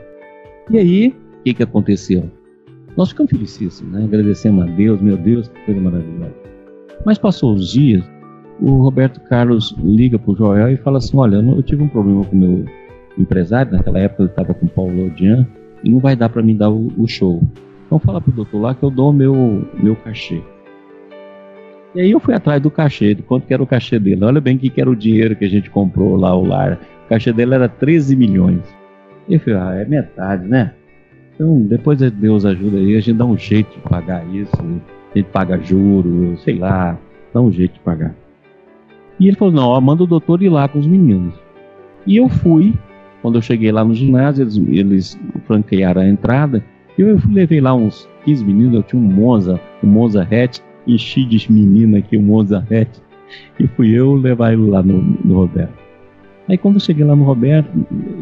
E 0.71 0.77
aí, 0.77 1.09
o 1.09 1.43
que, 1.43 1.55
que 1.55 1.63
aconteceu? 1.63 2.31
Nós 2.97 3.09
ficamos 3.09 3.31
felicíssimos, 3.33 3.93
né? 3.95 4.05
agradecemos 4.05 4.65
a 4.65 4.67
Deus, 4.67 5.01
meu 5.01 5.17
Deus, 5.17 5.49
que 5.49 5.59
coisa 5.65 5.81
maravilhosa. 5.81 6.35
Mas 7.07 7.17
passou 7.17 7.55
os 7.55 7.73
dias, 7.73 8.05
o 8.61 8.73
Roberto 8.83 9.21
Carlos 9.23 9.75
liga 9.83 10.19
para 10.19 10.33
o 10.33 10.37
Joel 10.37 10.69
e 10.69 10.77
fala 10.77 10.99
assim: 10.99 11.17
Olha, 11.17 11.37
eu 11.37 11.63
tive 11.63 11.83
um 11.83 11.89
problema 11.89 12.25
com 12.25 12.37
o 12.37 12.39
meu 12.39 12.65
empresário, 13.17 13.73
naquela 13.73 14.01
época 14.01 14.25
ele 14.25 14.31
estava 14.31 14.53
com 14.53 14.67
o 14.67 14.69
Paulo 14.69 15.07
Odian, 15.07 15.47
e 15.83 15.89
não 15.89 15.99
vai 15.99 16.15
dar 16.15 16.29
para 16.29 16.43
mim 16.43 16.57
dar 16.57 16.71
o, 16.71 16.93
o, 16.99 17.09
show. 17.09 17.43
Então 17.93 18.01
fala 18.01 18.23
para 18.23 18.31
o 18.31 18.35
doutor 18.35 18.59
lá 18.59 18.75
que 18.75 18.83
eu 18.83 18.89
dou 18.89 19.13
meu, 19.13 19.69
meu 19.75 19.95
cachê. 19.95 20.41
E 21.95 22.01
aí 22.01 22.11
eu 22.11 22.19
fui 22.19 22.33
atrás 22.33 22.59
do 22.59 22.71
cachê, 22.71 23.15
de 23.15 23.23
quanto 23.23 23.47
que 23.47 23.53
era 23.53 23.63
o 23.63 23.67
cachê 23.67 23.99
dele. 23.99 24.25
Olha 24.25 24.41
bem 24.41 24.57
o 24.57 24.59
que 24.59 24.81
era 24.81 24.89
o 24.89 24.97
dinheiro 24.97 25.37
que 25.37 25.45
a 25.45 25.49
gente 25.49 25.69
comprou 25.69 26.17
lá, 26.17 26.35
o 26.35 26.43
lar. 26.43 26.81
O 27.05 27.09
cachê 27.11 27.35
dele 27.35 27.55
era 27.55 27.69
13 27.69 28.17
milhões. 28.17 28.63
E 29.29 29.35
eu 29.35 29.41
falei, 29.41 29.59
ah, 29.61 29.75
é 29.75 29.85
metade, 29.85 30.49
né? 30.49 30.73
Então, 31.35 31.61
depois 31.61 31.99
Deus 31.99 32.47
ajuda 32.47 32.79
aí, 32.79 32.97
a 32.97 33.01
gente 33.01 33.19
dá 33.19 33.27
um 33.27 33.37
jeito 33.37 33.71
de 33.75 33.81
pagar 33.81 34.27
isso, 34.35 34.57
a 34.59 35.19
gente 35.19 35.29
paga 35.29 35.59
juros, 35.59 36.43
sei 36.45 36.57
lá, 36.57 36.99
dá 37.35 37.43
um 37.43 37.53
jeito 37.53 37.75
de 37.75 37.81
pagar. 37.81 38.15
E 39.21 39.29
ele 39.29 39.37
falou, 39.37 39.53
não, 39.53 39.69
ó, 39.69 39.79
manda 39.83 40.03
o 40.03 40.07
doutor 40.07 40.43
ir 40.43 40.49
lá 40.49 40.67
com 40.67 40.79
os 40.79 40.87
meninos. 40.87 41.35
E 42.07 42.17
eu 42.17 42.31
fui, 42.31 42.73
quando 43.21 43.35
eu 43.35 43.43
cheguei 43.43 43.71
lá 43.71 43.85
no 43.85 43.93
ginásio, 43.93 44.45
eles, 44.45 44.57
eles 44.57 45.21
franquearam 45.47 46.01
a 46.01 46.09
entrada, 46.09 46.65
eu 46.99 47.19
levei 47.31 47.61
lá 47.61 47.75
uns 47.75 48.09
15 48.25 48.45
meninos, 48.45 48.75
eu 48.75 48.83
tinha 48.83 49.01
um 49.01 49.05
Monza, 49.05 49.61
um 49.83 49.87
Monza 49.87 50.23
hatch, 50.23 50.61
enchi 50.87 51.25
de 51.25 51.51
menina 51.51 51.99
aqui, 51.99 52.17
um 52.17 52.23
Monza 52.23 52.59
hatch, 52.59 52.99
e 53.59 53.67
fui 53.69 53.91
eu 53.93 54.15
levar 54.15 54.53
ele 54.53 54.69
lá 54.69 54.83
no, 54.83 55.01
no 55.25 55.35
Roberto. 55.35 55.83
Aí 56.49 56.59
quando 56.59 56.75
eu 56.75 56.81
cheguei 56.81 57.05
lá 57.05 57.15
no 57.15 57.25
Roberto, 57.25 57.71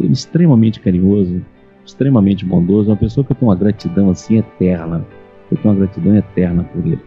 ele 0.01 0.12
extremamente 0.12 0.81
carinhoso, 0.81 1.43
extremamente 1.85 2.45
bondoso, 2.45 2.91
uma 2.91 2.97
pessoa 2.97 3.25
que 3.25 3.33
eu 3.33 3.37
tenho 3.37 3.51
uma 3.51 3.57
gratidão 3.57 4.11
assim 4.11 4.39
eterna. 4.39 5.05
Eu 5.51 5.57
tenho 5.57 5.75
uma 5.75 5.81
gratidão 5.81 6.16
eterna 6.16 6.62
por 6.64 6.87
ele. 6.87 7.01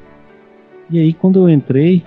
E 0.90 1.00
aí 1.00 1.14
quando 1.14 1.40
eu 1.40 1.50
entrei, 1.50 2.04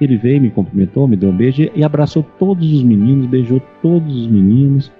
ele 0.00 0.16
veio, 0.16 0.40
me 0.40 0.50
cumprimentou, 0.50 1.06
me 1.06 1.16
deu 1.16 1.30
um 1.30 1.36
beijo 1.36 1.68
e 1.74 1.84
abraçou 1.84 2.24
todos 2.38 2.72
os 2.72 2.82
meninos, 2.82 3.26
beijou 3.26 3.60
todos 3.82 4.16
os 4.16 4.26
meninos. 4.26 4.90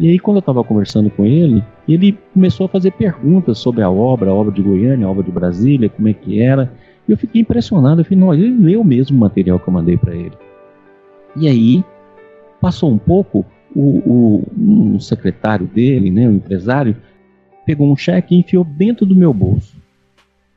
E 0.00 0.08
aí 0.08 0.18
quando 0.18 0.38
eu 0.38 0.40
estava 0.40 0.64
conversando 0.64 1.08
com 1.10 1.24
ele, 1.24 1.62
ele 1.88 2.18
começou 2.34 2.66
a 2.66 2.68
fazer 2.68 2.90
perguntas 2.92 3.58
sobre 3.58 3.82
a 3.82 3.90
obra, 3.90 4.30
a 4.30 4.34
obra 4.34 4.52
de 4.52 4.62
Goiânia, 4.62 5.06
a 5.06 5.10
obra 5.10 5.22
de 5.22 5.30
Brasília, 5.30 5.88
como 5.88 6.08
é 6.08 6.12
que 6.12 6.42
era. 6.42 6.72
E 7.06 7.12
eu 7.12 7.16
fiquei 7.16 7.42
impressionado, 7.42 8.00
eu 8.00 8.04
falei, 8.04 8.18
não, 8.18 8.34
ele 8.34 8.50
leu 8.50 8.82
mesmo 8.82 9.16
o 9.16 9.20
material 9.20 9.60
que 9.60 9.68
eu 9.68 9.72
mandei 9.72 9.96
para 9.96 10.16
ele. 10.16 10.32
E 11.36 11.46
aí 11.46 11.84
Passou 12.60 12.92
um 12.92 12.98
pouco, 12.98 13.44
o, 13.74 13.80
o, 13.80 14.44
um 14.56 15.00
secretário 15.00 15.66
dele, 15.66 16.10
né, 16.10 16.28
um 16.28 16.34
empresário, 16.34 16.94
pegou 17.64 17.90
um 17.90 17.96
cheque 17.96 18.34
e 18.34 18.38
enfiou 18.38 18.64
dentro 18.64 19.06
do 19.06 19.16
meu 19.16 19.32
bolso. 19.32 19.74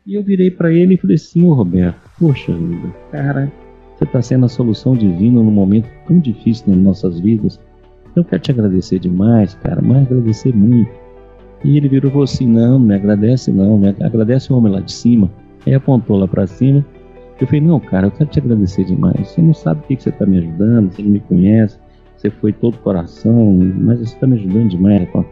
E 0.05 0.15
eu 0.15 0.21
virei 0.21 0.51
para 0.51 0.73
ele 0.73 0.95
e 0.95 0.97
falei 0.97 1.15
assim, 1.15 1.45
ô 1.45 1.53
Roberto, 1.53 1.97
poxa 2.19 2.51
vida, 2.51 2.93
cara, 3.09 3.49
você 3.95 4.03
está 4.03 4.21
sendo 4.21 4.45
a 4.45 4.49
solução 4.49 4.97
divina 4.97 5.41
num 5.41 5.51
momento 5.51 5.87
tão 6.05 6.19
difícil 6.19 6.65
nas 6.67 6.77
nossas 6.77 7.19
vidas. 7.21 7.57
Eu 8.15 8.23
quero 8.23 8.41
te 8.41 8.51
agradecer 8.51 8.99
demais, 8.99 9.55
cara, 9.55 9.81
mas 9.81 10.05
agradecer 10.05 10.55
muito. 10.55 10.91
E 11.63 11.77
ele 11.77 11.89
virou 11.89 12.09
e 12.09 12.11
falou 12.11 12.23
assim: 12.23 12.47
Não, 12.47 12.79
me 12.79 12.95
agradece 12.95 13.51
não, 13.51 13.77
me 13.77 13.89
agradece 13.89 14.51
o 14.51 14.57
homem 14.57 14.71
lá 14.71 14.79
de 14.79 14.91
cima. 14.91 15.31
Aí 15.65 15.73
apontou 15.73 16.17
lá 16.17 16.27
para 16.27 16.45
cima. 16.45 16.85
Eu 17.39 17.47
falei: 17.47 17.61
Não, 17.61 17.79
cara, 17.79 18.07
eu 18.07 18.11
quero 18.11 18.29
te 18.29 18.39
agradecer 18.39 18.83
demais. 18.85 19.29
Você 19.29 19.41
não 19.41 19.53
sabe 19.53 19.81
o 19.81 19.83
que, 19.87 19.95
que 19.95 20.03
você 20.03 20.09
está 20.09 20.25
me 20.25 20.37
ajudando, 20.37 20.91
você 20.91 21.01
não 21.01 21.09
me 21.09 21.19
conhece 21.19 21.77
você 22.23 22.29
foi 22.29 22.53
todo 22.53 22.77
coração, 22.77 23.53
mas 23.81 23.99
você 23.99 24.15
está 24.15 24.25
me 24.25 24.35
ajudando 24.37 24.69
demais. 24.69 25.09
Falei, 25.09 25.27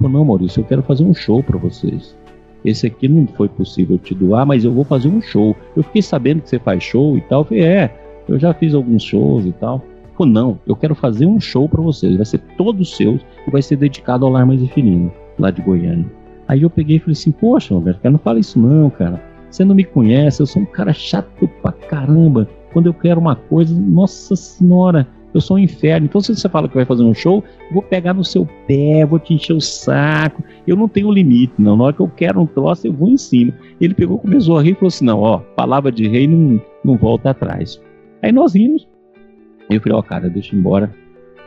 não, 0.00 0.24
Maurício, 0.26 0.60
eu 0.60 0.64
quero 0.64 0.82
fazer 0.82 1.02
um 1.02 1.14
show 1.14 1.42
para 1.42 1.56
vocês. 1.56 2.14
Esse 2.62 2.86
aqui 2.86 3.08
não 3.08 3.26
foi 3.26 3.48
possível 3.48 3.96
te 3.96 4.14
doar, 4.14 4.44
mas 4.44 4.62
eu 4.62 4.70
vou 4.70 4.84
fazer 4.84 5.08
um 5.08 5.22
show. 5.22 5.56
Eu 5.74 5.82
fiquei 5.82 6.02
sabendo 6.02 6.42
que 6.42 6.50
você 6.50 6.58
faz 6.58 6.82
show 6.82 7.16
e 7.16 7.22
tal. 7.22 7.40
Eu 7.40 7.44
falei, 7.46 7.62
é, 7.64 7.94
eu 8.28 8.38
já 8.38 8.52
fiz 8.52 8.74
alguns 8.74 9.02
shows 9.02 9.46
e 9.46 9.52
tal. 9.52 9.82
Falei, 10.16 10.32
não, 10.32 10.58
eu 10.66 10.76
quero 10.76 10.94
fazer 10.94 11.26
um 11.26 11.40
show 11.40 11.68
para 11.68 11.82
vocês. 11.82 12.16
Vai 12.16 12.24
ser 12.24 12.38
todo 12.56 12.84
seu 12.84 13.18
e 13.46 13.50
vai 13.50 13.62
ser 13.62 13.76
dedicado 13.76 14.24
ao 14.24 14.32
Lar 14.32 14.46
Mais 14.46 14.62
Infinito. 14.62 15.12
lá 15.38 15.50
de 15.50 15.60
Goiânia. 15.62 16.06
Aí 16.46 16.62
eu 16.62 16.70
peguei 16.70 16.96
e 16.96 17.00
falei 17.00 17.12
assim, 17.12 17.32
poxa, 17.32 17.74
Roberto, 17.74 18.00
cara, 18.00 18.12
não 18.12 18.18
fala 18.18 18.38
isso 18.38 18.58
não, 18.58 18.90
cara. 18.90 19.20
Você 19.50 19.64
não 19.64 19.74
me 19.74 19.84
conhece, 19.84 20.42
eu 20.42 20.46
sou 20.46 20.62
um 20.62 20.66
cara 20.66 20.92
chato 20.92 21.48
pra 21.62 21.72
caramba. 21.72 22.48
Quando 22.72 22.86
eu 22.86 22.94
quero 22.94 23.20
uma 23.20 23.36
coisa, 23.36 23.74
nossa 23.78 24.34
senhora, 24.34 25.06
eu 25.32 25.40
sou 25.40 25.56
um 25.56 25.60
inferno. 25.60 26.06
Então, 26.06 26.20
se 26.20 26.34
você 26.34 26.48
fala 26.48 26.68
que 26.68 26.74
vai 26.74 26.84
fazer 26.84 27.02
um 27.02 27.14
show, 27.14 27.42
vou 27.72 27.82
pegar 27.82 28.14
no 28.14 28.24
seu 28.24 28.46
pé, 28.66 29.04
vou 29.04 29.18
te 29.18 29.34
encher 29.34 29.52
o 29.52 29.60
saco. 29.60 30.42
Eu 30.66 30.76
não 30.76 30.88
tenho 30.88 31.10
limite, 31.10 31.54
não. 31.58 31.76
Na 31.76 31.84
hora 31.84 31.92
que 31.92 32.00
eu 32.00 32.08
quero 32.08 32.40
um 32.40 32.46
troço, 32.46 32.86
eu 32.86 32.92
vou 32.92 33.10
em 33.10 33.16
cima. 33.16 33.52
Ele 33.80 33.94
pegou, 33.94 34.18
começou 34.18 34.58
a 34.58 34.62
rir 34.62 34.72
e 34.72 34.74
falou 34.74 34.88
assim: 34.88 35.04
não, 35.04 35.20
ó, 35.20 35.38
palavra 35.38 35.90
de 35.90 36.08
rei 36.08 36.26
não, 36.26 36.60
não 36.84 36.96
volta 36.96 37.30
atrás. 37.30 37.80
Aí 38.22 38.32
nós 38.32 38.54
rimos. 38.54 38.86
Eu 39.70 39.80
falei, 39.80 39.98
ó, 39.98 40.02
cara, 40.02 40.28
deixa 40.28 40.52
eu 40.54 40.58
ir 40.58 40.60
embora. 40.60 40.94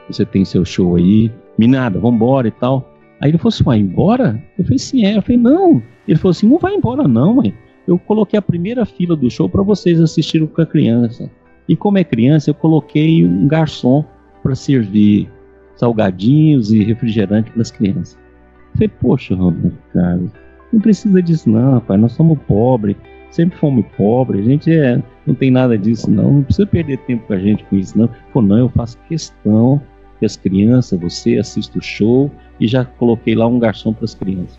Você 0.10 0.26
tem 0.26 0.44
seu 0.46 0.66
show 0.66 0.96
aí. 0.96 1.32
Minada, 1.58 2.00
vambora 2.00 2.48
e 2.48 2.52
tal. 2.52 2.94
Aí 3.22 3.30
ele 3.30 3.38
falou 3.38 3.50
assim, 3.50 3.64
vai 3.64 3.80
embora? 3.80 4.42
Eu 4.58 4.64
falei, 4.64 4.80
sim, 4.80 5.06
é. 5.06 5.18
Eu 5.18 5.22
falei, 5.22 5.38
não. 5.38 5.82
Ele 6.08 6.18
falou 6.18 6.32
assim, 6.32 6.48
não 6.48 6.60
vai 6.60 6.74
embora 6.76 7.08
não, 7.08 7.36
mãe. 7.36 7.54
Eu 7.88 7.98
coloquei 7.98 8.38
a 8.38 8.42
primeira 8.42 8.86
fila 8.86 9.16
do 9.16 9.30
show 9.30 9.50
para 9.50 9.64
vocês 9.64 10.00
assistirem 10.00 10.48
com 10.48 10.62
a 10.62 10.66
criança. 10.66 11.30
E 11.68 11.76
como 11.76 11.98
é 11.98 12.04
criança, 12.04 12.50
eu 12.50 12.54
coloquei 12.54 13.26
um 13.26 13.48
garçom 13.48 14.04
para 14.44 14.56
servir 14.56 15.30
salgadinhos 15.76 16.72
e 16.72 16.84
refrigerante 16.84 17.52
para 17.52 17.62
as 17.62 17.72
crianças. 17.72 18.16
Eu 18.16 18.74
falei, 18.74 18.88
poxa, 18.88 19.36
Roberto 19.36 19.78
Carlos, 19.94 20.32
não 20.72 20.80
precisa 20.80 21.22
disso 21.22 21.50
não, 21.50 21.80
pai. 21.80 21.98
Nós 21.98 22.12
somos 22.14 22.38
pobres, 22.48 22.96
sempre 23.30 23.58
fomos 23.58 23.86
pobres, 23.98 24.46
a 24.46 24.50
gente 24.50 24.72
é, 24.72 25.02
não 25.28 25.36
tem 25.36 25.52
nada 25.52 25.78
disso 25.78 26.10
não, 26.10 26.36
não 26.36 26.44
precisa 26.44 26.66
perder 26.66 26.98
tempo 27.00 27.28
com 27.28 27.34
a 27.34 27.38
gente 27.38 27.64
com 27.66 27.76
isso 27.76 27.98
não. 27.98 28.10
Pô, 28.34 28.42
não, 28.42 28.58
eu 28.58 28.70
faço 28.70 28.98
questão 29.08 29.82
que 30.20 30.26
as 30.26 30.36
crianças, 30.36 31.00
você 31.00 31.38
assista 31.38 31.78
o 31.78 31.82
show 31.82 32.32
e 32.60 32.68
já 32.68 32.84
coloquei 32.84 33.36
lá 33.36 33.46
um 33.46 33.60
garçom 33.60 33.94
para 33.94 34.06
as 34.06 34.16
crianças. 34.16 34.58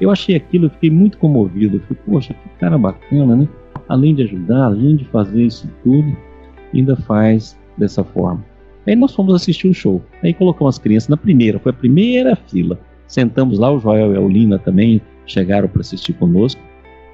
Eu 0.00 0.10
achei 0.10 0.34
aquilo, 0.34 0.66
eu 0.66 0.70
fiquei 0.70 0.90
muito 0.90 1.18
comovido. 1.18 1.76
Eu 1.76 1.80
falei, 1.80 2.02
poxa, 2.04 2.34
que 2.34 2.48
cara 2.58 2.76
bacana, 2.76 3.36
né? 3.36 3.48
Além 3.88 4.14
de 4.14 4.24
ajudar, 4.24 4.64
além 4.64 4.96
de 4.96 5.04
fazer 5.06 5.44
isso 5.44 5.68
tudo, 5.84 6.16
ainda 6.74 6.96
faz 6.96 7.56
dessa 7.78 8.02
forma. 8.02 8.44
Aí 8.86 8.94
nós 8.94 9.14
fomos 9.14 9.34
assistir 9.34 9.68
o 9.68 9.74
show. 9.74 10.02
Aí 10.22 10.34
colocamos 10.34 10.76
as 10.76 10.78
crianças 10.78 11.08
na 11.08 11.16
primeira, 11.16 11.58
foi 11.58 11.70
a 11.70 11.74
primeira 11.74 12.36
fila. 12.36 12.78
Sentamos 13.06 13.58
lá, 13.58 13.72
o 13.72 13.78
Joel 13.78 14.12
e 14.12 14.16
a 14.16 14.20
Olina 14.20 14.58
também 14.58 15.00
chegaram 15.26 15.68
para 15.68 15.80
assistir 15.80 16.12
conosco. 16.14 16.60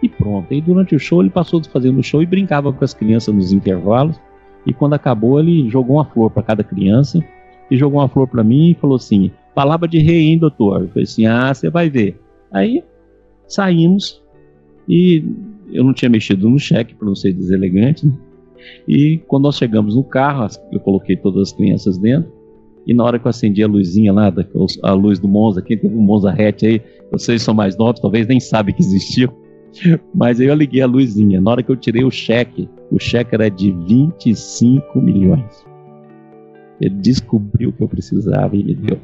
E 0.02 0.08
pronto. 0.08 0.52
Aí 0.52 0.60
durante 0.60 0.94
o 0.94 0.98
show 0.98 1.22
ele 1.22 1.30
passou 1.30 1.62
fazendo 1.64 2.00
o 2.00 2.02
show 2.02 2.22
e 2.22 2.26
brincava 2.26 2.72
com 2.72 2.84
as 2.84 2.92
crianças 2.92 3.34
nos 3.34 3.52
intervalos. 3.52 4.20
E 4.66 4.72
quando 4.72 4.94
acabou, 4.94 5.40
ele 5.40 5.68
jogou 5.70 5.96
uma 5.96 6.04
flor 6.04 6.30
para 6.30 6.42
cada 6.42 6.64
criança 6.64 7.20
e 7.70 7.76
jogou 7.76 8.00
uma 8.00 8.08
flor 8.08 8.26
para 8.26 8.42
mim 8.42 8.70
e 8.70 8.74
falou 8.74 8.96
assim: 8.96 9.30
Palavra 9.54 9.88
de 9.88 9.98
rei, 9.98 10.28
hein, 10.28 10.38
doutor? 10.38 10.82
Eu 10.82 10.88
falei 10.88 11.04
assim: 11.04 11.26
Ah, 11.26 11.52
você 11.54 11.70
vai 11.70 11.88
ver. 11.88 12.20
Aí 12.50 12.82
saímos 13.46 14.22
e 14.88 15.24
eu 15.72 15.84
não 15.84 15.92
tinha 15.92 16.08
mexido 16.08 16.48
no 16.48 16.58
cheque, 16.58 16.94
para 16.94 17.06
não 17.06 17.14
ser 17.14 17.32
deselegante. 17.32 18.06
Né? 18.06 18.12
E 18.86 19.18
quando 19.26 19.44
nós 19.44 19.56
chegamos 19.56 19.94
no 19.94 20.04
carro, 20.04 20.46
eu 20.70 20.80
coloquei 20.80 21.16
todas 21.16 21.48
as 21.48 21.52
crianças 21.52 21.98
dentro. 21.98 22.30
E 22.86 22.92
na 22.92 23.04
hora 23.04 23.18
que 23.18 23.26
eu 23.26 23.30
acendi 23.30 23.62
a 23.62 23.68
luzinha 23.68 24.12
lá, 24.12 24.32
a 24.82 24.92
luz 24.92 25.18
do 25.18 25.28
Monza, 25.28 25.62
quem 25.62 25.78
teve 25.78 25.94
um 25.94 26.02
Monza 26.02 26.30
hatch 26.30 26.64
aí, 26.64 26.80
vocês 27.12 27.42
são 27.42 27.54
mais 27.54 27.76
novos, 27.76 28.00
talvez 28.00 28.26
nem 28.26 28.40
sabem 28.40 28.74
que 28.74 28.82
existiu. 28.82 29.32
Mas 30.14 30.40
aí 30.40 30.46
eu 30.46 30.54
liguei 30.54 30.82
a 30.82 30.86
luzinha. 30.86 31.40
Na 31.40 31.50
hora 31.50 31.62
que 31.62 31.70
eu 31.70 31.76
tirei 31.76 32.04
o 32.04 32.10
cheque, 32.10 32.68
o 32.90 32.98
cheque 32.98 33.34
era 33.34 33.48
de 33.48 33.72
25 33.72 35.00
milhões. 35.00 35.64
Ele 36.80 36.94
descobriu 36.96 37.70
o 37.70 37.72
que 37.72 37.82
eu 37.82 37.88
precisava 37.88 38.56
e 38.56 38.64
me 38.64 38.74
deu. 38.74 38.98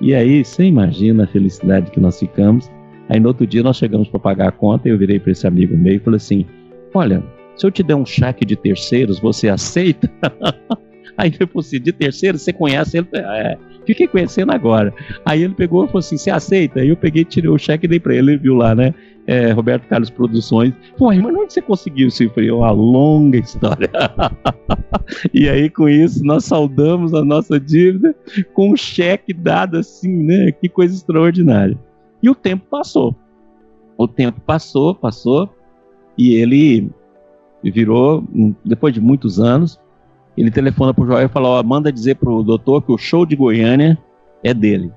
E 0.00 0.14
aí, 0.14 0.44
você 0.44 0.64
imagina 0.64 1.24
a 1.24 1.26
felicidade 1.26 1.90
que 1.90 2.00
nós 2.00 2.18
ficamos. 2.18 2.70
Aí 3.08 3.20
no 3.20 3.28
outro 3.28 3.46
dia 3.46 3.62
nós 3.62 3.76
chegamos 3.76 4.08
para 4.08 4.18
pagar 4.20 4.48
a 4.48 4.52
conta 4.52 4.88
e 4.88 4.92
eu 4.92 4.98
virei 4.98 5.18
para 5.18 5.32
esse 5.32 5.46
amigo 5.46 5.76
meu 5.76 5.94
e 5.94 5.98
falei 5.98 6.16
assim: 6.16 6.46
Olha, 6.94 7.22
se 7.56 7.66
eu 7.66 7.70
te 7.70 7.82
der 7.82 7.94
um 7.94 8.06
cheque 8.06 8.44
de 8.44 8.56
terceiros, 8.56 9.20
você 9.20 9.48
aceita? 9.48 10.10
Aí 11.16 11.28
ele 11.28 11.46
falou 11.46 11.60
assim: 11.60 11.80
De 11.80 11.92
terceiros, 11.92 12.42
você 12.42 12.52
conhece 12.52 12.98
ele? 12.98 13.08
É, 13.14 13.56
fiquei 13.86 14.06
conhecendo 14.06 14.52
agora. 14.52 14.92
Aí 15.24 15.42
ele 15.42 15.54
pegou 15.54 15.84
e 15.84 15.86
falou 15.86 16.00
assim: 16.00 16.16
Você 16.16 16.30
aceita? 16.30 16.80
Aí 16.80 16.88
eu 16.88 16.96
peguei, 16.96 17.24
tirei 17.24 17.50
o 17.50 17.58
cheque 17.58 17.86
e 17.86 17.88
dei 17.88 18.00
para 18.00 18.14
ele. 18.14 18.32
Ele 18.32 18.38
viu 18.38 18.54
lá, 18.54 18.74
né? 18.74 18.94
É, 19.26 19.52
Roberto 19.52 19.86
Carlos 19.88 20.10
Produções. 20.10 20.74
Pô, 20.98 21.06
mas 21.06 21.34
onde 21.34 21.52
você 21.52 21.62
conseguiu 21.62 22.08
isso? 22.08 22.28
Falei: 22.30 22.50
Uma 22.50 22.70
longa 22.70 23.38
história. 23.38 23.90
e 25.32 25.48
aí 25.48 25.70
com 25.70 25.88
isso 25.88 26.24
nós 26.24 26.44
saudamos 26.44 27.14
a 27.14 27.24
nossa 27.24 27.58
dívida 27.58 28.14
com 28.52 28.72
um 28.72 28.76
cheque 28.76 29.32
dado 29.32 29.78
assim, 29.78 30.22
né? 30.22 30.52
Que 30.52 30.68
coisa 30.68 30.94
extraordinária. 30.94 31.78
E 32.22 32.28
o 32.28 32.34
tempo 32.34 32.66
passou. 32.70 33.14
O 33.96 34.08
tempo 34.08 34.40
passou, 34.40 34.94
passou. 34.94 35.48
E 36.16 36.34
ele 36.34 36.90
virou, 37.62 38.24
depois 38.64 38.92
de 38.92 39.00
muitos 39.00 39.40
anos, 39.40 39.78
ele 40.42 40.50
telefona 40.50 40.92
pro 40.92 41.06
Joel 41.06 41.26
e 41.26 41.28
fala: 41.28 41.48
ó, 41.48 41.62
manda 41.62 41.92
dizer 41.92 42.16
pro 42.16 42.42
doutor 42.42 42.82
que 42.82 42.92
o 42.92 42.98
show 42.98 43.24
de 43.24 43.36
Goiânia 43.36 43.98
é 44.42 44.52
dele. 44.52 44.92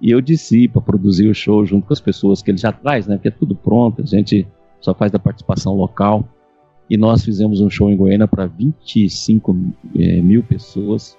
E 0.00 0.10
eu 0.10 0.20
disse 0.20 0.66
para 0.68 0.80
produzir 0.80 1.28
o 1.28 1.34
show 1.34 1.64
junto 1.66 1.86
com 1.86 1.92
as 1.92 2.00
pessoas 2.00 2.40
que 2.40 2.50
ele 2.50 2.58
já 2.58 2.72
traz, 2.72 3.06
né? 3.06 3.18
Que 3.18 3.28
é 3.28 3.30
tudo 3.30 3.54
pronto, 3.54 4.02
a 4.02 4.06
gente 4.06 4.46
só 4.80 4.94
faz 4.94 5.12
da 5.12 5.18
participação 5.18 5.74
local. 5.74 6.26
E 6.88 6.96
nós 6.96 7.24
fizemos 7.24 7.60
um 7.60 7.70
show 7.70 7.90
em 7.90 7.96
Goiânia 7.96 8.26
para 8.26 8.46
25 8.46 9.56
é, 9.96 10.20
mil 10.20 10.42
pessoas. 10.42 11.16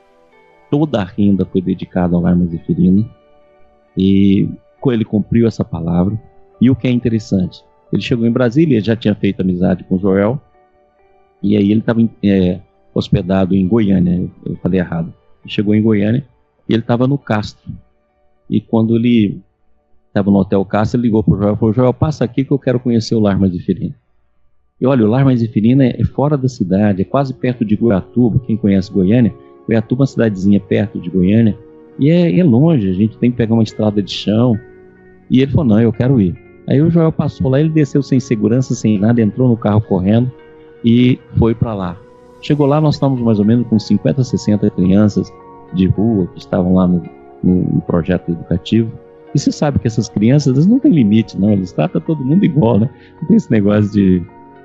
Toda 0.69 1.01
a 1.01 1.05
renda 1.05 1.45
foi 1.45 1.61
dedicada 1.61 2.15
ao 2.15 2.25
Armas 2.25 2.49
Zeferino. 2.49 3.09
E 3.95 4.49
ele 4.87 5.05
cumpriu 5.05 5.47
essa 5.47 5.63
palavra. 5.63 6.19
E 6.59 6.69
o 6.69 6.75
que 6.75 6.87
é 6.87 6.91
interessante, 6.91 7.63
ele 7.91 8.01
chegou 8.01 8.25
em 8.25 8.31
Brasília, 8.31 8.81
já 8.81 8.95
tinha 8.95 9.15
feito 9.15 9.41
amizade 9.41 9.83
com 9.83 9.95
o 9.95 9.99
Joel. 9.99 10.41
E 11.41 11.55
aí 11.55 11.71
ele 11.71 11.79
estava 11.79 12.01
é, 12.23 12.59
hospedado 12.93 13.55
em 13.55 13.67
Goiânia, 13.67 14.29
eu 14.45 14.55
falei 14.57 14.79
errado. 14.79 15.13
Chegou 15.45 15.73
em 15.73 15.81
Goiânia 15.81 16.25
e 16.67 16.73
ele 16.73 16.81
estava 16.81 17.07
no 17.07 17.17
Castro. 17.17 17.71
E 18.49 18.59
quando 18.59 18.95
ele 18.95 19.39
estava 20.07 20.29
no 20.29 20.37
Hotel 20.37 20.63
Castro, 20.65 20.99
ele 20.99 21.07
ligou 21.07 21.23
para 21.23 21.33
o 21.33 21.37
Joel 21.37 21.53
e 21.53 21.57
falou: 21.57 21.73
Joel, 21.73 21.93
passa 21.93 22.23
aqui 22.23 22.43
que 22.43 22.51
eu 22.51 22.59
quero 22.59 22.79
conhecer 22.79 23.15
o 23.15 23.19
Lar 23.19 23.39
Maziferina. 23.39 23.95
E 24.79 24.85
olha, 24.85 25.05
o 25.05 25.09
Lar 25.09 25.23
Maziferina 25.23 25.85
é, 25.85 26.01
é 26.01 26.03
fora 26.03 26.37
da 26.37 26.49
cidade, 26.49 27.01
é 27.01 27.05
quase 27.05 27.33
perto 27.33 27.63
de 27.63 27.75
Goiatuba. 27.75 28.39
Quem 28.39 28.57
conhece 28.57 28.91
Goiânia, 28.91 29.33
Goiatuba 29.67 30.01
é 30.01 30.03
uma 30.03 30.07
cidadezinha 30.07 30.59
perto 30.59 30.99
de 30.99 31.09
Goiânia. 31.09 31.57
E 31.99 32.09
é, 32.09 32.39
é 32.39 32.43
longe, 32.43 32.89
a 32.89 32.93
gente 32.93 33.17
tem 33.17 33.31
que 33.31 33.37
pegar 33.37 33.53
uma 33.53 33.63
estrada 33.63 34.01
de 34.01 34.11
chão. 34.11 34.59
E 35.29 35.41
ele 35.41 35.51
falou: 35.51 35.65
Não, 35.65 35.81
eu 35.81 35.93
quero 35.93 36.19
ir. 36.19 36.35
Aí 36.67 36.81
o 36.81 36.89
Joel 36.89 37.11
passou 37.11 37.49
lá, 37.49 37.59
ele 37.59 37.69
desceu 37.69 38.01
sem 38.01 38.19
segurança, 38.19 38.75
sem 38.75 38.99
nada, 38.99 39.21
entrou 39.21 39.47
no 39.47 39.57
carro 39.57 39.81
correndo 39.81 40.31
e 40.83 41.19
foi 41.37 41.53
para 41.53 41.73
lá. 41.73 42.00
Chegou 42.41 42.65
lá, 42.65 42.81
nós 42.81 42.95
estávamos 42.95 43.21
mais 43.21 43.39
ou 43.39 43.45
menos 43.45 43.67
com 43.67 43.77
50, 43.77 44.23
60 44.23 44.69
crianças 44.71 45.31
de 45.73 45.87
rua 45.87 46.27
que 46.27 46.39
estavam 46.39 46.73
lá 46.73 46.87
no, 46.87 47.03
no, 47.43 47.81
projeto 47.81 48.31
educativo. 48.31 48.91
E 49.33 49.39
você 49.39 49.51
sabe 49.51 49.79
que 49.79 49.87
essas 49.87 50.09
crianças 50.09 50.53
eles 50.53 50.67
não 50.67 50.79
têm 50.79 50.91
limite, 50.91 51.39
não. 51.39 51.51
Eles 51.51 51.71
tratam 51.71 52.01
todo 52.01 52.25
mundo 52.25 52.43
igual, 52.43 52.79
né? 52.79 52.89
Não 53.21 53.27
tem 53.27 53.37
esse 53.37 53.49
negócio 53.49 53.91
de 53.91 54.23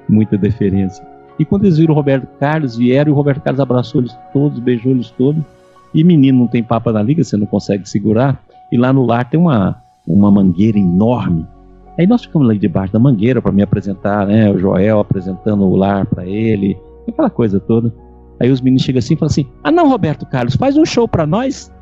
muita 0.08 0.36
deferência. 0.38 1.06
E 1.38 1.44
quando 1.44 1.64
eles 1.64 1.76
viram 1.76 1.92
o 1.92 1.96
Roberto 1.96 2.26
Carlos, 2.40 2.76
vieram 2.76 3.10
e 3.10 3.12
o 3.12 3.14
Roberto 3.14 3.42
Carlos 3.42 3.60
abraçou 3.60 4.00
eles 4.00 4.16
todos, 4.32 4.58
beijou 4.58 4.92
eles 4.92 5.10
todos. 5.10 5.42
E 5.94 6.02
menino 6.02 6.38
não 6.38 6.46
tem 6.46 6.62
papa 6.62 6.90
na 6.90 7.02
liga, 7.02 7.22
você 7.22 7.36
não 7.36 7.46
consegue 7.46 7.88
segurar. 7.88 8.42
E 8.72 8.76
lá 8.76 8.92
no 8.92 9.04
lar 9.04 9.28
tem 9.28 9.38
uma, 9.38 9.82
uma 10.06 10.30
mangueira 10.30 10.78
enorme. 10.78 11.46
Aí 11.98 12.06
nós 12.06 12.22
ficamos 12.22 12.48
lá 12.48 12.54
debaixo 12.54 12.92
da 12.92 12.98
mangueira 12.98 13.40
para 13.40 13.52
me 13.52 13.62
apresentar, 13.62 14.26
né? 14.26 14.50
O 14.50 14.58
Joel 14.58 14.98
apresentando 14.98 15.64
o 15.64 15.76
lar 15.76 16.06
para 16.06 16.26
ele, 16.26 16.76
aquela 17.10 17.30
coisa 17.30 17.60
toda. 17.60 17.92
Aí 18.40 18.50
os 18.50 18.60
meninos 18.60 18.82
chegam 18.82 18.98
assim 18.98 19.14
e 19.14 19.16
falam 19.16 19.30
assim: 19.30 19.46
Ah, 19.64 19.70
não, 19.70 19.88
Roberto 19.88 20.26
Carlos, 20.26 20.56
faz 20.56 20.76
um 20.76 20.84
show 20.84 21.08
para 21.08 21.26
nós. 21.26 21.72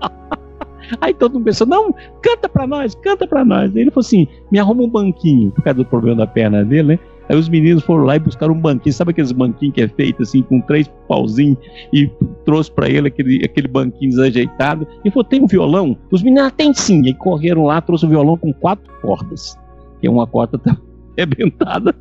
Aí 1.00 1.14
todo 1.14 1.34
mundo 1.34 1.44
pensou: 1.44 1.66
Não, 1.66 1.94
canta 2.22 2.48
para 2.48 2.66
nós, 2.66 2.94
canta 2.94 3.26
para 3.26 3.44
nós. 3.44 3.74
Aí 3.74 3.82
ele 3.82 3.90
falou 3.90 4.06
assim: 4.06 4.26
Me 4.50 4.58
arruma 4.58 4.82
um 4.82 4.90
banquinho, 4.90 5.50
por 5.50 5.62
causa 5.62 5.78
do 5.78 5.84
problema 5.84 6.18
da 6.18 6.26
perna 6.26 6.64
dele, 6.64 6.94
né? 6.94 6.98
Aí 7.28 7.36
os 7.36 7.48
meninos 7.48 7.82
foram 7.82 8.04
lá 8.04 8.16
e 8.16 8.20
buscaram 8.20 8.54
um 8.54 8.60
banquinho, 8.60 8.92
sabe 8.92 9.10
aqueles 9.10 9.32
banquinhos 9.32 9.74
que 9.74 9.82
é 9.82 9.88
feito 9.88 10.22
assim, 10.22 10.42
com 10.42 10.60
três 10.60 10.88
pauzinhos, 11.08 11.58
e 11.92 12.08
trouxe 12.44 12.70
para 12.70 12.88
ele 12.88 13.08
aquele, 13.08 13.44
aquele 13.44 13.66
banquinho 13.66 14.10
desajeitado. 14.10 14.86
E 15.04 15.10
falou: 15.10 15.24
tem 15.24 15.42
um 15.42 15.46
violão? 15.46 15.96
Os 16.10 16.22
meninos, 16.22 16.48
ah, 16.48 16.50
tem 16.50 16.72
sim. 16.72 17.02
E 17.04 17.14
correram 17.14 17.64
lá, 17.64 17.80
trouxe 17.80 18.06
um 18.06 18.10
violão 18.10 18.36
com 18.36 18.52
quatro 18.52 18.92
cordas, 19.00 19.58
que 20.00 20.06
é 20.06 20.10
uma 20.10 20.26
corda 20.26 20.58
tá 20.58 20.76
arrebentada. 21.18 21.94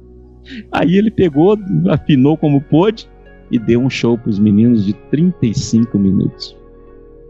Aí 0.71 0.95
ele 0.95 1.11
pegou, 1.11 1.57
afinou 1.89 2.37
como 2.37 2.61
pôde 2.61 3.09
e 3.51 3.59
deu 3.59 3.79
um 3.81 3.89
show 3.89 4.17
para 4.17 4.29
os 4.29 4.39
meninos 4.39 4.85
de 4.85 4.93
35 4.93 5.97
minutos. 5.97 6.57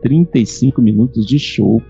35 0.02 0.82
minutos 0.82 1.26
de 1.26 1.40
show. 1.40 1.82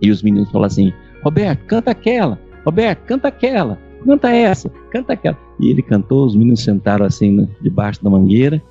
E 0.00 0.10
os 0.10 0.22
meninos 0.22 0.50
falaram 0.50 0.66
assim: 0.66 0.92
Roberto, 1.22 1.64
canta 1.66 1.90
aquela. 1.90 2.38
Roberto, 2.64 3.04
canta 3.06 3.28
aquela 3.28 3.78
canta 4.04 4.30
essa, 4.30 4.70
canta 4.90 5.14
aquela. 5.14 5.38
E 5.58 5.70
ele 5.70 5.82
cantou, 5.82 6.26
os 6.26 6.36
meninos 6.36 6.62
sentaram 6.62 7.06
assim 7.06 7.32
né, 7.32 7.48
debaixo 7.60 8.02
da 8.04 8.10
mangueira, 8.10 8.62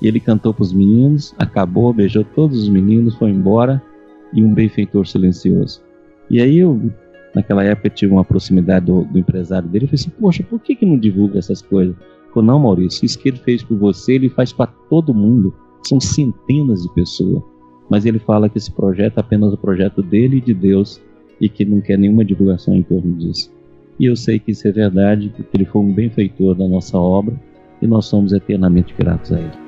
e 0.00 0.06
ele 0.06 0.20
cantou 0.20 0.52
para 0.52 0.62
os 0.62 0.72
meninos, 0.72 1.34
acabou, 1.38 1.92
beijou 1.92 2.24
todos 2.24 2.62
os 2.62 2.68
meninos, 2.68 3.14
foi 3.14 3.30
embora, 3.30 3.82
e 4.32 4.42
um 4.42 4.52
benfeitor 4.52 5.06
silencioso. 5.06 5.82
E 6.28 6.40
aí 6.40 6.58
eu, 6.58 6.80
naquela 7.34 7.64
época, 7.64 7.90
tive 7.90 8.12
uma 8.12 8.24
proximidade 8.24 8.86
do, 8.86 9.04
do 9.04 9.18
empresário 9.18 9.68
dele. 9.68 9.84
Eu 9.84 9.88
falei 9.88 10.00
assim: 10.00 10.10
Poxa, 10.20 10.42
por 10.42 10.60
que, 10.60 10.74
que 10.74 10.86
não 10.86 10.98
divulga 10.98 11.38
essas 11.38 11.62
coisas? 11.62 11.94
Ele 11.96 12.32
falou: 12.32 12.44
Não, 12.44 12.58
Maurício, 12.58 13.04
isso 13.04 13.18
que 13.18 13.28
ele 13.28 13.38
fez 13.38 13.62
por 13.62 13.76
você, 13.76 14.14
ele 14.14 14.28
faz 14.28 14.52
para 14.52 14.66
todo 14.88 15.14
mundo. 15.14 15.54
São 15.86 16.00
centenas 16.00 16.82
de 16.82 16.92
pessoas. 16.94 17.42
Mas 17.90 18.06
ele 18.06 18.18
fala 18.18 18.48
que 18.48 18.56
esse 18.56 18.70
projeto 18.70 19.18
é 19.18 19.20
apenas 19.20 19.52
o 19.52 19.58
projeto 19.58 20.02
dele 20.02 20.38
e 20.38 20.40
de 20.40 20.54
Deus 20.54 21.00
e 21.40 21.48
que 21.48 21.64
não 21.64 21.80
quer 21.80 21.98
nenhuma 21.98 22.24
divulgação 22.24 22.74
em 22.74 22.82
torno 22.82 23.12
disso. 23.14 23.52
E 23.98 24.06
eu 24.06 24.16
sei 24.16 24.38
que 24.38 24.52
isso 24.52 24.66
é 24.66 24.72
verdade, 24.72 25.32
porque 25.36 25.56
ele 25.56 25.64
foi 25.64 25.82
um 25.82 25.92
benfeitor 25.92 26.54
da 26.54 26.66
nossa 26.66 26.96
obra 26.96 27.34
e 27.82 27.86
nós 27.86 28.06
somos 28.06 28.32
eternamente 28.32 28.94
gratos 28.96 29.32
a 29.32 29.40
ele. 29.40 29.62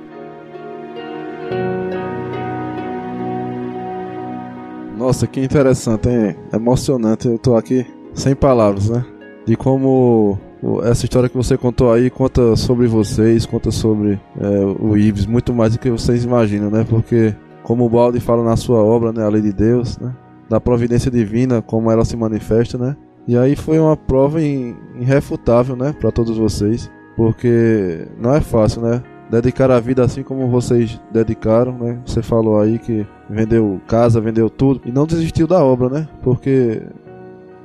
Nossa, 5.05 5.26
que 5.26 5.39
interessante, 5.39 6.09
hein? 6.09 6.35
Emocionante. 6.51 7.28
Eu 7.28 7.39
tô 7.39 7.55
aqui 7.56 7.86
sem 8.14 8.35
palavras, 8.35 8.89
né? 8.89 9.05
De 9.44 9.55
como 9.55 10.39
essa 10.82 11.05
história 11.05 11.28
que 11.28 11.36
você 11.36 11.59
contou 11.59 11.93
aí 11.93 12.09
conta 12.09 12.56
sobre 12.56 12.86
vocês, 12.86 13.44
conta 13.44 13.70
sobre 13.70 14.18
é, 14.40 14.48
o 14.81 14.97
Ives, 14.97 15.26
muito 15.26 15.52
mais 15.52 15.74
do 15.74 15.78
que 15.78 15.90
vocês 15.90 16.24
imaginam, 16.24 16.70
né? 16.70 16.86
Porque, 16.89 17.35
como 17.62 17.85
o 17.85 17.89
Balde 17.90 18.18
fala 18.18 18.43
na 18.43 18.56
sua 18.56 18.82
obra, 18.82 19.12
né? 19.12 19.22
A 19.22 19.28
lei 19.28 19.43
de 19.43 19.52
Deus, 19.52 19.98
né? 19.98 20.10
Da 20.48 20.59
providência 20.59 21.10
divina, 21.10 21.60
como 21.60 21.90
ela 21.90 22.06
se 22.06 22.16
manifesta, 22.16 22.78
né? 22.78 22.97
E 23.28 23.36
aí 23.36 23.55
foi 23.55 23.78
uma 23.78 23.98
prova 23.98 24.40
irrefutável, 24.40 25.76
né? 25.76 25.93
Para 25.93 26.10
todos 26.10 26.39
vocês. 26.39 26.90
Porque 27.14 28.09
não 28.18 28.35
é 28.35 28.40
fácil, 28.40 28.81
né? 28.81 29.02
Dedicar 29.30 29.70
a 29.70 29.80
vida 29.80 30.05
assim 30.05 30.22
como 30.22 30.48
vocês 30.48 31.01
dedicaram, 31.10 31.72
né? 31.72 31.98
Você 32.05 32.22
falou 32.22 32.60
aí 32.60 32.78
que 32.78 33.06
vendeu 33.28 33.80
casa, 33.86 34.20
vendeu 34.20 34.51
tudo 34.51 34.82
e 34.84 34.92
não 34.92 35.06
desistiu 35.06 35.46
da 35.46 35.64
obra, 35.64 35.88
né? 35.88 36.09
Porque 36.22 36.82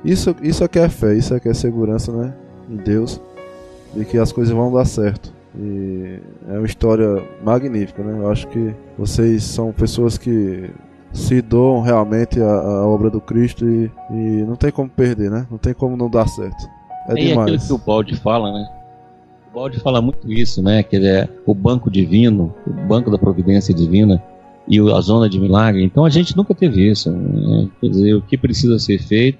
isso, 0.04 0.34
isso 0.42 0.64
é 0.64 0.68
que 0.68 0.78
é 0.78 0.88
fé, 0.88 1.14
isso 1.14 1.34
é 1.34 1.40
que 1.40 1.48
é 1.48 1.54
segurança, 1.54 2.12
né? 2.12 2.34
Em 2.68 2.76
Deus, 2.76 3.20
de 3.94 4.04
que 4.04 4.16
as 4.18 4.32
coisas 4.32 4.54
vão 4.54 4.72
dar 4.72 4.84
certo. 4.84 5.32
E 5.58 6.20
é 6.48 6.58
uma 6.58 6.66
história 6.66 7.22
magnífica, 7.44 8.02
né? 8.02 8.18
Eu 8.18 8.30
acho 8.30 8.46
que 8.48 8.74
vocês 8.96 9.42
são 9.42 9.72
pessoas 9.72 10.16
que 10.16 10.70
se 11.12 11.42
doam 11.42 11.80
realmente 11.80 12.40
a, 12.40 12.50
a 12.50 12.86
obra 12.86 13.10
do 13.10 13.20
Cristo 13.20 13.68
e, 13.68 13.90
e, 14.10 14.44
não 14.44 14.54
tem 14.54 14.70
como 14.70 14.88
perder, 14.88 15.30
né? 15.30 15.46
Não 15.50 15.58
tem 15.58 15.74
como 15.74 15.96
não 15.96 16.08
dar 16.08 16.28
certo. 16.28 16.68
É 17.08 17.14
e 17.14 17.28
demais. 17.28 17.52
aquilo 17.52 17.66
que 17.66 17.72
o 17.72 17.86
Balde 17.86 18.16
fala, 18.16 18.52
né? 18.52 18.79
Balde 19.52 19.80
fala 19.80 20.00
muito 20.00 20.30
isso, 20.32 20.62
né? 20.62 20.82
Que 20.82 20.96
é 20.96 21.28
o 21.44 21.54
banco 21.54 21.90
divino, 21.90 22.54
o 22.66 22.72
banco 22.86 23.10
da 23.10 23.18
providência 23.18 23.74
divina 23.74 24.22
e 24.68 24.78
a 24.78 25.00
zona 25.00 25.28
de 25.28 25.40
milagre. 25.40 25.82
Então 25.82 26.04
a 26.04 26.10
gente 26.10 26.36
nunca 26.36 26.54
teve 26.54 26.88
isso. 26.88 27.10
Né? 27.10 27.68
Quer 27.80 27.88
dizer, 27.88 28.14
o 28.14 28.22
que 28.22 28.38
precisa 28.38 28.78
ser 28.78 28.98
feito, 28.98 29.38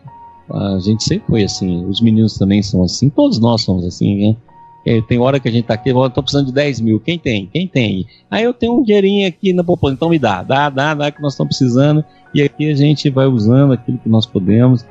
a 0.51 0.79
gente 0.81 1.05
sempre 1.05 1.27
foi 1.29 1.45
assim. 1.45 1.87
Os 1.87 2.01
meninos 2.01 2.37
também 2.37 2.63
são 2.63 2.83
assim, 2.83 3.09
todos 3.09 3.39
nós 3.39 3.63
somos 3.63 3.85
assim, 3.85 4.29
né? 4.29 4.37
É, 4.85 5.01
tem 5.03 5.19
hora 5.19 5.39
que 5.39 5.47
a 5.47 5.53
gente 5.53 5.67
tá 5.67 5.75
aqui, 5.75 5.91
eu 5.91 6.11
tô 6.11 6.23
precisando 6.23 6.47
de 6.47 6.53
10 6.53 6.81
mil. 6.81 6.99
Quem 6.99 7.19
tem? 7.19 7.47
Quem 7.47 7.69
tem? 7.69 8.07
Aí 8.31 8.43
eu 8.45 8.55
tenho 8.55 8.79
um 8.79 8.83
dinheirinho 8.83 9.29
aqui 9.29 9.53
na 9.53 9.63
poupança, 9.63 9.95
então 9.95 10.09
me 10.09 10.19
dá, 10.19 10.43
dá, 10.43 10.71
dá, 10.71 10.95
dá 10.95 11.11
que 11.11 11.21
nós 11.21 11.35
estamos 11.35 11.57
precisando. 11.57 12.03
E 12.35 12.43
aqui 12.43 12.71
a 12.71 12.75
gente 12.75 13.11
vai 13.11 13.27
usando 13.27 13.75
aquilo 13.75 13.99
que 13.99 14.09
nós 14.09 14.25
podemos. 14.27 14.85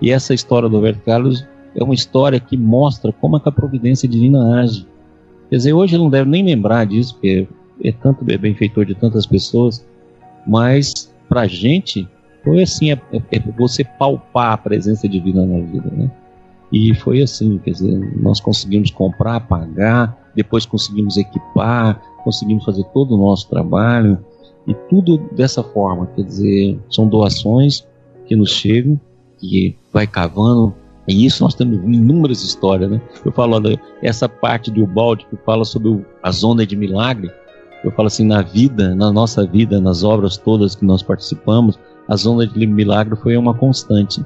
E 0.00 0.10
essa 0.10 0.32
história 0.32 0.68
do 0.68 0.76
Roberto 0.76 1.02
Carlos 1.04 1.46
é 1.76 1.82
uma 1.82 1.94
história 1.94 2.38
que 2.38 2.56
mostra 2.56 3.12
como 3.12 3.36
é 3.36 3.40
que 3.40 3.48
a 3.48 3.52
providência 3.52 4.08
divina 4.08 4.60
age. 4.60 4.86
Quer 5.50 5.56
dizer, 5.56 5.72
hoje 5.72 5.98
não 5.98 6.08
deve 6.08 6.30
nem 6.30 6.44
lembrar 6.44 6.86
disso, 6.86 7.14
porque 7.14 7.48
é 7.82 7.92
tanto 7.92 8.24
é 8.30 8.38
benfeitor 8.38 8.84
de 8.84 8.94
tantas 8.94 9.26
pessoas, 9.26 9.84
mas 10.46 11.12
pra 11.28 11.46
gente 11.46 12.08
foi 12.42 12.62
assim, 12.62 12.92
é, 12.92 13.00
é 13.32 13.40
você 13.56 13.82
palpar 13.82 14.52
a 14.52 14.58
presença 14.58 15.08
divina 15.08 15.44
na 15.46 15.60
vida, 15.64 15.90
né? 15.90 16.10
E 16.70 16.94
foi 16.94 17.22
assim, 17.22 17.58
quer 17.58 17.70
dizer, 17.70 18.20
nós 18.20 18.40
conseguimos 18.40 18.90
comprar, 18.90 19.40
pagar, 19.40 20.32
depois 20.34 20.66
conseguimos 20.66 21.16
equipar, 21.16 22.00
conseguimos 22.22 22.64
fazer 22.64 22.84
todo 22.92 23.14
o 23.14 23.18
nosso 23.18 23.48
trabalho 23.48 24.18
e 24.66 24.74
tudo 24.88 25.18
dessa 25.32 25.62
forma, 25.62 26.06
quer 26.16 26.22
dizer, 26.22 26.78
são 26.90 27.06
doações 27.06 27.86
que 28.26 28.34
nos 28.34 28.50
chegam, 28.50 28.98
que 29.38 29.76
vai 29.92 30.06
cavando, 30.06 30.74
e 31.06 31.26
isso 31.26 31.42
nós 31.42 31.54
temos 31.54 31.76
inúmeras 31.84 32.42
histórias, 32.42 32.90
né? 32.90 33.00
Eu 33.24 33.32
falo, 33.32 33.56
olha, 33.56 33.78
essa 34.02 34.28
parte 34.28 34.70
do 34.70 34.86
balde 34.86 35.26
que 35.28 35.36
fala 35.44 35.64
sobre 35.64 36.04
a 36.22 36.30
zona 36.30 36.66
de 36.66 36.76
milagre, 36.76 37.30
eu 37.84 37.90
falo 37.90 38.06
assim, 38.06 38.24
na 38.24 38.40
vida, 38.40 38.94
na 38.94 39.12
nossa 39.12 39.46
vida, 39.46 39.80
nas 39.80 40.02
obras 40.02 40.38
todas 40.38 40.74
que 40.74 40.84
nós 40.84 41.02
participamos, 41.02 41.78
a 42.08 42.16
zona 42.16 42.46
de 42.46 42.66
milagre 42.66 43.16
foi 43.16 43.36
uma 43.36 43.54
constante. 43.54 44.24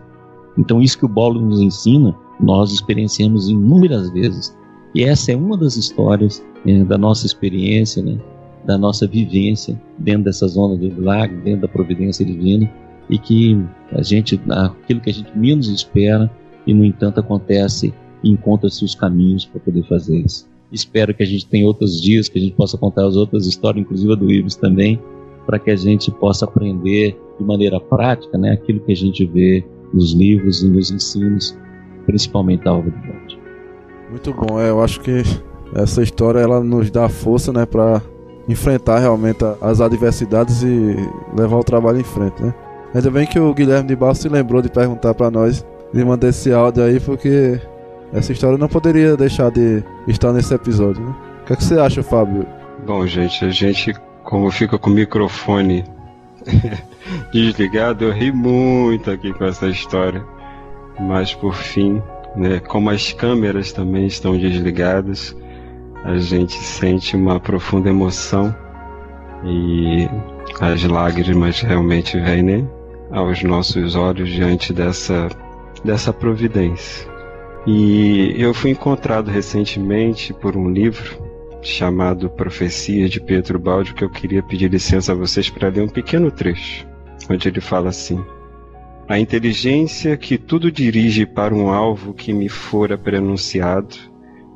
Então 0.56 0.80
isso 0.80 0.98
que 0.98 1.06
o 1.06 1.08
Paulo 1.08 1.40
nos 1.40 1.60
ensina, 1.60 2.14
nós 2.40 2.72
experienciamos 2.72 3.48
inúmeras 3.48 4.10
vezes. 4.10 4.56
E 4.94 5.02
essa 5.02 5.32
é 5.32 5.36
uma 5.36 5.56
das 5.56 5.76
histórias 5.76 6.44
é, 6.64 6.84
da 6.84 6.96
nossa 6.96 7.26
experiência, 7.26 8.02
né, 8.02 8.18
da 8.64 8.78
nossa 8.78 9.06
vivência 9.06 9.80
dentro 9.98 10.24
dessa 10.24 10.46
zona 10.46 10.76
de 10.76 10.90
milagre, 10.90 11.36
dentro 11.38 11.62
da 11.62 11.68
providência 11.68 12.24
divina, 12.24 12.70
e 13.10 13.18
que 13.18 13.60
a 13.92 14.02
gente, 14.02 14.40
aquilo 14.48 15.00
que 15.00 15.10
a 15.10 15.12
gente 15.12 15.36
menos 15.36 15.68
espera, 15.68 16.30
e 16.68 16.74
no 16.74 16.84
entanto 16.84 17.18
acontece, 17.18 17.94
encontra-se 18.22 18.84
os 18.84 18.94
caminhos 18.94 19.46
para 19.46 19.58
poder 19.58 19.82
fazer 19.88 20.18
isso. 20.18 20.46
Espero 20.70 21.14
que 21.14 21.22
a 21.22 21.26
gente 21.26 21.46
tenha 21.46 21.66
outros 21.66 22.00
dias, 22.00 22.28
que 22.28 22.38
a 22.38 22.42
gente 22.42 22.54
possa 22.54 22.76
contar 22.76 23.06
as 23.06 23.16
outras 23.16 23.46
histórias, 23.46 23.82
inclusive 23.82 24.12
a 24.12 24.14
do 24.14 24.30
Ives 24.30 24.54
também, 24.54 25.00
para 25.46 25.58
que 25.58 25.70
a 25.70 25.76
gente 25.76 26.10
possa 26.10 26.44
aprender 26.44 27.18
de 27.38 27.44
maneira 27.44 27.80
prática 27.80 28.36
né, 28.36 28.52
aquilo 28.52 28.80
que 28.80 28.92
a 28.92 28.96
gente 28.96 29.24
vê 29.24 29.64
nos 29.94 30.12
livros 30.12 30.62
e 30.62 30.68
nos 30.68 30.90
ensinos 30.90 31.56
principalmente 32.04 32.64
da 32.64 32.74
obra 32.74 32.90
de 32.90 32.98
Monte. 32.98 33.38
Muito 34.10 34.34
bom, 34.34 34.60
é, 34.60 34.68
eu 34.68 34.82
acho 34.82 35.00
que 35.00 35.22
essa 35.74 36.02
história 36.02 36.40
ela 36.40 36.62
nos 36.62 36.90
dá 36.90 37.08
força, 37.08 37.50
né, 37.50 37.64
para 37.64 38.02
enfrentar 38.46 38.98
realmente 38.98 39.38
as 39.62 39.80
adversidades 39.80 40.62
e 40.62 40.96
levar 41.34 41.56
o 41.56 41.64
trabalho 41.64 42.00
em 42.00 42.04
frente, 42.04 42.42
né? 42.42 42.54
Ainda 42.94 43.10
bem 43.10 43.26
que 43.26 43.38
o 43.38 43.52
Guilherme 43.52 43.88
de 43.88 43.96
Barros 43.96 44.18
se 44.18 44.28
lembrou 44.28 44.62
de 44.62 44.70
perguntar 44.70 45.12
para 45.14 45.30
nós 45.30 45.64
de 45.92 46.04
mandar 46.04 46.28
esse 46.28 46.52
áudio 46.52 46.84
aí, 46.84 47.00
porque 47.00 47.60
essa 48.12 48.32
história 48.32 48.58
não 48.58 48.68
poderia 48.68 49.16
deixar 49.16 49.50
de 49.50 49.82
estar 50.06 50.32
nesse 50.32 50.54
episódio, 50.54 51.04
né? 51.04 51.14
O 51.42 51.44
que, 51.46 51.52
é 51.52 51.56
que 51.56 51.64
você 51.64 51.78
acha, 51.78 52.02
Fábio? 52.02 52.46
Bom, 52.86 53.06
gente, 53.06 53.44
a 53.44 53.50
gente, 53.50 53.94
como 54.24 54.50
fica 54.50 54.78
com 54.78 54.90
o 54.90 54.92
microfone 54.92 55.84
desligado, 57.32 58.04
eu 58.04 58.12
ri 58.12 58.30
muito 58.30 59.10
aqui 59.10 59.32
com 59.32 59.44
essa 59.44 59.66
história. 59.66 60.24
Mas 61.00 61.34
por 61.34 61.54
fim, 61.54 62.02
né, 62.36 62.60
como 62.60 62.90
as 62.90 63.12
câmeras 63.12 63.72
também 63.72 64.06
estão 64.06 64.36
desligadas, 64.36 65.36
a 66.04 66.16
gente 66.18 66.54
sente 66.54 67.16
uma 67.16 67.38
profunda 67.38 67.88
emoção 67.88 68.54
e 69.44 70.08
as 70.60 70.82
lágrimas 70.84 71.60
realmente 71.60 72.18
vêm 72.18 72.42
né, 72.42 72.64
aos 73.10 73.42
nossos 73.42 73.94
olhos 73.94 74.28
diante 74.28 74.72
dessa, 74.72 75.28
dessa 75.84 76.12
providência. 76.12 77.08
E 77.66 78.34
eu 78.38 78.54
fui 78.54 78.70
encontrado 78.70 79.30
recentemente 79.30 80.32
por 80.32 80.56
um 80.56 80.70
livro 80.70 81.22
chamado 81.60 82.30
Profecia 82.30 83.08
de 83.08 83.20
Pedro 83.20 83.58
Baldi, 83.58 83.94
que 83.94 84.04
eu 84.04 84.10
queria 84.10 84.42
pedir 84.42 84.70
licença 84.70 85.12
a 85.12 85.14
vocês 85.14 85.50
para 85.50 85.68
ler 85.68 85.82
um 85.82 85.88
pequeno 85.88 86.30
trecho, 86.30 86.86
onde 87.28 87.48
ele 87.48 87.60
fala 87.60 87.88
assim: 87.88 88.24
a 89.08 89.18
inteligência 89.18 90.16
que 90.16 90.38
tudo 90.38 90.70
dirige 90.70 91.26
para 91.26 91.54
um 91.54 91.70
alvo 91.70 92.14
que 92.14 92.32
me 92.32 92.48
fora 92.48 92.96
prenunciado, 92.96 93.96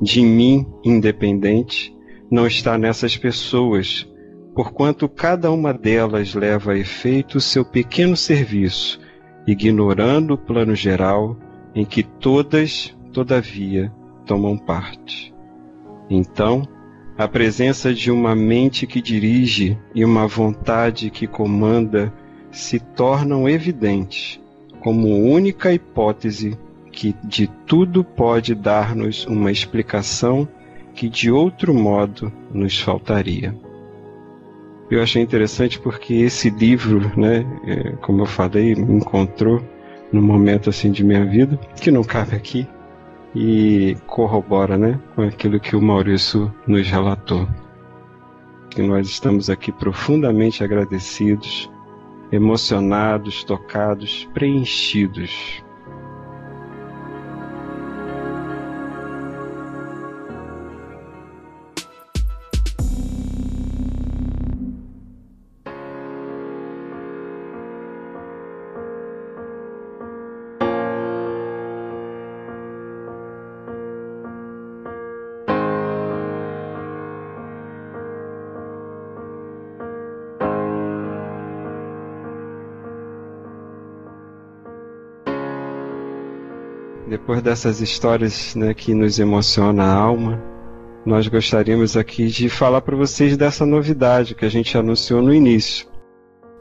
de 0.01 0.21
mim 0.21 0.65
independente, 0.83 1.95
não 2.29 2.47
está 2.47 2.77
nessas 2.77 3.17
pessoas, 3.17 4.07
porquanto 4.55 5.09
cada 5.09 5.51
uma 5.51 5.73
delas 5.73 6.33
leva 6.33 6.73
a 6.73 6.77
efeito 6.77 7.39
seu 7.39 7.65
pequeno 7.65 8.15
serviço, 8.15 8.99
ignorando 9.45 10.35
o 10.35 10.37
plano 10.37 10.75
geral 10.75 11.37
em 11.75 11.85
que 11.85 12.03
todas, 12.03 12.95
todavia, 13.11 13.91
tomam 14.25 14.57
parte. 14.57 15.33
Então, 16.09 16.67
a 17.17 17.27
presença 17.27 17.93
de 17.93 18.11
uma 18.11 18.35
mente 18.35 18.87
que 18.87 19.01
dirige 19.01 19.77
e 19.93 20.03
uma 20.03 20.27
vontade 20.27 21.09
que 21.09 21.27
comanda 21.27 22.13
se 22.51 22.79
tornam 22.79 23.47
evidentes 23.47 24.39
como 24.79 25.07
única 25.07 25.73
hipótese 25.73 26.57
que 26.91 27.15
de 27.23 27.47
tudo 27.65 28.03
pode 28.03 28.53
dar-nos 28.53 29.25
uma 29.25 29.51
explicação 29.51 30.47
que 30.93 31.09
de 31.09 31.31
outro 31.31 31.73
modo 31.73 32.31
nos 32.53 32.79
faltaria. 32.79 33.55
Eu 34.89 35.01
achei 35.01 35.21
interessante 35.21 35.79
porque 35.79 36.13
esse 36.13 36.49
livro, 36.49 36.99
né, 37.17 37.45
é, 37.65 37.91
como 38.01 38.21
eu 38.21 38.25
falei, 38.25 38.75
me 38.75 38.97
encontrou 38.97 39.61
num 40.11 40.21
momento 40.21 40.69
assim 40.69 40.91
de 40.91 41.03
minha 41.03 41.25
vida 41.25 41.57
que 41.81 41.89
não 41.89 42.03
cabe 42.03 42.35
aqui 42.35 42.67
e 43.35 43.97
corrobora, 44.05 44.77
né, 44.77 44.99
com 45.15 45.23
aquilo 45.23 45.59
que 45.59 45.75
o 45.75 45.81
Maurício 45.81 46.53
nos 46.67 46.87
relatou. 46.87 47.47
Que 48.69 48.81
nós 48.81 49.07
estamos 49.07 49.49
aqui 49.49 49.71
profundamente 49.71 50.63
agradecidos 50.63 51.69
emocionados, 52.31 53.43
tocados, 53.43 54.27
preenchidos. 54.33 55.62
Depois 87.23 87.41
dessas 87.41 87.79
histórias 87.79 88.53
né, 88.53 88.73
que 88.73 88.93
nos 88.93 89.17
emociona 89.17 89.81
a 89.85 89.93
alma, 89.93 90.43
nós 91.05 91.25
gostaríamos 91.25 91.95
aqui 91.95 92.27
de 92.27 92.49
falar 92.49 92.81
para 92.81 92.97
vocês 92.97 93.37
dessa 93.37 93.65
novidade 93.65 94.35
que 94.35 94.43
a 94.43 94.49
gente 94.49 94.77
anunciou 94.77 95.21
no 95.21 95.33
início, 95.33 95.87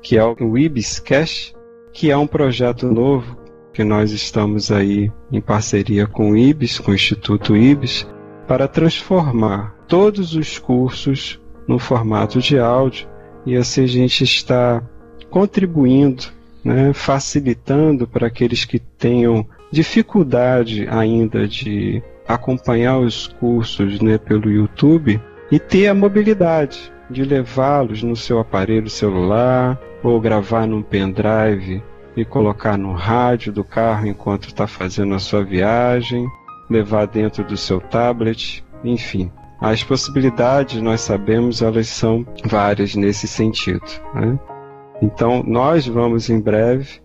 que 0.00 0.16
é 0.16 0.24
o 0.24 0.56
Ibis 0.56 1.00
Cash, 1.00 1.52
que 1.92 2.12
é 2.12 2.16
um 2.16 2.28
projeto 2.28 2.86
novo 2.86 3.36
que 3.72 3.82
nós 3.82 4.12
estamos 4.12 4.70
aí 4.70 5.10
em 5.32 5.40
parceria 5.40 6.06
com 6.06 6.30
o 6.30 6.36
Ibis, 6.36 6.78
com 6.78 6.92
o 6.92 6.94
Instituto 6.94 7.56
Ibis, 7.56 8.06
para 8.46 8.68
transformar 8.68 9.74
todos 9.88 10.36
os 10.36 10.60
cursos 10.60 11.40
no 11.66 11.80
formato 11.80 12.38
de 12.38 12.56
áudio 12.60 13.08
e 13.44 13.56
assim 13.56 13.82
a 13.82 13.88
gente 13.88 14.22
está 14.22 14.80
contribuindo, 15.28 16.22
né, 16.64 16.92
facilitando 16.92 18.06
para 18.06 18.28
aqueles 18.28 18.64
que 18.64 18.78
tenham 18.78 19.44
dificuldade 19.72 20.86
ainda 20.88 21.48
de 21.48 22.02
acompanhar 22.28 22.98
os 22.98 23.26
cursos 23.26 24.00
né, 24.00 24.18
pelo 24.18 24.50
YouTube 24.50 25.20
e 25.50 25.58
ter 25.58 25.88
a 25.88 25.94
mobilidade 25.94 26.92
de 27.10 27.24
levá-los 27.24 28.02
no 28.02 28.14
seu 28.14 28.38
aparelho 28.38 28.88
celular 28.88 29.80
ou 30.02 30.20
gravar 30.20 30.66
num 30.66 30.82
pendrive 30.82 31.82
e 32.16 32.24
colocar 32.24 32.76
no 32.76 32.92
rádio 32.92 33.52
do 33.52 33.64
carro 33.64 34.06
enquanto 34.06 34.48
está 34.48 34.66
fazendo 34.66 35.14
a 35.14 35.18
sua 35.18 35.42
viagem, 35.42 36.26
levar 36.68 37.06
dentro 37.06 37.42
do 37.42 37.56
seu 37.56 37.80
tablet, 37.80 38.64
enfim. 38.84 39.30
As 39.60 39.82
possibilidades, 39.82 40.82
nós 40.82 41.00
sabemos, 41.00 41.62
elas 41.62 41.86
são 41.86 42.26
várias 42.44 42.94
nesse 42.94 43.26
sentido. 43.28 43.84
Né? 44.14 44.38
Então, 45.00 45.42
nós 45.46 45.86
vamos 45.86 46.28
em 46.28 46.40
breve 46.40 47.01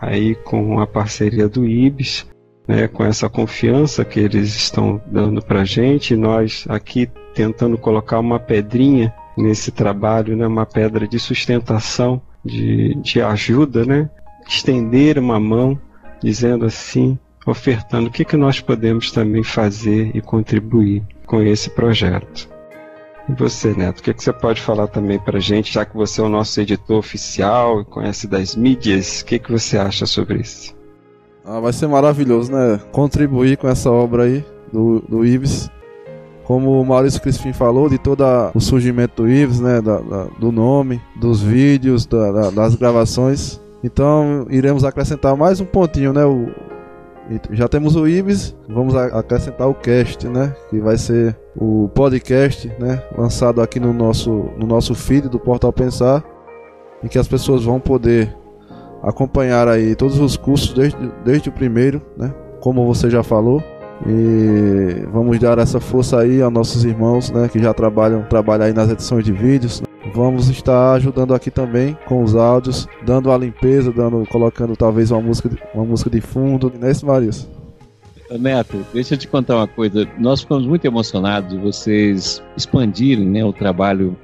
aí 0.00 0.34
com 0.34 0.80
a 0.80 0.86
parceria 0.86 1.48
do 1.48 1.66
IBS, 1.66 2.26
né, 2.66 2.88
com 2.88 3.04
essa 3.04 3.28
confiança 3.28 4.04
que 4.04 4.20
eles 4.20 4.54
estão 4.54 5.00
dando 5.06 5.40
para 5.42 5.60
a 5.60 5.64
gente, 5.64 6.16
nós 6.16 6.64
aqui 6.68 7.08
tentando 7.34 7.78
colocar 7.78 8.18
uma 8.18 8.40
pedrinha 8.40 9.14
nesse 9.36 9.70
trabalho, 9.70 10.36
né, 10.36 10.46
uma 10.46 10.66
pedra 10.66 11.06
de 11.06 11.18
sustentação, 11.18 12.20
de, 12.44 12.94
de 12.96 13.20
ajuda, 13.20 13.84
né, 13.84 14.10
estender 14.48 15.18
uma 15.18 15.38
mão, 15.38 15.78
dizendo 16.22 16.64
assim, 16.64 17.18
ofertando 17.46 18.08
o 18.08 18.10
que, 18.10 18.24
que 18.24 18.36
nós 18.36 18.60
podemos 18.60 19.12
também 19.12 19.42
fazer 19.42 20.10
e 20.14 20.20
contribuir 20.20 21.02
com 21.26 21.42
esse 21.42 21.70
projeto. 21.70 22.48
E 23.28 23.32
você, 23.32 23.74
Neto, 23.74 23.98
o 23.98 24.02
que, 24.02 24.14
que 24.14 24.22
você 24.22 24.32
pode 24.32 24.60
falar 24.60 24.86
também 24.86 25.18
para 25.18 25.40
gente, 25.40 25.72
já 25.72 25.84
que 25.84 25.96
você 25.96 26.20
é 26.20 26.24
o 26.24 26.28
nosso 26.28 26.60
editor 26.60 26.98
oficial 26.98 27.80
e 27.80 27.84
conhece 27.84 28.28
das 28.28 28.54
mídias, 28.54 29.20
o 29.20 29.24
que, 29.26 29.38
que 29.38 29.50
você 29.50 29.76
acha 29.76 30.06
sobre 30.06 30.40
isso? 30.40 30.74
Ah, 31.44 31.60
vai 31.60 31.72
ser 31.72 31.88
maravilhoso, 31.88 32.52
né? 32.52 32.80
Contribuir 32.92 33.56
com 33.56 33.68
essa 33.68 33.90
obra 33.90 34.24
aí 34.24 34.44
do, 34.72 35.00
do 35.00 35.24
Ives. 35.24 35.70
Como 36.44 36.80
o 36.80 36.84
Maurício 36.84 37.20
Crispim 37.20 37.52
falou, 37.52 37.88
de 37.88 37.98
todo 37.98 38.22
o 38.54 38.60
surgimento 38.60 39.22
do 39.22 39.28
Ives, 39.28 39.60
né? 39.60 39.80
Da, 39.80 39.98
da, 39.98 40.24
do 40.38 40.52
nome, 40.52 41.00
dos 41.16 41.42
vídeos, 41.42 42.06
da, 42.06 42.50
das 42.50 42.74
gravações. 42.76 43.60
Então 43.82 44.46
iremos 44.50 44.84
acrescentar 44.84 45.36
mais 45.36 45.60
um 45.60 45.64
pontinho, 45.64 46.12
né? 46.12 46.24
O, 46.24 46.48
já 47.50 47.68
temos 47.68 47.96
o 47.96 48.06
Ibis, 48.06 48.56
vamos 48.68 48.94
acrescentar 48.94 49.68
o 49.68 49.74
cast, 49.74 50.28
né? 50.28 50.54
Que 50.70 50.78
vai 50.78 50.96
ser 50.96 51.36
o 51.56 51.88
podcast, 51.94 52.68
né? 52.78 53.02
Lançado 53.16 53.60
aqui 53.60 53.80
no 53.80 53.92
nosso, 53.92 54.50
no 54.56 54.66
nosso 54.66 54.94
feed 54.94 55.28
do 55.28 55.38
Portal 55.38 55.72
Pensar, 55.72 56.24
em 57.02 57.08
que 57.08 57.18
as 57.18 57.26
pessoas 57.26 57.64
vão 57.64 57.80
poder 57.80 58.34
acompanhar 59.02 59.68
aí 59.68 59.94
todos 59.94 60.18
os 60.18 60.36
cursos 60.36 60.72
desde, 60.72 60.98
desde 61.24 61.48
o 61.48 61.52
primeiro, 61.52 62.00
né? 62.16 62.32
Como 62.60 62.86
você 62.86 63.10
já 63.10 63.22
falou. 63.22 63.62
E 64.04 65.06
vamos 65.12 65.38
dar 65.38 65.58
essa 65.58 65.80
força 65.80 66.20
aí 66.20 66.42
aos 66.42 66.52
nossos 66.52 66.84
irmãos, 66.84 67.30
né? 67.30 67.48
Que 67.48 67.58
já 67.58 67.72
trabalham, 67.72 68.22
trabalham 68.24 68.66
aí 68.66 68.72
nas 68.72 68.90
edições 68.90 69.24
de 69.24 69.32
vídeos, 69.32 69.82
Vamos 70.14 70.48
estar 70.48 70.94
ajudando 70.94 71.34
aqui 71.34 71.50
também 71.50 71.96
com 72.06 72.22
os 72.22 72.34
áudios, 72.34 72.86
dando 73.04 73.30
a 73.30 73.36
limpeza, 73.36 73.92
dando, 73.92 74.24
colocando 74.26 74.76
talvez 74.76 75.10
uma 75.10 75.20
música, 75.20 75.50
uma 75.74 75.84
música 75.84 76.08
de 76.08 76.20
fundo, 76.20 76.72
né, 76.78 76.92
Marius? 77.02 77.48
Neto, 78.30 78.84
deixa 78.92 79.14
eu 79.14 79.18
te 79.18 79.28
contar 79.28 79.56
uma 79.56 79.68
coisa. 79.68 80.08
Nós 80.18 80.40
ficamos 80.40 80.66
muito 80.66 80.84
emocionados 80.84 81.50
de 81.50 81.58
vocês 81.58 82.42
expandirem 82.56 83.26
né, 83.26 83.44
o 83.44 83.52
trabalho 83.52 84.16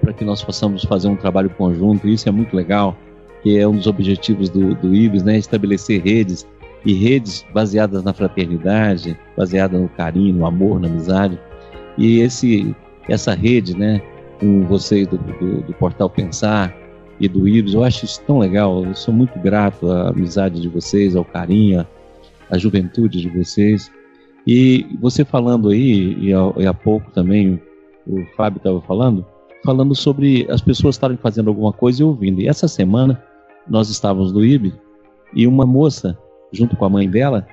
para 0.00 0.12
que 0.12 0.24
nós 0.24 0.42
possamos 0.42 0.84
fazer 0.84 1.08
um 1.08 1.16
trabalho 1.16 1.50
conjunto. 1.50 2.08
Isso 2.08 2.28
é 2.28 2.32
muito 2.32 2.54
legal, 2.54 2.96
que 3.42 3.58
é 3.58 3.66
um 3.66 3.76
dos 3.76 3.86
objetivos 3.86 4.48
do, 4.48 4.74
do 4.74 4.94
IBS, 4.94 5.22
né, 5.22 5.38
estabelecer 5.38 6.02
redes 6.02 6.46
e 6.84 6.92
redes 6.92 7.44
baseadas 7.52 8.02
na 8.02 8.12
fraternidade, 8.12 9.18
baseadas 9.36 9.80
no 9.80 9.88
carinho, 9.88 10.34
no 10.34 10.46
amor, 10.46 10.80
na 10.80 10.88
amizade. 10.88 11.38
E 11.96 12.20
esse, 12.20 12.74
essa 13.08 13.34
rede, 13.34 13.76
né, 13.76 14.02
com 14.40 14.66
vocês 14.66 15.06
do, 15.06 15.16
do, 15.18 15.62
do, 15.62 15.72
Portal 15.74 16.10
Pensar 16.10 16.74
e 17.20 17.28
do 17.28 17.46
Ibis. 17.46 17.74
Eu 17.74 17.84
acho 17.84 18.04
isso 18.04 18.20
tão 18.26 18.38
legal. 18.38 18.84
Eu 18.84 18.94
sou 18.94 19.14
muito 19.14 19.38
grato 19.38 19.90
à 19.90 20.08
amizade 20.08 20.60
de 20.60 20.68
vocês, 20.68 21.14
ao 21.14 21.24
carinho, 21.24 21.86
à 22.50 22.58
juventude 22.58 23.20
de 23.20 23.28
vocês. 23.28 23.90
E 24.46 24.86
você 25.00 25.24
falando 25.24 25.68
aí, 25.68 26.16
e, 26.18 26.30
e 26.30 26.66
há 26.66 26.74
pouco 26.74 27.10
também 27.12 27.60
o 28.04 28.24
Fábio 28.36 28.58
estava 28.58 28.80
falando, 28.80 29.24
falando 29.64 29.94
sobre 29.94 30.46
as 30.50 30.60
pessoas 30.60 30.96
estarem 30.96 31.16
fazendo 31.16 31.48
alguma 31.48 31.72
coisa 31.72 32.02
e 32.02 32.04
ouvindo. 32.04 32.40
E 32.40 32.48
essa 32.48 32.66
semana 32.66 33.22
nós 33.68 33.88
estávamos 33.88 34.32
no 34.32 34.44
IBS 34.44 34.74
e 35.34 35.46
uma 35.46 35.64
moça, 35.64 36.18
junto 36.52 36.76
com 36.76 36.84
a 36.84 36.90
mãe 36.90 37.08
dela, 37.08 37.46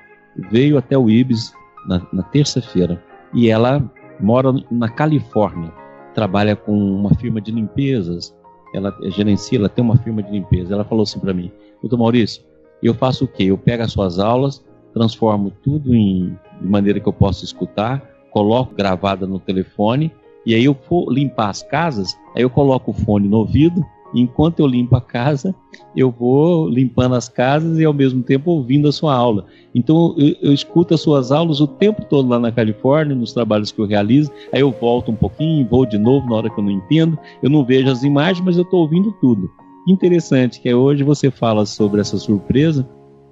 veio 0.50 0.78
até 0.78 0.96
o 0.96 1.10
IBS 1.10 1.52
na, 1.86 2.06
na 2.12 2.22
terça-feira. 2.22 3.02
E 3.32 3.48
ela 3.48 3.82
mora 4.18 4.52
na 4.70 4.88
Califórnia 4.88 5.72
trabalha 6.14 6.56
com 6.56 6.72
uma 6.72 7.14
firma 7.14 7.40
de 7.40 7.52
limpezas, 7.52 8.34
ela 8.74 8.94
gerencia, 9.10 9.58
ela 9.58 9.68
tem 9.68 9.82
uma 9.82 9.96
firma 9.96 10.22
de 10.22 10.30
limpeza. 10.30 10.74
Ela 10.74 10.84
falou 10.84 11.02
assim 11.02 11.18
para 11.18 11.32
mim, 11.32 11.50
doutor 11.80 11.98
Maurício, 11.98 12.42
eu 12.82 12.94
faço 12.94 13.24
o 13.24 13.28
quê? 13.28 13.44
Eu 13.44 13.58
pego 13.58 13.82
as 13.82 13.92
suas 13.92 14.18
aulas, 14.18 14.64
transformo 14.92 15.52
tudo 15.62 15.94
em 15.94 16.36
de 16.60 16.68
maneira 16.68 17.00
que 17.00 17.08
eu 17.08 17.12
possa 17.12 17.44
escutar, 17.44 18.02
coloco 18.30 18.74
gravada 18.74 19.26
no 19.26 19.38
telefone, 19.38 20.12
e 20.44 20.54
aí 20.54 20.64
eu 20.64 20.74
for 20.74 21.12
limpar 21.12 21.50
as 21.50 21.62
casas, 21.62 22.16
aí 22.34 22.42
eu 22.42 22.50
coloco 22.50 22.90
o 22.90 22.94
fone 22.94 23.28
no 23.28 23.38
ouvido 23.38 23.84
enquanto 24.14 24.60
eu 24.60 24.66
limpo 24.66 24.96
a 24.96 25.00
casa, 25.00 25.54
eu 25.94 26.10
vou 26.10 26.68
limpando 26.68 27.14
as 27.14 27.28
casas 27.28 27.78
e 27.78 27.84
ao 27.84 27.92
mesmo 27.92 28.22
tempo 28.22 28.50
ouvindo 28.50 28.88
a 28.88 28.92
sua 28.92 29.14
aula. 29.14 29.46
Então 29.74 30.14
eu, 30.18 30.34
eu, 30.42 30.52
escuto 30.52 30.94
as 30.94 31.00
suas 31.00 31.30
aulas 31.30 31.60
o 31.60 31.66
tempo 31.66 32.04
todo 32.04 32.28
lá 32.28 32.38
na 32.38 32.52
Califórnia, 32.52 33.14
nos 33.14 33.32
trabalhos 33.32 33.70
que 33.70 33.80
eu 33.80 33.86
realizo. 33.86 34.30
Aí 34.52 34.60
eu 34.60 34.70
volto 34.70 35.10
um 35.10 35.16
pouquinho, 35.16 35.66
vou 35.68 35.86
de 35.86 35.98
novo 35.98 36.28
na 36.28 36.36
hora 36.36 36.50
que 36.50 36.58
eu 36.58 36.64
não 36.64 36.72
entendo. 36.72 37.18
Eu 37.42 37.50
não 37.50 37.64
vejo 37.64 37.90
as 37.90 38.02
imagens, 38.02 38.44
mas 38.44 38.56
eu 38.56 38.64
estou 38.64 38.80
ouvindo 38.80 39.12
tudo. 39.20 39.50
Interessante 39.88 40.60
que 40.60 40.68
é 40.68 40.74
hoje 40.74 41.02
você 41.02 41.30
fala 41.30 41.64
sobre 41.64 42.00
essa 42.00 42.18
surpresa 42.18 42.88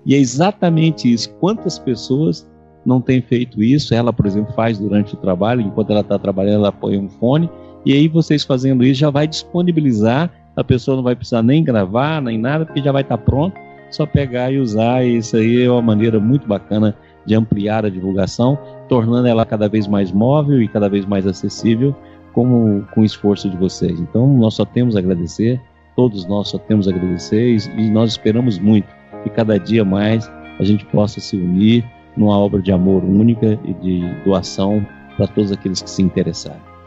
e 0.06 0.14
é 0.14 0.18
exatamente 0.18 1.12
isso. 1.12 1.30
Quantas 1.34 1.78
pessoas 1.78 2.48
não 2.84 3.00
têm 3.00 3.20
feito 3.20 3.62
isso? 3.62 3.94
Ela, 3.94 4.12
por 4.12 4.26
exemplo, 4.26 4.54
faz 4.54 4.78
durante 4.78 5.14
o 5.14 5.18
trabalho, 5.18 5.60
enquanto 5.60 5.90
ela 5.90 6.00
está 6.00 6.18
trabalhando, 6.18 6.60
ela 6.60 6.72
põe 6.72 6.96
um 6.96 7.08
fone. 7.08 7.50
E 7.84 7.92
aí 7.92 8.08
vocês 8.08 8.44
fazendo 8.44 8.84
isso 8.84 9.00
já 9.00 9.10
vai 9.10 9.26
disponibilizar 9.26 10.32
a 10.58 10.64
pessoa 10.64 10.96
não 10.96 11.04
vai 11.04 11.14
precisar 11.14 11.40
nem 11.40 11.62
gravar, 11.62 12.20
nem 12.20 12.36
nada, 12.36 12.66
porque 12.66 12.82
já 12.82 12.90
vai 12.90 13.02
estar 13.02 13.16
pronto, 13.16 13.56
só 13.92 14.04
pegar 14.04 14.50
e 14.50 14.58
usar. 14.58 15.04
E 15.04 15.18
isso 15.18 15.36
aí 15.36 15.62
é 15.62 15.70
uma 15.70 15.80
maneira 15.80 16.18
muito 16.18 16.48
bacana 16.48 16.96
de 17.24 17.36
ampliar 17.36 17.86
a 17.86 17.88
divulgação, 17.88 18.58
tornando 18.88 19.28
ela 19.28 19.46
cada 19.46 19.68
vez 19.68 19.86
mais 19.86 20.10
móvel 20.10 20.60
e 20.60 20.66
cada 20.66 20.88
vez 20.88 21.06
mais 21.06 21.28
acessível 21.28 21.94
com, 22.32 22.82
com 22.92 23.02
o 23.02 23.04
esforço 23.04 23.48
de 23.48 23.56
vocês. 23.56 24.00
Então, 24.00 24.26
nós 24.26 24.54
só 24.54 24.64
temos 24.64 24.96
a 24.96 24.98
agradecer, 24.98 25.60
todos 25.94 26.26
nós 26.26 26.48
só 26.48 26.58
temos 26.58 26.88
a 26.88 26.90
agradecer 26.90 27.56
e 27.76 27.88
nós 27.90 28.10
esperamos 28.10 28.58
muito 28.58 28.88
que 29.22 29.30
cada 29.30 29.58
dia 29.58 29.84
mais 29.84 30.28
a 30.58 30.64
gente 30.64 30.84
possa 30.86 31.20
se 31.20 31.36
unir 31.36 31.84
numa 32.16 32.36
obra 32.36 32.60
de 32.60 32.72
amor 32.72 33.04
única 33.04 33.56
e 33.64 33.74
de 33.74 34.00
doação 34.24 34.84
para 35.16 35.28
todos 35.28 35.52
aqueles 35.52 35.80
que 35.80 35.90
se 35.90 36.02
interessarem. 36.02 36.77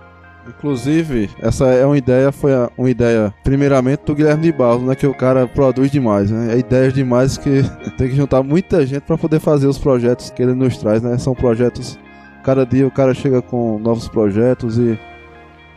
Inclusive, 0.47 1.29
essa 1.39 1.65
é 1.65 1.85
uma 1.85 1.97
ideia, 1.97 2.31
foi 2.31 2.51
uma 2.77 2.89
ideia, 2.89 3.33
primeiramente, 3.43 4.03
do 4.05 4.15
Guilherme 4.15 4.43
de 4.43 4.51
Barros, 4.51 4.83
né? 4.83 4.95
Que 4.95 5.07
o 5.07 5.13
cara 5.13 5.47
produz 5.47 5.91
demais, 5.91 6.31
né? 6.31 6.53
É 6.53 6.57
ideias 6.57 6.93
demais 6.93 7.37
que 7.37 7.61
tem 7.97 8.09
que 8.09 8.15
juntar 8.15 8.41
muita 8.43 8.85
gente 8.85 9.01
para 9.01 9.17
poder 9.17 9.39
fazer 9.39 9.67
os 9.67 9.77
projetos 9.77 10.29
que 10.29 10.41
ele 10.41 10.53
nos 10.53 10.77
traz, 10.77 11.01
né? 11.01 11.17
São 11.17 11.35
projetos. 11.35 11.97
Cada 12.43 12.65
dia 12.65 12.87
o 12.87 12.91
cara 12.91 13.13
chega 13.13 13.41
com 13.41 13.77
novos 13.77 14.07
projetos 14.07 14.79
e 14.79 14.97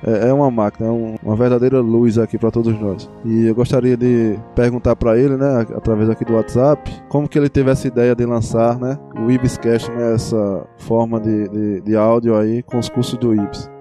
é, 0.06 0.28
é 0.28 0.32
uma 0.32 0.50
máquina, 0.50 0.88
é 0.88 1.18
uma 1.22 1.36
verdadeira 1.36 1.80
luz 1.80 2.18
aqui 2.18 2.38
para 2.38 2.50
todos 2.50 2.78
nós. 2.78 3.10
E 3.24 3.46
eu 3.46 3.54
gostaria 3.54 3.96
de 3.96 4.38
perguntar 4.54 4.94
para 4.96 5.18
ele, 5.18 5.36
né, 5.36 5.66
através 5.74 6.08
aqui 6.10 6.24
do 6.24 6.34
WhatsApp, 6.34 6.90
como 7.08 7.28
que 7.28 7.38
ele 7.38 7.48
teve 7.48 7.70
essa 7.70 7.88
ideia 7.88 8.14
de 8.14 8.24
lançar, 8.24 8.78
né, 8.78 8.98
o 9.18 9.30
Ibiscast, 9.30 9.90
né, 9.90 10.14
essa 10.14 10.66
forma 10.78 11.18
de, 11.18 11.48
de, 11.48 11.80
de 11.80 11.96
áudio 11.96 12.36
aí 12.36 12.62
com 12.62 12.78
os 12.78 12.88
cursos 12.88 13.18
do 13.18 13.34
Ibis. 13.34 13.73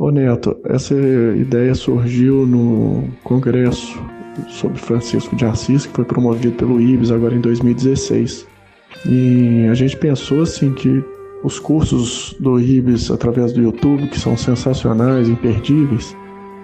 Ô 0.00 0.10
Neto, 0.10 0.56
essa 0.64 0.94
ideia 0.94 1.74
surgiu 1.74 2.46
no 2.46 3.04
congresso 3.22 4.02
sobre 4.48 4.78
Francisco 4.78 5.36
de 5.36 5.44
Assis, 5.44 5.84
que 5.84 5.92
foi 5.92 6.06
promovido 6.06 6.56
pelo 6.56 6.80
IBS 6.80 7.10
agora 7.10 7.34
em 7.34 7.40
2016. 7.42 8.46
E 9.04 9.66
a 9.70 9.74
gente 9.74 9.98
pensou 9.98 10.40
assim 10.40 10.72
que 10.72 11.04
os 11.44 11.58
cursos 11.58 12.34
do 12.40 12.58
IBS 12.58 13.10
através 13.10 13.52
do 13.52 13.60
YouTube, 13.60 14.08
que 14.08 14.18
são 14.18 14.38
sensacionais, 14.38 15.28
imperdíveis, 15.28 16.16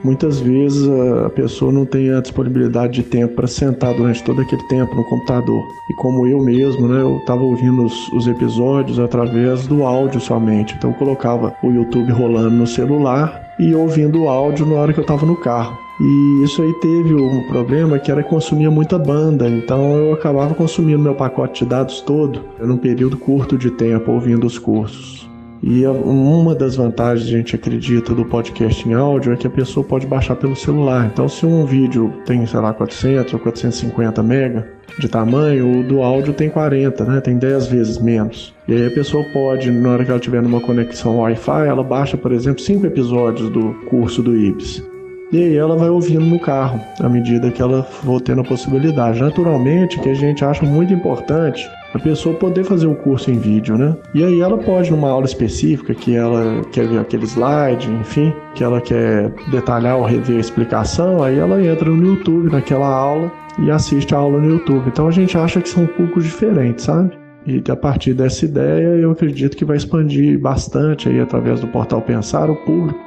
muitas 0.06 0.38
vezes 0.38 0.88
a 1.24 1.30
pessoa 1.30 1.72
não 1.72 1.84
tem 1.84 2.12
a 2.12 2.20
disponibilidade 2.20 2.94
de 2.94 3.02
tempo 3.02 3.34
para 3.34 3.48
sentar 3.48 3.92
durante 3.92 4.22
todo 4.22 4.40
aquele 4.40 4.62
tempo 4.68 4.94
no 4.94 5.02
computador. 5.04 5.66
E 5.90 5.94
como 5.94 6.26
eu 6.28 6.40
mesmo, 6.40 6.86
né, 6.86 7.00
eu 7.00 7.16
estava 7.18 7.42
ouvindo 7.42 7.84
os, 7.84 8.08
os, 8.12 8.28
episódios 8.28 9.00
através 9.00 9.66
do 9.66 9.82
áudio 9.82 10.20
somente. 10.20 10.74
Então 10.76 10.90
eu 10.90 10.96
colocava 10.96 11.52
o 11.62 11.70
YouTube 11.72 12.12
rolando 12.12 12.50
no 12.50 12.66
celular 12.66 13.42
e 13.58 13.74
ouvindo 13.74 14.22
o 14.22 14.28
áudio 14.28 14.64
na 14.64 14.74
hora 14.76 14.92
que 14.92 15.00
eu 15.00 15.02
estava 15.02 15.26
no 15.26 15.36
carro. 15.36 15.76
E 16.00 16.44
isso 16.44 16.62
aí 16.62 16.72
teve 16.74 17.14
um 17.14 17.42
problema 17.48 17.98
que 17.98 18.12
era 18.12 18.22
que 18.22 18.28
consumia 18.28 18.70
muita 18.70 18.98
banda, 18.98 19.48
então 19.48 19.96
eu 19.96 20.12
acabava 20.12 20.54
consumindo 20.54 20.98
meu 20.98 21.14
pacote 21.14 21.64
de 21.64 21.70
dados 21.70 22.02
todo 22.02 22.42
num 22.60 22.76
período 22.76 23.16
curto 23.16 23.56
de 23.56 23.70
tempo 23.70 24.12
ouvindo 24.12 24.46
os 24.46 24.58
cursos. 24.58 25.26
E 25.62 25.86
uma 25.86 26.54
das 26.54 26.76
vantagens, 26.76 27.26
a 27.26 27.30
gente 27.30 27.56
acredita, 27.56 28.14
do 28.14 28.24
podcast 28.24 28.88
em 28.88 28.94
áudio 28.94 29.32
é 29.32 29.36
que 29.36 29.46
a 29.46 29.50
pessoa 29.50 29.84
pode 29.84 30.06
baixar 30.06 30.36
pelo 30.36 30.54
celular. 30.54 31.06
Então, 31.12 31.28
se 31.28 31.44
um 31.44 31.64
vídeo 31.64 32.12
tem, 32.24 32.44
sei 32.46 32.60
lá, 32.60 32.72
400 32.72 33.34
ou 33.34 33.40
450 33.40 34.22
mega 34.22 34.68
de 34.98 35.08
tamanho, 35.08 35.80
o 35.80 35.82
do 35.82 36.02
áudio 36.02 36.32
tem 36.32 36.48
40, 36.48 37.04
né? 37.04 37.20
Tem 37.20 37.36
10 37.36 37.66
vezes 37.66 37.98
menos. 37.98 38.54
E 38.68 38.74
aí 38.74 38.86
a 38.86 38.90
pessoa 38.90 39.24
pode, 39.32 39.70
na 39.70 39.90
hora 39.90 40.04
que 40.04 40.10
ela 40.10 40.20
tiver 40.20 40.42
numa 40.42 40.60
conexão 40.60 41.18
Wi-Fi, 41.18 41.66
ela 41.66 41.82
baixa, 41.82 42.16
por 42.16 42.32
exemplo, 42.32 42.60
5 42.60 42.86
episódios 42.86 43.50
do 43.50 43.74
curso 43.88 44.22
do 44.22 44.36
IBS. 44.36 44.82
E 45.32 45.42
aí 45.42 45.56
ela 45.56 45.76
vai 45.76 45.88
ouvindo 45.88 46.24
no 46.24 46.38
carro, 46.38 46.80
à 47.00 47.08
medida 47.08 47.50
que 47.50 47.60
ela 47.60 47.82
for 47.82 48.20
tendo 48.20 48.42
a 48.42 48.44
possibilidade. 48.44 49.20
Naturalmente, 49.20 49.98
que 49.98 50.08
a 50.08 50.14
gente 50.14 50.44
acha 50.44 50.64
muito 50.64 50.94
importante 50.94 51.68
a 51.96 51.98
pessoa 51.98 52.34
poder 52.34 52.64
fazer 52.64 52.86
o 52.86 52.94
curso 52.94 53.30
em 53.30 53.38
vídeo, 53.38 53.76
né? 53.76 53.96
E 54.14 54.22
aí 54.22 54.40
ela 54.40 54.58
pode, 54.58 54.90
numa 54.90 55.10
aula 55.10 55.26
específica, 55.26 55.94
que 55.94 56.14
ela 56.14 56.62
quer 56.72 56.86
ver 56.86 56.98
aquele 56.98 57.24
slide, 57.24 57.90
enfim, 57.90 58.32
que 58.54 58.62
ela 58.62 58.80
quer 58.80 59.32
detalhar 59.50 59.96
ou 59.96 60.04
rever 60.04 60.36
a 60.36 60.40
explicação, 60.40 61.22
aí 61.22 61.38
ela 61.38 61.62
entra 61.62 61.90
no 61.90 62.06
YouTube 62.06 62.50
naquela 62.50 62.88
aula 62.88 63.32
e 63.58 63.70
assiste 63.70 64.14
a 64.14 64.18
aula 64.18 64.38
no 64.38 64.48
YouTube. 64.50 64.88
Então 64.88 65.08
a 65.08 65.10
gente 65.10 65.36
acha 65.36 65.60
que 65.60 65.68
são 65.68 65.86
poucos 65.86 66.24
diferentes, 66.24 66.84
sabe? 66.84 67.16
E 67.46 67.62
a 67.70 67.76
partir 67.76 68.12
dessa 68.12 68.44
ideia, 68.44 68.96
eu 68.96 69.12
acredito 69.12 69.56
que 69.56 69.64
vai 69.64 69.76
expandir 69.76 70.38
bastante 70.38 71.08
aí 71.08 71.20
através 71.20 71.60
do 71.60 71.68
portal 71.68 72.02
Pensar 72.02 72.50
o 72.50 72.56
público 72.56 73.05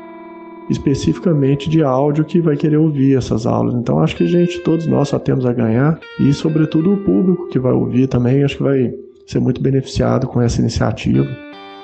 especificamente 0.69 1.69
de 1.69 1.83
áudio 1.83 2.23
que 2.23 2.39
vai 2.39 2.55
querer 2.55 2.77
ouvir 2.77 3.17
essas 3.17 3.45
aulas. 3.45 3.73
Então 3.73 3.99
acho 3.99 4.15
que 4.15 4.23
a 4.23 4.27
gente, 4.27 4.59
todos 4.59 4.85
nós 4.87 5.09
só 5.09 5.19
temos 5.19 5.45
a 5.45 5.53
ganhar 5.53 5.99
e 6.19 6.31
sobretudo 6.33 6.93
o 6.93 6.97
público 6.97 7.47
que 7.49 7.59
vai 7.59 7.73
ouvir 7.73 8.07
também, 8.07 8.43
acho 8.43 8.57
que 8.57 8.63
vai 8.63 8.93
ser 9.25 9.39
muito 9.39 9.61
beneficiado 9.61 10.27
com 10.27 10.41
essa 10.41 10.61
iniciativa. 10.61 11.27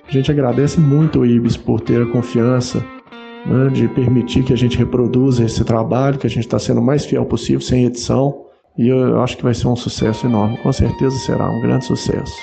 A 0.07 0.11
gente 0.11 0.31
agradece 0.31 0.79
muito 0.79 1.19
ao 1.19 1.25
IBS 1.25 1.57
por 1.57 1.81
ter 1.81 2.01
a 2.01 2.05
confiança 2.05 2.83
né, 3.45 3.69
de 3.69 3.87
permitir 3.87 4.43
que 4.43 4.53
a 4.53 4.57
gente 4.57 4.77
reproduza 4.77 5.43
esse 5.43 5.63
trabalho, 5.63 6.17
que 6.17 6.27
a 6.27 6.29
gente 6.29 6.45
está 6.45 6.59
sendo 6.59 6.79
o 6.79 6.83
mais 6.83 7.05
fiel 7.05 7.25
possível, 7.25 7.61
sem 7.61 7.85
edição. 7.85 8.45
E 8.77 8.89
eu 8.89 9.21
acho 9.21 9.37
que 9.37 9.43
vai 9.43 9.53
ser 9.53 9.67
um 9.67 9.75
sucesso 9.75 10.25
enorme. 10.25 10.57
Com 10.57 10.71
certeza 10.71 11.15
será 11.19 11.49
um 11.49 11.61
grande 11.61 11.85
sucesso. 11.85 12.35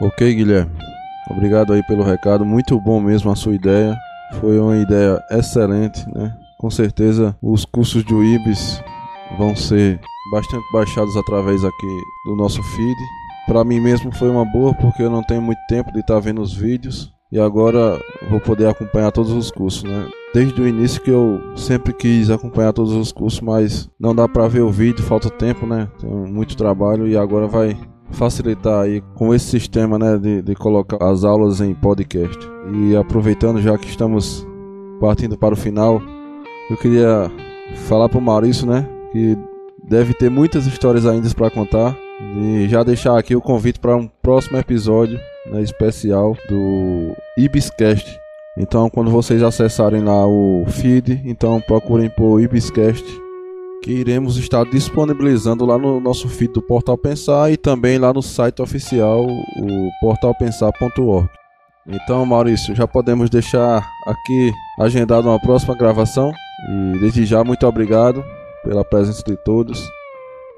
Ok, 0.00 0.34
Guilherme. 0.34 0.87
Obrigado 1.30 1.72
aí 1.72 1.82
pelo 1.82 2.02
recado, 2.02 2.44
muito 2.44 2.80
bom 2.80 3.00
mesmo 3.00 3.30
a 3.30 3.36
sua 3.36 3.54
ideia. 3.54 3.96
Foi 4.40 4.58
uma 4.58 4.76
ideia 4.76 5.22
excelente, 5.30 6.06
né? 6.14 6.34
Com 6.58 6.70
certeza 6.70 7.36
os 7.42 7.64
cursos 7.64 8.02
do 8.04 8.24
IBS 8.24 8.82
vão 9.38 9.54
ser 9.54 10.00
bastante 10.32 10.64
baixados 10.72 11.16
através 11.16 11.64
aqui 11.64 12.02
do 12.26 12.36
nosso 12.36 12.62
feed. 12.62 12.96
Para 13.46 13.64
mim 13.64 13.80
mesmo 13.80 14.14
foi 14.14 14.28
uma 14.28 14.44
boa 14.44 14.74
porque 14.74 15.02
eu 15.02 15.10
não 15.10 15.22
tenho 15.22 15.40
muito 15.40 15.60
tempo 15.68 15.92
de 15.92 16.00
estar 16.00 16.14
tá 16.14 16.20
vendo 16.20 16.40
os 16.40 16.54
vídeos 16.54 17.12
e 17.30 17.38
agora 17.38 17.98
vou 18.30 18.40
poder 18.40 18.68
acompanhar 18.68 19.12
todos 19.12 19.32
os 19.32 19.50
cursos, 19.50 19.84
né? 19.84 20.08
Desde 20.34 20.60
o 20.60 20.68
início 20.68 21.00
que 21.02 21.10
eu 21.10 21.40
sempre 21.56 21.92
quis 21.92 22.30
acompanhar 22.30 22.72
todos 22.72 22.92
os 22.92 23.12
cursos, 23.12 23.40
mas 23.40 23.88
não 23.98 24.14
dá 24.14 24.28
para 24.28 24.48
ver 24.48 24.60
o 24.60 24.70
vídeo, 24.70 25.02
falta 25.04 25.30
tempo, 25.30 25.66
né? 25.66 25.88
Tem 25.98 26.10
muito 26.10 26.56
trabalho 26.56 27.06
e 27.06 27.16
agora 27.16 27.46
vai 27.46 27.78
facilitar 28.10 28.82
aí 28.82 29.02
com 29.14 29.34
esse 29.34 29.46
sistema 29.46 29.98
né, 29.98 30.18
de, 30.18 30.42
de 30.42 30.54
colocar 30.54 31.02
as 31.02 31.24
aulas 31.24 31.60
em 31.60 31.74
podcast. 31.74 32.38
E 32.72 32.96
aproveitando 32.96 33.60
já 33.60 33.76
que 33.76 33.88
estamos 33.88 34.46
partindo 35.00 35.36
para 35.36 35.54
o 35.54 35.56
final, 35.56 36.02
eu 36.70 36.76
queria 36.76 37.30
falar 37.86 38.08
para 38.08 38.18
o 38.18 38.22
Maurício, 38.22 38.66
né, 38.66 38.88
que 39.12 39.36
deve 39.88 40.14
ter 40.14 40.30
muitas 40.30 40.66
histórias 40.66 41.06
ainda 41.06 41.28
para 41.30 41.50
contar 41.50 41.96
e 42.36 42.68
já 42.68 42.82
deixar 42.82 43.18
aqui 43.18 43.36
o 43.36 43.40
convite 43.40 43.78
para 43.78 43.96
um 43.96 44.08
próximo 44.22 44.58
episódio 44.58 45.18
né, 45.46 45.62
especial 45.62 46.36
do 46.48 47.14
Ibiscast. 47.36 48.18
Então, 48.56 48.90
quando 48.90 49.10
vocês 49.10 49.42
acessarem 49.42 50.02
lá 50.02 50.26
o 50.26 50.64
feed, 50.66 51.22
então 51.24 51.60
procurem 51.60 52.10
por 52.10 52.40
Ibiscast 52.40 53.27
que 53.88 53.94
iremos 53.94 54.36
estar 54.36 54.66
disponibilizando 54.66 55.64
lá 55.64 55.78
no 55.78 55.98
nosso 55.98 56.28
feed 56.28 56.52
do 56.52 56.60
Portal 56.60 56.98
Pensar 56.98 57.50
e 57.50 57.56
também 57.56 57.96
lá 57.96 58.12
no 58.12 58.20
site 58.20 58.60
oficial, 58.60 59.24
o 59.24 59.88
portalpensar.org. 59.98 61.26
Então, 61.86 62.26
Maurício, 62.26 62.76
já 62.76 62.86
podemos 62.86 63.30
deixar 63.30 63.78
aqui 64.06 64.52
agendado 64.78 65.26
uma 65.26 65.40
próxima 65.40 65.74
gravação 65.74 66.34
e 66.68 66.98
desde 66.98 67.24
já 67.24 67.42
muito 67.42 67.66
obrigado 67.66 68.22
pela 68.62 68.84
presença 68.84 69.22
de 69.26 69.42
todos. 69.42 69.82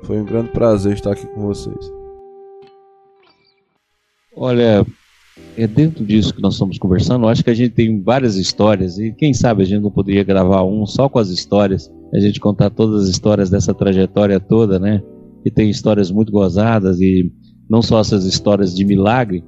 Foi 0.03 0.21
um 0.21 0.25
grande 0.25 0.51
prazer 0.51 0.95
estar 0.95 1.13
aqui 1.13 1.27
com 1.29 1.43
vocês. 1.43 1.89
Olha, 4.37 4.85
é 5.57 5.69
dentro 5.69 6.05
disso 6.05 6.35
que 6.35 6.43
nós 6.43 6.55
estamos 6.55 6.79
conversando, 6.79 7.29
acho 7.29 7.45
que 7.45 7.51
a 7.51 7.55
gente 7.55 7.77
tem 7.77 8.03
várias 8.03 8.35
histórias 8.35 8.99
e 8.99 9.13
quem 9.13 9.33
sabe 9.33 9.63
a 9.63 9.67
gente 9.67 9.83
não 9.83 9.91
poderia 9.93 10.25
gravar 10.25 10.65
um 10.65 10.85
só 10.85 11.09
com 11.09 11.21
as 11.21 11.29
histórias, 11.29 11.89
a 12.13 12.19
gente 12.19 12.41
contar 12.41 12.71
todas 12.71 13.05
as 13.05 13.09
histórias 13.09 13.51
dessa 13.51 13.73
trajetória 13.73 14.41
toda, 14.41 14.79
né? 14.79 15.03
E 15.45 15.51
tem 15.51 15.71
histórias 15.71 16.11
muito 16.11 16.33
gozadas 16.33 17.01
e 17.01 17.33
não 17.69 17.81
só 17.81 18.01
essas 18.01 18.25
histórias 18.25 18.75
de 18.75 18.85
milagre, 18.85 19.45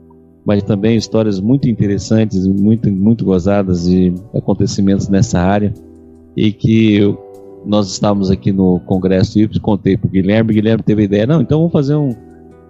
mas 0.47 0.63
também 0.63 0.97
histórias 0.97 1.41
muito 1.41 1.69
interessantes, 1.69 2.47
muito 2.47 2.91
muito 2.91 3.25
gozadas 3.25 3.85
de 3.85 4.15
acontecimentos 4.35 5.09
nessa 5.09 5.41
área 5.41 5.73
e 6.37 6.53
que 6.53 6.97
eu, 6.97 7.19
nós 7.65 7.91
estávamos 7.91 8.31
aqui 8.31 8.53
no 8.53 8.81
congresso 8.81 9.39
e 9.39 9.61
contei 9.61 9.97
para 9.97 10.09
o 10.09 10.11
Guilherme, 10.11 10.55
Guilherme 10.55 10.83
teve 10.83 11.03
a 11.03 11.05
ideia, 11.05 11.27
não, 11.27 11.41
então 11.41 11.59
vamos 11.59 11.73
fazer 11.73 11.95
um, 11.95 12.11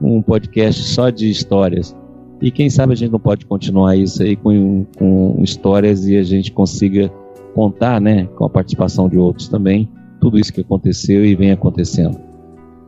um 0.00 0.22
podcast 0.22 0.82
só 0.82 1.10
de 1.10 1.30
histórias. 1.30 1.96
E 2.40 2.50
quem 2.50 2.68
sabe 2.68 2.92
a 2.92 2.96
gente 2.96 3.12
não 3.12 3.20
pode 3.20 3.46
continuar 3.46 3.96
isso 3.96 4.20
aí 4.22 4.34
com, 4.34 4.84
com 4.98 5.38
histórias 5.42 6.06
e 6.08 6.16
a 6.16 6.24
gente 6.24 6.50
consiga 6.50 7.10
contar, 7.54 8.00
né, 8.00 8.26
com 8.36 8.44
a 8.44 8.50
participação 8.50 9.08
de 9.08 9.18
outros 9.18 9.48
também, 9.48 9.88
tudo 10.20 10.38
isso 10.38 10.52
que 10.52 10.60
aconteceu 10.60 11.24
e 11.24 11.34
vem 11.34 11.52
acontecendo. 11.52 12.18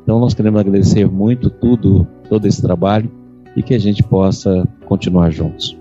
Então 0.02 0.18
nós 0.18 0.34
queremos 0.34 0.60
agradecer 0.60 1.10
muito 1.10 1.48
tudo, 1.48 2.06
todo 2.28 2.46
esse 2.46 2.60
trabalho 2.60 3.10
e 3.56 3.62
que 3.62 3.74
a 3.74 3.78
gente 3.78 4.02
possa 4.02 4.68
continuar 4.86 5.30
juntos. 5.30 5.76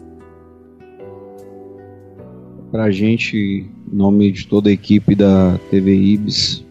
Para 2.71 2.85
a 2.85 2.91
gente, 2.91 3.37
em 3.37 3.95
nome 3.95 4.31
de 4.31 4.47
toda 4.47 4.69
a 4.69 4.73
equipe 4.73 5.13
da 5.13 5.59
TV 5.69 5.95
Ibis 5.95 6.65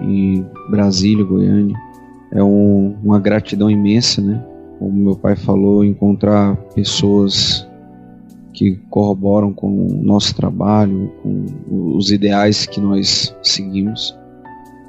em 0.00 0.44
Brasília, 0.70 1.24
Goiânia, 1.24 1.76
é 2.32 2.42
um, 2.42 2.96
uma 3.02 3.18
gratidão 3.18 3.70
imensa, 3.70 4.20
né? 4.20 4.44
como 4.78 4.92
meu 4.92 5.16
pai 5.16 5.36
falou, 5.36 5.84
encontrar 5.84 6.56
pessoas 6.74 7.66
que 8.54 8.76
corroboram 8.88 9.52
com 9.52 9.68
o 9.68 10.02
nosso 10.02 10.34
trabalho, 10.34 11.12
com 11.22 11.44
os 11.96 12.10
ideais 12.10 12.64
que 12.66 12.80
nós 12.80 13.34
seguimos. 13.42 14.16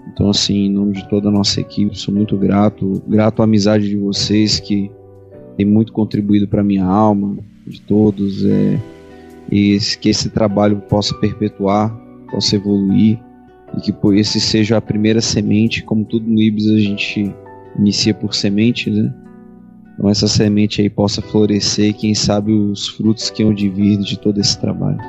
Então, 0.08 0.30
assim, 0.30 0.68
em 0.68 0.72
nome 0.72 0.94
de 0.94 1.10
toda 1.10 1.30
a 1.30 1.32
nossa 1.32 1.60
equipe, 1.60 1.98
sou 1.98 2.14
muito 2.14 2.38
grato, 2.38 3.02
grato 3.08 3.42
à 3.42 3.46
amizade 3.46 3.90
de 3.90 3.98
vocês 3.98 4.60
que 4.60 4.92
tem 5.58 5.66
muito 5.66 5.92
contribuído 5.92 6.48
para 6.48 6.64
minha 6.64 6.86
alma, 6.86 7.38
de 7.66 7.82
todos, 7.82 8.46
é, 8.46 8.80
e 9.52 9.78
que 10.00 10.10
esse 10.10 10.30
trabalho 10.30 10.78
possa 10.88 11.16
perpetuar, 11.16 11.90
possa 12.30 12.56
evoluir 12.56 13.20
e 13.76 13.82
que 13.82 13.94
esse 14.14 14.40
seja 14.40 14.78
a 14.78 14.82
primeira 14.82 15.22
semente, 15.22 15.84
como 15.84 16.06
tudo 16.06 16.30
no 16.30 16.40
Ibis 16.40 16.70
a 16.70 16.78
gente 16.78 17.34
inicia 17.78 18.14
por 18.14 18.34
semente, 18.36 18.92
né? 18.92 19.12
Então 19.98 20.10
essa 20.10 20.28
semente 20.28 20.82
aí 20.82 20.90
possa 20.90 21.22
florescer 21.22 21.90
e 21.90 21.94
quem 21.94 22.14
sabe 22.14 22.52
os 22.52 22.90
frutos 22.90 23.30
que 23.30 23.44
hão 23.44 23.54
de 23.54 23.70
vir 23.70 23.98
de 24.00 24.20
todo 24.20 24.40
esse 24.40 24.60
trabalho. 24.60 25.00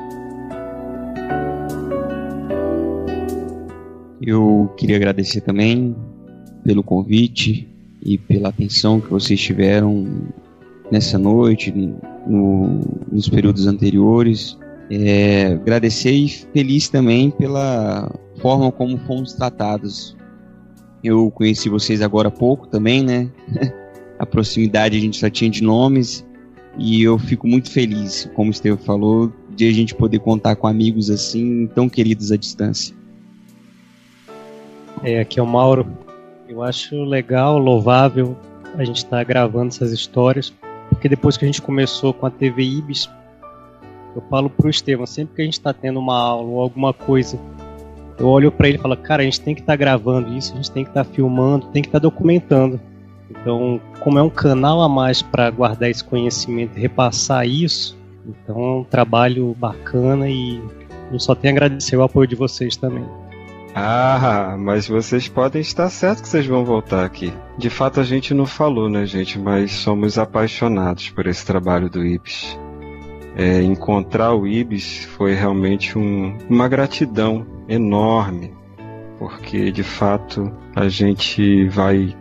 Eu 4.22 4.72
queria 4.76 4.96
agradecer 4.96 5.40
também 5.40 5.94
pelo 6.64 6.82
convite 6.82 7.68
e 8.02 8.16
pela 8.16 8.48
atenção 8.48 9.00
que 9.00 9.10
vocês 9.10 9.40
tiveram 9.40 10.06
nessa 10.90 11.18
noite, 11.18 11.72
no, 12.26 12.80
nos 13.10 13.28
períodos 13.28 13.66
anteriores. 13.66 14.56
É, 14.90 15.46
agradecer 15.46 16.12
e 16.12 16.28
feliz 16.28 16.88
também 16.88 17.30
pela 17.30 18.12
forma 18.40 18.70
como 18.70 18.96
fomos 18.98 19.32
tratados. 19.32 20.16
Eu 21.02 21.30
conheci 21.30 21.68
vocês 21.68 22.00
agora 22.00 22.28
há 22.28 22.30
pouco 22.30 22.66
também, 22.66 23.02
né? 23.02 23.30
a 24.18 24.26
proximidade 24.26 24.96
a 24.96 25.00
gente 25.00 25.18
só 25.18 25.28
tinha 25.28 25.50
de 25.50 25.62
nomes 25.62 26.24
e 26.78 27.02
eu 27.02 27.18
fico 27.18 27.46
muito 27.46 27.70
feliz, 27.70 28.30
como 28.34 28.48
o 28.48 28.50
Estevão 28.50 28.78
falou, 28.78 29.32
de 29.54 29.66
a 29.66 29.72
gente 29.72 29.94
poder 29.94 30.18
contar 30.18 30.56
com 30.56 30.66
amigos 30.66 31.10
assim, 31.10 31.66
tão 31.74 31.88
queridos 31.88 32.30
à 32.30 32.36
distância. 32.36 32.94
É, 35.02 35.20
aqui 35.20 35.40
é 35.40 35.42
o 35.42 35.46
Mauro. 35.46 35.86
Eu 36.48 36.62
acho 36.62 37.02
legal, 37.04 37.58
louvável 37.58 38.36
a 38.74 38.84
gente 38.84 38.98
estar 38.98 39.18
tá 39.18 39.24
gravando 39.24 39.68
essas 39.68 39.90
histórias, 39.92 40.52
porque 40.90 41.08
depois 41.08 41.36
que 41.36 41.44
a 41.44 41.48
gente 41.48 41.62
começou 41.62 42.12
com 42.12 42.26
a 42.26 42.30
TV 42.30 42.62
Ibis, 42.62 43.08
eu 44.14 44.22
falo 44.30 44.48
pro 44.48 44.68
Estevam, 44.68 45.06
sempre 45.06 45.36
que 45.36 45.42
a 45.42 45.44
gente 45.44 45.54
está 45.54 45.72
tendo 45.72 45.98
uma 45.98 46.18
aula 46.18 46.48
ou 46.48 46.60
alguma 46.60 46.92
coisa, 46.92 47.38
eu 48.18 48.28
olho 48.28 48.50
para 48.50 48.68
ele 48.68 48.78
e 48.78 48.80
falo, 48.80 48.96
cara, 48.96 49.22
a 49.22 49.24
gente 49.24 49.40
tem 49.40 49.54
que 49.54 49.60
estar 49.60 49.72
tá 49.72 49.76
gravando 49.76 50.36
isso, 50.36 50.52
a 50.52 50.56
gente 50.56 50.70
tem 50.70 50.84
que 50.84 50.90
estar 50.90 51.04
tá 51.04 51.10
filmando, 51.10 51.66
tem 51.68 51.82
que 51.82 51.88
estar 51.88 52.00
tá 52.00 52.02
documentando. 52.02 52.80
Então, 53.30 53.80
como 54.00 54.18
é 54.18 54.22
um 54.22 54.30
canal 54.30 54.80
a 54.80 54.88
mais 54.88 55.22
para 55.22 55.50
guardar 55.50 55.90
esse 55.90 56.04
conhecimento 56.04 56.76
e 56.76 56.80
repassar 56.80 57.46
isso, 57.46 57.98
então 58.24 58.56
é 58.56 58.80
um 58.80 58.84
trabalho 58.84 59.54
bacana 59.58 60.28
e 60.28 60.62
eu 61.12 61.18
só 61.18 61.34
tenho 61.34 61.54
a 61.54 61.56
agradecer 61.56 61.96
o 61.96 62.02
apoio 62.02 62.26
de 62.26 62.36
vocês 62.36 62.76
também. 62.76 63.04
Ah, 63.74 64.56
mas 64.58 64.88
vocês 64.88 65.28
podem 65.28 65.60
estar 65.60 65.90
certos 65.90 66.22
que 66.22 66.28
vocês 66.28 66.46
vão 66.46 66.64
voltar 66.64 67.04
aqui. 67.04 67.30
De 67.58 67.68
fato, 67.68 68.00
a 68.00 68.04
gente 68.04 68.32
não 68.32 68.46
falou, 68.46 68.88
né, 68.88 69.04
gente? 69.04 69.38
Mas 69.38 69.70
somos 69.70 70.16
apaixonados 70.16 71.10
por 71.10 71.26
esse 71.26 71.44
trabalho 71.44 71.90
do 71.90 72.02
IBS. 72.02 72.58
É, 73.36 73.62
encontrar 73.62 74.32
o 74.32 74.46
IBS 74.46 75.04
foi 75.16 75.34
realmente 75.34 75.98
um, 75.98 76.38
uma 76.48 76.68
gratidão 76.68 77.46
enorme, 77.68 78.54
porque 79.18 79.70
de 79.70 79.82
fato 79.82 80.50
a 80.74 80.88
gente 80.88 81.68
vai 81.68 82.16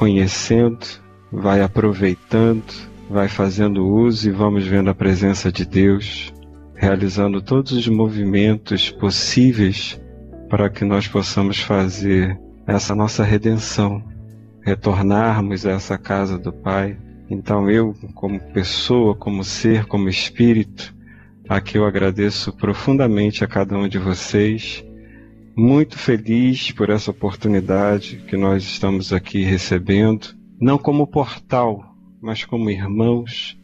conhecendo, 0.00 0.86
vai 1.30 1.60
aproveitando, 1.60 2.64
vai 3.10 3.28
fazendo 3.28 3.86
uso 3.86 4.30
e 4.30 4.32
vamos 4.32 4.66
vendo 4.66 4.88
a 4.88 4.94
presença 4.94 5.52
de 5.52 5.66
Deus, 5.66 6.32
realizando 6.74 7.42
todos 7.42 7.72
os 7.72 7.86
movimentos 7.86 8.90
possíveis 8.90 10.00
para 10.48 10.70
que 10.70 10.86
nós 10.86 11.06
possamos 11.06 11.60
fazer 11.60 12.40
essa 12.66 12.94
nossa 12.94 13.22
redenção, 13.22 14.02
retornarmos 14.62 15.66
a 15.66 15.72
essa 15.72 15.98
casa 15.98 16.38
do 16.38 16.50
Pai. 16.50 16.96
Então 17.28 17.68
eu, 17.68 17.94
como 18.14 18.40
pessoa, 18.54 19.14
como 19.14 19.44
ser, 19.44 19.84
como 19.84 20.08
espírito, 20.08 20.94
aqui 21.46 21.76
eu 21.76 21.84
agradeço 21.84 22.54
profundamente 22.54 23.44
a 23.44 23.46
cada 23.46 23.76
um 23.76 23.86
de 23.86 23.98
vocês. 23.98 24.82
Muito 25.62 25.98
feliz 25.98 26.72
por 26.72 26.88
essa 26.88 27.10
oportunidade 27.10 28.16
que 28.26 28.34
nós 28.34 28.62
estamos 28.62 29.12
aqui 29.12 29.42
recebendo, 29.42 30.28
não 30.58 30.78
como 30.78 31.06
portal, 31.06 31.84
mas 32.18 32.46
como 32.46 32.70
irmãos, 32.70 33.58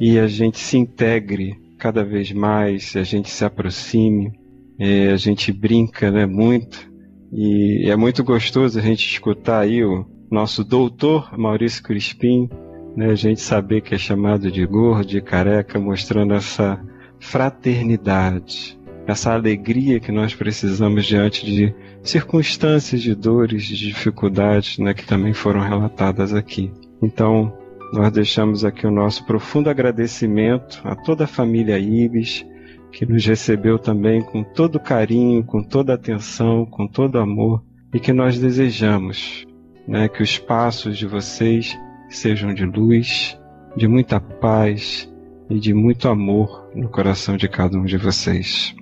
e 0.00 0.18
a 0.18 0.26
gente 0.26 0.58
se 0.58 0.76
integre 0.76 1.56
cada 1.78 2.04
vez 2.04 2.32
mais, 2.32 2.96
a 2.96 3.04
gente 3.04 3.30
se 3.30 3.44
aproxime, 3.44 4.32
é, 4.80 5.12
a 5.12 5.16
gente 5.16 5.52
brinca 5.52 6.10
né, 6.10 6.26
muito 6.26 6.90
e 7.32 7.88
é 7.88 7.94
muito 7.94 8.24
gostoso 8.24 8.80
a 8.80 8.82
gente 8.82 9.06
escutar 9.06 9.60
aí 9.60 9.84
o 9.84 10.04
nosso 10.28 10.64
doutor 10.64 11.38
Maurício 11.38 11.84
Crispim, 11.84 12.50
né, 12.96 13.12
a 13.12 13.14
gente 13.14 13.40
saber 13.40 13.82
que 13.82 13.94
é 13.94 13.98
chamado 13.98 14.50
de 14.50 14.66
gordo, 14.66 15.16
e 15.16 15.22
careca, 15.22 15.78
mostrando 15.78 16.34
essa 16.34 16.84
fraternidade, 17.20 18.76
essa 19.06 19.32
alegria 19.32 20.00
que 20.00 20.12
nós 20.12 20.34
precisamos 20.34 21.06
diante 21.06 21.44
de 21.44 21.74
circunstâncias 22.02 23.02
de 23.02 23.14
dores, 23.14 23.64
de 23.64 23.76
dificuldades, 23.76 24.78
né, 24.78 24.94
que 24.94 25.04
também 25.04 25.32
foram 25.32 25.60
relatadas 25.60 26.32
aqui. 26.32 26.72
Então, 27.02 27.52
nós 27.92 28.10
deixamos 28.12 28.64
aqui 28.64 28.86
o 28.86 28.90
nosso 28.90 29.24
profundo 29.26 29.68
agradecimento 29.68 30.80
a 30.84 30.94
toda 30.94 31.24
a 31.24 31.28
família 31.28 31.78
Ibis, 31.78 32.46
que 32.92 33.04
nos 33.04 33.24
recebeu 33.24 33.78
também 33.78 34.22
com 34.22 34.42
todo 34.42 34.78
carinho, 34.78 35.42
com 35.44 35.62
toda 35.62 35.94
atenção, 35.94 36.64
com 36.64 36.86
todo 36.86 37.18
amor 37.18 37.62
e 37.92 38.00
que 38.00 38.12
nós 38.12 38.38
desejamos 38.38 39.46
né, 39.86 40.08
que 40.08 40.22
os 40.22 40.38
passos 40.38 40.96
de 40.96 41.06
vocês 41.06 41.78
sejam 42.08 42.54
de 42.54 42.64
luz, 42.64 43.38
de 43.76 43.88
muita 43.88 44.20
paz 44.20 45.10
e 45.50 45.58
de 45.58 45.74
muito 45.74 46.08
amor 46.08 46.70
no 46.74 46.88
coração 46.88 47.36
de 47.36 47.48
cada 47.48 47.76
um 47.78 47.84
de 47.84 47.96
vocês. 47.96 48.74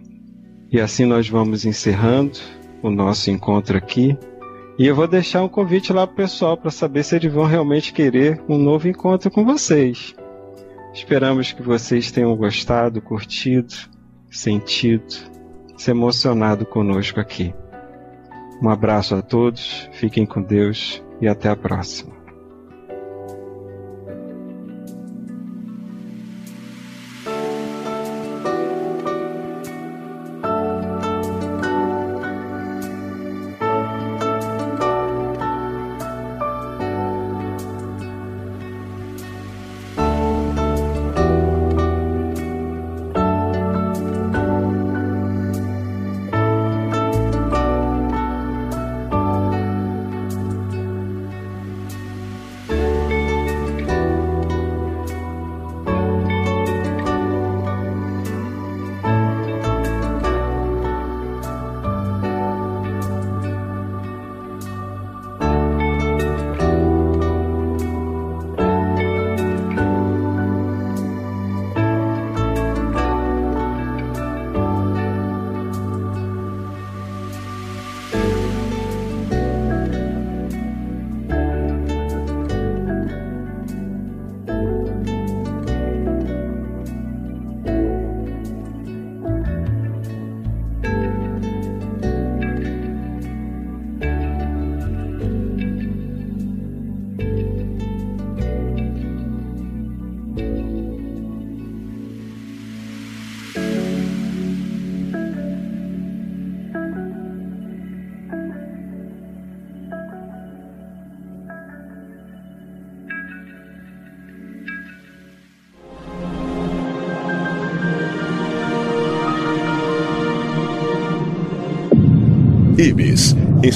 E 0.72 0.80
assim 0.80 1.05
nós 1.05 1.28
vamos 1.28 1.64
encerrando 1.64 2.38
o 2.82 2.90
nosso 2.90 3.30
encontro 3.30 3.76
aqui. 3.76 4.16
E 4.78 4.86
eu 4.86 4.94
vou 4.94 5.06
deixar 5.06 5.42
um 5.42 5.48
convite 5.48 5.92
lá 5.92 6.06
para 6.06 6.14
o 6.14 6.16
pessoal 6.16 6.56
para 6.56 6.70
saber 6.70 7.02
se 7.02 7.16
eles 7.16 7.32
vão 7.32 7.44
realmente 7.44 7.92
querer 7.92 8.42
um 8.48 8.56
novo 8.56 8.88
encontro 8.88 9.30
com 9.30 9.44
vocês. 9.44 10.14
Esperamos 10.94 11.52
que 11.52 11.62
vocês 11.62 12.10
tenham 12.10 12.34
gostado, 12.36 13.02
curtido 13.02 13.74
sentido, 14.30 15.12
se 15.76 15.90
emocionado 15.90 16.64
conosco 16.64 17.20
aqui. 17.20 17.55
Um 18.62 18.68
abraço 18.68 19.14
a 19.14 19.22
todos, 19.22 19.88
fiquem 19.92 20.24
com 20.24 20.42
Deus 20.42 21.02
e 21.20 21.26
até 21.26 21.48
a 21.48 21.56
próxima. 21.56 22.19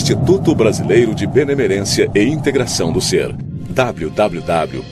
Instituto 0.05 0.55
Brasileiro 0.55 1.15
de 1.15 1.27
Benemerência 1.27 2.11
e 2.15 2.23
Integração 2.25 2.93
do 2.93 3.01
Ser. 3.01 3.35
www.ibis.org 3.71 4.85